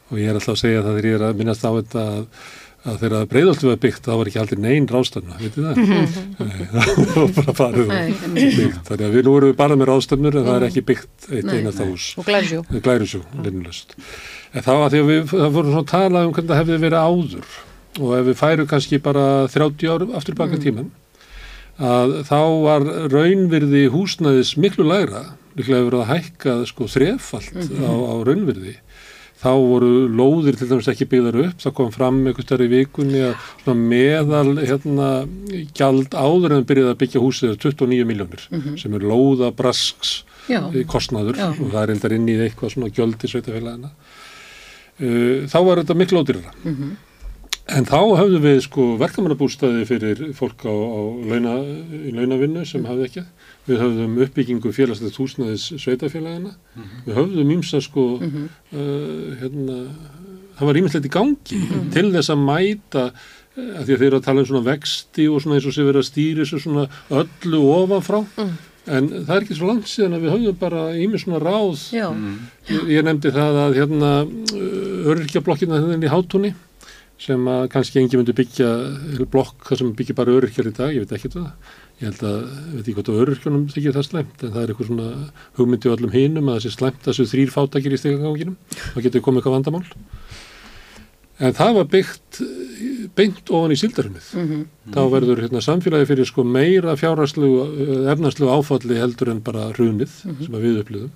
Og 0.08 0.20
ég 0.20 0.30
er 0.30 0.38
alltaf 0.38 0.54
að 0.54 0.62
segja 0.62 0.84
það 0.84 0.98
þegar 0.98 1.08
ég 1.08 1.18
er 1.18 1.26
að 1.26 1.40
minnast 1.42 1.66
á 1.66 1.70
þetta 1.72 2.04
að, 2.12 2.22
að 2.86 2.98
þegar 3.02 3.24
breyðaltu 3.32 3.66
var 3.68 3.78
byggt 3.82 4.04
þá 4.06 4.12
var 4.20 4.28
ekki 4.30 4.40
aldrei 4.42 4.60
neinn 4.62 4.86
ráðstöfna, 4.88 5.38
vitið 5.40 5.64
það? 5.66 5.78
Nei, 5.82 6.66
það 6.74 7.16
var 7.18 7.32
bara 7.38 7.54
farið 7.58 7.90
og 7.90 8.36
byggt. 8.38 8.78
Þannig 8.88 9.06
að 9.08 9.16
við 9.16 9.30
við 9.48 9.56
bara 9.58 9.78
með 9.80 9.90
ráðstöfnur 9.90 10.38
en 10.38 10.46
það 10.46 10.58
er 10.60 10.66
ekki 10.68 10.84
byggt 10.92 11.26
eitt 11.32 11.48
Nei, 11.48 11.56
einasta 11.58 11.88
hús. 11.88 12.06
og 12.20 12.28
glæðsjó 12.28 12.60
Glærisjó, 12.86 13.22
linnulöst. 13.42 13.96
En 14.54 14.64
þá 14.64 14.72
að 14.76 14.88
því 14.94 15.02
að 15.02 15.10
við, 15.12 15.26
það 15.34 15.50
voru 15.58 15.72
svona 15.74 15.82
að 15.84 15.90
tala 15.90 16.22
um 16.28 16.32
hvernig 16.36 16.52
það 16.54 16.62
hefði 16.62 16.78
verið 16.86 17.08
áður 17.08 17.58
og 17.98 18.14
ef 18.14 18.24
við 18.28 18.38
færum 18.38 18.70
kannski 18.70 19.02
bara 19.02 19.26
30 19.50 19.90
árum 19.90 20.14
aftur 20.14 20.38
baka 20.38 20.60
tíman 20.62 20.92
að 21.78 22.14
þá 22.26 22.38
var 22.64 22.86
raunvirði 23.12 23.84
húsnæðis 23.94 24.54
miklu 24.58 24.86
lægra, 24.86 25.24
líklega 25.58 25.78
hefur 25.82 25.90
verið 25.92 26.00
að 26.04 26.10
hækka 26.14 26.54
sko 26.70 26.88
þrefalt 26.90 27.52
á, 27.78 27.90
á 27.90 28.14
raunvirði. 28.26 28.74
Þá 29.38 29.50
voru 29.54 29.88
lóðir 30.10 30.56
til 30.58 30.66
dæmis 30.66 30.88
ekki 30.90 31.06
byggðar 31.12 31.36
upp, 31.44 31.58
það 31.62 31.74
kom 31.78 31.90
fram 31.94 32.16
einhvers 32.26 32.46
stær 32.48 32.64
í 32.64 32.70
vikunni 32.72 33.20
að 33.28 33.68
meðal 33.78 34.56
hérna, 34.58 35.10
gjald 35.78 36.16
áður 36.18 36.56
en 36.56 36.64
byrjaði 36.66 36.90
að 36.90 36.98
byggja 37.04 37.22
húsið 37.22 37.52
er 37.52 37.60
29 37.62 38.08
miljónir 38.08 38.42
sem 38.82 38.96
er 38.98 39.06
lóða 39.06 39.52
brasks 39.54 40.24
Já. 40.50 40.58
eh, 40.74 40.82
kostnaður 40.90 41.38
Já. 41.38 41.52
og 41.54 41.70
það 41.70 41.82
er 41.84 41.92
endar 41.94 42.16
inn 42.16 42.26
í 42.28 42.34
eitthvað 42.48 42.72
svona 42.74 42.90
gjöldi 42.90 43.30
sveitafélagina. 43.30 43.92
Uh, 44.98 45.46
þá 45.46 45.58
var 45.62 45.78
þetta 45.84 45.94
miklu 45.94 46.24
ódýrara. 46.24 46.50
En 47.68 47.84
þá 47.84 47.98
höfðum 48.18 48.42
við 48.42 48.62
sko 48.64 48.84
verkamannabústaði 48.98 49.84
fyrir 49.86 50.22
fólk 50.34 50.64
á, 50.66 50.72
á 50.72 51.00
launa, 51.30 51.52
í 52.08 52.10
launavinnu 52.16 52.64
sem 52.66 52.82
hafði 52.88 53.06
ekki. 53.06 53.24
Við 53.68 53.82
höfðum 53.82 54.14
uppbyggingu 54.24 54.70
félagslegt 54.72 55.18
húsnæðis 55.20 55.66
sveitafélagina. 55.82 56.54
Við 57.06 57.18
höfðum 57.18 57.50
ímsa 57.58 57.80
sko, 57.84 58.04
uh, 58.22 59.34
hérna, 59.42 59.80
það 60.58 60.70
var 60.70 60.80
ímyndilegt 60.80 61.10
í 61.10 61.12
gangi 61.18 61.60
til 61.94 62.06
þess 62.14 62.32
að 62.32 62.46
mæta 62.46 63.04
eh, 63.10 63.74
að 63.78 63.82
því 63.84 63.92
að 63.92 64.00
þeir 64.00 64.06
eru 64.08 64.20
að 64.20 64.24
tala 64.28 64.42
um 64.42 64.48
svona 64.48 64.68
vexti 64.70 65.28
og 65.28 65.44
svona 65.44 65.58
eins 65.58 65.68
og 65.68 65.76
sé 65.76 65.84
verið 65.84 66.02
að 66.02 66.08
stýri 66.08 66.42
þessu 66.44 66.62
svona 66.64 66.86
öllu 67.20 67.62
ofanfrá. 67.74 68.22
En 68.88 69.10
það 69.12 69.34
er 69.34 69.42
ekki 69.44 69.58
svo 69.58 69.68
langt 69.68 69.90
síðan 69.90 70.16
að 70.16 70.22
við 70.24 70.32
höfðum 70.32 70.60
bara 70.62 70.84
ímið 70.96 71.20
svona 71.26 71.42
ráð 71.42 71.82
Já. 71.92 72.06
Ég, 72.70 72.86
ég 72.94 73.04
nefndi 73.04 73.34
það 73.36 73.58
að 73.66 73.76
hérna 73.76 74.12
öryrkjablokkina 75.12 75.82
þennan 75.82 76.06
í 76.08 76.12
hátúni 76.14 76.54
sem 77.18 77.50
að 77.50 77.66
kannski 77.72 77.98
engi 78.00 78.18
myndi 78.18 78.34
byggja 78.38 78.70
blokk 79.32 79.66
þar 79.66 79.80
sem 79.80 79.90
byggja 79.98 80.16
bara 80.16 80.36
öryrkjar 80.38 80.70
í 80.70 80.74
dag, 80.76 80.94
ég 80.94 81.04
veit 81.04 81.14
ekki 81.16 81.32
það. 81.34 81.48
Ég 81.98 82.12
held 82.12 82.20
að, 82.28 82.42
veit 82.76 82.84
ekki 82.84 82.94
hvort 82.94 83.08
á 83.10 83.20
öryrkjunum 83.24 83.62
þykir 83.74 83.94
það 83.96 84.04
slæmt, 84.06 84.42
en 84.46 84.52
það 84.54 84.60
er 84.60 84.70
eitthvað 84.72 84.90
svona 84.92 85.06
hugmyndi 85.58 85.90
á 85.90 85.94
öllum 85.96 86.12
hinum 86.14 86.50
að 86.50 86.58
það 86.58 86.64
sé 86.64 86.70
slæmt 86.76 87.00
að 87.00 87.08
þessu 87.08 87.24
þrýr 87.32 87.50
fátakir 87.50 87.96
í 87.96 87.98
steganganginum, 87.98 88.58
þá 88.92 88.98
getur 89.02 89.24
komið 89.26 89.40
eitthvað 89.40 89.56
vandamál. 89.56 89.82
En 91.38 91.54
það 91.54 91.76
var 91.76 91.88
byggt 91.90 92.38
eh, 92.42 93.02
beint 93.18 93.50
ofan 93.54 93.74
í 93.74 93.78
sildarunnið. 93.78 94.28
Þá 94.94 95.00
verður 95.12 95.42
hérna, 95.42 95.62
samfélagi 95.62 96.08
fyrir 96.10 96.26
sko 96.30 96.44
meira 96.46 96.94
fjárhagslegu, 96.98 97.66
efnarslegu 98.14 98.50
áfalli 98.54 98.98
heldur 98.98 99.32
en 99.34 99.42
bara 99.46 99.68
hrunið 99.74 100.14
sem 100.22 100.54
að 100.54 100.66
við 100.66 100.80
upplöðum. 100.84 101.12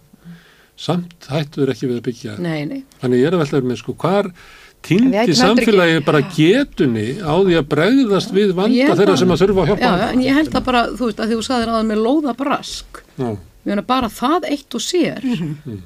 Samt 0.82 1.28
hættu 1.30 1.62
þeir 1.62 1.72
ekki 1.74 1.88
við 1.90 1.98
að 2.00 2.06
byggja. 2.08 2.36
Nei, 2.42 2.62
nei. 2.66 2.82
Þannig 3.02 3.22
ég 3.22 3.30
er 3.30 3.36
að 3.36 3.42
veltaður 3.44 3.70
með 3.70 3.80
sko 3.82 3.94
hvar 4.02 4.30
týndi 4.82 5.34
samfélagi 5.38 5.96
ekki- 5.98 6.04
bara 6.08 6.20
getunni 6.36 7.06
á 7.22 7.34
því 7.38 7.54
að 7.60 7.68
bregðast 7.74 8.32
við 8.34 8.52
vanda 8.58 8.96
þeirra 8.98 9.14
að- 9.14 9.18
sem 9.22 9.28
að 9.34 9.40
þurfa 9.44 9.62
að 9.62 9.68
hjálpa. 9.72 9.80
Já, 9.98 10.10
en 10.12 10.20
ég 10.26 10.34
held 10.34 10.50
það 10.50 10.64
bara, 10.64 10.82
þú 10.88 11.06
veist, 11.08 11.18
að 11.22 11.28
því 11.32 11.38
þú 11.38 11.46
sagðir 11.48 11.72
aðan 11.72 11.90
með 11.92 12.02
lóðabrask. 12.06 13.02
Já. 13.18 13.30
Ég 13.62 13.66
meina 13.70 13.82
bara 13.86 14.08
það 14.10 14.44
eitt 14.50 14.74
og 14.74 14.80
sér 14.82 15.22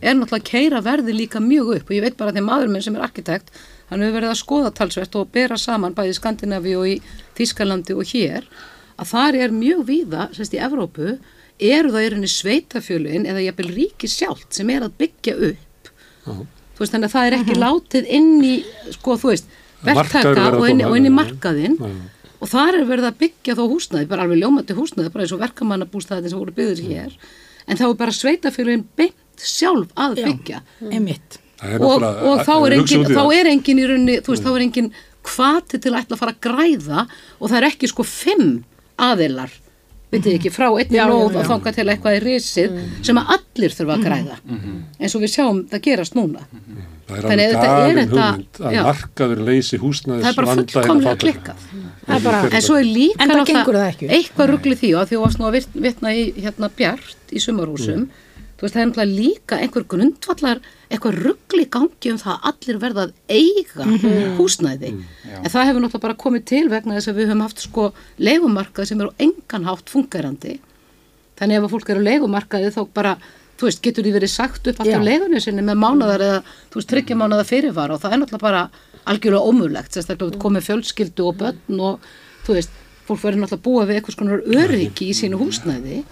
er 0.01 0.14
náttúrulega 0.16 0.40
að 0.40 0.44
keira 0.49 0.80
verði 0.80 1.12
líka 1.12 1.40
mjög 1.44 1.74
upp 1.76 1.90
og 1.90 1.97
ég 1.97 2.01
veit 2.07 2.16
bara 2.16 2.30
að 2.32 2.36
því 2.38 2.44
maður 2.47 2.70
minn 2.72 2.82
sem 2.82 2.97
er 2.97 3.03
arkitekt 3.05 3.51
hann 3.90 4.01
hefur 4.01 4.14
verið 4.16 4.30
að 4.32 4.40
skoða 4.40 4.70
talsvert 4.72 5.14
og 5.20 5.28
bera 5.30 5.59
saman 5.61 5.92
bæði 5.92 6.14
í 6.14 6.16
Skandinavi 6.16 6.72
og 6.80 6.86
í 6.88 6.94
Þískalandi 7.36 7.92
og 7.92 8.09
hér 8.14 8.49
að 8.97 9.11
þar 9.12 9.34
er 9.42 9.51
mjög 9.53 9.84
víða, 9.84 10.24
sérst 10.32 10.57
í 10.57 10.62
Evrópu 10.64 11.18
eru 11.61 11.92
það 11.92 12.07
í 12.07 12.09
rauninni 12.14 12.32
sveitafjölin 12.32 13.28
eða 13.28 13.44
jafnvel 13.44 13.68
ríki 13.76 14.09
sjálft 14.09 14.57
sem 14.57 14.70
er 14.70 14.80
að 14.88 14.97
byggja 14.97 15.36
upp 15.36 15.92
Já. 16.26 16.47
Þú 16.77 16.85
veist 16.85 16.95
þannig 16.95 17.09
að 17.09 17.14
það 17.16 17.27
er 17.31 17.37
ekki 17.39 17.57
látið 17.62 18.11
inn 18.18 18.35
í 18.45 18.53
sko 18.95 19.16
þú 19.22 19.33
veist 19.33 19.49
verktaka 19.87 20.47
og 20.59 20.68
inn, 20.70 20.85
og 20.87 20.97
inn 20.99 21.09
í 21.09 21.14
markaðinn. 21.14 21.79
Og 22.37 22.51
þar 22.53 22.77
er 22.83 22.87
verið 22.89 23.09
að 23.09 23.18
byggja 23.22 23.57
þá 23.57 23.62
húsnaði, 23.64 24.09
bara 24.11 24.27
alveg 24.27 24.43
ljómandi 24.43 24.77
húsnaði, 24.77 25.12
bara 25.14 25.24
eins 25.24 25.33
og 25.33 25.41
verkamannabústaði 25.41 26.29
sem 26.33 26.41
voru 26.41 26.53
byggðir 26.57 26.91
hér, 26.91 27.14
en 27.66 27.81
þá 27.81 27.85
er 27.89 27.95
bara 28.03 28.12
sveitafélagin 28.12 28.85
beint 28.99 29.41
sjálf 29.41 29.93
að 29.97 30.18
byggja. 30.20 30.61
Það 31.57 31.72
er 31.72 31.85
og, 31.89 32.03
og 32.05 32.43
þá, 32.45 32.53
er 32.66 32.74
engin, 32.77 33.07
þá 33.09 33.22
er 33.33 33.49
engin 33.49 33.81
í 33.81 33.87
rauninni, 33.89 34.18
þú 34.20 34.35
veist, 34.35 34.45
þá 34.45 34.53
er 34.53 34.64
engin 34.66 34.91
hvati 35.27 35.81
til 35.81 35.95
að 35.95 36.03
ætla 36.03 36.18
að 36.18 36.20
fara 36.20 36.35
að 36.37 36.43
græða 36.45 37.07
og 37.41 37.49
það 37.49 37.57
er 37.62 37.68
ekki 37.70 37.89
sko 37.91 38.05
fimm 38.07 38.51
aðilar 39.03 39.55
veitir 40.16 40.36
ekki, 40.38 40.50
frá 40.54 40.66
einni 40.72 40.98
já. 40.98 41.06
og 41.12 41.32
þanga 41.46 41.72
til 41.76 41.86
eitthvað 41.92 42.16
í 42.18 42.20
risið 42.26 42.76
sem 43.06 43.20
að 43.22 43.32
allir 43.36 43.76
þurfa 43.76 43.96
að 43.96 44.04
græða. 44.08 44.36
Eins 45.00 45.14
og 45.16 45.22
við 45.24 45.32
sjáum 45.36 45.62
það 45.70 45.82
gerast 45.86 46.14
núna. 46.18 46.44
Það 47.06 47.18
er 47.18 47.26
alveg 47.26 47.38
að 47.38 47.42
er 47.46 47.62
galin 47.62 47.98
hugmynd 48.10 48.60
að 48.66 48.76
markaður 48.88 49.42
leysi 49.46 49.78
húsnæðis 49.78 50.24
það 50.24 50.30
er 50.32 50.36
bara 50.40 50.46
vanda 50.50 50.72
fullkomlega 50.74 51.16
klikkað. 51.22 51.66
Það 52.06 52.16
er 52.16 52.22
bara- 52.26 52.50
En 52.56 52.62
svo 52.66 52.76
er 52.80 52.88
líka 52.90 53.22
En 53.22 53.30
það 53.30 53.42
náttúrulega 53.46 54.10
eitthvað 54.16 54.50
ruggli 54.50 54.74
því 54.80 54.90
og 54.96 55.00
að 55.02 55.08
því 55.12 55.16
þú 55.16 55.22
varst 55.22 55.38
nú 55.38 55.46
að 55.46 55.52
vit- 55.58 55.76
vitna 55.86 56.10
í 56.10 56.24
hérna 56.42 56.70
bjart 56.76 57.30
í 57.30 57.38
sumarhúsum. 57.38 58.08
Þú 58.10 58.26
veist 58.64 58.74
það 58.76 58.82
er 58.82 58.88
náttúrulega 58.90 59.16
líka 59.20 59.59
einhver 59.61 59.84
grundvallar 59.92 60.61
eitthvað 60.88 61.18
ruggli 61.26 61.64
gangi 61.68 62.12
um 62.12 62.20
það 62.22 62.32
að 62.36 62.46
allir 62.50 62.78
verða 62.84 63.07
að 63.07 63.12
eiga 63.28 63.88
húsnæði. 64.38 64.92
En 65.42 65.50
það 65.50 65.66
hefur 65.68 65.82
náttúrulega 65.84 66.04
bara 66.07 66.20
komið 66.24 66.46
til 66.52 66.62
vegna 66.72 66.96
þess 66.96 67.11
að 67.12 67.18
við 67.20 67.28
höfum 67.30 67.44
haft 67.44 67.64
sko 67.66 67.88
leigumarkað 68.18 68.88
sem 68.88 69.02
er 69.02 69.11
á 69.12 69.18
engan 69.26 69.68
hátt 69.68 69.92
fungerandi 69.92 70.57
þannig 71.36 71.59
ef 71.59 71.66
að 71.66 71.74
fólk 71.74 71.90
er 71.92 72.00
á 72.00 72.09
leigumarkaði 72.09 72.72
þá 72.72 72.82
bara 72.96 73.16
þú 73.57 73.68
veist, 73.68 73.82
getur 73.84 74.04
því 74.04 74.12
verið 74.16 74.32
sagt 74.32 74.68
upp 74.68 74.80
alltaf 74.82 75.04
leigunni 75.04 75.40
sinni 75.40 75.64
með 75.64 75.78
mánadar 75.80 76.24
eða, 76.24 76.40
þú 76.72 76.80
veist, 76.80 76.90
tryggja 76.92 77.16
mánadar 77.16 77.48
fyrirvara 77.48 77.96
og 77.96 78.02
það 78.02 78.12
er 78.12 78.20
náttúrulega 78.22 78.44
bara 78.44 78.62
algjörlega 79.07 79.48
ómögulegt, 79.50 79.94
sérstaklega 79.94 80.32
út 80.32 80.38
komið 80.42 80.66
fjölskyldu 80.66 81.28
og 81.28 81.38
börn 81.40 81.80
og, 81.88 82.09
þú 82.44 82.57
veist, 82.59 82.76
fólk 83.09 83.22
verður 83.22 83.42
náttúrulega 83.44 83.66
búa 83.68 83.86
við 83.88 84.00
eitthvað 84.00 84.16
skonar 84.16 84.44
öryggi 84.61 85.09
í 85.09 85.16
sínu 85.16 85.40
húsnæði 85.40 86.02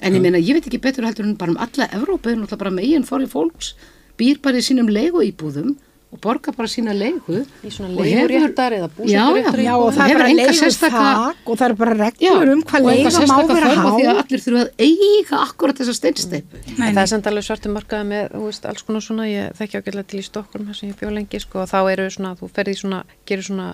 en 0.00 0.14
ég 0.14 0.20
meina, 0.22 0.38
ég 0.38 0.56
veit 0.58 0.66
ekki 0.68 0.80
betur 0.82 1.06
heldur 1.08 1.24
en 1.24 1.36
bara 1.40 1.54
um 1.54 1.58
alla 1.58 1.88
Evrópu 1.96 2.30
er 2.32 2.36
náttúrulega 2.36 2.58
bara 2.64 2.70
megin 2.70 3.04
fóri 3.08 3.26
fólks 3.30 3.74
býr 4.18 4.40
bara 4.42 4.60
í 4.60 4.64
sínum 4.64 4.88
leiguíbúðum 4.92 5.76
og 6.12 6.20
borgar 6.22 6.54
bara 6.54 6.68
sína 6.70 6.92
leigu 6.94 7.40
Í 7.66 7.70
svona 7.72 7.90
og 7.98 8.06
leiguréttar 8.06 8.76
eða 8.76 8.88
Já, 9.10 9.24
já, 9.34 9.50
Já, 9.58 9.72
og 9.74 9.90
það 9.96 10.10
er 10.12 10.18
bara 10.20 10.28
enga 10.30 10.44
leigu 10.46 10.54
sérstaka- 10.60 11.00
þak 11.02 11.50
og 11.50 11.58
það 11.58 11.66
er 11.66 11.74
bara 11.80 11.94
reglur 11.98 12.52
um 12.52 12.62
hvað 12.62 12.86
og 12.86 12.90
leiga 12.92 13.10
má 13.26 13.36
vera 13.50 13.72
þörf 13.72 13.82
á 13.82 13.90
því 13.96 14.06
að 14.06 14.12
há. 14.12 14.22
allir 14.22 14.44
þurfa 14.44 14.62
að 14.62 14.70
eiga 14.86 15.40
akkurat 15.42 15.80
þessa 15.82 15.96
steinsteipu 15.98 16.62
En 16.76 16.94
það 16.94 17.02
er 17.02 17.10
samt 17.12 17.26
alveg 17.26 17.44
svartu 17.48 17.72
markaði 17.74 18.08
með, 18.12 18.30
þú 18.36 18.44
veist, 18.46 18.68
alls 18.70 18.86
konar 18.86 19.02
svona, 19.02 19.26
ég 19.26 19.58
þekki 19.58 19.80
ágætlega 19.82 20.06
til 20.06 20.20
í 20.20 20.24
þar 20.30 20.74
sem 20.78 20.88
ég 20.92 20.96
bjó 21.00 21.10
lengi, 21.10 21.40
sko, 21.42 21.58
og 21.64 21.68
þá 21.68 21.78
eru 21.92 22.08
svona, 22.10 22.34
þú 22.38 22.50
ferði 22.54 22.76
svona, 22.78 23.02
gerir 23.26 23.42
svona, 23.50 23.68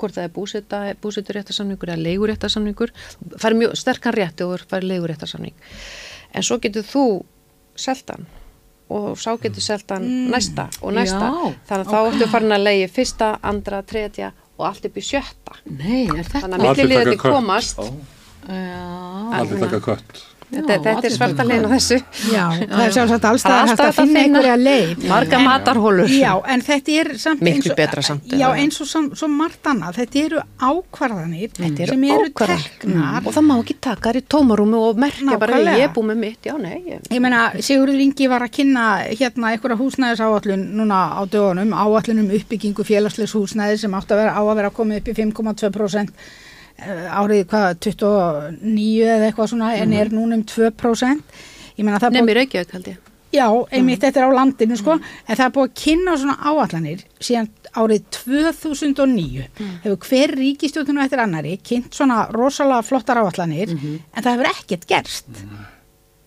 hvort 0.00 0.16
það 0.16 0.28
er 0.28 0.32
búseta, 0.34 0.80
búseturéttarsamningur 1.02 1.92
eða 1.92 2.04
leiguréttarsamningur, 2.06 2.92
er 3.50 3.58
mjög 3.60 3.76
sterkan 3.80 4.16
rétti 4.16 4.46
og 4.46 4.58
er 4.76 4.88
leiguréttarsamning. 4.92 5.54
En 6.36 6.44
svo 6.46 6.58
getur 6.62 6.84
þú 6.86 7.06
seltan 7.76 8.26
og 8.92 9.16
sá 9.18 9.32
getur 9.42 9.64
seltan 9.64 10.04
næsta 10.30 10.68
og 10.80 10.94
næsta. 10.94 11.30
Já, 11.32 11.54
Þannig 11.68 11.86
að 11.86 11.94
þá 11.94 12.10
ertu 12.12 12.28
farin 12.30 12.54
að 12.54 12.66
leiði 12.68 12.90
fyrsta, 12.92 13.30
andra, 13.42 13.82
tredja 13.82 14.30
og 14.56 14.68
allt 14.68 14.86
upp 14.88 15.00
í 15.00 15.04
sjötta. 15.04 15.58
Nei, 15.66 16.04
er 16.06 16.22
þetta? 16.22 16.44
Þannig 16.44 16.60
að 16.60 16.70
Allir 16.70 16.90
milliliðið 16.92 17.24
komast, 17.24 17.82
Já, 18.46 18.82
Aldrei 19.34 19.58
taka 19.64 19.80
kött. 19.82 20.20
Þetta, 20.50 20.76
þetta 20.84 21.06
er 21.06 21.14
svarta 21.14 21.36
taka 21.36 21.48
leina 21.48 21.68
þessu. 21.70 21.98
Já, 22.32 22.44
það 22.60 22.82
er 22.86 22.94
sjálfsagt 22.96 23.26
allstað 23.30 23.72
að 23.86 23.92
finna 23.96 24.22
einhverja 24.22 24.56
leið. 24.60 25.06
Marga 25.10 25.40
matarhólur. 25.44 26.12
Já, 26.12 26.32
en 26.52 26.62
þetta 26.66 26.96
er 27.00 27.10
samt 27.18 27.42
Miklu 27.42 27.60
eins 27.60 27.70
og- 27.70 27.76
betra 27.76 28.02
samt, 28.02 28.32
Já, 28.32 28.46
eins 28.56 28.80
og 28.80 28.86
svo 29.16 29.28
margt 29.28 29.66
annað, 29.66 30.00
þetta 30.00 30.24
eru 30.24 30.42
ákvarðanir 30.60 31.50
Þetta 31.56 31.82
eru 31.82 31.92
sem 31.94 32.04
eru 32.04 32.28
ákvarðanir. 32.30 32.70
teknar. 32.80 33.26
og 33.26 33.34
það 33.34 33.46
má 33.46 33.54
ekki 33.62 33.76
taka 33.80 34.10
þær 34.10 34.16
í 34.16 34.24
tómarúmi 34.34 34.80
og 34.80 34.96
merkja 34.96 35.38
bara 35.38 35.58
ég 35.58 35.84
er 35.84 35.92
búið 35.94 36.10
með 36.12 36.16
mitt, 36.16 36.42
já 36.42 36.56
nei 36.58 36.82
ég. 36.86 37.00
Ég 37.10 37.20
meina, 37.20 37.50
Sigurður 37.58 38.00
Ingi 38.00 38.28
var 38.28 38.40
að 38.46 38.54
kynna 38.58 38.86
hérna 39.10 39.52
einhverja 39.52 39.76
húsnæðisáallun 39.80 40.66
núna 40.76 41.00
á 41.18 41.22
dögunum, 41.26 41.72
áallun 41.74 42.20
um 42.24 42.30
uppbyggingu 42.30 42.84
félagslegs 42.84 43.34
húsnæði 43.34 43.78
sem 43.78 43.92
átt 43.94 44.10
að 44.10 44.22
vera 44.22 44.34
á 44.36 44.42
að 44.42 44.56
vera 44.56 44.70
komið 44.70 44.96
upp 45.02 45.08
í 45.08 45.14
5,2% 45.14 46.08
eh, 46.08 46.45
árið 46.78 47.44
hvað, 47.50 47.68
29 47.86 49.04
eða 49.06 49.28
eitthvað 49.30 49.52
svona, 49.52 49.74
en 49.80 49.92
er 49.96 50.12
núna 50.12 50.36
um 50.38 50.44
2%. 50.44 51.36
Ég 51.76 51.84
meina, 51.84 52.00
það 52.00 52.08
er 52.08 52.16
nefnir 52.18 52.40
Reykjavík 52.40 52.72
held 52.76 52.90
ég. 52.92 53.02
Já, 53.34 53.46
einmitt 53.74 54.00
þetta 54.00 54.20
er 54.22 54.30
á 54.32 54.38
landinu, 54.38 54.76
sko, 54.78 54.94
en 54.96 55.36
það 55.36 55.44
er 55.44 55.54
búið 55.56 55.66
að 55.66 55.78
kynna 55.82 56.12
svona 56.16 56.36
áallanir 56.40 57.02
síðan 57.20 57.48
árið 57.76 58.04
2009. 58.16 59.46
Hefur 59.84 59.98
hver 60.08 60.34
ríkistjóðinu 60.40 61.02
eftir 61.04 61.20
annari 61.20 61.56
kynnt 61.60 61.92
svona 61.96 62.28
rosalega 62.32 62.86
flottar 62.86 63.20
áallanir, 63.20 63.74
en 63.76 64.22
það 64.22 64.32
hefur 64.32 64.50
ekkert 64.54 64.86
gerst. 64.88 65.26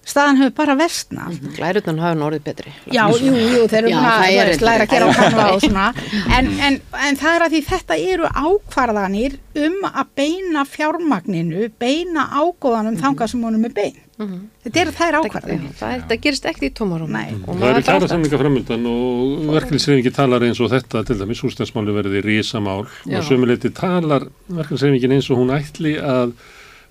Staðan 0.09 0.39
hefur 0.41 0.55
bara 0.57 0.75
versnað. 0.79 1.37
glærutnan 1.55 1.99
hafa 2.01 2.25
orðið 2.29 2.43
betri. 2.47 2.73
Já, 2.89 3.03
jú, 3.13 3.33
jú, 3.35 3.63
þeir 3.69 3.89
eru 3.89 3.93
að 3.99 4.65
læra 4.65 4.87
að 4.87 4.93
gera 4.95 5.09
á 5.09 5.11
kanva 5.19 5.47
og 5.53 5.63
svona. 5.65 5.87
En, 6.39 6.47
en, 6.65 6.77
en 7.07 7.17
það 7.19 7.35
er 7.35 7.45
að 7.45 7.53
því 7.55 7.61
þetta 7.69 7.97
eru 8.13 8.27
ákvarðanir 8.29 9.39
um 9.59 9.79
að 9.89 10.11
beina 10.19 10.63
fjármagninu, 10.67 11.69
beina 11.81 12.27
ágóðanum 12.39 12.97
þangað 13.01 13.33
sem 13.33 13.43
honum 13.43 13.67
er 13.69 13.75
bein 13.75 13.97
þetta 14.19 14.79
eru 14.81 14.93
þær 14.97 15.17
ákvarðanir. 15.21 15.75
Það, 15.79 15.93
það 16.09 16.21
gerist 16.25 16.47
ekkert 16.49 16.65
í 16.67 16.71
og 16.83 16.89
Það 16.89 17.59
maður 17.61 17.69
eru 17.69 17.83
kæra 17.85 17.93
alltaf- 17.95 18.11
samlinga 18.11 18.39
framöndan 18.41 18.87
og 18.91 19.45
verkefnisreifingin 19.55 20.15
talar 20.17 20.45
eins 20.47 20.59
og 20.59 20.71
þetta 20.73 21.03
til 21.07 21.17
dæmis 21.21 21.43
húsnæðsmáli 21.45 21.95
verði 21.95 22.23
risamál. 22.25 22.83
Já. 23.07 23.19
og 23.19 23.29
sömuleyti 23.29 23.71
talar 23.75 24.27
verkefnisreifingin 24.49 25.15
eins 25.15 25.29
og 25.31 25.39
hún 25.39 25.53
ætli 25.55 25.95
að 26.03 26.35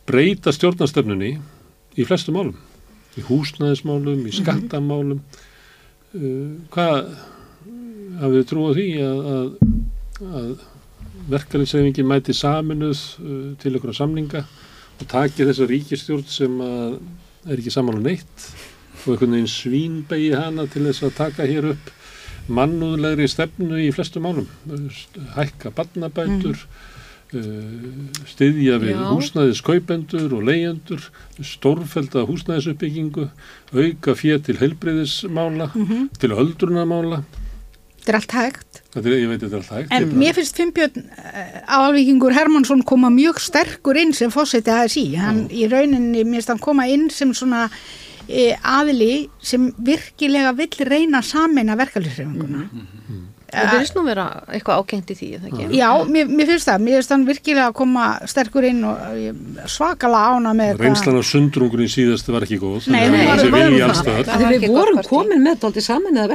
breyta 0.09 0.55
stjórnastöfnunni 0.57 1.35
í 1.99 2.09
flestum 2.09 2.39
málum 2.39 2.57
í 3.19 3.25
húsnæðismálum, 3.27 4.25
í 4.29 4.35
skattamálum. 4.37 5.21
Uh, 6.15 6.57
hvað 6.73 7.13
hafið 8.19 8.39
þið 8.39 8.49
trúið 8.51 8.79
því 8.79 8.89
að, 9.05 9.29
að, 9.35 9.51
að 10.41 10.49
verkefnisreifingin 11.29 12.09
mæti 12.09 12.37
saminuð 12.37 13.05
uh, 13.21 13.37
til 13.61 13.75
ykkur 13.77 13.97
samninga 13.97 14.45
og 14.99 15.07
taki 15.11 15.47
þessa 15.47 15.69
ríkistjórn 15.69 16.27
sem 16.31 16.59
að 16.65 16.99
er 17.49 17.61
ekki 17.61 17.73
saman 17.73 18.01
á 18.01 18.07
neitt 18.09 18.49
og 19.05 19.13
einhvern 19.13 19.37
veginn 19.37 19.53
svínbegi 19.53 20.33
hana 20.35 20.67
til 20.71 20.89
þess 20.89 21.07
að 21.07 21.19
taka 21.21 21.47
hér 21.49 21.71
upp 21.75 21.93
mannúðlegri 22.49 23.29
stefnu 23.31 23.79
í 23.85 23.91
flestum 23.95 24.25
málum? 24.27 24.49
Hækka 25.37 25.71
barnabætur 25.77 26.57
uh, 26.57 26.98
styðja 27.29 28.79
við 28.81 28.95
Já. 28.95 29.03
húsnæðiskaupendur 29.13 30.33
og 30.39 30.47
leyendur 30.49 31.11
stórfelda 31.45 32.25
húsnæðisuppbyggingu 32.29 33.29
auka 33.75 34.15
fér 34.17 34.41
til 34.47 34.57
heilbriðismála 34.63 35.69
til 36.21 36.33
öldrunamála 36.33 37.23
þetta 38.09 38.13
er 38.13 38.19
allt 38.19 38.35
hægt. 38.37 38.83
Þetta 38.95 39.09
er, 39.09 39.15
ég 39.19 39.29
veit 39.29 39.43
þetta 39.43 39.53
er 39.53 39.61
alltaf 39.61 39.77
hægt. 39.77 39.93
En 39.93 40.13
mér 40.17 40.37
finnst 40.37 40.57
Finnbjörn 40.57 41.09
Alvíkingur 41.79 42.35
Hermansson 42.37 42.83
koma 42.89 43.11
mjög 43.13 43.41
sterkur 43.45 43.99
inn 44.01 44.15
sem 44.17 44.33
fórseti 44.33 44.73
ASI 44.73 45.05
hann 45.21 45.45
í 45.53 45.67
rauninni, 45.69 46.25
mér 46.25 46.41
finnst 46.41 46.55
hann 46.55 46.63
koma 46.63 46.89
inn 46.89 47.09
sem 47.13 47.35
svona 47.37 47.67
e, 48.29 48.55
aðili 48.57 49.29
sem 49.45 49.69
virkilega 49.85 50.55
vill 50.57 50.89
reyna 50.89 51.21
sameina 51.25 51.77
verkefnisreifinguna 51.79 52.65
Það 53.49 53.71
verðist 53.73 53.95
nú 53.97 54.03
vera 54.05 54.25
eitthvað 54.53 54.83
ákengt 54.83 55.13
í 55.13 55.17
því, 55.17 55.29
það 55.41 55.49
ekki? 55.49 55.79
Já, 55.79 55.89
mér, 56.13 56.33
mér 56.37 56.51
finnst 56.51 56.69
það, 56.69 56.83
mér 56.85 56.99
finnst 56.99 57.15
hann 57.15 57.25
virkilega 57.29 57.71
að 57.71 57.77
koma 57.79 58.05
sterkur 58.29 58.67
inn 58.69 58.83
og 58.85 59.17
ég 59.17 59.41
svakalega 59.73 60.37
ána 60.37 60.53
með 60.59 60.83
Reynslan 60.85 61.17
af 61.23 61.29
sundrungurinn 61.31 61.93
síðast 61.93 62.29
var 62.35 62.45
ekki 62.45 62.61
góð. 62.61 62.91
Nei, 62.93 63.07
nei, 63.09 63.25
að. 63.25 64.23
Það 64.29 64.29
Því 64.29 64.45
var 64.45 64.53
við 64.53 64.59
ekki 64.59 64.73
vorum 64.75 65.01
gott 65.01 65.01
partí. 65.01 65.13
komin 65.15 65.45
með 65.49 65.61
dálítið 65.65 65.89
saman 65.89 66.21
eða 66.21 66.31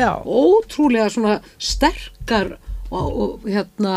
Já. 0.00 0.10
ótrúlega 0.24 1.12
svona 1.12 1.38
sterkar 1.70 2.54
og, 2.88 3.08
og 3.12 3.48
hérna 3.48 3.96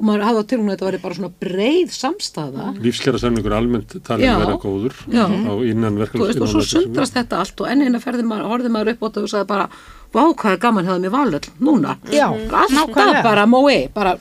og 0.00 0.06
maður 0.08 0.24
hafði 0.24 0.40
á 0.40 0.48
tilhugna 0.50 0.72
að 0.72 0.76
þetta 0.78 0.88
væri 0.88 1.00
bara 1.02 1.16
svona 1.18 1.30
breið 1.44 1.90
samstaða 1.92 2.68
Lífskjara 2.80 3.20
samlingur 3.20 3.54
almennt 3.56 3.96
talið 4.06 4.24
Já. 4.30 4.34
vera 4.40 4.56
góður 4.62 4.96
Já. 5.12 5.24
á 5.28 5.54
innan 5.68 5.98
veist, 6.00 6.40
og 6.40 6.48
svo 6.54 6.62
sundrast 6.64 7.18
þetta 7.18 7.40
allt 7.42 7.60
og 7.60 7.68
enn 7.68 7.84
eina 7.84 8.00
ferði 8.00 8.24
maður, 8.24 8.48
horfði 8.54 8.72
maður 8.72 8.92
upp 8.94 9.04
á 9.04 9.06
þetta 9.10 9.24
og 9.26 9.32
sagði 9.34 9.50
bara, 9.50 9.66
vá 10.14 10.22
hvað 10.34 10.52
er 10.56 10.60
gaman 10.62 10.86
hefði 10.90 11.00
mér 11.06 11.14
valöld 11.14 11.48
núna, 11.60 11.96
Já, 12.10 12.26
alltaf 12.28 12.70
nákvæmlega. 12.74 13.22
bara 13.22 13.46
mói, 13.46 13.88
bara 13.94 14.16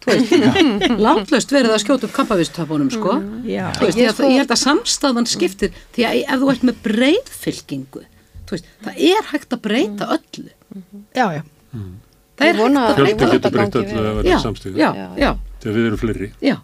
þú 0.00 0.14
veist, 0.14 0.32
látlaust 1.06 1.52
verið 1.52 1.74
að 1.76 1.82
skjóta 1.84 2.08
upp 2.08 2.14
kampavistöpunum, 2.16 2.90
sko 2.92 3.16
Já. 3.48 3.70
þú 3.76 3.86
veist, 3.88 3.98
Ég 4.00 4.14
sko- 4.14 4.28
ég 4.30 4.38
held 4.42 4.54
að 4.56 4.62
samstaðan 4.64 5.26
skiptir 5.28 5.72
því 5.96 6.06
að 6.08 6.20
ef 6.24 6.40
þú 6.40 6.50
ert 6.54 6.64
með 6.70 6.80
breiðfylkingu 6.86 8.04
þú 8.48 8.56
veist, 8.56 8.70
það 8.84 9.02
er 9.10 9.28
hægt 9.32 9.52
að 9.56 9.62
breyta 9.66 10.08
öllu 10.16 10.48
Já, 11.16 11.26
já, 11.36 11.42
það 12.40 12.48
er 12.48 12.58
hægt 12.60 12.80
að 12.80 12.80
að 12.80 12.94
Fjöldi 12.96 13.12
þetta 13.12 13.30
getur 13.34 13.54
breytt 13.56 13.72
gangi 13.74 13.86
öllu 13.86 14.00
vel. 14.00 14.10
að 14.10 14.16
já, 14.16 14.22
vera 14.22 14.42
samstíð. 14.44 14.76
já, 14.80 14.90
Já. 14.96 15.06
já, 15.24 15.30
Þegar 15.60 15.76
við 15.76 15.86
erum 15.90 16.00
fleiri. 16.00 16.30
já 16.40 16.56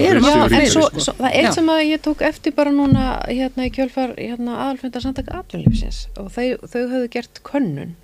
erum 0.00 0.24
þessi 0.24 0.38
alltaf 0.38 0.56
eru 0.56 0.62
En 0.62 0.70
svo, 0.72 0.84
sko. 0.88 1.04
svo, 1.06 1.14
það 1.18 1.28
er 1.28 1.36
eitt 1.38 1.48
Já. 1.48 1.54
sem 1.58 1.70
að 1.74 1.82
ég 1.88 2.02
tók 2.06 2.24
eftir 2.28 2.54
bara 2.56 2.72
núna 2.74 3.04
hérna 3.28 3.66
í 3.68 3.72
kjölfar 3.74 4.14
hérna, 4.16 4.56
aðalfundar 4.66 5.04
samtaka 5.04 5.38
atvinnlífsins 5.42 6.06
og 6.16 6.30
þau, 6.32 6.46
þau 6.64 6.80
höfðu 6.94 7.08
gert 7.12 7.42
könnun 7.46 7.94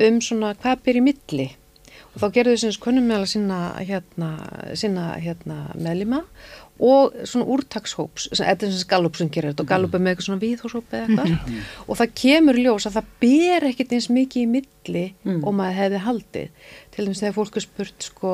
um 0.00 0.20
svona 0.24 0.54
hvað 0.58 0.84
byr 0.86 1.00
í 1.00 1.04
milli. 1.10 1.48
Og 2.10 2.22
þá 2.22 2.26
gerðu 2.34 2.56
þau 2.56 2.60
sinns 2.64 2.78
könnun 2.82 3.06
meðal 3.06 3.28
sinna 3.30 3.58
hérna, 3.86 4.30
sinna 4.74 5.12
hérna 5.22 5.58
meðlima 5.78 6.24
og 6.80 7.12
svona 7.28 7.44
úrtakshóps 7.52 8.30
þetta 8.32 8.66
er 8.66 8.72
sem 8.72 8.88
Gallup 8.88 9.18
sem 9.18 9.28
gerir 9.30 9.52
þetta 9.52 9.62
og 9.66 9.68
Gallup 9.68 9.94
er 9.94 10.00
með 10.00 10.14
eitthvað 10.14 10.26
svona 10.30 10.40
viðhóshóp 10.42 10.94
eða 10.96 11.04
eitthvað. 11.04 11.58
Og 11.86 11.98
það 12.00 12.14
kemur 12.22 12.58
ljós 12.58 12.86
að 12.88 12.96
það 12.96 13.10
ber 13.20 13.66
ekkert 13.68 13.92
eins 13.92 14.08
mikið 14.16 14.42
í 14.42 14.48
milli 14.54 15.04
og 15.44 15.52
maður 15.54 15.76
hefði 15.82 16.00
haldið. 16.06 16.48
Til 16.90 17.04
dæmis 17.04 17.20
þegar 17.22 17.36
fólk 17.36 17.60
er 17.60 17.66
spurt 17.66 18.08
sko 18.08 18.32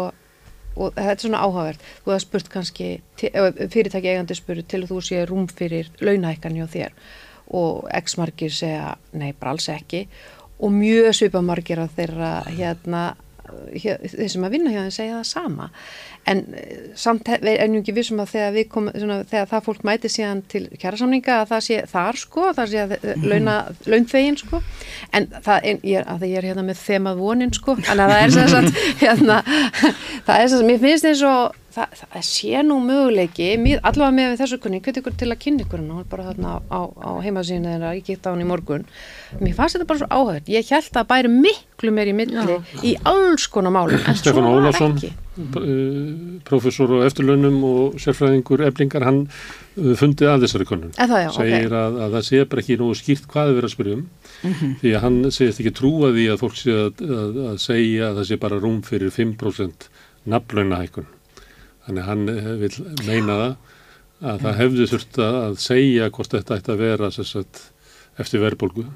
og 0.76 0.96
þetta 0.96 1.14
er 1.14 1.22
svona 1.24 1.42
áhugavert, 1.44 1.84
þú 2.04 2.12
hefði 2.12 2.24
spurt 2.24 2.50
kannski 2.52 2.88
fyrirtæki 3.20 4.12
eigandi 4.12 4.36
spurt 4.38 4.68
til 4.70 4.84
þú 4.88 5.02
sé 5.04 5.22
rúm 5.28 5.46
fyrir 5.48 5.90
launahækkan 6.00 6.58
hjá 6.58 6.66
þér 6.72 6.96
og 7.56 7.86
x 7.94 8.16
margir 8.18 8.52
segja 8.52 8.96
nei, 9.14 9.30
bara 9.38 9.54
alls 9.54 9.68
ekki. 9.70 10.06
Og 10.58 10.72
mjög 10.72 11.12
svipa 11.14 11.42
margir 11.44 11.78
af 11.82 11.92
þeirra 11.94 12.30
hérna 12.48 13.02
hér, 13.76 14.00
þeir 14.02 14.30
sem 14.32 14.46
að 14.46 14.56
vinna 14.56 14.72
hjá 14.72 14.80
þeim 14.82 14.94
segja 14.96 15.18
það 15.18 15.28
sama 15.30 15.68
en 16.26 16.42
eh, 16.58 16.86
samt 16.98 17.28
er 17.30 17.68
nú 17.70 17.80
ekki 17.80 17.94
vissum 17.96 18.20
að 18.22 18.32
þegar, 18.34 18.70
kom, 18.70 18.88
svona, 18.94 19.18
þegar 19.30 19.50
það 19.52 19.66
fólk 19.68 19.84
mæti 19.86 20.10
síðan 20.10 20.42
til 20.50 20.64
kjærasamninga 20.74 21.40
að 21.42 21.52
það 21.52 21.66
sé 21.66 21.82
þar 21.92 22.20
sko, 22.22 22.46
það 22.56 22.72
sé 22.72 22.80
að 22.82 22.96
launa, 23.22 23.58
launþegin 23.86 24.40
sko, 24.40 24.62
en 25.14 25.28
það 25.36 25.68
er, 25.70 25.84
ég, 25.86 26.00
er, 26.00 26.08
að 26.10 26.24
ég 26.26 26.40
er 26.40 26.48
hérna 26.50 26.64
með 26.66 26.80
þemað 26.82 27.20
vonin 27.22 27.54
sko, 27.54 27.76
en 27.84 28.02
að 28.02 28.14
það 28.14 28.24
er 28.24 28.34
sem 28.38 28.50
sagt 28.56 28.82
hérna, 29.04 29.38
það 30.26 30.34
er 30.40 30.50
sem 30.50 30.56
sagt, 30.56 30.68
mér 30.72 30.82
finnst 30.82 31.08
eins 31.12 31.22
og 31.30 31.60
það, 31.76 32.00
það 32.02 32.24
sé 32.30 32.62
nú 32.66 32.78
möguleiki 32.82 33.50
mér, 33.62 33.82
allavega 33.86 34.16
með 34.16 34.34
þessu 34.40 34.58
kunni, 34.62 34.80
hvernig 34.82 35.02
ykkur 35.02 35.18
til 35.20 35.28
að 35.30 35.40
kynna 35.44 35.66
ykkur 35.66 35.84
hún 35.84 36.00
er 36.00 36.08
bara 36.10 36.26
þarna 36.30 36.56
á, 36.56 36.58
á, 36.74 36.80
á 36.90 37.10
heimasínu 37.22 37.70
þeirra, 37.70 37.92
ég 37.98 38.08
geta 38.08 38.32
hann 38.32 38.42
í 38.42 38.48
morgun. 38.48 38.86
Mér 39.38 39.54
fannst 39.58 39.76
þetta 39.76 39.90
bara 39.92 40.02
svo 40.02 40.10
áhört, 40.10 40.50
ég 40.50 40.72
held 40.72 40.88
að 40.90 40.98
það 40.98 41.10
bæri 41.12 41.32
miklu 41.36 41.94
meir 41.94 42.10
í 42.10 42.16
milli 42.16 42.58
í 42.82 42.96
alls 43.06 43.46
konar 43.52 43.74
málum, 43.76 44.02
en 44.02 44.18
svo 44.18 44.90
ekki 44.90 45.12
uh, 45.36 46.40
professor 46.48 46.92
og 46.96 47.04
eftirlaunum 47.06 47.58
og 47.68 47.98
sérfræðingur 48.02 48.64
eblingar, 48.66 49.06
hann 49.06 49.22
uh, 49.26 49.92
fundið 49.98 50.32
að 50.32 50.46
þessari 50.46 50.68
konun. 50.68 50.94
Segir 51.36 51.76
að, 51.76 52.00
að 52.06 52.16
það 52.18 52.26
sé 52.30 52.42
bara 52.50 52.64
ekki 52.64 52.78
nógu 52.80 52.98
skýrt 53.00 53.28
hvað 53.32 53.52
er 53.52 53.58
verið 53.60 53.70
að 53.70 53.74
spyrja 53.76 53.98
um, 54.00 54.06
því 54.82 54.94
að 54.96 55.06
hann 55.06 55.20
segist 55.30 55.62
ekki 55.62 55.74
trúa 55.76 56.12
því 56.16 56.26
að 56.32 56.42
fólk 56.44 56.58
sé 56.60 56.76
að, 56.86 57.04
að, 57.06 57.40
að 57.52 57.62
segja 57.66 58.10
að 58.10 58.20
það 58.20 58.28
sé 58.30 58.40
bara 58.46 58.60
rúm 58.62 58.82
fyrir 58.86 59.14
5% 59.14 59.88
nafnlaunahækun. 60.26 61.08
Þannig 61.86 62.02
að 62.02 62.10
hann 62.10 62.28
eh, 62.32 62.52
vil 62.64 62.72
meina 63.06 63.40
það 63.40 63.56
að 64.26 64.44
það 64.46 64.60
hefði 64.62 64.86
þurft 64.92 65.18
að 65.22 65.34
að 65.42 65.58
segja 65.62 66.12
hvort 66.16 66.32
þetta 66.34 66.56
ætti 66.56 66.72
að 66.72 66.80
vera 66.82 67.10
sem 67.14 67.26
sagt, 67.28 67.66
eftir 68.16 68.42
verðbólgu. 68.42 68.86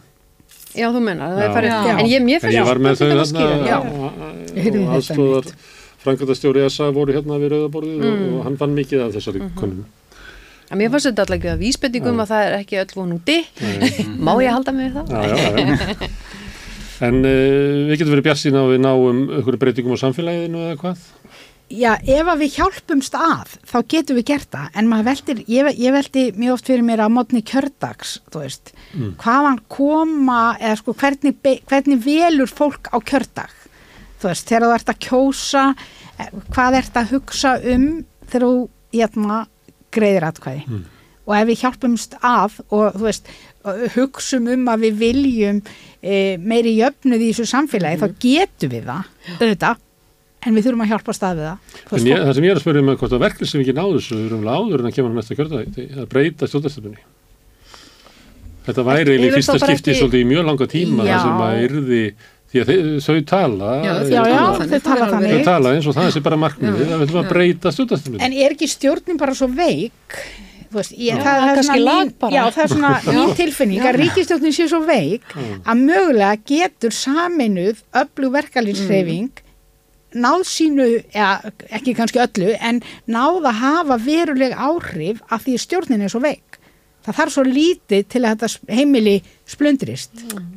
Já, 0.71 0.87
þú 0.95 1.01
mennar, 1.03 1.35
það 1.35 1.43
Já. 1.43 1.45
er 1.45 1.55
farið, 1.57 1.71
Já. 1.71 1.93
en 1.93 2.09
ég, 2.31 2.45
En 2.47 2.55
ég 2.55 2.67
var 2.69 2.81
með 2.81 3.01
þau 3.01 3.09
þarna 3.11 3.47
og 3.81 4.21
þetta 4.55 5.55
aðstóðar 6.01 6.05
Frankvæntastjóri 6.05 6.65
SA 6.71 6.91
voru 6.97 7.13
hérna 7.13 7.39
við 7.41 7.51
rauðaborðið 7.53 8.01
Mm. 8.01 8.11
og, 8.33 8.39
og 8.39 8.45
hann 8.45 8.57
fann 8.57 8.75
mikið 8.77 9.03
af 9.07 9.13
þessari 9.15 9.41
Mhm. 9.41 9.55
konum. 9.57 9.85
En 10.71 10.79
mér 10.79 10.91
fannst 10.91 11.07
þetta 11.07 11.25
alltaf 11.25 11.37
ekki 11.39 11.51
að 11.51 11.59
vísbendingum 11.65 12.21
að 12.23 12.29
það 12.31 12.47
er 12.47 12.59
ekki 12.61 12.79
öll 12.79 12.95
von 12.95 13.13
úti. 13.19 13.39
Má 14.27 14.33
ég 14.41 14.51
halda 14.55 14.73
mig 14.73 14.93
við 14.93 14.95
það? 14.95 15.11
Já, 15.11 15.23
já, 15.37 15.99
já. 16.01 16.09
En 17.01 17.15
uh, 17.25 17.89
við 17.89 17.97
getum 17.99 18.13
verið 18.15 18.23
bjart 18.29 18.39
sína 18.39 18.61
og 18.63 18.71
við 18.75 18.81
náum 18.85 19.31
einhverju 19.33 19.59
breytingum 19.59 19.97
á 19.97 20.03
samfélaginu 20.05 20.61
eða 20.69 20.77
hvað? 20.83 20.99
Já, 21.71 21.95
ef 22.03 22.27
að 22.27 22.41
við 22.43 22.55
hjálpumst 22.59 23.15
að, 23.15 23.53
þá 23.65 23.77
getum 23.89 24.17
við 24.19 24.25
gert 24.27 24.49
það, 24.51 24.67
en 24.75 24.89
maður 24.91 25.07
veldir, 25.07 25.43
ég, 25.49 25.69
ég 25.79 25.93
veldi 25.95 26.25
mjög 26.35 26.53
oft 26.57 26.67
fyrir 26.67 26.83
mér 26.83 26.99
að 27.05 27.13
mótni 27.15 27.43
kjördags, 27.47 28.17
þú 28.35 28.43
veist, 28.43 28.73
hvaðan 29.23 29.61
koma, 29.71 30.57
eða 30.59 30.77
sko, 30.81 30.93
hvernig, 30.99 31.37
hvernig 31.71 32.03
velur 32.05 32.51
fólk 32.51 32.91
á 32.91 32.99
kjördag, 32.99 33.55
þú 34.21 34.31
veist, 34.31 34.47
þegar 34.49 34.67
þú 34.67 34.73
ert 34.77 34.93
að 34.93 35.03
kjósa, 35.07 35.67
eh, 36.17 36.33
hvað 36.55 36.79
ert 36.81 37.01
að 37.01 37.13
hugsa 37.17 37.57
um 37.75 37.87
þegar 38.31 38.47
þú, 38.47 38.57
hérna, 38.95 39.43
greiðir 39.95 40.27
atkvæði. 40.29 40.81
Og 41.31 41.37
ef 41.37 41.47
við 41.47 41.61
hjálpumst 41.63 42.17
að 42.27 42.59
og, 42.71 42.97
þú 42.97 43.07
veist, 43.07 43.31
hugsum 43.95 44.49
um 44.51 44.67
að 44.73 44.87
við 44.87 44.99
viljum 45.05 45.61
e, 46.01 46.39
meiri 46.39 46.73
jöfnuð 46.79 47.23
í 47.27 47.31
þessu 47.31 47.47
samfélagi, 47.51 48.01
þá 48.01 48.09
getum 48.23 48.73
við 48.73 48.89
það, 48.89 49.11
auðvitað, 49.37 49.83
en 50.41 50.57
við 50.57 50.67
þurfum 50.67 50.85
að 50.87 50.93
hjálpa 50.95 51.15
stað 51.17 51.41
við 51.41 51.49
það. 51.51 51.79
Ég, 52.09 52.25
það 52.25 52.35
sem 52.35 52.47
ég 52.47 52.55
er 52.55 52.61
að 52.61 52.65
spyrja 52.65 52.85
með 52.87 53.01
hvort 53.03 53.17
að 53.17 53.25
verkefni 53.27 53.51
sem 53.51 53.65
ekki 53.65 53.77
náðu 53.77 53.97
þessu 53.99 54.17
við 54.17 54.27
erum 54.31 54.49
áður 54.49 54.83
en 54.83 54.91
að 54.91 54.97
kemur 54.97 55.17
næsta 55.17 55.39
kjörða 55.39 55.63
að 55.67 56.11
breyta 56.15 56.49
stjórnastöfunni. 56.51 57.03
Þetta 58.71 58.85
væri 58.87 59.17
í 59.17 59.31
fyrsta 59.35 59.59
skipti 59.61 59.97
svolítið 59.97 60.23
í 60.25 60.29
mjög 60.31 60.47
langa 60.49 60.69
tíma 60.71 61.07
þar 61.07 61.23
sem 61.25 61.45
að 61.45 61.63
yrði, 61.67 62.03
því 62.51 62.61
að 62.63 62.71
þeir, 62.71 62.87
þau 63.07 63.17
tala, 63.31 63.71
Já, 63.85 63.93
þau 64.01 64.11
Já, 64.11 64.21
já, 64.21 64.37
tala 64.37 64.53
þau 64.53 64.61
þannig, 64.61 64.83
tala 64.83 65.01
það 65.01 65.07
alveg- 65.07 65.11
þau 65.11 65.31
þannig. 65.31 65.45
tala 65.51 65.73
eins 65.77 65.87
og 65.91 65.95
það 66.01 66.13
sé 66.17 66.23
bara 66.29 66.39
markmiðið 66.45 66.87
að 66.95 67.01
við 67.03 67.05
ætlum 67.09 67.21
að 67.25 67.29
breyta 67.35 67.73
stjórnastöfunni. 67.77 68.23
En 68.27 68.33
er 68.45 68.55
ekki 68.57 68.69
stjórnin 68.73 69.21
bara 69.21 69.35
svo 69.39 69.49
veik? 69.55 70.17
Veist, 70.71 70.93
ég, 70.95 71.17
Já, 71.19 71.23
það, 71.25 71.41
það, 71.43 71.61
er 71.75 71.81
mín, 71.83 72.11
bara. 72.23 72.33
já, 72.37 72.43
það 72.55 72.63
er 72.65 72.69
svona 72.71 72.91
mín 73.17 73.33
tilfinning 73.39 73.87
að 73.91 73.97
ríkistjórnin 74.05 74.55
sé 74.55 74.67
svo 74.71 74.79
veik 74.87 75.23
að 75.67 75.81
mögulega 75.81 76.37
getur 76.47 76.95
saminuð 76.95 77.81
öflug 78.03 78.35
verkalýnshreyfing 78.37 79.31
náð 80.11 80.43
sínu, 80.51 80.87
ja, 81.15 81.37
ekki 81.71 81.93
kannski 81.95 82.19
öllu, 82.19 82.49
en 82.59 82.81
náð 83.07 83.45
að 83.47 83.59
hafa 83.63 83.97
veruleg 84.03 84.55
áhrif 84.59 85.21
af 85.31 85.45
því 85.47 85.55
stjórnin 85.63 86.03
er 86.03 86.11
svo 86.11 86.19
veik. 86.25 86.50
Það 87.01 87.17
þarf 87.17 87.33
svo 87.33 87.43
lítið 87.49 88.03
til 88.13 88.21
að 88.29 88.35
þetta 88.43 88.75
heimili 88.77 89.15
splundrist. 89.49 90.11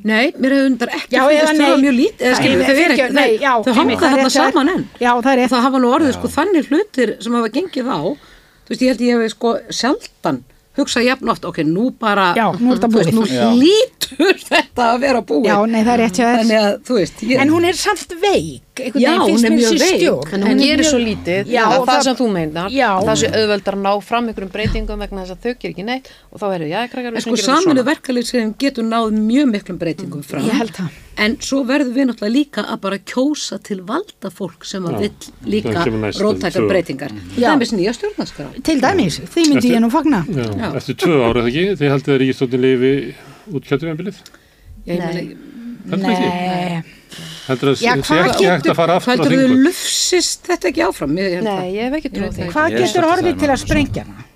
Nei, 0.03 0.33
mér 0.35 0.55
hefur 0.57 0.65
undar 0.67 0.91
ekki 0.97 1.15
eða 1.15 1.45
þau 1.47 1.57
nei. 1.57 1.83
mjög 1.85 1.95
lít 1.97 2.17
eða 2.19 2.33
Það- 2.33 2.41
skilur, 2.41 2.63
þau, 2.67 3.73
hanga 3.77 3.97
það 4.01 4.15
þarna 4.17 4.31
saman 4.35 4.71
enn 4.73 4.83
Já, 4.99 5.11
það 5.23 5.43
er 5.45 5.53
það 5.53 5.65
hafa 5.67 5.79
nú 5.83 5.91
orðið 5.95 6.17
sko 6.17 6.31
þannig 6.35 6.67
hlutir 6.71 7.13
sem 7.23 7.37
hafa 7.39 7.53
gengið 7.55 7.87
á 7.87 7.99
þú 8.03 8.73
veist, 8.73 8.81
ég 8.83 8.91
held 8.91 9.05
ég 9.07 9.23
hef 9.23 9.31
sko 9.37 9.53
sjaldan 9.71 10.43
hugsa 10.77 11.03
jafn 11.05 11.29
oft, 11.29 11.45
ok, 11.45 11.61
nú 11.69 11.91
bara 11.99 12.31
Já, 12.37 12.47
nú 12.57 12.73
veist, 12.73 13.13
nú 13.13 13.25
Já. 13.29 13.45
hlýtur 13.53 14.39
þetta 14.41 14.87
að 14.95 14.99
vera 15.05 15.21
búið 15.21 15.49
Já, 15.51 15.57
nei, 15.69 15.81
það 15.83 15.93
er 15.93 16.01
rétt 16.01 16.17
hjá 16.17 16.25
þess. 16.25 16.39
þannig 16.41 16.59
að, 16.63 16.77
þú 16.87 16.97
veist, 16.99 17.23
ég, 17.29 17.41
En 17.43 17.53
hún 17.53 17.67
er 17.69 17.77
samt 17.77 18.15
veik. 18.23 18.72
Já, 18.73 19.11
hún 19.21 19.45
er 19.45 19.51
mjög 19.53 19.73
veik. 19.77 19.99
stjórn. 20.01 20.33
En 20.33 20.41
hún 20.41 20.49
er 20.49 20.77
mjög- 20.79 20.89
svo 20.89 20.97
lítið, 20.97 21.45
Já, 21.45 21.63
það, 21.69 21.79
og 21.79 21.87
það 21.87 22.01
sem 22.03 22.15
þú 22.15 22.27
meinar, 22.33 22.69
Já. 22.73 22.89
það 23.05 23.15
sé 23.21 23.27
auðveldar 23.29 23.73
að 23.77 23.81
ná 23.85 23.91
fram 24.03 24.27
einhverjum 24.27 24.51
breytingum 24.53 24.97
vegna 25.03 25.21
þess 25.21 25.31
að 25.35 25.41
þau 25.43 25.53
gerir 25.61 25.73
ekki 25.75 25.85
neitt 25.85 26.07
og 26.33 26.39
þá 26.41 26.45
erum 26.55 26.63
við, 26.65 26.69
já, 26.73 26.87
krakkar, 26.89 27.07
en 27.07 27.13
við 27.13 27.21
sko 27.21 27.29
skulum 27.29 27.37
gera 27.37 27.45
þetta 27.45 27.61
saminuð 27.61 27.83
svona. 27.83 27.91
verkalýsum 27.93 28.55
getur 28.57 28.83
náð 28.83 29.05
mjög 29.13 29.47
miklum 29.53 29.77
breytingum 29.77 30.23
fram 30.23 30.43
Ég 30.43 30.51
held 30.57 30.71
það. 30.73 30.89
en 31.17 31.37
svo 31.37 31.63
verðum 31.69 31.93
við 31.93 32.05
náttúrulega 32.09 32.33
líka 32.33 32.61
að 32.65 32.77
bara 32.81 32.97
kjósa 32.97 33.57
til 33.63 33.81
valda 33.81 34.29
fólk 34.33 34.65
sem 34.65 34.83
að 34.83 34.99
vill 34.99 35.13
líka 35.45 35.85
tvö. 35.85 36.67
breytingar 36.67 37.11
það 37.37 37.53
er 37.53 37.57
með 37.61 37.73
nýja 37.77 37.93
stjórnarskrá 37.93 38.47
Til 38.63 38.81
dæmis, 38.81 39.19
því 39.21 39.41
myndi 39.53 39.69
ég 39.69 39.79
nú 39.81 39.89
fagna. 39.91 40.25
Eftir 40.75 40.95
tvö 40.95 41.15
árið 41.29 41.45
ekki, 41.47 41.77
þið 41.77 41.89
Heldur 47.13 47.13
ekki? 47.13 47.21
Nei, 47.23 47.39
Heldur 47.47 47.71
að 47.73 47.81
Já, 47.83 47.93
sé 47.93 48.03
hvað 48.09 48.29
ekki 48.31 48.49
hægt 48.51 48.69
að 48.73 48.77
fara 48.81 48.99
aftur 48.99 49.09
á 49.09 49.13
Heldur 49.13 49.33
þau 49.33 49.45
þingu? 49.45 49.63
lufsist 49.67 50.51
þetta 50.51 50.69
ekki 50.71 50.85
áfram? 50.87 51.17
Ég 51.19 51.47
Nei, 51.47 51.65
ég 51.77 51.89
hef 51.89 51.97
ekki 51.99 52.13
trúið 52.13 52.37
því. 52.37 52.51
hvað 52.53 52.69
er 52.69 52.85
getur 52.85 53.09
það 53.09 53.33
til 53.43 53.51
að 53.53 53.59
sprengja 53.63 54.05
hana? 54.07 54.29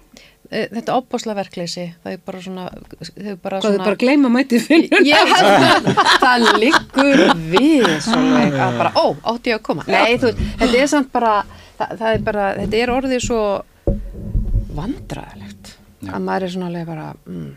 e, 0.51 0.63
þetta 0.71 0.95
opbásla 0.97 1.35
verkleysi, 1.37 1.85
það 2.03 2.15
er 2.15 2.21
bara 2.27 2.41
svona, 2.43 2.65
þau 2.71 3.35
bara 3.43 3.59
Hvað 3.59 3.65
þau 3.65 3.69
svona... 3.69 3.85
bara 3.85 3.99
gleyma 4.03 4.31
mætið 4.33 4.65
fyrir? 4.67 5.05
Ég 5.07 5.31
held 5.33 5.89
að 5.91 6.11
það 6.23 6.47
liggur 6.63 7.23
við 7.51 7.87
svolítið 8.05 8.59
að 8.67 8.79
bara, 8.81 8.91
ó, 8.95 9.05
átti 9.33 9.53
ég 9.53 9.59
að 9.59 9.63
koma. 9.67 9.87
Nei, 9.91 10.17
þú 10.21 10.31
veist, 10.31 10.43
þetta 10.61 10.81
er 10.81 10.91
samt 10.93 11.11
bara, 11.15 11.33
það, 11.79 11.95
það 12.01 12.09
er 12.11 12.25
bara, 12.29 12.47
þetta 12.61 12.81
er 12.81 12.93
orðið 12.95 13.23
svo 13.27 13.41
vandræðilegt 14.77 15.73
Já. 16.05 16.11
að 16.13 16.27
maður 16.27 16.47
er 16.47 16.53
svona 16.55 16.69
alveg 16.71 16.91
bara, 16.91 17.07
mm. 17.27 17.47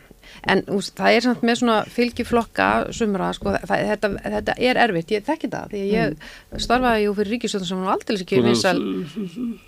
En 0.49 0.62
úst, 0.73 0.95
það 0.97 1.17
er 1.19 1.25
samt 1.27 1.43
með 1.45 1.59
svona 1.61 1.79
fylgiflokka 1.93 2.69
sumra, 2.97 3.33
sko, 3.37 3.53
það, 3.61 3.83
þetta, 3.91 4.11
þetta 4.37 4.55
er 4.71 4.81
erfitt, 4.87 5.11
ég 5.12 5.27
þekki 5.27 5.51
það, 5.53 5.75
því 5.75 5.81
að 5.81 5.91
ég 5.93 6.62
starfaði 6.65 7.03
jú 7.05 7.15
fyrir 7.19 7.33
ríkistöðun 7.35 7.69
sem 7.69 7.83
var 7.85 7.93
aldrei 7.97 8.17
ekki 8.25 8.41
vinsal 8.47 8.77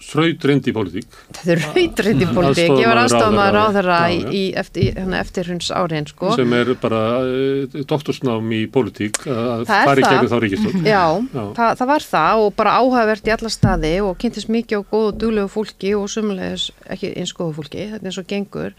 Þraut 0.03 0.47
reynd 0.49 0.69
í 0.69 0.75
pólitík. 0.75 1.19
Þetta 1.37 1.53
er 1.55 1.63
rautrindi 1.67 2.29
pólitík, 2.33 2.73
ég 2.81 2.89
var 2.89 3.01
aðstofamaður 3.03 3.59
á 3.61 3.67
þeirra 3.77 3.99
í, 4.13 4.19
í 4.33 4.43
eftir, 4.63 4.89
hérna, 4.97 5.21
eftirhunds 5.23 5.71
áriðin 5.75 6.09
sko. 6.11 6.33
Sem 6.39 6.55
er 6.57 6.73
bara 6.83 7.03
uh, 7.23 7.77
doktorsnám 7.93 8.53
í 8.57 8.63
pólitík 8.73 9.21
að 9.27 9.67
Það 9.69 9.77
er 9.77 9.91
fara 9.91 10.01
í 10.01 10.07
það. 10.07 10.15
gegnum 10.17 10.33
þá 10.33 10.39
ríkistöld. 10.47 10.81
Já, 10.89 11.03
Já. 11.33 11.45
Það, 11.59 11.73
það 11.83 11.91
var 11.93 12.07
það 12.09 12.43
og 12.47 12.55
bara 12.59 12.75
áhugavert 12.81 13.29
í 13.29 13.35
alla 13.37 13.53
staði 13.53 13.93
og 14.07 14.17
kynntist 14.23 14.51
mikið 14.53 14.83
á 14.83 14.89
góðu 14.93 15.13
duglegu 15.23 15.53
fólki 15.53 15.93
og 15.99 16.09
sumulegis 16.13 16.69
ekki 16.93 17.13
eins 17.21 17.35
góðu 17.37 17.57
fólki, 17.61 17.87
þetta 17.93 18.03
er 18.03 18.11
eins 18.11 18.21
og 18.23 18.29
gengur 18.31 18.73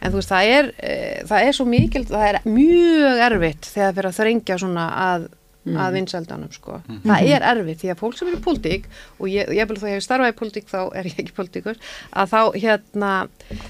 en 0.00 0.12
þú 0.14 0.20
veist, 0.20 0.30
það 0.32 0.50
er, 0.56 0.70
e, 0.80 0.94
það 1.40 1.48
er 1.50 1.56
svo 1.56 1.66
mikil, 1.72 2.04
það 2.06 2.24
er 2.30 2.38
mjög 2.46 3.20
erfitt 3.26 3.68
þegar 3.74 3.94
fyrir 3.98 4.10
að 4.12 4.18
þrengja 4.20 4.58
svona 4.62 4.88
að 5.10 5.28
að 5.76 5.92
vinsældanum 5.92 6.52
sko. 6.56 6.78
Það 7.04 7.26
er 7.34 7.42
erfitt 7.50 7.80
því 7.82 7.88
að 7.92 7.98
fólk 8.00 8.14
sem 8.16 8.28
er 8.30 8.36
í 8.38 8.44
pólitík 8.46 8.86
og 9.20 9.26
ég, 9.28 9.50
ég 9.58 9.68
vil 9.68 9.76
þó 9.76 9.84
ég 9.90 9.98
hef 9.98 10.04
starfað 10.06 10.30
í 10.32 10.36
pólitík 10.38 10.70
þá 10.70 10.78
er 10.96 11.08
ég 11.10 11.18
ekki 11.20 11.34
pólitíkur 11.36 11.76
að 12.16 12.30
þá 12.32 12.40
hérna 12.62 13.10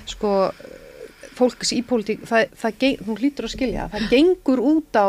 sko 0.06 0.30
fólks 1.40 1.72
í 1.74 1.80
pólitík, 1.88 2.22
það, 2.28 2.50
það, 2.62 2.76
geng- 2.84 3.02
þú 3.06 3.16
hlýtur 3.20 3.48
að 3.48 3.54
skilja, 3.56 3.88
það 3.94 4.06
gengur 4.12 4.62
út 4.70 4.98
á 5.00 5.06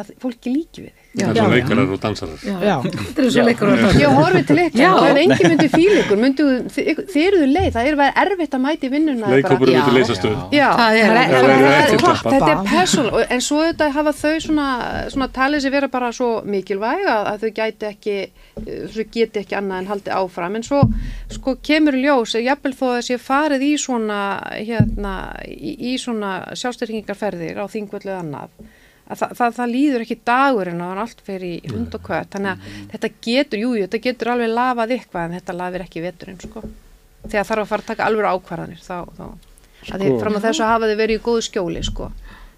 að 0.00 0.10
fólki 0.22 0.52
líki 0.54 0.86
við 0.86 0.92
þig. 0.94 1.05
Það 1.16 1.30
er 1.30 1.36
Já. 1.36 1.42
svo 1.42 1.52
leikarar 1.56 1.92
og 1.94 2.00
dansarar. 2.02 2.40
Já. 2.44 2.74
Þetta 2.84 3.22
er 3.24 3.30
svo 3.32 3.42
leikur 3.46 3.70
að 3.72 3.94
Ég 4.02 4.16
horfi 4.18 4.42
til 4.46 4.56
ykkur, 4.60 4.80
Já. 4.82 4.90
ef 5.10 5.16
engin 5.22 5.48
myndi 5.52 5.68
fíl 5.72 5.94
ykkur, 6.02 6.18
myndu, 6.20 6.46
þið, 6.74 6.98
þið 7.12 7.22
eruðu 7.30 7.46
leið, 7.54 7.68
það 7.76 7.88
er 7.90 7.96
verið 8.00 8.18
erfitt 8.22 8.56
að 8.58 8.62
mæti 8.66 8.90
vinnuna. 8.92 9.30
Leikópur 9.32 9.70
Já. 9.72 9.78
myndi 9.80 9.94
leysa 9.96 10.16
stöð. 10.18 10.36
Já, 10.52 10.68
Það 10.76 10.98
er- 11.00 11.08
það 11.08 11.16
það 11.16 11.48
er 11.48 11.64
það 11.64 11.78
ekki 11.80 11.96
klart, 12.02 12.20
klappa. 12.20 12.34
þetta 12.36 12.50
er 12.52 12.60
persónulega, 12.74 13.26
en 13.30 13.40
svo 13.48 13.60
þetta 13.64 13.90
hafa 13.96 14.12
þau 14.20 14.34
svona, 14.46 14.68
svona 15.16 15.28
talið 15.40 15.60
sér 15.64 15.70
vera 15.78 15.88
bara 15.88 16.12
svo 16.12 16.30
mikilvæg 16.44 17.06
að, 17.08 17.24
að 17.32 17.40
þau 17.46 17.50
gæti 17.60 17.88
ekki, 17.90 18.16
eh, 18.66 18.86
þau 18.92 19.04
geti 19.16 19.40
ekki 19.40 19.56
annað 19.56 19.78
en 19.78 19.86
haldi 19.94 20.10
áfram, 20.20 20.56
en 20.56 20.62
svo 20.68 20.82
sko 21.32 21.56
kemur 21.62 21.96
ljós, 21.96 22.36
jafnvel 22.44 22.74
þó 22.76 22.86
að 22.98 23.02
sé 23.08 23.16
farið 23.18 23.62
í 23.62 23.72
svona, 23.80 24.20
hérna, 24.52 25.16
í, 25.48 25.94
í 25.94 25.96
svona 25.98 26.44
sjálfstyrkingarferðir 26.54 27.56
á 27.56 27.64
þingvöldu 27.72 28.12
annað, 28.20 28.48
að 29.06 29.20
það, 29.20 29.34
það, 29.38 29.54
það 29.58 29.72
líður 29.72 30.04
ekki 30.04 30.16
dagurinn 30.26 30.80
og 30.82 30.88
það 30.88 30.94
er 30.96 31.02
allt 31.02 31.20
fyrir 31.26 31.52
í 31.56 31.72
hund 31.72 31.96
og 31.96 32.04
kvöt 32.06 32.32
þannig 32.34 32.52
að 32.52 32.70
þetta 32.94 33.10
getur, 33.26 33.62
jú, 33.62 33.72
jú, 33.76 33.84
þetta 33.86 34.00
getur 34.06 34.32
alveg 34.32 34.52
lafað 34.52 34.94
eitthvað 34.96 35.26
en 35.26 35.36
þetta 35.38 35.56
lafir 35.60 35.84
ekki 35.86 36.02
veturinn 36.04 36.40
sko. 36.42 36.62
þegar 37.26 37.48
þarf 37.50 37.64
að 37.64 37.70
fara 37.72 37.84
að 37.84 37.90
taka 37.92 38.08
alveg 38.10 38.30
ákvarðanir 38.32 38.82
þá, 38.82 38.96
þá. 39.18 39.26
Sko. 39.86 40.00
Því, 40.00 40.10
fram 40.22 40.38
að 40.38 40.48
þessu 40.48 40.66
hafa 40.66 40.90
þau 40.90 40.96
verið 40.98 41.20
í 41.20 41.24
góðu 41.28 41.46
skjóli 41.46 41.84
sko. 41.86 42.10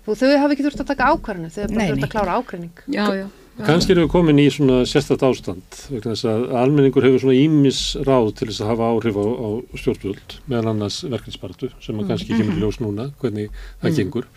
þú, 0.07 0.17
þau 0.23 0.29
hafa 0.41 0.57
ekki 0.57 0.67
þurft 0.69 0.85
að 0.85 0.91
taka 0.95 1.11
ákvarðanir 1.13 1.53
þau 1.53 1.63
hafa 1.63 1.75
bara 1.75 1.91
þurft 1.93 2.09
að 2.09 2.15
klára 2.17 2.39
ákvarðning 2.41 2.83
Já, 2.89 3.05
já. 3.19 3.27
Kannski 3.67 3.91
erum 3.95 4.05
við 4.07 4.13
komin 4.13 4.39
í 4.39 4.45
svona 4.55 4.83
sérstætt 4.87 5.23
ástand 5.27 5.79
vegna 5.91 6.13
þess 6.13 6.27
að 6.31 6.45
almenningur 6.61 7.07
hefur 7.07 7.23
svona 7.25 7.39
ímis 7.39 7.81
ráð 8.07 8.29
til 8.39 8.47
þess 8.51 8.63
að 8.63 8.71
hafa 8.71 8.91
áhrif 8.93 9.19
á, 9.19 9.27
á 9.27 9.49
stjórnvöld 9.81 10.37
meðal 10.51 10.71
annars 10.75 11.01
verkefnispartu 11.03 11.71
sem 11.83 11.99
að 11.99 12.13
kannski 12.13 12.37
kemur 12.39 12.55
í 12.55 12.63
ljós 12.63 12.79
núna 12.83 13.09
hvernig 13.19 13.51
það 13.83 13.99
gengur. 13.99 14.29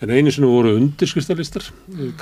en 0.00 0.14
einu 0.14 0.32
sinni 0.32 0.48
voru 0.48 0.72
undirskristallistar 0.78 1.68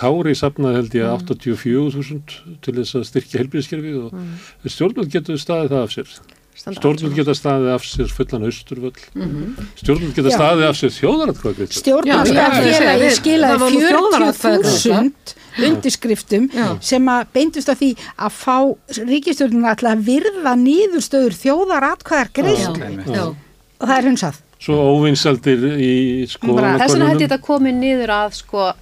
Kári 0.01 0.35
safnaði 0.39 0.81
held 0.81 0.99
ég 0.99 1.07
84.000 1.23 2.37
til 2.67 2.77
þess 2.81 2.99
að 2.99 3.09
styrkja 3.13 3.43
helbriðskerfið 3.45 4.03
og 4.03 4.69
stjórnvöld 4.75 5.15
getur 5.15 5.39
staðið 5.41 5.75
það 5.77 5.87
af 5.87 5.95
sér. 5.95 6.15
Stjórnvöld 6.61 7.15
geta 7.17 7.33
staðið 7.39 7.71
af 7.73 7.85
sér 7.89 8.11
fullan 8.13 8.43
austurvöll. 8.51 9.05
Stjórnvöld 9.81 10.17
geta 10.19 10.33
staðið 10.35 10.67
af 10.67 10.77
sér 10.77 10.93
þjóðaratkvæðagreyslu 10.99 11.79
Já, 11.79 12.17
Stjórnarfélagi 12.27 13.07
já, 13.07 13.15
skilaði 13.17 14.33
það 14.43 15.39
var 15.61 15.69
nú 15.69 15.69
þjóðaratkvæðagreiðsla. 15.69 15.69
40.000 15.69 15.71
undirskriftum 15.71 16.49
sem 16.81 17.11
að 17.15 17.27
beindust 17.37 17.69
að 17.73 17.81
því 17.83 17.91
að 18.27 18.33
fá 18.41 18.57
ríkistjórnuna 19.11 19.73
alltaf 19.75 19.93
að 19.93 20.05
virða 20.11 20.55
nýðurstöður 20.65 21.37
þjóðaratkvæðar 21.45 22.33
greiðslu 22.41 23.27
og 23.81 23.87
það 23.89 23.97
er 23.99 24.09
hunsað. 24.11 24.41
svo 24.61 24.77
óvinsaldir 24.97 25.63
í 25.81 25.93
Bara- 26.43 26.75
þess 26.79 26.93
vegna 26.97 27.09
hætti 27.13 27.27
þetta 27.29 27.41
komið 27.47 27.75
niður 27.81 28.11
að 28.13 28.35
sko, 28.37 28.73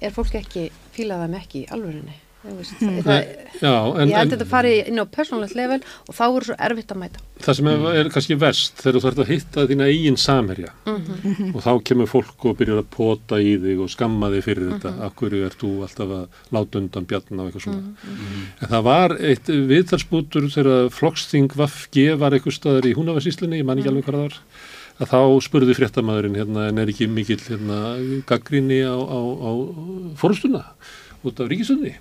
er 0.00 0.10
fólk 0.12 0.34
ekki 0.40 0.66
fílað 0.94 1.24
þeim 1.24 1.36
ekki 1.40 1.62
í 1.64 1.68
alvörinni 1.72 2.18
Veist, 2.44 2.74
það, 2.78 3.20
Já, 3.62 3.70
en, 3.96 4.10
ég 4.10 4.16
held 4.18 4.26
en 4.26 4.30
þetta 4.34 4.46
fari 4.50 4.72
inn 4.90 4.98
á 5.00 5.04
persónlegt 5.08 5.54
level 5.56 5.78
og 5.80 6.12
þá 6.12 6.24
voru 6.34 6.44
svo 6.50 6.56
erfitt 6.60 6.90
að 6.92 6.98
mæta 7.00 7.22
það 7.40 7.56
sem 7.56 7.68
er, 7.70 7.84
er 8.00 8.10
kannski 8.12 8.36
verst 8.36 8.82
þegar 8.82 8.98
þú 8.98 9.02
þarf 9.06 9.20
að 9.24 9.30
hitta 9.32 9.64
þína 9.70 9.86
eigin 9.88 10.18
samherja 10.20 10.72
Mhm. 10.84 11.54
og 11.54 11.62
þá 11.64 11.70
kemur 11.88 12.10
fólk 12.10 12.44
og 12.44 12.58
byrjar 12.58 12.82
að 12.82 12.90
pota 12.92 13.38
í 13.40 13.54
þig 13.62 13.80
og 13.80 13.88
skamma 13.94 14.28
þig 14.34 14.44
fyrir 14.44 14.68
þetta 14.74 14.92
Mhm. 14.92 15.02
af 15.06 15.14
hverju 15.16 15.44
ert 15.46 15.58
þú 15.58 15.70
alltaf 15.86 16.12
að 16.18 16.28
láta 16.52 16.78
undan 16.82 17.06
bjarn 17.06 17.40
á 17.40 17.44
eitthvað 17.48 17.64
svona 17.64 17.80
Mhm. 17.80 18.44
en 18.60 18.68
það 18.68 18.82
var 18.84 19.10
eitt 19.20 19.46
viðtalsbútur 19.48 20.50
þegar 20.52 20.90
flokksting 20.92 21.48
Vafge 21.56 22.18
var 22.18 22.30
eitthvað 22.32 22.58
staðar 22.60 22.84
í 22.84 22.94
Húnavarsíslinni, 22.94 23.60
ég 23.60 23.64
man 23.64 23.78
ekki 23.78 23.88
Mhm. 23.88 23.96
alveg 23.96 24.04
hvað 24.04 24.14
það 24.14 24.28
var 24.28 24.34
að 25.00 25.08
þá 25.08 25.20
spurði 25.48 25.74
fréttamaðurinn 25.80 26.36
hérna, 26.36 26.68
en 26.68 26.78
er 26.78 26.86
ekki 26.92 27.08
mikill 27.08 27.40
hérna, 27.40 28.22
gaggrinni 28.26 28.82
á, 28.84 28.94
á, 28.94 29.18
á 29.24 29.50
fórstuna 30.14 30.64
út 31.24 31.40
af 31.40 31.48
ríkisundni 31.48 31.94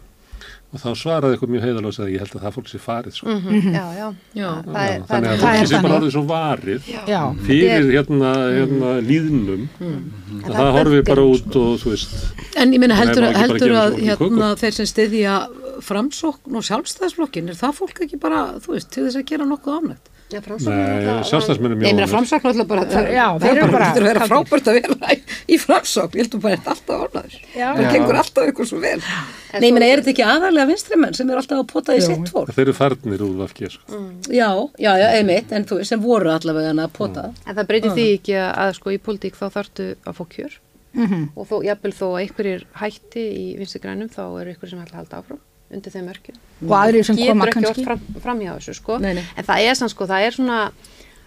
og 0.73 0.81
þá 0.81 0.87
svaraði 0.97 1.35
eitthvað 1.35 1.51
mjög 1.53 1.63
heiðalóð 1.67 1.97
að 2.03 2.11
ég 2.13 2.21
held 2.23 2.35
að 2.37 2.43
það 2.47 2.55
fólk 2.57 2.69
sé 2.71 2.79
farið 2.81 3.13
sko. 3.19 3.33
já, 3.77 3.85
já, 3.93 4.07
Já. 4.33 4.47
það 4.65 4.79
er, 4.83 5.03
það 5.03 5.09
þannig 5.11 5.29
að 5.29 5.37
það 5.37 5.43
fólki 5.43 5.59
er 5.61 5.67
sé 5.69 5.73
bara 5.73 5.83
þannig. 5.83 5.97
orðið 5.97 6.13
svo 6.15 6.23
varið 6.33 6.87
Já, 7.13 7.21
fyrir 7.47 7.89
hérna, 7.93 8.31
hérna 8.57 8.93
líðnum 9.09 9.67
En 9.83 10.39
að 10.43 10.47
það 10.47 10.57
það 10.63 10.71
horfir 10.79 11.03
bara 11.11 11.25
út 11.33 11.59
og 11.61 11.75
þú 11.83 11.93
veist 11.93 12.15
En 12.63 12.73
ég 12.73 12.81
meina 12.81 12.97
Það 12.97 13.11
heldur, 13.13 13.27
heldur 13.43 13.75
að 13.83 13.91
köku. 13.99 14.29
hérna, 14.31 14.49
þeir 14.63 14.77
sem 14.79 14.89
styðja 14.89 15.35
framsókn 15.83 16.57
og 16.59 16.65
sjálfstæðsflokkin, 16.67 17.49
er 17.53 17.57
það 17.59 17.77
fólk 17.81 18.01
ekki 18.05 18.19
bara, 18.21 18.43
þú 18.63 18.75
veist, 18.75 18.89
til 18.93 19.05
þess 19.07 19.17
að 19.21 19.29
gera 19.31 19.47
nokkuð 19.49 19.77
ánægt? 19.79 20.09
Já, 20.31 20.39
Framsókn 20.41 20.71
er 20.73 21.59
Nei, 21.59 21.73
er 21.73 21.75
meina 21.83 22.05
framsókn 22.09 22.47
alltaf 22.49 22.67
bara, 22.69 22.83
það, 22.89 23.09
Já, 23.13 23.25
það 23.37 23.43
er 23.49 23.59
eru 23.59 23.71
bara, 23.73 23.89
þetta 23.93 24.09
er 24.13 24.19
að 24.23 24.31
frábært 24.31 24.69
að 24.71 24.77
vera 24.79 25.15
í, 25.45 25.57
framsókn, 25.61 26.15
ég 26.17 26.23
heldur 26.23 26.41
bara 26.45 26.57
þetta 26.57 26.73
alltaf 26.73 27.03
ánæður. 27.03 27.35
Já. 27.53 27.67
Það 27.77 27.89
gengur 27.93 28.19
alltaf 28.23 28.49
ykkur 28.53 28.69
svo 28.71 28.79
vel. 28.81 28.95
Nei, 29.03 29.67
ég 29.67 29.75
meina, 29.77 29.89
er 29.91 30.01
þetta 30.01 30.13
ekki 30.15 30.25
aðalega 30.25 30.67
vinstrimenn 30.71 31.13
sem 31.19 31.29
er 31.33 31.41
alltaf 31.43 31.61
að 31.61 31.69
pota 31.73 31.97
í 31.97 32.01
sitt 32.01 32.33
fólk? 32.33 32.49
þeir 32.55 32.63
eru 32.65 32.75
farnir 32.79 33.25
úr 33.27 33.37
Vafge 33.43 33.69
sko. 33.75 34.01
Já, 34.33 34.49
já, 34.81 34.91
já, 35.03 35.07
einmitt, 35.19 35.51
en 35.53 35.65
þú 35.69 35.79
veist, 35.81 35.93
sem 35.93 36.01
voru 36.01 36.33
allavega 36.33 36.73
að 36.87 36.93
pota. 36.97 37.29
En 37.45 37.55
það 37.55 37.69
breytir 37.69 37.93
því 37.97 38.07
ekki 38.17 38.37
að, 38.39 38.51
að 38.65 38.75
sko 38.79 38.93
í 38.95 39.01
pólitík 39.05 39.37
þá 39.37 39.45
þarftu 39.59 39.89
að 40.07 40.13
fá 40.21 40.23
kjör 40.37 40.59
Mhm. 40.93 41.31
og 41.35 41.47
þó, 41.49 41.55
jafnvel 41.65 41.89
þó 41.97 42.03
að 42.13 42.19
einhverjir 42.21 42.63
hætti 42.77 43.21
í 43.33 43.45
vinstri 43.57 43.79
grænum 43.81 44.11
þá 44.13 44.19
eru 44.41 44.51
einhverjir 44.53 44.69
sem 44.75 44.81
ætla 44.83 44.93
að 44.93 45.01
halda 45.01 45.17
áfram 45.23 45.39
undir 45.75 45.93
þeim 45.93 46.07
mörkjum. 46.09 46.37
og 46.63 46.75
aðrir 46.79 47.05
sem 47.07 47.19
Getur 47.19 47.33
koma 47.33 47.47
kannski. 47.51 47.85
fram, 47.87 48.01
framhjá 48.23 48.55
þessu 48.57 48.75
sko. 48.79 48.97
Nei, 49.03 49.13
nei. 49.19 49.23
En 49.37 49.47
það 49.49 49.67
er 49.69 49.79
sann 49.79 49.91
sko, 49.93 50.07
það 50.09 50.27
er 50.27 50.37
svona, 50.37 50.59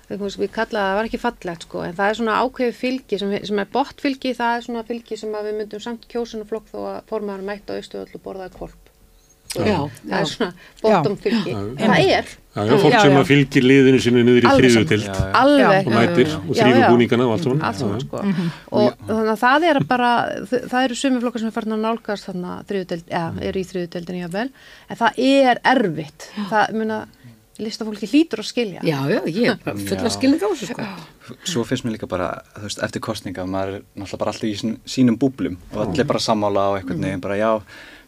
við 0.08 0.50
kallaði 0.54 0.86
það 0.86 0.96
var 1.00 1.10
ekki 1.10 1.22
fallegt 1.22 1.66
sko, 1.68 1.82
en 1.84 1.94
það 1.98 2.10
er 2.10 2.18
svona 2.20 2.40
ákvefi 2.42 2.76
fylgi 2.80 3.18
sem, 3.18 3.36
sem 3.50 3.58
er 3.58 3.70
bott 3.72 4.00
fylgi, 4.00 4.34
það 4.38 4.56
er 4.56 4.66
svona 4.68 4.84
fylgi 4.86 5.18
sem 5.18 5.34
að 5.34 5.50
við 5.50 5.58
myndum 5.60 5.82
samt 5.82 6.06
kjósunaflokk 6.08 6.70
þó 6.72 6.78
að 6.94 7.00
formaður 7.10 7.48
mætt 7.50 7.70
á 7.70 7.76
austuöll 7.76 8.08
og 8.14 8.22
borðaði 8.22 8.56
kvolp. 8.58 8.85
Veist, 9.56 9.68
Já, 9.68 9.78
það 10.06 10.18
er 10.20 10.28
svona 10.32 10.52
bottom 10.82 11.16
fylgi. 11.22 11.54
Það 11.80 12.02
er. 12.02 12.34
Já, 12.56 12.62
já, 12.64 12.72
fólk 12.80 12.94
Já, 12.94 13.00
sem 13.02 13.12
já. 13.12 13.18
að 13.20 13.26
fylgir 13.28 13.64
liðinu 13.66 13.98
sinu 14.00 14.22
niður 14.24 14.46
í 14.46 14.48
já. 15.04 15.16
alveg. 15.36 15.86
og 15.86 15.92
mætir 15.92 16.30
og 16.36 16.52
þrýður 16.56 16.86
búningana 16.94 17.26
og 17.26 17.34
allt 17.34 17.44
saman. 17.46 17.64
Allt 17.68 17.80
saman 17.82 17.98
Já, 18.00 18.06
sko. 18.06 18.22
Og 18.80 19.02
þannig 19.10 19.32
að 19.34 19.42
það 19.44 19.66
er 19.70 19.80
bara 19.90 20.10
það 20.54 20.78
eru 20.86 20.98
sumi 21.02 21.20
flokkar 21.20 21.42
sem 21.44 21.50
er 21.50 21.56
farin 21.58 21.76
að 21.76 21.84
nálgast 21.84 22.30
þannig 22.30 22.54
að 22.54 22.64
þriðudeld, 22.70 23.06
ja, 23.12 23.24
eru 23.50 23.60
í 23.60 23.68
þriðudeldinni 23.72 24.24
jafnvel, 24.24 24.48
en 24.88 25.00
það 25.02 25.20
er 25.28 25.62
erfitt. 25.74 26.30
Það, 26.48 26.76
muna, 26.80 27.00
listafólki 27.62 28.08
hlýtur 28.10 28.42
að 28.42 28.48
skilja. 28.50 28.82
Já, 28.84 28.98
já, 29.08 29.20
ég 29.32 29.50
er 29.54 29.60
bara 29.64 29.76
fulla 29.80 30.10
Já. 30.10 30.14
skilning 30.16 30.42
á 30.44 30.48
þessu, 30.50 30.68
sko. 30.72 30.86
Svo 31.48 31.64
finnst 31.66 31.86
mér 31.86 31.96
líka 31.96 32.08
bara, 32.10 32.30
þú 32.56 32.64
veist, 32.66 32.82
eftir 32.84 33.04
kostninga, 33.04 33.46
maður 33.48 33.78
er 33.78 33.84
náttúrulega 33.96 34.20
bara 34.22 34.32
alltaf 34.34 34.48
í 34.48 34.54
sín- 34.60 34.78
sínum 34.84 35.16
búblum 35.20 35.56
og 35.72 35.80
allir 35.86 36.08
bara 36.08 36.20
sammála 36.22 36.66
á 36.68 36.70
já, 37.40 37.50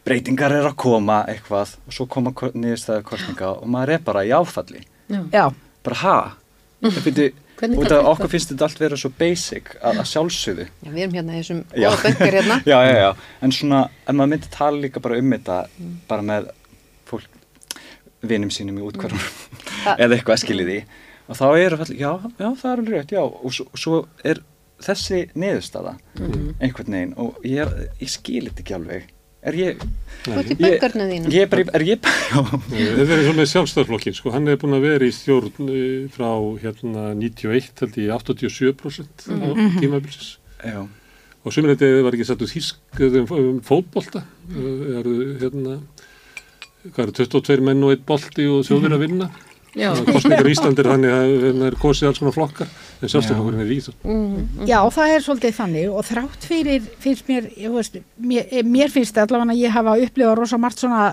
breytingar 0.08 0.54
er 0.58 0.66
að 0.70 0.76
koma 0.80 1.20
eitthvað 1.30 1.76
og 1.86 1.94
svo 1.94 2.06
koma 2.10 2.32
ko- 2.36 2.50
niðurstaða 2.54 3.04
kostninga 3.06 3.50
og 3.60 3.68
maður 3.70 3.94
er 3.98 4.02
bara 4.08 4.24
í 4.26 4.32
áfalli. 4.34 4.82
Já, 5.32 5.50
Bara 5.84 5.96
ha? 6.02 6.16
Það 6.82 7.04
byrju, 7.06 7.28
Hvernig 7.58 7.78
út 7.82 7.90
af 7.90 8.06
okkur 8.12 8.28
finnst 8.30 8.50
þetta 8.52 8.66
allt 8.68 8.78
vera 8.82 8.96
svo 9.00 9.08
basic 9.18 9.70
að, 9.82 9.96
að 9.98 10.06
sjálfsögðu. 10.12 10.66
Já, 10.84 10.90
við 10.94 11.00
erum 11.02 11.14
hérna 11.16 11.32
í 11.34 11.40
þessum 11.40 11.62
bönkar 12.04 12.36
hérna. 12.36 12.58
Já, 12.70 12.76
já, 12.86 12.92
já, 13.02 13.08
en 13.42 13.54
svona, 13.56 13.80
ef 14.04 14.14
maður 14.14 14.30
myndi 14.34 14.50
tala 14.54 14.78
líka 14.84 15.02
bara 15.02 15.18
um 15.18 15.32
þetta, 15.34 15.56
bara 16.10 16.26
með 16.28 16.46
fólk, 17.10 17.26
vinum 18.30 18.52
sínum 18.54 18.78
í 18.78 18.84
útkvarðum, 18.86 19.24
Það- 19.82 19.98
eða 20.06 20.18
eitthvað 20.20 20.40
skiljiði, 20.44 20.78
og 21.26 21.40
þá 21.40 21.44
er 21.64 21.76
fall, 21.80 21.90
já, 21.98 22.12
já, 22.38 22.48
það 22.62 22.70
er 22.70 22.82
alveg 22.84 22.94
rétt, 22.98 23.16
já. 23.18 23.22
Og 23.26 23.54
svo, 23.58 23.66
svo 23.74 24.00
er 24.22 24.42
þessi 24.86 25.24
neðustada 25.34 25.96
einhvern 26.62 26.94
veginn 26.94 27.16
og 27.18 27.40
ég, 27.46 27.74
ég 27.98 28.12
skil 28.12 28.44
þetta 28.52 28.62
ekki 28.62 28.76
alveg 28.78 29.08
er 29.46 29.54
ég, 29.58 29.82
Þú 30.24 30.32
ert 30.34 30.48
í 30.50 30.56
Ég- 30.56 30.62
böngarnu 30.64 31.04
þínu. 31.12 31.30
ég 31.32 31.44
er 31.44 31.50
bara, 31.52 31.64
er 31.78 31.84
ég 31.86 32.00
bara 32.02 32.14
já, 32.34 32.40
Þetta 32.98 33.12
er 33.14 33.20
eins 33.22 33.30
og 33.30 33.36
með 33.38 33.50
sjálfstæðarflokkin, 33.52 34.16
sko, 34.18 34.32
hann 34.34 34.48
er 34.50 34.58
búin 34.60 34.74
að 34.78 34.86
vera 34.88 35.06
í 35.08 35.14
stjórn 35.14 35.68
eh, 35.70 36.08
frá 36.12 36.30
hérna 36.64 37.04
91 37.14 37.82
held 37.84 37.98
ég 38.02 38.10
87% 38.18 39.28
á 39.30 39.48
tímabilsis 39.78 40.32
já, 40.64 40.80
og 41.44 41.54
sumir 41.54 41.76
þetta 41.76 42.02
var 42.08 42.16
ekki 42.18 42.26
satt 42.28 42.42
úr 42.42 42.50
þýsk 42.50 43.02
um, 43.06 43.28
um 43.38 43.60
fótbolta. 43.64 44.24
Uh, 44.50 44.98
er, 44.98 45.06
hérna, 45.44 45.76
hvað 46.90 47.04
eru 47.06 47.14
22 47.22 47.62
menn 47.70 47.84
og 47.86 47.94
einn 47.94 48.02
bolti 48.08 48.48
og 48.50 48.66
þjóðir 48.66 48.96
að 48.98 49.04
vinna? 49.06 49.30
Já. 49.78 49.92
kostningar 50.08 50.48
í 50.48 50.52
Íslandi 50.56 50.82
er 50.82 50.88
þannig 50.90 51.12
að 51.14 51.32
það 51.44 51.64
er 51.68 51.74
kosið 51.78 52.08
alls 52.08 52.18
konar 52.22 52.34
flokkar 52.34 52.70
en 52.98 53.12
sjálfstæðarflokkurinn 53.12 53.64
er 53.64 53.74
í 53.74 53.80
þessu 53.82 54.68
Já, 54.68 54.78
það 54.94 55.12
er 55.14 55.24
svolítið 55.26 55.58
þannig. 55.58 55.90
Og 55.92 56.06
þrátt 56.08 56.48
fyrir, 56.50 56.88
finnst 57.02 57.28
mér, 57.30 57.50
ég 57.58 57.74
veist, 57.74 58.00
mér, 58.18 58.48
mér 58.66 58.94
finnst 58.94 59.20
allavega 59.20 59.54
að 59.54 59.62
ég 59.62 59.76
hafa 59.76 59.98
upplifað 60.06 60.34
rosa 60.40 60.58
margt 60.60 60.82
svona, 60.82 61.04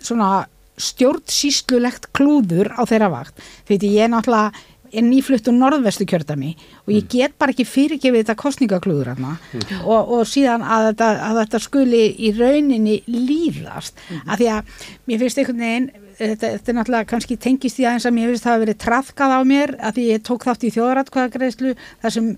svona 0.00 0.30
stjórnsýslulegt 0.78 2.10
klúður 2.16 2.72
á 2.78 2.82
þeirra 2.88 3.12
vakt. 3.12 3.46
Því 3.68 3.92
ég 3.92 4.06
er 4.06 4.12
náttúrulega 4.14 4.66
er 4.88 5.04
nýflutt 5.04 5.48
úr 5.50 5.56
norðvestu 5.56 6.06
kjördami 6.08 6.54
og 6.86 6.92
ég 6.94 7.08
get 7.12 7.34
bara 7.40 7.52
ekki 7.52 7.66
fyrirgefið 7.68 8.22
þetta 8.22 8.36
kostningaklúður 8.40 9.10
hana 9.12 9.34
og, 9.82 10.12
og 10.16 10.22
síðan 10.28 10.64
að 10.64 10.90
þetta, 10.90 11.08
að 11.26 11.40
þetta 11.42 11.60
skuli 11.64 12.02
í 12.16 12.32
rauninni 12.36 12.98
líðast. 13.10 13.98
Af 14.24 14.40
því 14.40 14.50
að 14.54 14.86
mér 15.08 15.22
finnst 15.24 15.42
einhvern 15.42 15.64
veginn 15.64 15.90
þetta, 16.18 16.50
þetta 16.56 16.72
er 16.72 16.76
náttúrulega 16.78 17.08
kannski 17.12 17.38
tengist 17.40 17.78
því 17.78 17.86
aðeins 17.88 18.08
að 18.08 18.16
mér 18.16 18.32
finnst 18.32 18.46
það 18.46 18.56
að 18.56 18.64
verið 18.64 18.78
trafkað 18.84 19.34
á 19.34 19.40
mér 19.48 19.74
að 19.78 19.98
því 19.98 20.06
ég 20.08 20.26
tók 20.28 20.46
þátt 20.48 20.66
í 20.66 20.72
þjóðaratkvæðagreislu 20.76 21.74
þar 22.02 22.14
sem 22.16 22.28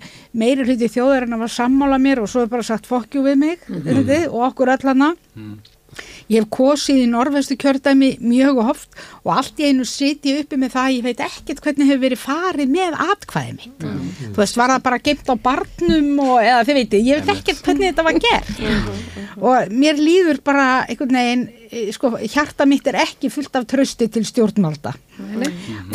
meiri 0.43 0.67
hluti 0.69 0.91
þjóðarinn 0.95 1.41
var 1.41 1.55
sammála 1.57 2.01
mér 2.03 2.23
og 2.25 2.31
svo 2.31 2.45
er 2.45 2.53
bara 2.53 2.67
sagt 2.67 2.91
fokkjú 2.91 3.25
við 3.27 3.41
mig 3.45 3.67
mm 3.69 3.85
og 4.31 4.41
okkur 4.51 4.73
öll 4.75 4.89
hana 4.91 5.15
Ég 6.31 6.45
hef 6.45 6.49
kosið 6.55 7.01
í 7.03 7.07
norvestu 7.11 7.57
kjördæmi 7.59 8.11
mjög 8.23 8.61
oft 8.63 8.99
og 9.25 9.33
allt 9.35 9.59
í 9.59 9.71
einu 9.71 9.87
siti 9.89 10.37
uppi 10.39 10.59
með 10.61 10.75
það, 10.77 10.91
ég 10.95 11.07
veit 11.09 11.23
ekkert 11.27 11.63
hvernig 11.65 11.89
hefur 11.91 12.03
verið 12.05 12.21
farið 12.23 12.75
með 12.75 12.99
atkvæði 13.07 13.55
mitt. 13.57 13.87
Þú 14.31 14.43
veist, 14.43 14.59
var 14.61 14.75
það 14.75 14.85
bara 14.87 15.01
geimt 15.09 15.33
á 15.33 15.35
barnum 15.49 16.11
og, 16.23 16.37
eða 16.39 16.67
þið 16.69 16.79
veitir, 16.81 17.07
ég 17.09 17.21
veit 17.21 17.33
ekkert 17.35 17.65
hvernig 17.67 17.91
þetta 17.91 18.07
var 18.07 18.21
gert. 18.27 18.53
og 19.41 19.73
mér 19.83 19.99
líður 19.99 20.43
bara 20.45 20.67
einhvern 20.85 21.19
veginn, 21.19 21.47
eh, 21.71 21.89
sko, 21.97 22.13
hjarta 22.21 22.67
mitt 22.69 22.87
er 22.87 23.01
ekki 23.07 23.31
fullt 23.33 23.57
af 23.59 23.67
trösti 23.71 24.11
til 24.13 24.27
stjórnvalda. 24.29 24.95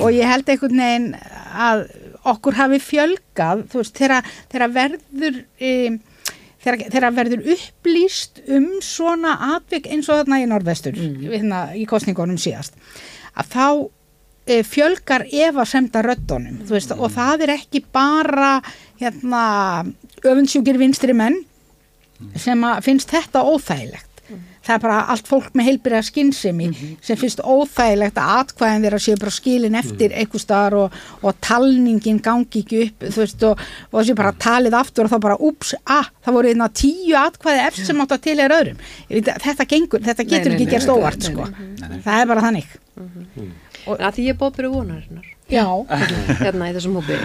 og 0.01 0.09
ég 0.11 0.27
held 0.27 0.49
einhvern 0.49 0.83
veginn 0.83 1.15
að 1.55 1.87
okkur 2.25 2.57
hafi 2.57 2.81
fjölgað, 2.81 3.63
þú 3.71 3.81
veist, 3.83 3.95
þegar, 3.95 4.35
þegar 4.51 4.75
verður... 4.81 5.41
Um, 5.61 6.03
þegar, 6.65 6.85
þegar 6.93 7.15
verður 7.19 7.51
upplýst 7.55 8.41
um 8.51 8.69
svona 8.83 9.35
atvik 9.55 9.89
eins 9.91 10.09
og 10.09 10.21
þarna 10.21 10.41
í 10.41 10.47
norðvestur 10.49 10.97
hérna, 10.97 11.67
í 11.77 11.85
kostningunum 11.89 12.39
síðast 12.41 12.77
að 13.35 13.51
þá 13.53 13.67
e, 14.47 14.61
fjölgar 14.65 15.27
efa 15.29 15.67
semda 15.69 16.03
röddunum 16.05 16.63
veist, 16.69 16.93
og 16.95 17.13
það 17.13 17.47
er 17.47 17.55
ekki 17.57 17.83
bara 17.93 18.57
hérna, 19.01 19.43
öfundsjúkir 20.23 20.79
vinstri 20.81 21.15
menn 21.17 21.41
sem 22.39 22.61
að 22.63 22.83
finnst 22.87 23.11
þetta 23.11 23.43
óþægilegt 23.45 24.14
það 24.65 24.75
er 24.75 24.81
bara 24.83 24.99
allt 25.13 25.29
fólk 25.29 25.53
með 25.57 25.69
heilbyrja 25.69 26.01
skinnsemi 26.07 26.69
sem 27.03 27.19
finnst 27.19 27.43
óþægilegt 27.43 28.17
að 28.21 28.31
atkvæðin 28.39 28.87
þeirra 28.87 29.01
séu 29.05 29.19
bara 29.21 29.33
skilin 29.35 29.77
eftir 29.79 30.15
einhver 30.15 30.41
staðar 30.41 30.77
og, 30.79 30.97
og 31.21 31.37
talningin 31.45 32.21
gangi 32.25 32.63
ekki 32.63 32.81
upp 32.87 33.05
þú 33.09 33.23
veist 33.23 33.45
og, 33.49 33.61
og 33.91 33.99
þessi 33.99 34.17
bara 34.17 34.33
talið 34.47 34.79
aftur 34.79 35.07
og 35.07 35.13
þá 35.13 35.17
bara 35.27 35.37
ups, 35.49 35.75
ah, 35.85 36.09
það 36.25 36.39
voru 36.39 36.53
einna 36.53 36.69
tíu 36.81 37.15
atkvæði 37.19 37.63
eftir 37.67 37.89
sem 37.89 38.01
átt 38.03 38.17
að 38.17 38.25
til 38.25 38.37
er 38.41 38.57
öðrum. 38.57 38.81
Ég 39.09 39.19
veit, 39.19 39.31
að 39.35 39.47
þetta 39.49 39.69
gengur, 39.75 40.03
þetta 40.09 40.27
getur 40.31 40.51
nei, 40.51 40.57
ekki 40.57 40.67
nei, 40.67 40.73
gerst 40.73 40.91
nei, 40.91 40.97
óvart 40.97 41.21
nei, 41.21 41.29
sko. 41.31 41.47
nei. 41.85 42.01
það 42.07 42.19
er 42.23 42.33
bara 42.33 42.45
þannig. 42.49 42.75
Að 43.95 44.11
því 44.17 44.29
ég 44.31 44.39
bóð 44.39 44.57
byrju 44.57 44.75
vonarinnar 44.79 45.34
já, 45.51 45.63
hérna 46.43 46.69
í 46.71 46.73
þessum 46.75 46.95
hópi. 46.99 47.17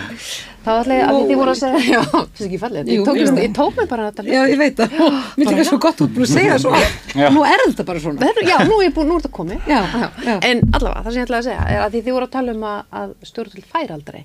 Þá 0.61 0.71
ætla 0.77 0.97
ég 0.99 1.07
að 1.09 1.15
því 1.17 1.23
þið 1.31 1.39
voru 1.41 1.53
að 1.55 1.59
segja 1.61 1.79
já, 1.95 2.01
finnst 2.11 2.43
ekki 2.47 2.59
fallið, 2.61 2.91
ég, 2.91 2.99
Jú, 2.99 3.05
tók- 3.07 3.21
það. 3.21 3.39
ég 3.41 3.55
tók 3.57 3.79
mig 3.81 3.89
bara 3.93 4.09
þetta 4.11 4.25
Já, 4.29 4.41
ég 4.51 4.59
veit 4.61 4.77
það. 4.83 4.97
Mér 5.01 5.49
finnst 5.49 5.57
það 5.61 5.69
svo 5.71 5.79
gott 5.87 6.03
út 6.05 6.13
búin 6.19 6.27
að 6.27 6.35
segja 6.35 6.59
svona. 6.61 6.83
Nú 7.37 7.45
er 7.49 7.65
þetta 7.65 7.87
bara 7.89 8.03
svona. 8.05 8.21
Þetta, 8.27 8.45
já, 8.51 8.57
nú 8.69 8.77
er 8.83 8.89
ég 8.91 8.95
búin, 8.99 9.09
nú 9.09 9.17
er 9.17 9.25
þetta 9.25 9.33
komið 9.41 9.71
Já, 9.73 9.81
já. 10.27 10.37
En 10.51 10.61
allavega, 10.77 11.05
það 11.07 11.11
sem 11.15 11.21
ég 11.23 11.29
ætlaði 11.31 11.41
að 11.41 11.49
segja 11.49 11.65
er 11.73 11.81
að 11.87 11.97
því 11.97 12.03
þið 12.11 12.17
voru 12.19 12.29
að 12.29 12.35
tala 12.37 12.57
um 12.59 12.67
að, 12.75 12.81
að 13.01 13.15
stjórn 13.31 13.55
til 13.57 13.65
færaldri 13.73 14.23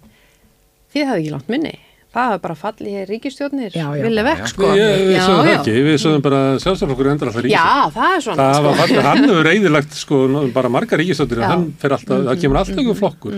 Þið 0.96 1.08
hefði 1.10 1.24
ekki 1.24 1.34
langt 1.38 1.50
minni 1.56 1.74
Það 2.16 2.30
hefði 2.32 2.42
bara 2.46 2.56
fallið 2.56 2.94
hér 2.96 3.10
ríkistjórnir 3.12 3.74
Já, 3.76 3.86
já. 4.00 4.04
Vilja 4.06 4.24
vekk, 4.24 4.46
sko. 4.48 4.68
Við, 4.72 4.92
við 4.96 5.16
Já, 5.16 5.24
sögum 5.26 5.42
það 5.42 5.50
já. 5.52 5.56
ekki, 5.60 5.74
við 5.86 5.98
sögum 6.06 6.22
bara 6.24 6.40
sjálfstæðarflokkur 6.64 7.10
endur 7.12 7.28
alltaf 7.32 7.44
ríkis 7.44 7.56
Já, 7.56 7.66
það 7.96 8.10
er 8.16 8.22
svona 8.26 8.38
Það 8.46 8.56
sko. 8.56 8.64
var 8.66 8.76
fallið, 8.80 9.02
hann 9.10 9.24
hefur 9.28 9.44
reyðilagt 9.50 9.98
sko, 10.00 10.20
nú- 10.32 10.44
bara 10.56 10.72
margar 10.72 11.02
ríkistöndir 11.04 11.42
Já. 11.44 11.48
hann 11.52 11.66
fer 11.82 11.96
alltaf, 11.98 12.22
það 12.30 12.40
kemur 12.46 12.60
alltaf 12.62 12.80
ykkur 12.86 12.98
flokkur 13.02 13.34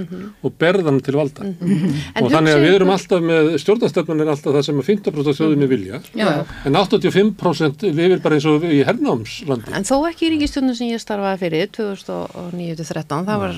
og 0.45 0.55
berðan 0.61 0.99
til 1.07 1.15
valda. 1.17 1.41
En 1.47 2.21
og 2.21 2.29
þannig 2.35 2.53
að 2.53 2.61
við 2.67 2.75
erum 2.77 2.93
alltaf 2.93 3.25
með 3.31 3.49
stjórnastöfnun 3.65 4.21
er 4.21 4.31
alltaf 4.35 4.53
það 4.59 4.67
sem 4.69 4.77
að 4.83 4.87
50% 4.91 5.31
af 5.33 5.39
þjóðinni 5.41 5.67
vilja. 5.73 6.01
Já, 6.13 6.27
já. 6.37 6.45
en 6.69 6.77
85% 6.77 7.87
lifir 7.97 8.21
bara 8.21 8.37
eins 8.37 8.45
og 8.53 8.61
í 8.69 8.83
hernámslandi. 8.85 9.73
En 9.73 9.87
þó 9.89 9.95
ekki 10.11 10.29
í 10.29 10.31
ríkistjórnum 10.35 10.77
sem 10.77 10.93
ég 10.93 11.01
starfaði 11.01 11.41
fyrir 11.47 11.73
2009-13, 11.73 13.25
það 13.25 13.41
var. 13.41 13.57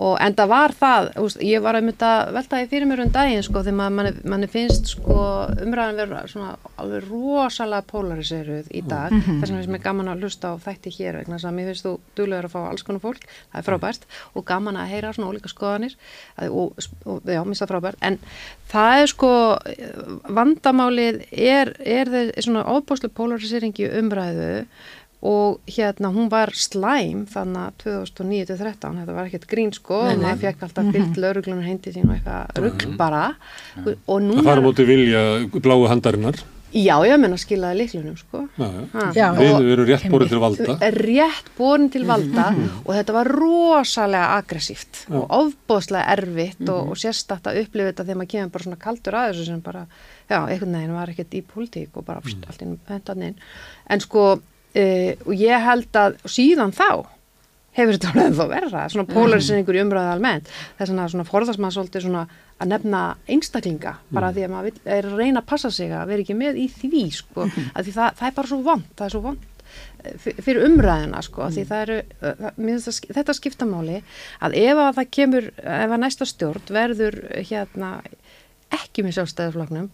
Og, 0.00 0.14
en 0.24 0.36
það 0.38 0.52
var 0.54 0.74
það, 0.80 1.10
ég 1.44 1.64
var 1.64 1.78
að 1.78 1.86
mynda 1.90 2.12
veltaði 2.34 2.70
fyrir 2.70 2.88
mér 2.90 3.04
um 3.04 3.12
daginn 3.14 3.44
sko 3.46 3.64
þegar 3.66 3.94
manni, 3.96 4.14
manni 4.24 4.48
finnst 4.50 4.94
sko 4.94 5.18
umræðan 5.60 6.00
vera 6.00 6.22
svona 6.30 6.54
alveg 6.80 7.08
rosalega 7.10 7.88
polariseruð 7.90 8.70
í 8.72 8.82
dag, 8.88 9.12
þess 9.12 9.50
vegna 9.50 9.60
finnst 9.60 9.74
mér 9.74 9.84
gaman 9.84 10.12
að 10.12 10.24
hlusta 10.24 10.52
á 10.52 10.62
þætti 10.64 10.94
hér 10.98 11.20
vegna 11.20 11.36
þess 11.36 11.50
að 11.50 11.56
mér 11.58 11.70
finnst 11.70 11.86
þú 11.86 11.94
duglegur 12.18 12.48
að 12.48 12.54
fá 12.54 12.60
alls 12.62 12.86
konar 12.86 13.04
fólk, 13.04 13.26
það 13.52 13.60
er 13.60 13.66
frábært. 13.66 14.06
Og 14.34 14.46
gaman 14.48 14.78
að 14.80 14.92
heyra 14.94 15.12
svona 15.16 15.32
ólíka 15.32 15.50
skoðanir. 15.50 15.96
Og, 16.48 16.78
og 17.04 17.28
já, 17.28 17.42
minnst 17.46 17.64
það 17.64 17.72
frábært. 17.74 18.00
En 18.06 18.18
það 18.70 19.02
er 19.02 19.10
sko 19.10 19.32
vandamálið 20.38 21.20
er, 21.30 21.74
er 21.84 22.12
þeir 22.14 22.32
svona 22.46 22.66
óbúslu 22.70 23.12
polarisering 23.14 23.76
í 23.80 23.90
umræðu 24.00 24.52
og 25.20 25.58
hérna 25.68 26.08
hún 26.14 26.30
var 26.32 26.52
slæm 26.56 27.26
þannig 27.28 27.66
að 27.66 27.82
2009-13 27.82 29.02
þetta 29.02 29.16
var 29.16 29.26
ekkert 29.28 29.50
grín 29.50 29.74
sko 29.76 29.98
Nei, 30.06 30.14
nei. 30.14 30.22
maður 30.22 30.46
fekk 30.46 30.64
alltaf 30.66 30.94
byggt 30.94 31.20
lauruglunar 31.20 31.66
hendi 31.66 31.92
sín 31.92 32.08
og 32.08 32.14
eitthvað 32.16 32.62
rugg 32.64 32.86
bara. 33.00 33.26
Og 33.84 34.16
að 34.16 34.24
núna 34.30 34.46
fara 34.46 34.64
á 34.64 34.66
móti 34.66 34.88
vilja 34.88 35.26
bláu 35.60 35.84
handarinnar? 35.90 36.40
Já, 36.70 36.94
ég 37.02 37.18
menna 37.18 37.34
skilaði 37.40 37.80
líklunum 37.80 38.14
sko. 38.14 38.44
Já, 38.54 38.68
já. 38.94 39.06
Já. 39.16 39.24
við 39.34 39.54
og 39.56 39.70
erum 39.74 39.88
rétt 39.88 40.04
borið 40.12 40.30
til 40.30 40.40
valda. 40.42 40.76
Rétt 40.94 41.48
borin 41.56 41.88
til 41.90 42.04
valda 42.06 42.44
og 42.84 42.92
þetta 42.94 43.16
var 43.16 43.30
rosalega 43.34 44.36
aggressíft 44.38 45.02
Já. 45.08 45.16
og 45.18 45.34
ofbóðslega 45.40 46.14
erfitt 46.14 46.62
og, 46.68 46.92
og 46.92 47.00
sérstætt 47.00 47.50
að 47.50 47.64
upplifa 47.64 47.90
þetta 47.90 48.06
þegar 48.06 48.20
maður 48.20 48.32
kemur 48.36 48.54
bara 48.54 48.68
svona 48.68 48.80
kaldur 48.86 49.18
að 49.18 49.32
þessu 49.32 49.48
sem 49.48 49.64
bara, 49.66 49.82
já, 50.30 50.38
einhvern 50.38 50.78
veginn 50.78 50.94
var 51.00 51.12
ekkert 51.12 51.34
í 51.34 51.42
pólitík 51.50 51.98
og 51.98 52.06
bara 52.06 52.22
mm. 52.22 52.46
allt 52.46 52.64
inn 52.66 52.78
hendan 52.92 53.26
inn. 53.30 53.42
En 53.90 54.06
sko, 54.06 54.28
uh, 54.74 55.12
og 55.26 55.32
ég 55.38 55.64
held 55.66 55.98
að 56.02 56.20
síðan 56.30 56.72
þá 56.76 56.90
hefur 57.78 57.94
þetta 57.94 58.10
alveg 58.10 58.34
þá 58.34 58.46
verra, 58.50 58.80
svona 58.90 59.06
polariseringur 59.14 59.76
í 59.78 59.82
umræðu 59.84 60.10
almennt, 60.16 60.48
þess 60.78 60.90
að 60.90 61.12
svona 61.12 61.26
forðast 61.28 61.60
maður 61.62 61.76
svolítið 61.78 62.02
svona 62.08 62.24
að 62.60 62.70
nefna 62.72 63.02
einstaklinga 63.30 63.92
bara 64.12 64.32
því 64.34 64.42
að 64.44 64.50
maður 64.56 64.80
er 64.96 65.06
að 65.06 65.14
reyna 65.20 65.40
að 65.40 65.46
passa 65.52 65.70
sig 65.72 65.92
að 65.94 66.10
vera 66.10 66.24
ekki 66.24 66.34
með 66.36 66.58
í 66.60 66.66
því 66.74 67.04
sko, 67.14 67.46
að 67.46 67.86
því 67.86 67.94
það, 67.94 68.18
það 68.18 68.26
er 68.26 68.34
bara 68.40 68.50
svo 68.50 68.58
vond, 68.66 68.88
það 68.98 69.06
er 69.06 69.14
svo 69.14 69.22
vond 69.28 69.46
eh, 70.02 70.18
fyr- 70.24 70.42
fyrir 70.48 70.66
umræðina 70.66 71.22
sko, 71.24 71.46
mm. 71.46 71.54
því 71.56 71.64
það 71.70 71.84
eru, 71.86 72.00
eh, 72.02 72.42
það- 72.42 72.58
það 72.90 73.16
þetta 73.20 73.38
skipta 73.38 73.70
máli 73.70 74.02
að 74.42 74.58
ef 74.64 74.82
að 74.88 74.92
það 74.98 75.10
kemur, 75.20 75.48
ef 75.62 75.94
að 75.94 76.02
næsta 76.04 76.28
stjórn 76.28 76.74
verður 76.74 77.20
hérna 77.38 77.92
ekki 78.82 79.06
með 79.06 79.16
sjálfstæðarfloknum 79.20 79.88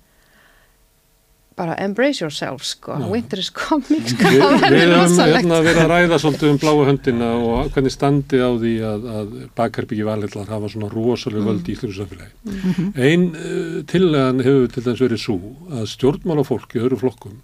bara 1.57 1.77
embrace 1.81 2.21
yourself 2.21 2.65
sko, 2.69 2.99
winter 3.09 3.41
is 3.41 3.49
coming 3.51 4.05
sko, 4.05 4.29
það 4.61 4.75
við 4.75 4.93
höfum 4.93 5.33
hérna, 5.33 5.61
verið 5.65 5.83
að 5.83 5.93
ræða 5.93 6.19
svolítið 6.21 6.53
um 6.53 6.61
bláu 6.61 6.83
höndina 6.85 7.31
og 7.41 7.71
hvernig 7.75 7.95
standi 7.95 8.41
á 8.45 8.51
því 8.53 8.73
að, 8.91 9.07
að 9.21 9.35
bakherbyggi 9.57 10.07
valhillar 10.07 10.53
hafa 10.53 10.71
svona 10.73 10.91
rosalega 10.93 11.49
völd 11.49 11.71
í 11.71 11.77
íslensku 11.77 12.03
samfélagi. 12.03 12.91
Ein 13.09 13.29
uh, 13.33 13.79
tillegan 13.89 14.45
hefur 14.45 14.69
til 14.75 14.85
dæmis 14.85 15.05
verið 15.07 15.23
svo 15.25 15.39
að 15.73 15.89
stjórnmálafólk 15.95 16.77
í 16.77 16.85
öðru 16.85 17.01
flokkum 17.07 17.41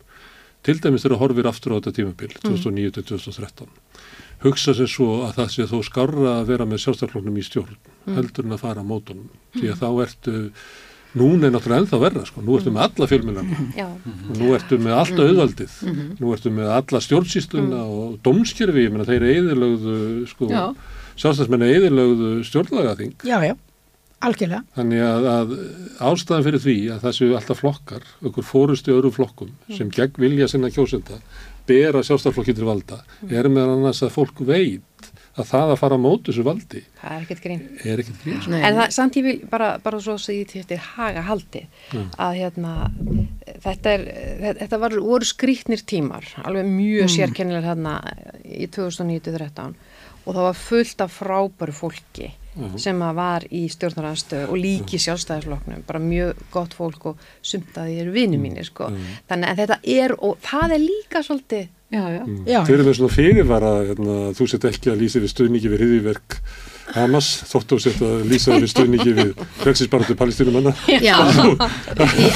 til 0.63 0.77
dæmis 0.85 1.07
þegar 1.07 1.23
horfir 1.25 1.49
aftur 1.49 1.75
á 1.75 1.77
þetta 1.81 1.97
tímabil 2.03 2.37
2009-2013 2.45 3.73
hugsa 4.43 4.75
sér 4.75 4.91
svo 4.91 5.23
að 5.27 5.37
það 5.39 5.51
sé 5.55 5.67
þó 5.71 5.77
skarra 5.87 6.39
að 6.41 6.49
vera 6.51 6.67
með 6.67 6.85
sjálfstæðarflokknum 6.85 7.39
í 7.39 7.45
stjórn 7.47 7.77
heldur 8.17 8.49
en 8.49 8.57
að 8.57 8.65
fara 8.65 8.83
á 8.83 8.87
mótunum. 8.87 9.29
Því 9.55 9.71
að 9.71 9.83
þá 9.83 9.89
ertu 10.05 10.35
núna 11.19 11.49
er 11.49 11.53
náttúrulega 11.55 11.83
ennþá 11.83 11.99
verra 12.03 12.23
sko, 12.29 12.41
nú 12.45 12.55
ertu 12.59 12.71
með 12.73 12.85
alla 12.87 13.09
fjölmjölana 13.11 13.59
já, 13.77 13.87
og 13.89 14.39
nú 14.41 14.53
ertu 14.57 14.79
með 14.81 14.95
allt 15.01 15.19
auðvaldið 15.25 15.75
nú 16.23 16.33
ertu 16.37 16.53
með 16.55 16.71
alla 16.79 17.01
stjórnsýsluna 17.05 17.83
og 17.85 18.15
dómskjörfi, 18.25 18.87
ég 18.87 18.95
meina 18.95 19.09
þeir 19.09 19.27
eðilögðu 19.33 19.97
sko, 20.31 20.49
Já. 20.49 20.63
sjálfstæðismenni 21.21 21.69
eðilögðu 21.77 22.31
stjórnlagaþing. 22.49 23.13
já, 23.29 23.37
já, 23.45 23.55
algjörlega. 24.23 24.63
Þannig 24.79 25.03
að, 25.05 25.29
að 25.37 25.55
ástæðan 26.13 26.45
fyrir 26.47 26.63
því 26.65 26.77
að 26.95 27.01
það 27.07 27.17
séu 27.19 27.33
alltaf 27.37 27.61
flokkar, 27.61 28.05
okkur 28.31 28.47
fórustu 28.47 28.95
öðrum 28.97 29.13
flokkum 29.17 29.51
sem 29.77 29.91
gegn 29.93 30.17
vilja 30.23 30.49
sinna 30.49 30.71
kjósenda, 30.73 31.19
bera 31.69 32.01
sjálfstæðarflokki 32.07 32.55
til 32.57 32.67
valda, 32.71 33.03
er 33.29 33.51
með 33.53 33.75
annars 33.77 34.01
að 34.07 34.15
fólk 34.17 34.41
veit 34.49 35.12
að 35.33 35.49
það 35.49 35.71
að 35.73 35.79
fara 35.81 35.97
á 35.97 36.05
mótu 36.05 36.29
þessu 36.29 36.45
valdi 36.45 36.83
það 36.99 37.15
er 37.15 37.23
ekkert 37.25 37.43
grín. 37.47 37.63
er 37.85 38.03
ekkert 38.03 38.25
gríð. 38.25 38.49
Nei. 38.53 38.59
En 38.61 38.77
það, 38.77 38.91
samt 38.99 39.17
ég 39.17 39.27
vil 39.27 39.37
bara, 39.49 39.71
bara 39.83 40.01
svo 40.05 40.19
því 40.21 40.37
þetta 40.51 40.77
er 40.77 40.85
haga 40.91 41.25
haldi 41.29 41.63
að 41.95 42.37
hérna 42.41 42.75
þetta, 43.65 43.95
er, 43.95 44.05
þetta, 44.61 44.83
var, 44.85 44.99
voru 45.07 45.29
skrýtnir 45.29 45.87
tímar 45.89 46.29
alveg 46.45 46.69
mjög 46.69 47.09
mm. 47.09 47.15
sérkennilega 47.17 47.73
hérna 47.73 47.97
í 48.45 48.69
2009-13 48.69 49.75
og 50.23 50.37
það 50.37 50.47
var 50.47 50.61
fullt 50.61 51.05
af 51.07 51.19
frábæru 51.19 51.75
fólki 51.75 52.31
sem 52.77 52.99
að 53.01 53.15
var 53.17 53.45
í 53.49 53.63
stjórnaranstöðu 53.73 54.51
og 54.53 54.59
líki 54.61 54.99
sjálfstæðisflokknum 55.01 55.87
bara 55.89 56.01
mjög 56.03 56.43
gott 56.53 56.75
fólk 56.77 57.07
og 57.13 57.23
sumt 57.41 57.79
að 57.81 57.89
þið 57.89 58.01
eru 58.03 58.13
vinni 58.13 58.41
mínir 58.41 58.69
sko. 58.69 58.91
Þannig 59.31 59.49
að 59.49 59.63
þetta 59.63 59.79
er 59.95 60.15
og 60.19 60.43
það 60.45 60.75
er 60.77 60.83
líka 60.85 61.23
svolítið 61.25 61.71
Þeir 61.93 62.75
eru 62.79 62.85
með 62.89 62.95
svona 62.99 63.13
fyrirvara 63.13 63.73
hérna, 63.91 64.19
þú 64.37 64.47
sett 64.49 64.65
ekki 64.71 64.93
að 64.95 65.01
lýsa 65.05 65.21
við 65.21 65.33
stuðningi 65.35 65.69
við 65.73 65.83
hriðiverk 65.83 66.39
Hamas, 66.93 67.27
þóttu 67.49 67.77
að 67.79 67.83
setja 67.87 68.07
að 68.19 68.23
lýsa 68.29 68.57
við 68.59 68.69
stuðningi 68.73 69.13
við 69.17 69.29
frelsisbaratu 69.63 70.17
palestínumanna. 70.19 70.73
Já, 71.01 71.15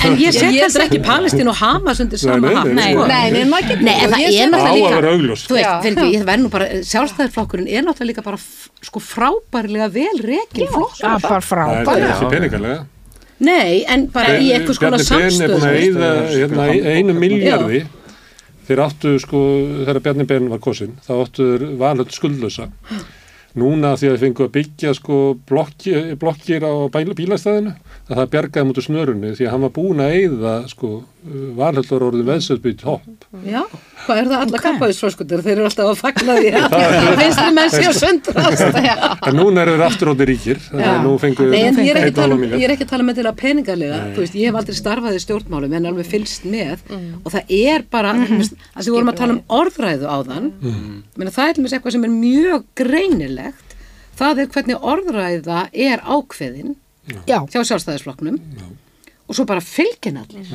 en 0.07 0.15
ég 0.21 0.33
set 0.33 0.55
heldur 0.55 0.85
ekki 0.87 1.01
Palestín 1.05 1.51
og 1.51 1.59
Hamas 1.59 2.01
undir 2.05 2.21
sama 2.23 2.39
nei, 2.47 2.55
hatt. 2.57 2.71
nei, 2.79 2.87
sko. 2.95 3.07
Nei, 3.11 3.25
nei, 3.35 3.43
maður 3.51 3.69
getur 3.73 3.85
Nei, 3.89 3.97
en 3.97 4.15
það 4.15 4.23
Ég 4.23 4.29
er 4.29 4.37
set- 4.39 4.55
náttúrulega 4.55 5.75
líka, 5.91 6.07
ég 6.15 6.25
verð 6.31 6.43
nú 6.47 6.53
bara, 6.55 6.69
sjálfstæðarflokkurinn 6.93 7.69
er 7.69 7.85
náttúrulega 7.85 8.11
líka 8.13 8.25
bara 8.25 8.41
sko 8.87 9.03
frábærlega 9.03 9.91
vel 9.93 10.17
rekin 10.31 10.71
flokk. 10.73 10.97
það 11.03 11.19
er 11.19 11.27
bara 11.27 11.41
Það 11.91 12.07
er 12.07 12.31
peningalega. 12.37 12.79
Nei, 13.39 13.85
en 13.93 14.07
bara 14.15 14.39
í 14.41 14.49
eitthvað 14.57 14.79
skona 14.79 14.97
Bjarni 15.03 15.37
Ben 15.37 15.43
er 15.43 15.53
búin 15.53 15.67
að 15.67 15.77
samstöð. 15.77 16.33
hérna, 16.39 16.63
einu 16.97 17.13
miljardi 17.21 17.83
þeir 18.67 18.83
áttu 18.87 19.15
sko, 19.23 19.43
þegar 19.85 20.03
Bjarni 20.05 20.27
Ben 20.29 20.51
var 20.53 20.63
kosin, 20.63 20.97
þá 21.07 21.13
áttu 21.21 21.47
þeir 21.53 21.67
valhöld 21.81 22.15
skuldlösa. 22.15 22.69
Núna 23.57 23.95
því 23.97 24.09
að 24.09 24.15
þeir 24.15 24.23
fengu 24.23 24.45
að 24.45 24.55
byggja 24.59 24.91
sko 24.99 25.19
blokki, 25.49 25.93
blokkir 26.21 26.67
á 26.67 26.73
bílastæðinu, 26.93 27.73
að 28.11 28.19
það 28.19 28.33
bjargaði 28.35 28.69
mútu 28.69 28.85
snörunni 28.85 29.31
því 29.39 29.47
að 29.47 29.55
hann 29.55 29.65
var 29.65 29.73
búin 29.79 30.03
að 30.05 30.17
eyða 30.19 30.57
sko 30.69 30.91
valhöldur 31.57 32.05
orðið 32.07 32.29
veðsöldbyggj 32.31 32.85
hopp. 32.87 33.25
Já, 33.47 33.63
hvað 34.05 34.21
er 34.21 34.29
það 34.31 34.43
alla 34.45 34.61
kappaðisfröskundir? 34.63 35.43
Þeir 35.43 35.53
eru 35.57 35.67
alltaf 35.67 35.91
að 35.91 35.99
fagna 36.01 36.37
því 36.39 36.53
að 36.61 37.19
vinstri 37.21 37.47
menn 37.57 37.73
sé 37.73 37.83
að 37.89 37.99
sundrast. 37.99 38.79
En 39.27 39.37
núna 39.39 39.65
eru 39.65 39.75
þeir 39.75 39.85
aftur 39.87 40.11
orðið 40.13 40.31
ríkir, 40.31 40.61
þannig 40.69 40.89
að 40.93 41.01
nú 41.07 41.15
fengu 41.23 41.49
Nei, 41.51 41.59
en 41.67 41.81
ég 41.83 41.91
er 41.91 42.01
ekki 42.01 42.13
að 42.13 42.21
tala 42.21 42.37
um, 42.37 42.43
miljard. 42.43 42.61
ég 42.61 42.69
er 42.69 42.75
ekki 42.77 42.87
að 42.87 42.93
tala 42.93 43.07
með 43.09 43.19
til 43.19 43.27
að 43.27 43.37
peningalega, 43.41 44.01
þú 44.15 44.23
veist, 44.23 44.39
ég 44.39 44.51
hef 44.51 44.59
aldrei 44.61 44.79
starfað 44.79 45.19
í 45.19 45.23
stjórnmálum 45.25 45.77
en 45.79 45.91
alveg 45.91 46.11
fylst 46.13 46.47
með 46.47 46.87
og 46.95 47.29
það 47.35 47.53
er 47.59 47.87
bara, 47.91 48.15
mm 48.15 48.25
-hmm. 48.27 48.65
að 48.77 48.87
því 48.87 48.97
vorum 48.97 49.13
að 49.13 49.21
tala 49.21 49.37
um 49.37 49.43
orðræðu 49.61 50.07
á 50.07 50.19
þann, 50.31 50.49
mm. 50.63 51.29
það 51.35 51.49
er 51.49 51.55
til 51.59 51.67
eitthvað 51.67 51.97
sem 51.97 52.05
er 52.07 52.15
mjög 52.15 52.67
greinilegt, 52.79 53.77
það 54.17 54.43
er 54.45 54.51
hvernig 54.55 54.91
orðræða 54.95 55.61
er 55.73 56.05
ákveðin 56.07 56.77
já, 57.27 57.39
hjá 57.51 57.61
sjálfstæðisflokknum 57.65 58.39
og 59.29 59.35
svo 59.35 59.45
bara 59.49 59.61
fylgin 59.65 60.17
allir. 60.23 60.47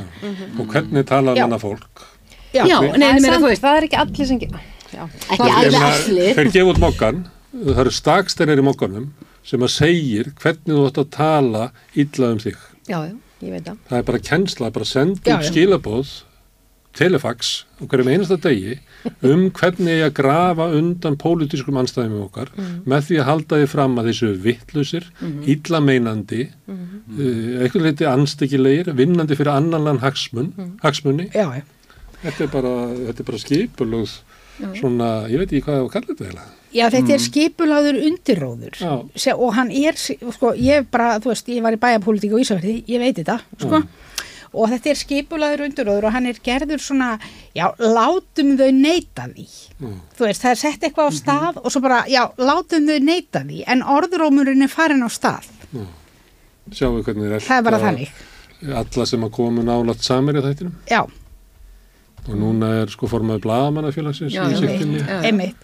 Og 0.60 0.66
hvernig 0.72 1.06
talar 1.10 1.36
Já. 1.36 1.44
manna 1.46 1.60
fólk? 1.60 2.06
já, 2.54 2.66
Já, 2.68 2.78
Það 2.80 2.98
nei, 2.98 3.08
er, 3.08 3.16
ég 3.16 3.22
meina, 3.22 3.34
samt, 3.36 3.44
þú 3.44 3.50
veist, 3.52 3.62
það 3.64 3.78
er 3.78 3.88
ekki 3.88 4.00
allir 4.04 4.26
sem 4.28 4.40
Já. 4.92 5.04
ekki 5.32 5.50
Hérna, 5.52 5.84
allir. 5.92 6.34
Þeir 6.36 6.52
gefa 6.52 6.72
út 6.74 6.80
mokkan, 6.84 7.20
það 7.56 7.80
eru 7.86 7.92
stakstennir 7.96 8.60
í 8.60 8.66
mokkanum 8.68 9.06
sem 9.44 9.60
að 9.66 9.72
segir 9.76 10.32
hvernig 10.42 10.76
þú 10.76 10.88
ætti 10.90 11.04
að 11.06 11.10
tala 11.16 11.72
illa 11.96 12.32
um 12.36 12.40
þig. 12.44 12.58
já, 12.88 12.98
já, 13.08 13.16
ég 13.42 13.52
veit 13.56 13.64
það 13.66 13.78
Það 13.90 13.98
er 13.98 14.04
bara 14.12 14.20
kennsla, 14.20 14.70
bara 14.72 14.86
já. 15.42 15.50
skilabóð, 15.52 16.12
telefax 16.98 17.52
og 17.82 17.88
hverjum 17.92 18.10
einasta 18.12 18.38
degi 18.42 18.78
um 19.26 19.46
hvernig 19.56 19.98
ég 20.02 20.08
að 20.10 20.16
grafa 20.20 20.68
undan 20.78 21.16
pólitískum 21.22 21.80
anstæðum 21.82 22.26
okkar 22.26 22.52
með 22.86 23.06
því 23.08 23.20
að 23.22 23.30
halda 23.30 23.60
því 23.62 23.70
fram 23.72 23.96
að 24.02 24.10
þessu 24.12 24.32
vittlusir, 24.44 25.08
illa 25.50 25.82
meinandi, 25.84 26.48
uh, 26.70 27.62
eitthvað 27.64 27.88
leiti 27.88 28.10
anstekkilegir, 28.10 28.92
vinnandi 28.98 29.38
fyrir 29.40 29.54
annanlan 29.56 30.02
hagsmun, 30.04 30.52
hagsmunni. 30.84 31.30
já, 31.34 31.48
já. 31.62 31.64
Þetta 32.22 32.44
er 32.46 32.50
bara, 32.54 32.72
þetta 33.08 33.24
er 33.24 33.28
bara 33.32 33.42
skipulögð, 33.42 34.12
svona, 34.78 35.08
ég 35.32 35.42
veit 35.42 35.48
ekki 35.50 35.64
hvað 35.66 35.78
það 35.78 35.80
var 35.82 35.88
að 35.88 35.94
kalla 35.96 36.12
þetta 36.12 36.26
eiginlega. 36.28 36.52
Já, 36.72 36.84
þetta 36.94 37.16
er 37.16 37.24
skipulaður 37.26 37.98
undirróður. 38.08 38.78
Já. 38.80 38.92
Se, 39.24 39.34
og 39.34 39.56
hann 39.58 39.72
er, 39.74 39.98
sko, 39.98 40.54
ég 40.56 40.86
bara, 40.94 41.16
þú 41.24 41.34
veist, 41.34 41.50
ég 41.52 41.66
var 41.66 41.76
í 41.76 41.80
bæjarpolítík 41.82 42.36
á 42.38 42.42
Ísafjörði, 42.44 42.76
ég 42.94 43.02
veit 43.02 43.18
þetta, 43.18 43.40
sko, 43.58 43.82
og 44.52 44.68
þetta 44.72 44.92
er 44.92 45.00
skipulaður 45.00 45.64
undirróður 45.68 46.10
og 46.10 46.16
hann 46.16 46.28
er 46.32 46.40
gerður 46.44 46.82
svona, 46.84 47.12
já, 47.56 47.70
látum 47.80 48.56
þau 48.60 48.68
neyta 48.76 49.28
því, 49.32 49.48
þú 50.18 50.28
veist, 50.28 50.44
það 50.44 50.52
er 50.52 50.60
sett 50.64 50.84
eitthvað 50.88 51.08
á 51.08 51.14
stað 51.20 51.62
og 51.62 51.70
svo 51.72 51.82
bara, 51.86 52.02
já, 52.12 52.24
látum 52.42 52.90
þau 52.90 53.00
neyta 53.08 53.44
því, 53.48 53.64
en 53.72 53.86
orðrómurinn 53.96 54.68
er 54.68 54.74
farin 54.74 55.08
á 55.08 55.10
stað, 55.12 55.48
Sjáum 56.72 57.00
við 57.00 57.08
hvernig 57.10 57.32
þeir 57.32 57.48
það 57.48 57.58
er 57.58 57.66
bara 57.66 57.80
þannig, 57.82 58.12
Alla 58.62 59.06
sem 59.10 59.24
að 59.26 59.32
komu 59.34 59.64
nálat 59.66 60.04
samir 60.06 60.38
í 60.38 60.44
þættinum? 60.46 60.76
Já, 60.92 61.02
og 62.30 62.36
núna 62.38 62.68
er 62.84 62.92
sko 62.94 63.08
formaður 63.10 63.42
blagamannafélagsins 63.48 64.34
Já, 64.36 64.44
í 64.46 64.54
já, 64.54 64.60
siktinni. 64.62 65.00
já. 65.02 65.22
einmitt, 65.26 65.64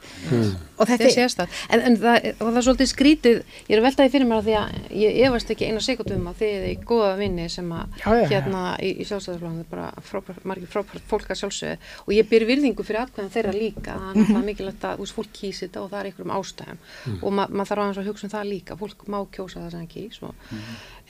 og 0.78 0.88
Þetta 0.90 1.06
er 1.08 1.14
sérstætt, 1.14 1.54
en, 1.74 1.82
en 1.90 1.96
það, 2.02 2.26
það 2.40 2.58
er 2.60 2.66
svolítið 2.66 2.90
skrítið, 2.92 3.38
ég 3.68 3.74
er 3.76 3.82
að 3.82 3.86
veltaði 3.88 4.12
fyrir 4.14 4.28
mér 4.30 4.40
að 4.42 4.48
því 4.48 4.56
að 4.58 4.98
ég 5.02 5.20
efast 5.28 5.54
ekki 5.54 5.68
eina 5.70 5.82
sekundum 5.86 6.28
að 6.32 6.42
þið 6.42 6.56
er 6.58 6.66
í 6.70 6.76
góða 6.90 7.12
vinni 7.18 7.46
sem 7.50 7.70
að 7.74 7.96
Já, 8.02 8.08
já, 8.08 8.22
já. 8.22 8.28
hérna 8.34 8.64
í, 8.82 8.92
í 9.02 9.08
sjálfstæðarflóðum 9.10 9.62
er 9.64 9.70
bara 9.72 9.88
frábært, 10.10 10.44
margir 10.50 10.70
frábært 10.74 11.08
fólk 11.10 11.32
að 11.34 11.40
sjálfsögðu. 11.42 11.78
Og 12.08 12.12
ég 12.18 12.30
byr 12.30 12.46
virðingu 12.50 12.86
fyrir 12.86 13.02
atkvæðan 13.06 13.34
þeirra 13.38 13.54
líka, 13.58 13.96
það 13.98 14.10
er 14.12 14.20
náttúrulega 14.20 14.50
mikilvægt 14.52 14.86
að 14.90 14.98
þú 15.00 15.06
veist, 15.08 15.18
fólk 15.18 15.32
kýsi 15.38 15.66
þetta 15.66 15.82
og 15.86 15.90
það 15.94 16.00
er 16.04 16.10
einhverjum 16.12 16.36
ástæðum. 16.38 16.84
Og 17.22 17.34
ma 17.38 17.48
maður 17.50 17.72
þarf 17.72 17.84
aðeins 17.86 18.02
að 18.04 18.12
hugsa 18.12 18.28
um 18.30 18.34
það 18.36 18.52
líka, 18.52 18.78
fólk 18.82 19.08
má 19.10 19.18
kjósa 19.34 19.64
það 19.64 19.72
sem 19.74 19.82
það 19.82 19.92
kýs 19.96 20.22
og, 20.28 20.54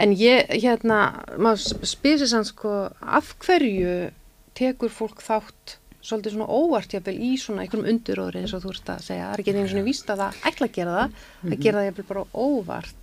en 0.05 0.15
ég, 0.15 0.55
hérna, 0.63 1.01
maður 1.37 1.87
spyr 1.91 2.17
sér 2.23 2.31
sann 2.31 2.47
sko, 2.47 2.73
af 3.03 3.33
hverju 3.43 3.97
tekur 4.57 4.93
fólk 4.93 5.21
þátt 5.25 5.77
svolítið 6.07 6.35
svona 6.35 6.47
óvart 6.53 6.93
jafnvel 6.93 7.15
í 7.19 7.31
svona 7.41 7.63
einhverjum 7.63 7.89
undiróðri 7.91 8.43
eins 8.43 8.53
og 8.55 8.63
þú 8.63 8.73
ert 8.73 8.91
að 8.93 9.05
segja, 9.07 9.25
það 9.25 9.33
er 9.33 9.43
ekki 9.43 9.53
einu 9.55 9.71
svona 9.71 9.87
víst 9.87 10.11
að 10.13 10.21
það 10.23 10.37
ætla 10.49 10.67
að 10.67 10.75
gera 10.77 10.93
það, 10.97 11.15
að 11.47 11.57
gera 11.65 11.79
það 11.79 11.87
jafnvel 11.87 12.05
bara 12.11 12.23
óvart 12.45 12.96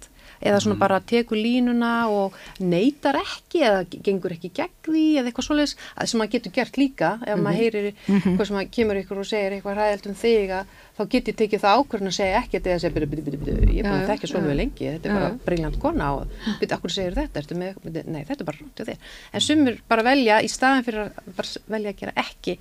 eða 0.45 0.61
svona 0.62 0.79
bara 0.81 1.01
tekur 1.01 1.41
línuna 1.41 1.93
og 2.12 2.39
neytar 2.61 3.19
ekki 3.21 3.65
eða 3.65 3.83
gengur 3.91 4.37
ekki 4.37 4.53
gegn 4.55 4.73
því 4.85 5.05
eða 5.19 5.31
eitthvað 5.31 5.49
svoleiðis. 5.49 5.77
Að 5.97 6.11
sem 6.11 6.23
maður 6.23 6.35
getur 6.37 6.57
gert 6.61 6.81
líka 6.81 7.12
ef 7.25 7.41
maður 7.41 7.61
heyrir 7.62 7.91
hvað 8.07 8.47
sem 8.47 8.59
maður 8.59 8.73
kemur 8.79 9.03
ykkur 9.03 9.23
og 9.25 9.31
segir 9.31 9.57
eitthvað 9.57 9.81
ræðilt 9.81 10.11
um 10.11 10.19
þig 10.25 10.57
að 10.61 10.81
þá 10.95 11.03
get 11.11 11.29
ég 11.31 11.37
tekið 11.39 11.62
það 11.65 11.81
ákvörðin 11.81 12.11
að 12.11 12.15
segja 12.15 12.41
ekkert 12.41 12.66
eða 12.71 12.83
segja, 12.83 12.95
byrju, 12.95 13.09
byrju, 13.11 13.39
byrju, 13.43 13.55
ég 13.75 13.81
er 13.81 13.89
búin 13.89 13.97
að 13.97 14.05
Já, 14.05 14.09
þekkja 14.12 14.31
svo 14.31 14.43
vel 14.45 14.57
lengi, 14.61 14.87
þetta 14.93 15.11
er 15.11 15.16
bara 15.19 15.31
briljant 15.49 15.79
kona 15.83 16.11
og 16.15 16.37
byrju, 16.61 16.71
akkur 16.77 16.95
segir 16.95 17.16
þetta, 17.19 17.43
ertu 17.43 17.59
með, 17.59 17.81
byrju, 17.83 18.05
nei, 18.15 18.21
þetta 18.29 18.45
er 18.45 18.49
bara 18.51 18.61
rátt 18.61 18.79
hjá 18.79 18.89
þér. 18.93 19.11
En 19.35 19.45
sumur 19.49 19.81
bara 19.91 20.07
velja 20.07 20.39
í 20.39 20.51
staðan 20.55 20.87
fyrir 20.87 21.03
að 21.09 21.53
velja 21.75 21.95
að 21.95 22.01
gera 22.05 22.16
ekki. 22.23 22.57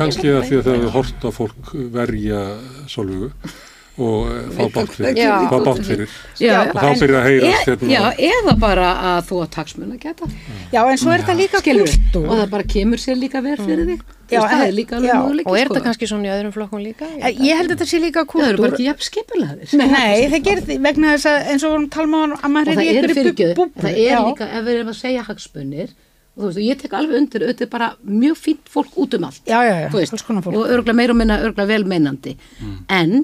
Kannski 0.00 0.32
að 0.32 0.48
því 0.48 0.60
að 0.62 0.68
það? 0.70 0.78
hefur 0.80 0.94
hort 0.96 1.28
á 1.28 1.30
fólk 1.42 1.72
verja 1.98 2.42
solvugu 2.88 3.32
og 3.96 4.26
eh, 4.28 4.48
fá 4.56 4.64
bátt 4.74 4.90
fyrir. 4.96 5.16
Já. 5.16 5.30
Fá 5.48 5.56
bátt 5.64 5.80
fyrir. 5.86 6.10
Já, 6.40 6.56
Og 6.68 6.76
þá 6.76 6.88
byrja 7.00 7.20
að 7.22 7.26
heyrast 7.30 7.68
E, 7.68 7.70
hérna. 7.70 7.88
já, 7.88 8.02
eða 8.32 8.54
bara 8.60 8.88
að 9.12 9.22
þú 9.30 9.38
að 9.44 9.48
taksmun 9.56 9.94
að 9.94 10.00
geta 10.04 10.28
já, 10.74 10.80
en 10.90 11.00
svo 11.00 11.14
er 11.14 11.24
þetta 11.24 11.36
líka 11.40 11.62
kúltúr. 11.64 12.26
og 12.28 12.36
það 12.42 12.50
bara 12.52 12.66
kemur 12.74 13.00
sér 13.00 13.16
líka 13.20 13.40
verð 13.44 13.64
fyrir 13.66 13.88
þig 13.92 14.04
Já, 14.26 14.40
það 14.42 14.62
er 14.66 14.72
líka 14.74 14.96
alveg 14.98 15.14
möguleiki 15.14 15.46
Og 15.46 15.54
er 15.56 15.64
sko. 15.68 15.74
þetta 15.74 15.84
kannski 15.86 16.06
svona 16.10 16.26
í 16.26 16.30
öðrum 16.34 16.52
flokkum 16.56 16.80
líka? 16.82 17.06
Eh, 17.22 17.36
Ég 17.46 17.56
held 17.60 17.70
að 17.70 17.76
þetta 17.76 17.86
sé 17.86 18.00
líka 18.02 18.24
það 18.26 18.48
eru 18.48 18.62
bara 18.64 18.72
ekki 18.74 18.86
jafn 18.88 19.04
skipulegðir 19.06 19.74
Nei, 19.78 20.26
það 20.32 20.40
gerir 20.48 20.64
því 20.66 20.78
vegna 20.82 21.12
þess 21.14 21.28
að 21.30 21.50
eins 21.52 21.62
og 21.64 21.70
vorum 21.76 21.86
talma 21.94 22.16
á 22.18 22.24
að 22.42 22.50
maður 22.56 22.72
í 22.72 22.74
er 22.74 22.80
einhverju 23.06 23.16
fyrirgjöð, 23.20 23.52
búbbu. 23.60 23.84
það 23.86 23.92
er 23.94 24.10
Já. 24.10 24.18
líka 24.26 24.48
ef 24.50 24.66
við 24.66 24.74
erum 24.80 24.90
að 24.90 24.98
segja 24.98 25.22
hagspunir 25.28 25.94
og 26.36 26.42
þú 26.42 26.48
veist, 26.50 26.58
og 26.58 26.66
ég 26.66 26.80
tek 26.82 26.92
alveg 26.98 27.16
undir, 27.22 27.44
auðvitað 27.46 27.62
er 27.64 27.70
bara 27.72 27.88
mjög 28.04 28.36
fínt 28.42 28.66
fólk 28.68 28.98
út 28.98 29.14
um 29.16 29.24
allt 29.30 29.46
Já, 29.46 29.60
og 29.86 30.66
örgulega 30.66 30.92
meira 30.98 31.14
og 31.14 31.20
minna 31.22 31.38
örgulega 31.46 31.70
vel 31.70 31.86
meinandi 31.88 32.34
en 32.90 33.22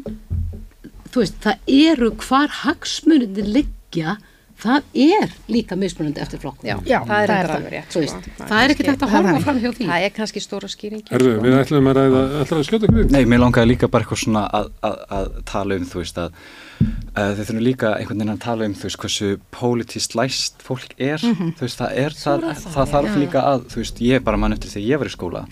þú 1.13 1.23
veist, 1.25 1.41
það 1.45 1.73
eru 1.79 2.11
hvar 2.27 2.49
hagsmunir 2.63 3.43
liggja 3.53 4.17
það 4.63 4.85
er 4.95 5.33
líka 5.51 5.75
mismunandi 5.75 6.21
eftir 6.23 6.39
flokkum 6.39 6.69
Já, 6.69 6.77
Já, 6.87 7.01
það 7.03 7.23
er 7.25 7.31
það 7.33 7.39
þetta 7.39 7.47
það. 7.49 7.55
alveg 7.57 7.73
rétt. 7.73 7.89
Þú 7.91 8.03
veist, 8.05 8.27
sko. 8.29 8.45
það 8.47 8.61
er 8.63 8.73
ekki 8.75 8.85
kannski- 8.85 8.93
þetta 8.93 9.07
að 9.07 9.13
það 9.13 9.27
horfa 9.27 9.41
fram 9.47 9.59
hjá 9.59 9.71
því 9.79 9.87
Það 9.89 10.05
er 10.07 10.13
kannski 10.19 10.43
stóra 10.45 10.69
skýringin. 10.71 11.11
Herðu, 11.11 11.33
sko. 11.33 11.43
við 11.47 11.57
ætlum 11.63 11.89
að 11.91 11.97
ræða, 11.99 12.21
ætlum 12.45 12.61
að 12.63 12.69
skjóta 12.69 12.91
grinn. 12.93 13.11
Nei, 13.17 13.25
mér 13.33 13.41
langaði 13.43 13.69
líka 13.73 13.89
bara 13.91 14.05
eitthvað 14.07 14.21
svona 14.23 14.43
að, 14.61 14.69
að, 14.87 14.97
að 15.19 15.27
tala 15.51 15.75
um, 15.81 15.89
þú 15.91 15.99
veist, 15.99 16.21
að 16.23 16.31
uh, 16.31 17.35
þau 17.35 17.43
þurfum 17.43 17.61
líka 17.67 17.91
einhvern 17.99 18.23
veginn 18.23 18.35
að 18.37 18.41
tala 18.47 18.69
um, 18.71 18.77
þú 18.79 18.87
veist, 18.87 19.01
hversu 19.03 19.33
pólitíst 19.59 20.15
læst 20.15 20.63
fólk 20.63 20.95
er, 20.99 21.19
þú 21.27 21.67
veist, 21.67 21.83
það 21.83 21.99
er, 22.05 22.17
það, 22.23 22.47
er 22.47 22.55
það, 22.63 22.71
það, 22.79 22.93
þarf 22.95 23.19
líka 23.19 23.43
að, 23.51 23.67
þú 23.75 23.83
veist, 23.83 24.01
ég 24.07 24.23
bara 24.31 24.39
mann 24.39 24.55
eftir 24.55 24.71
þegar 24.77 24.89
ég 24.93 25.03
var 25.03 25.11
í 25.11 25.17
skóla, 25.19 25.43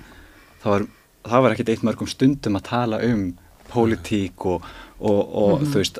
það 0.62 0.70
var, 0.76 0.86
það 1.34 1.42
var 1.48 1.56
ekkert 1.56 1.74
eitt 1.74 1.82
mörgum 1.90 2.08
stundum 2.14 2.60
að 2.62 2.68
tala 2.70 3.02
um 3.10 3.26
pólitík 3.74 4.46
og, 4.54 4.62
og, 5.00 5.20
og 5.42 5.64
þú 5.64 5.80
veist, 5.80 5.98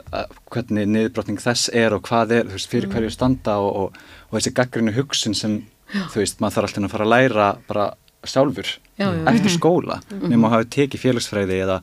hvernig 0.52 0.86
niðurbrotning 0.90 1.40
þess 1.42 1.70
er 1.72 1.96
og 1.96 2.04
hvað 2.08 2.34
er, 2.36 2.48
þú 2.50 2.58
veist, 2.58 2.70
fyrir 2.72 2.90
hverju 2.92 3.10
standa 3.14 3.56
og, 3.62 3.70
og, 3.82 3.98
og 4.28 4.36
þessi 4.38 4.52
gaggrinu 4.58 4.94
hugsun 4.96 5.36
sem, 5.38 5.58
þú 6.12 6.22
veist, 6.22 6.40
maður 6.42 6.58
þarf 6.58 6.68
alltaf 6.70 6.86
að 6.88 6.94
fara 6.94 7.08
að 7.08 7.12
læra 7.14 7.48
bara 7.68 7.88
sjálfur 8.28 8.68
Já, 9.00 9.06
já. 9.08 9.24
eftir 9.32 9.54
skóla, 9.54 10.00
nema 10.20 10.50
að 10.50 10.56
hafa 10.58 10.70
tekið 10.76 11.04
félagsfræði 11.06 11.60
eða 11.64 11.78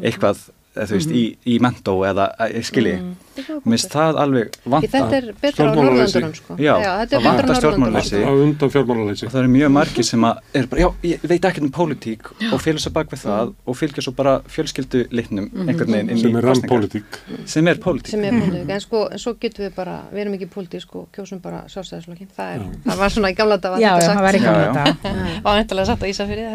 eitthvað, 0.00 0.46
þú 0.74 0.96
veist, 0.98 1.12
í, 1.14 1.22
í 1.46 1.58
mentó 1.62 1.94
eða, 2.06 2.26
eh, 2.44 2.58
skilji, 2.66 2.94
mér 3.34 3.62
finnst 3.64 3.92
það 3.94 4.18
alveg 4.22 4.56
vanta 4.70 4.90
þetta 4.90 5.16
er 5.18 5.26
betra 5.42 5.66
á. 5.66 5.74
Norðurlandunum 5.74 6.34
sko. 6.38 6.56
Já, 6.58 6.74
þetta 6.82 7.16
er 7.16 7.22
það 7.24 7.36
betra 7.38 7.54
á 7.54 7.60
og 7.64 9.30
það 9.32 9.40
eru 9.40 9.50
mjög 9.54 9.70
margir 9.74 10.06
sem 10.08 10.26
að 10.28 10.34
er 10.54 10.64
bara, 10.70 10.80
já, 10.84 10.88
ég 11.10 11.16
veit 11.30 11.44
ekkert 11.50 11.66
um 11.66 11.72
pólitík 11.74 12.22
og 12.52 12.58
fylgja 12.62 12.82
svo 12.84 12.92
bak 12.94 13.08
við 13.14 13.20
það 13.24 13.46
og 13.66 13.78
fylgja 13.78 14.02
svo 14.06 14.12
bara 14.18 14.34
fjölskyldu 14.54 15.00
litnum 15.14 15.46
einhvern 15.64 15.94
veginn 15.94 16.10
inn 16.14 16.18
sem 16.22 16.30
í 16.30 16.32
er 16.38 16.42
sem 16.54 16.64
er 16.64 16.68
pólitík. 16.74 17.10
Sem 17.44 17.70
er 17.70 17.76
pólitík, 17.82 18.68
en 18.74 18.80
sko, 18.82 18.98
en 19.10 19.18
svo 19.22 19.34
getum 19.40 19.62
við 19.66 19.72
bara 19.78 19.96
við 20.12 20.20
erum 20.24 20.34
ekki 20.38 20.48
pólitísk 20.54 20.88
og 20.98 21.04
kjósum 21.14 21.38
bara 21.44 21.64
sjálfstæðisflokkin 21.72 22.30
það, 22.34 22.48
er, 22.54 22.60
það 22.86 22.96
var 23.02 23.08
svona 23.14 23.30
í 23.30 23.34
gamla 23.38 23.58
dag 23.62 23.78
Já, 23.78 23.92
já, 23.98 24.08
það 24.10 24.22
var 24.26 24.34
ekki 24.38 24.48
Já, 24.48 24.54
að 24.54 24.58
já. 24.64 24.72
þetta. 24.74 25.10
var 25.44 25.54
eintalega 25.62 25.86
satt 25.90 26.02
á 26.02 26.06
Ísafyrði 26.10 26.46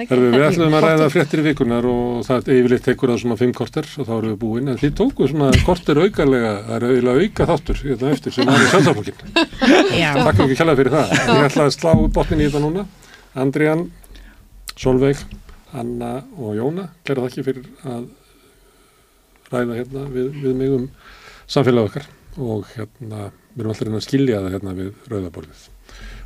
þá 4.09 4.13
erum 4.17 4.31
við 4.33 4.39
búin, 4.41 4.69
en 4.71 4.79
þið 4.81 4.93
tóku 4.97 5.27
svona 5.29 5.49
korter 5.65 5.99
aukarlega, 6.01 6.53
það 6.65 6.75
er 6.75 6.85
eiginlega 6.89 7.25
auka 7.25 7.47
þáttur 7.51 7.81
hérna 7.83 8.13
eftir 8.15 8.35
sem 8.35 8.49
var 8.49 8.63
í 8.63 8.69
sjálfsaflokkin. 8.73 9.19
Já, 10.01 10.09
Takk 10.17 10.43
ekki 10.45 10.57
kjalla 10.59 10.75
fyrir 10.79 10.95
það. 10.95 11.13
Ég 11.29 11.47
ætla 11.49 11.67
að 11.67 11.75
slá 11.77 11.91
botnin 12.17 12.41
í 12.41 12.47
þetta 12.47 12.63
núna. 12.63 12.85
Andrian, 13.39 13.85
Solveig, 14.79 15.21
Anna 15.77 16.13
og 16.39 16.55
Jóna, 16.57 16.87
gera 17.05 17.23
það 17.25 17.29
ekki 17.29 17.45
fyrir 17.45 17.69
að 17.85 18.07
ræða 19.53 19.79
hérna 19.79 20.05
við, 20.13 20.31
við 20.43 20.55
mig 20.57 20.73
um 20.73 20.87
samfélag 21.49 21.89
okkar 21.89 22.07
og 22.39 22.69
hérna, 22.75 23.29
við 23.53 23.63
erum 23.63 23.73
alltaf 23.73 23.87
reyna 23.87 23.99
að 23.99 24.07
skilja 24.07 24.41
það 24.43 24.55
hérna 24.55 24.77
við 24.77 25.11
rauðaborðið. 25.11 25.67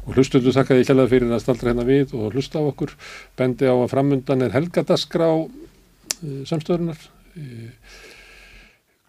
Og 0.03 0.17
hlustundu 0.17 0.51
þakka 0.51 0.77
ég 0.79 0.87
kjalla 0.89 1.09
fyrir 1.11 1.31
að 1.31 1.43
staldra 1.43 1.71
hérna 1.71 1.87
við 1.87 2.15
og 2.19 2.35
hlusta 2.35 2.59
á 2.59 2.63
okkur. 2.67 2.91
Bendi 3.39 3.69
á 3.71 3.75
að 3.75 3.91
framundan 3.93 4.43
er 4.43 4.55
helgadaskrá 4.55 5.29
uh, 5.39 6.41
samstöðunar. 6.49 6.99
Uh, 7.33 7.71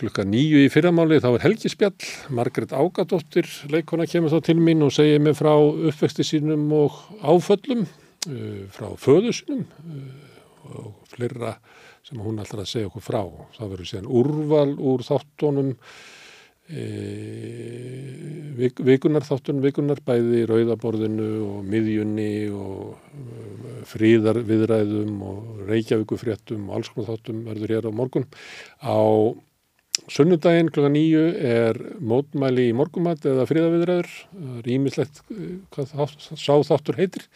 klukka 0.01 0.25
nýju 0.27 0.65
í 0.65 0.71
fyrramáli 0.73 1.21
þá 1.23 1.29
er 1.35 1.45
helgispjall, 1.45 2.07
Margret 2.35 2.73
Ágadóttir 2.73 3.49
leikona 3.71 4.09
kemur 4.11 4.33
þá 4.33 4.47
til 4.49 4.57
mín 4.59 4.83
og 4.87 4.95
segir 4.97 5.21
mig 5.23 5.37
frá 5.39 5.53
uppvexti 5.55 6.25
sínum 6.27 6.67
og 6.75 6.97
áföllum 7.21 7.85
uh, 7.85 8.65
frá 8.75 8.89
föðu 9.01 9.35
sínum 9.37 9.67
uh, 9.69 10.81
og 10.81 10.95
fleira 11.13 11.59
sem 12.05 12.21
hún 12.21 12.41
ætlar 12.41 12.65
að 12.65 12.73
segja 12.73 12.89
okkur 12.91 13.05
frá. 13.05 13.23
Það 13.57 13.71
verður 13.75 13.91
síðan 13.91 14.11
úrval 14.21 14.73
úr 14.77 15.05
þáttunum 15.05 15.71
e, 16.69 16.85
vik, 18.59 18.83
vikunar 18.85 19.25
þáttunum 19.27 19.65
vikunar 19.65 20.01
bæði 20.07 20.43
í 20.43 20.47
rauðaborðinu 20.51 21.31
og 21.47 21.65
miðjunni 21.71 22.31
og 22.55 22.95
uh, 22.95 23.81
fríðar 23.89 24.41
viðræðum 24.47 25.19
og 25.27 25.65
reykjavíkufréttum 25.69 26.69
og 26.69 26.79
alls 26.79 26.93
konar 26.93 27.13
þáttum 27.13 27.43
verður 27.49 27.77
hér 27.77 27.91
á 27.91 27.93
morgun 27.93 28.29
á 28.81 28.99
Sunnudaginn 30.11 30.73
kl. 30.75 30.89
nýju 30.91 31.21
er 31.39 31.79
mótmæli 32.03 32.67
í 32.69 32.73
morgumat 32.75 33.23
eða 33.31 33.45
friðaviðræður, 33.47 34.09
rýmislegt 34.67 35.21
hvað 35.71 35.93
þátt, 35.93 36.27
sá 36.35 36.55
þáttur 36.67 36.99
heitir 36.99 37.29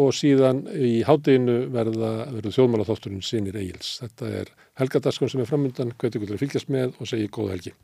og 0.00 0.14
síðan 0.16 0.64
í 0.72 1.02
verða, 1.04 2.10
verður 2.32 2.56
þjóðmála 2.56 2.88
þátturinn 2.88 3.22
sinir 3.26 3.60
eigils. 3.60 3.98
Þetta 4.00 4.32
er 4.40 4.52
helgadaskan 4.80 5.28
sem 5.28 5.44
er 5.44 5.52
framöndan, 5.52 5.92
hvetið 5.92 6.22
ykkur 6.22 6.32
til 6.32 6.38
að 6.38 6.44
fylgjast 6.46 6.72
með 6.72 6.96
og 6.96 7.12
segi 7.12 7.28
góða 7.28 7.58
helgi. 7.58 7.76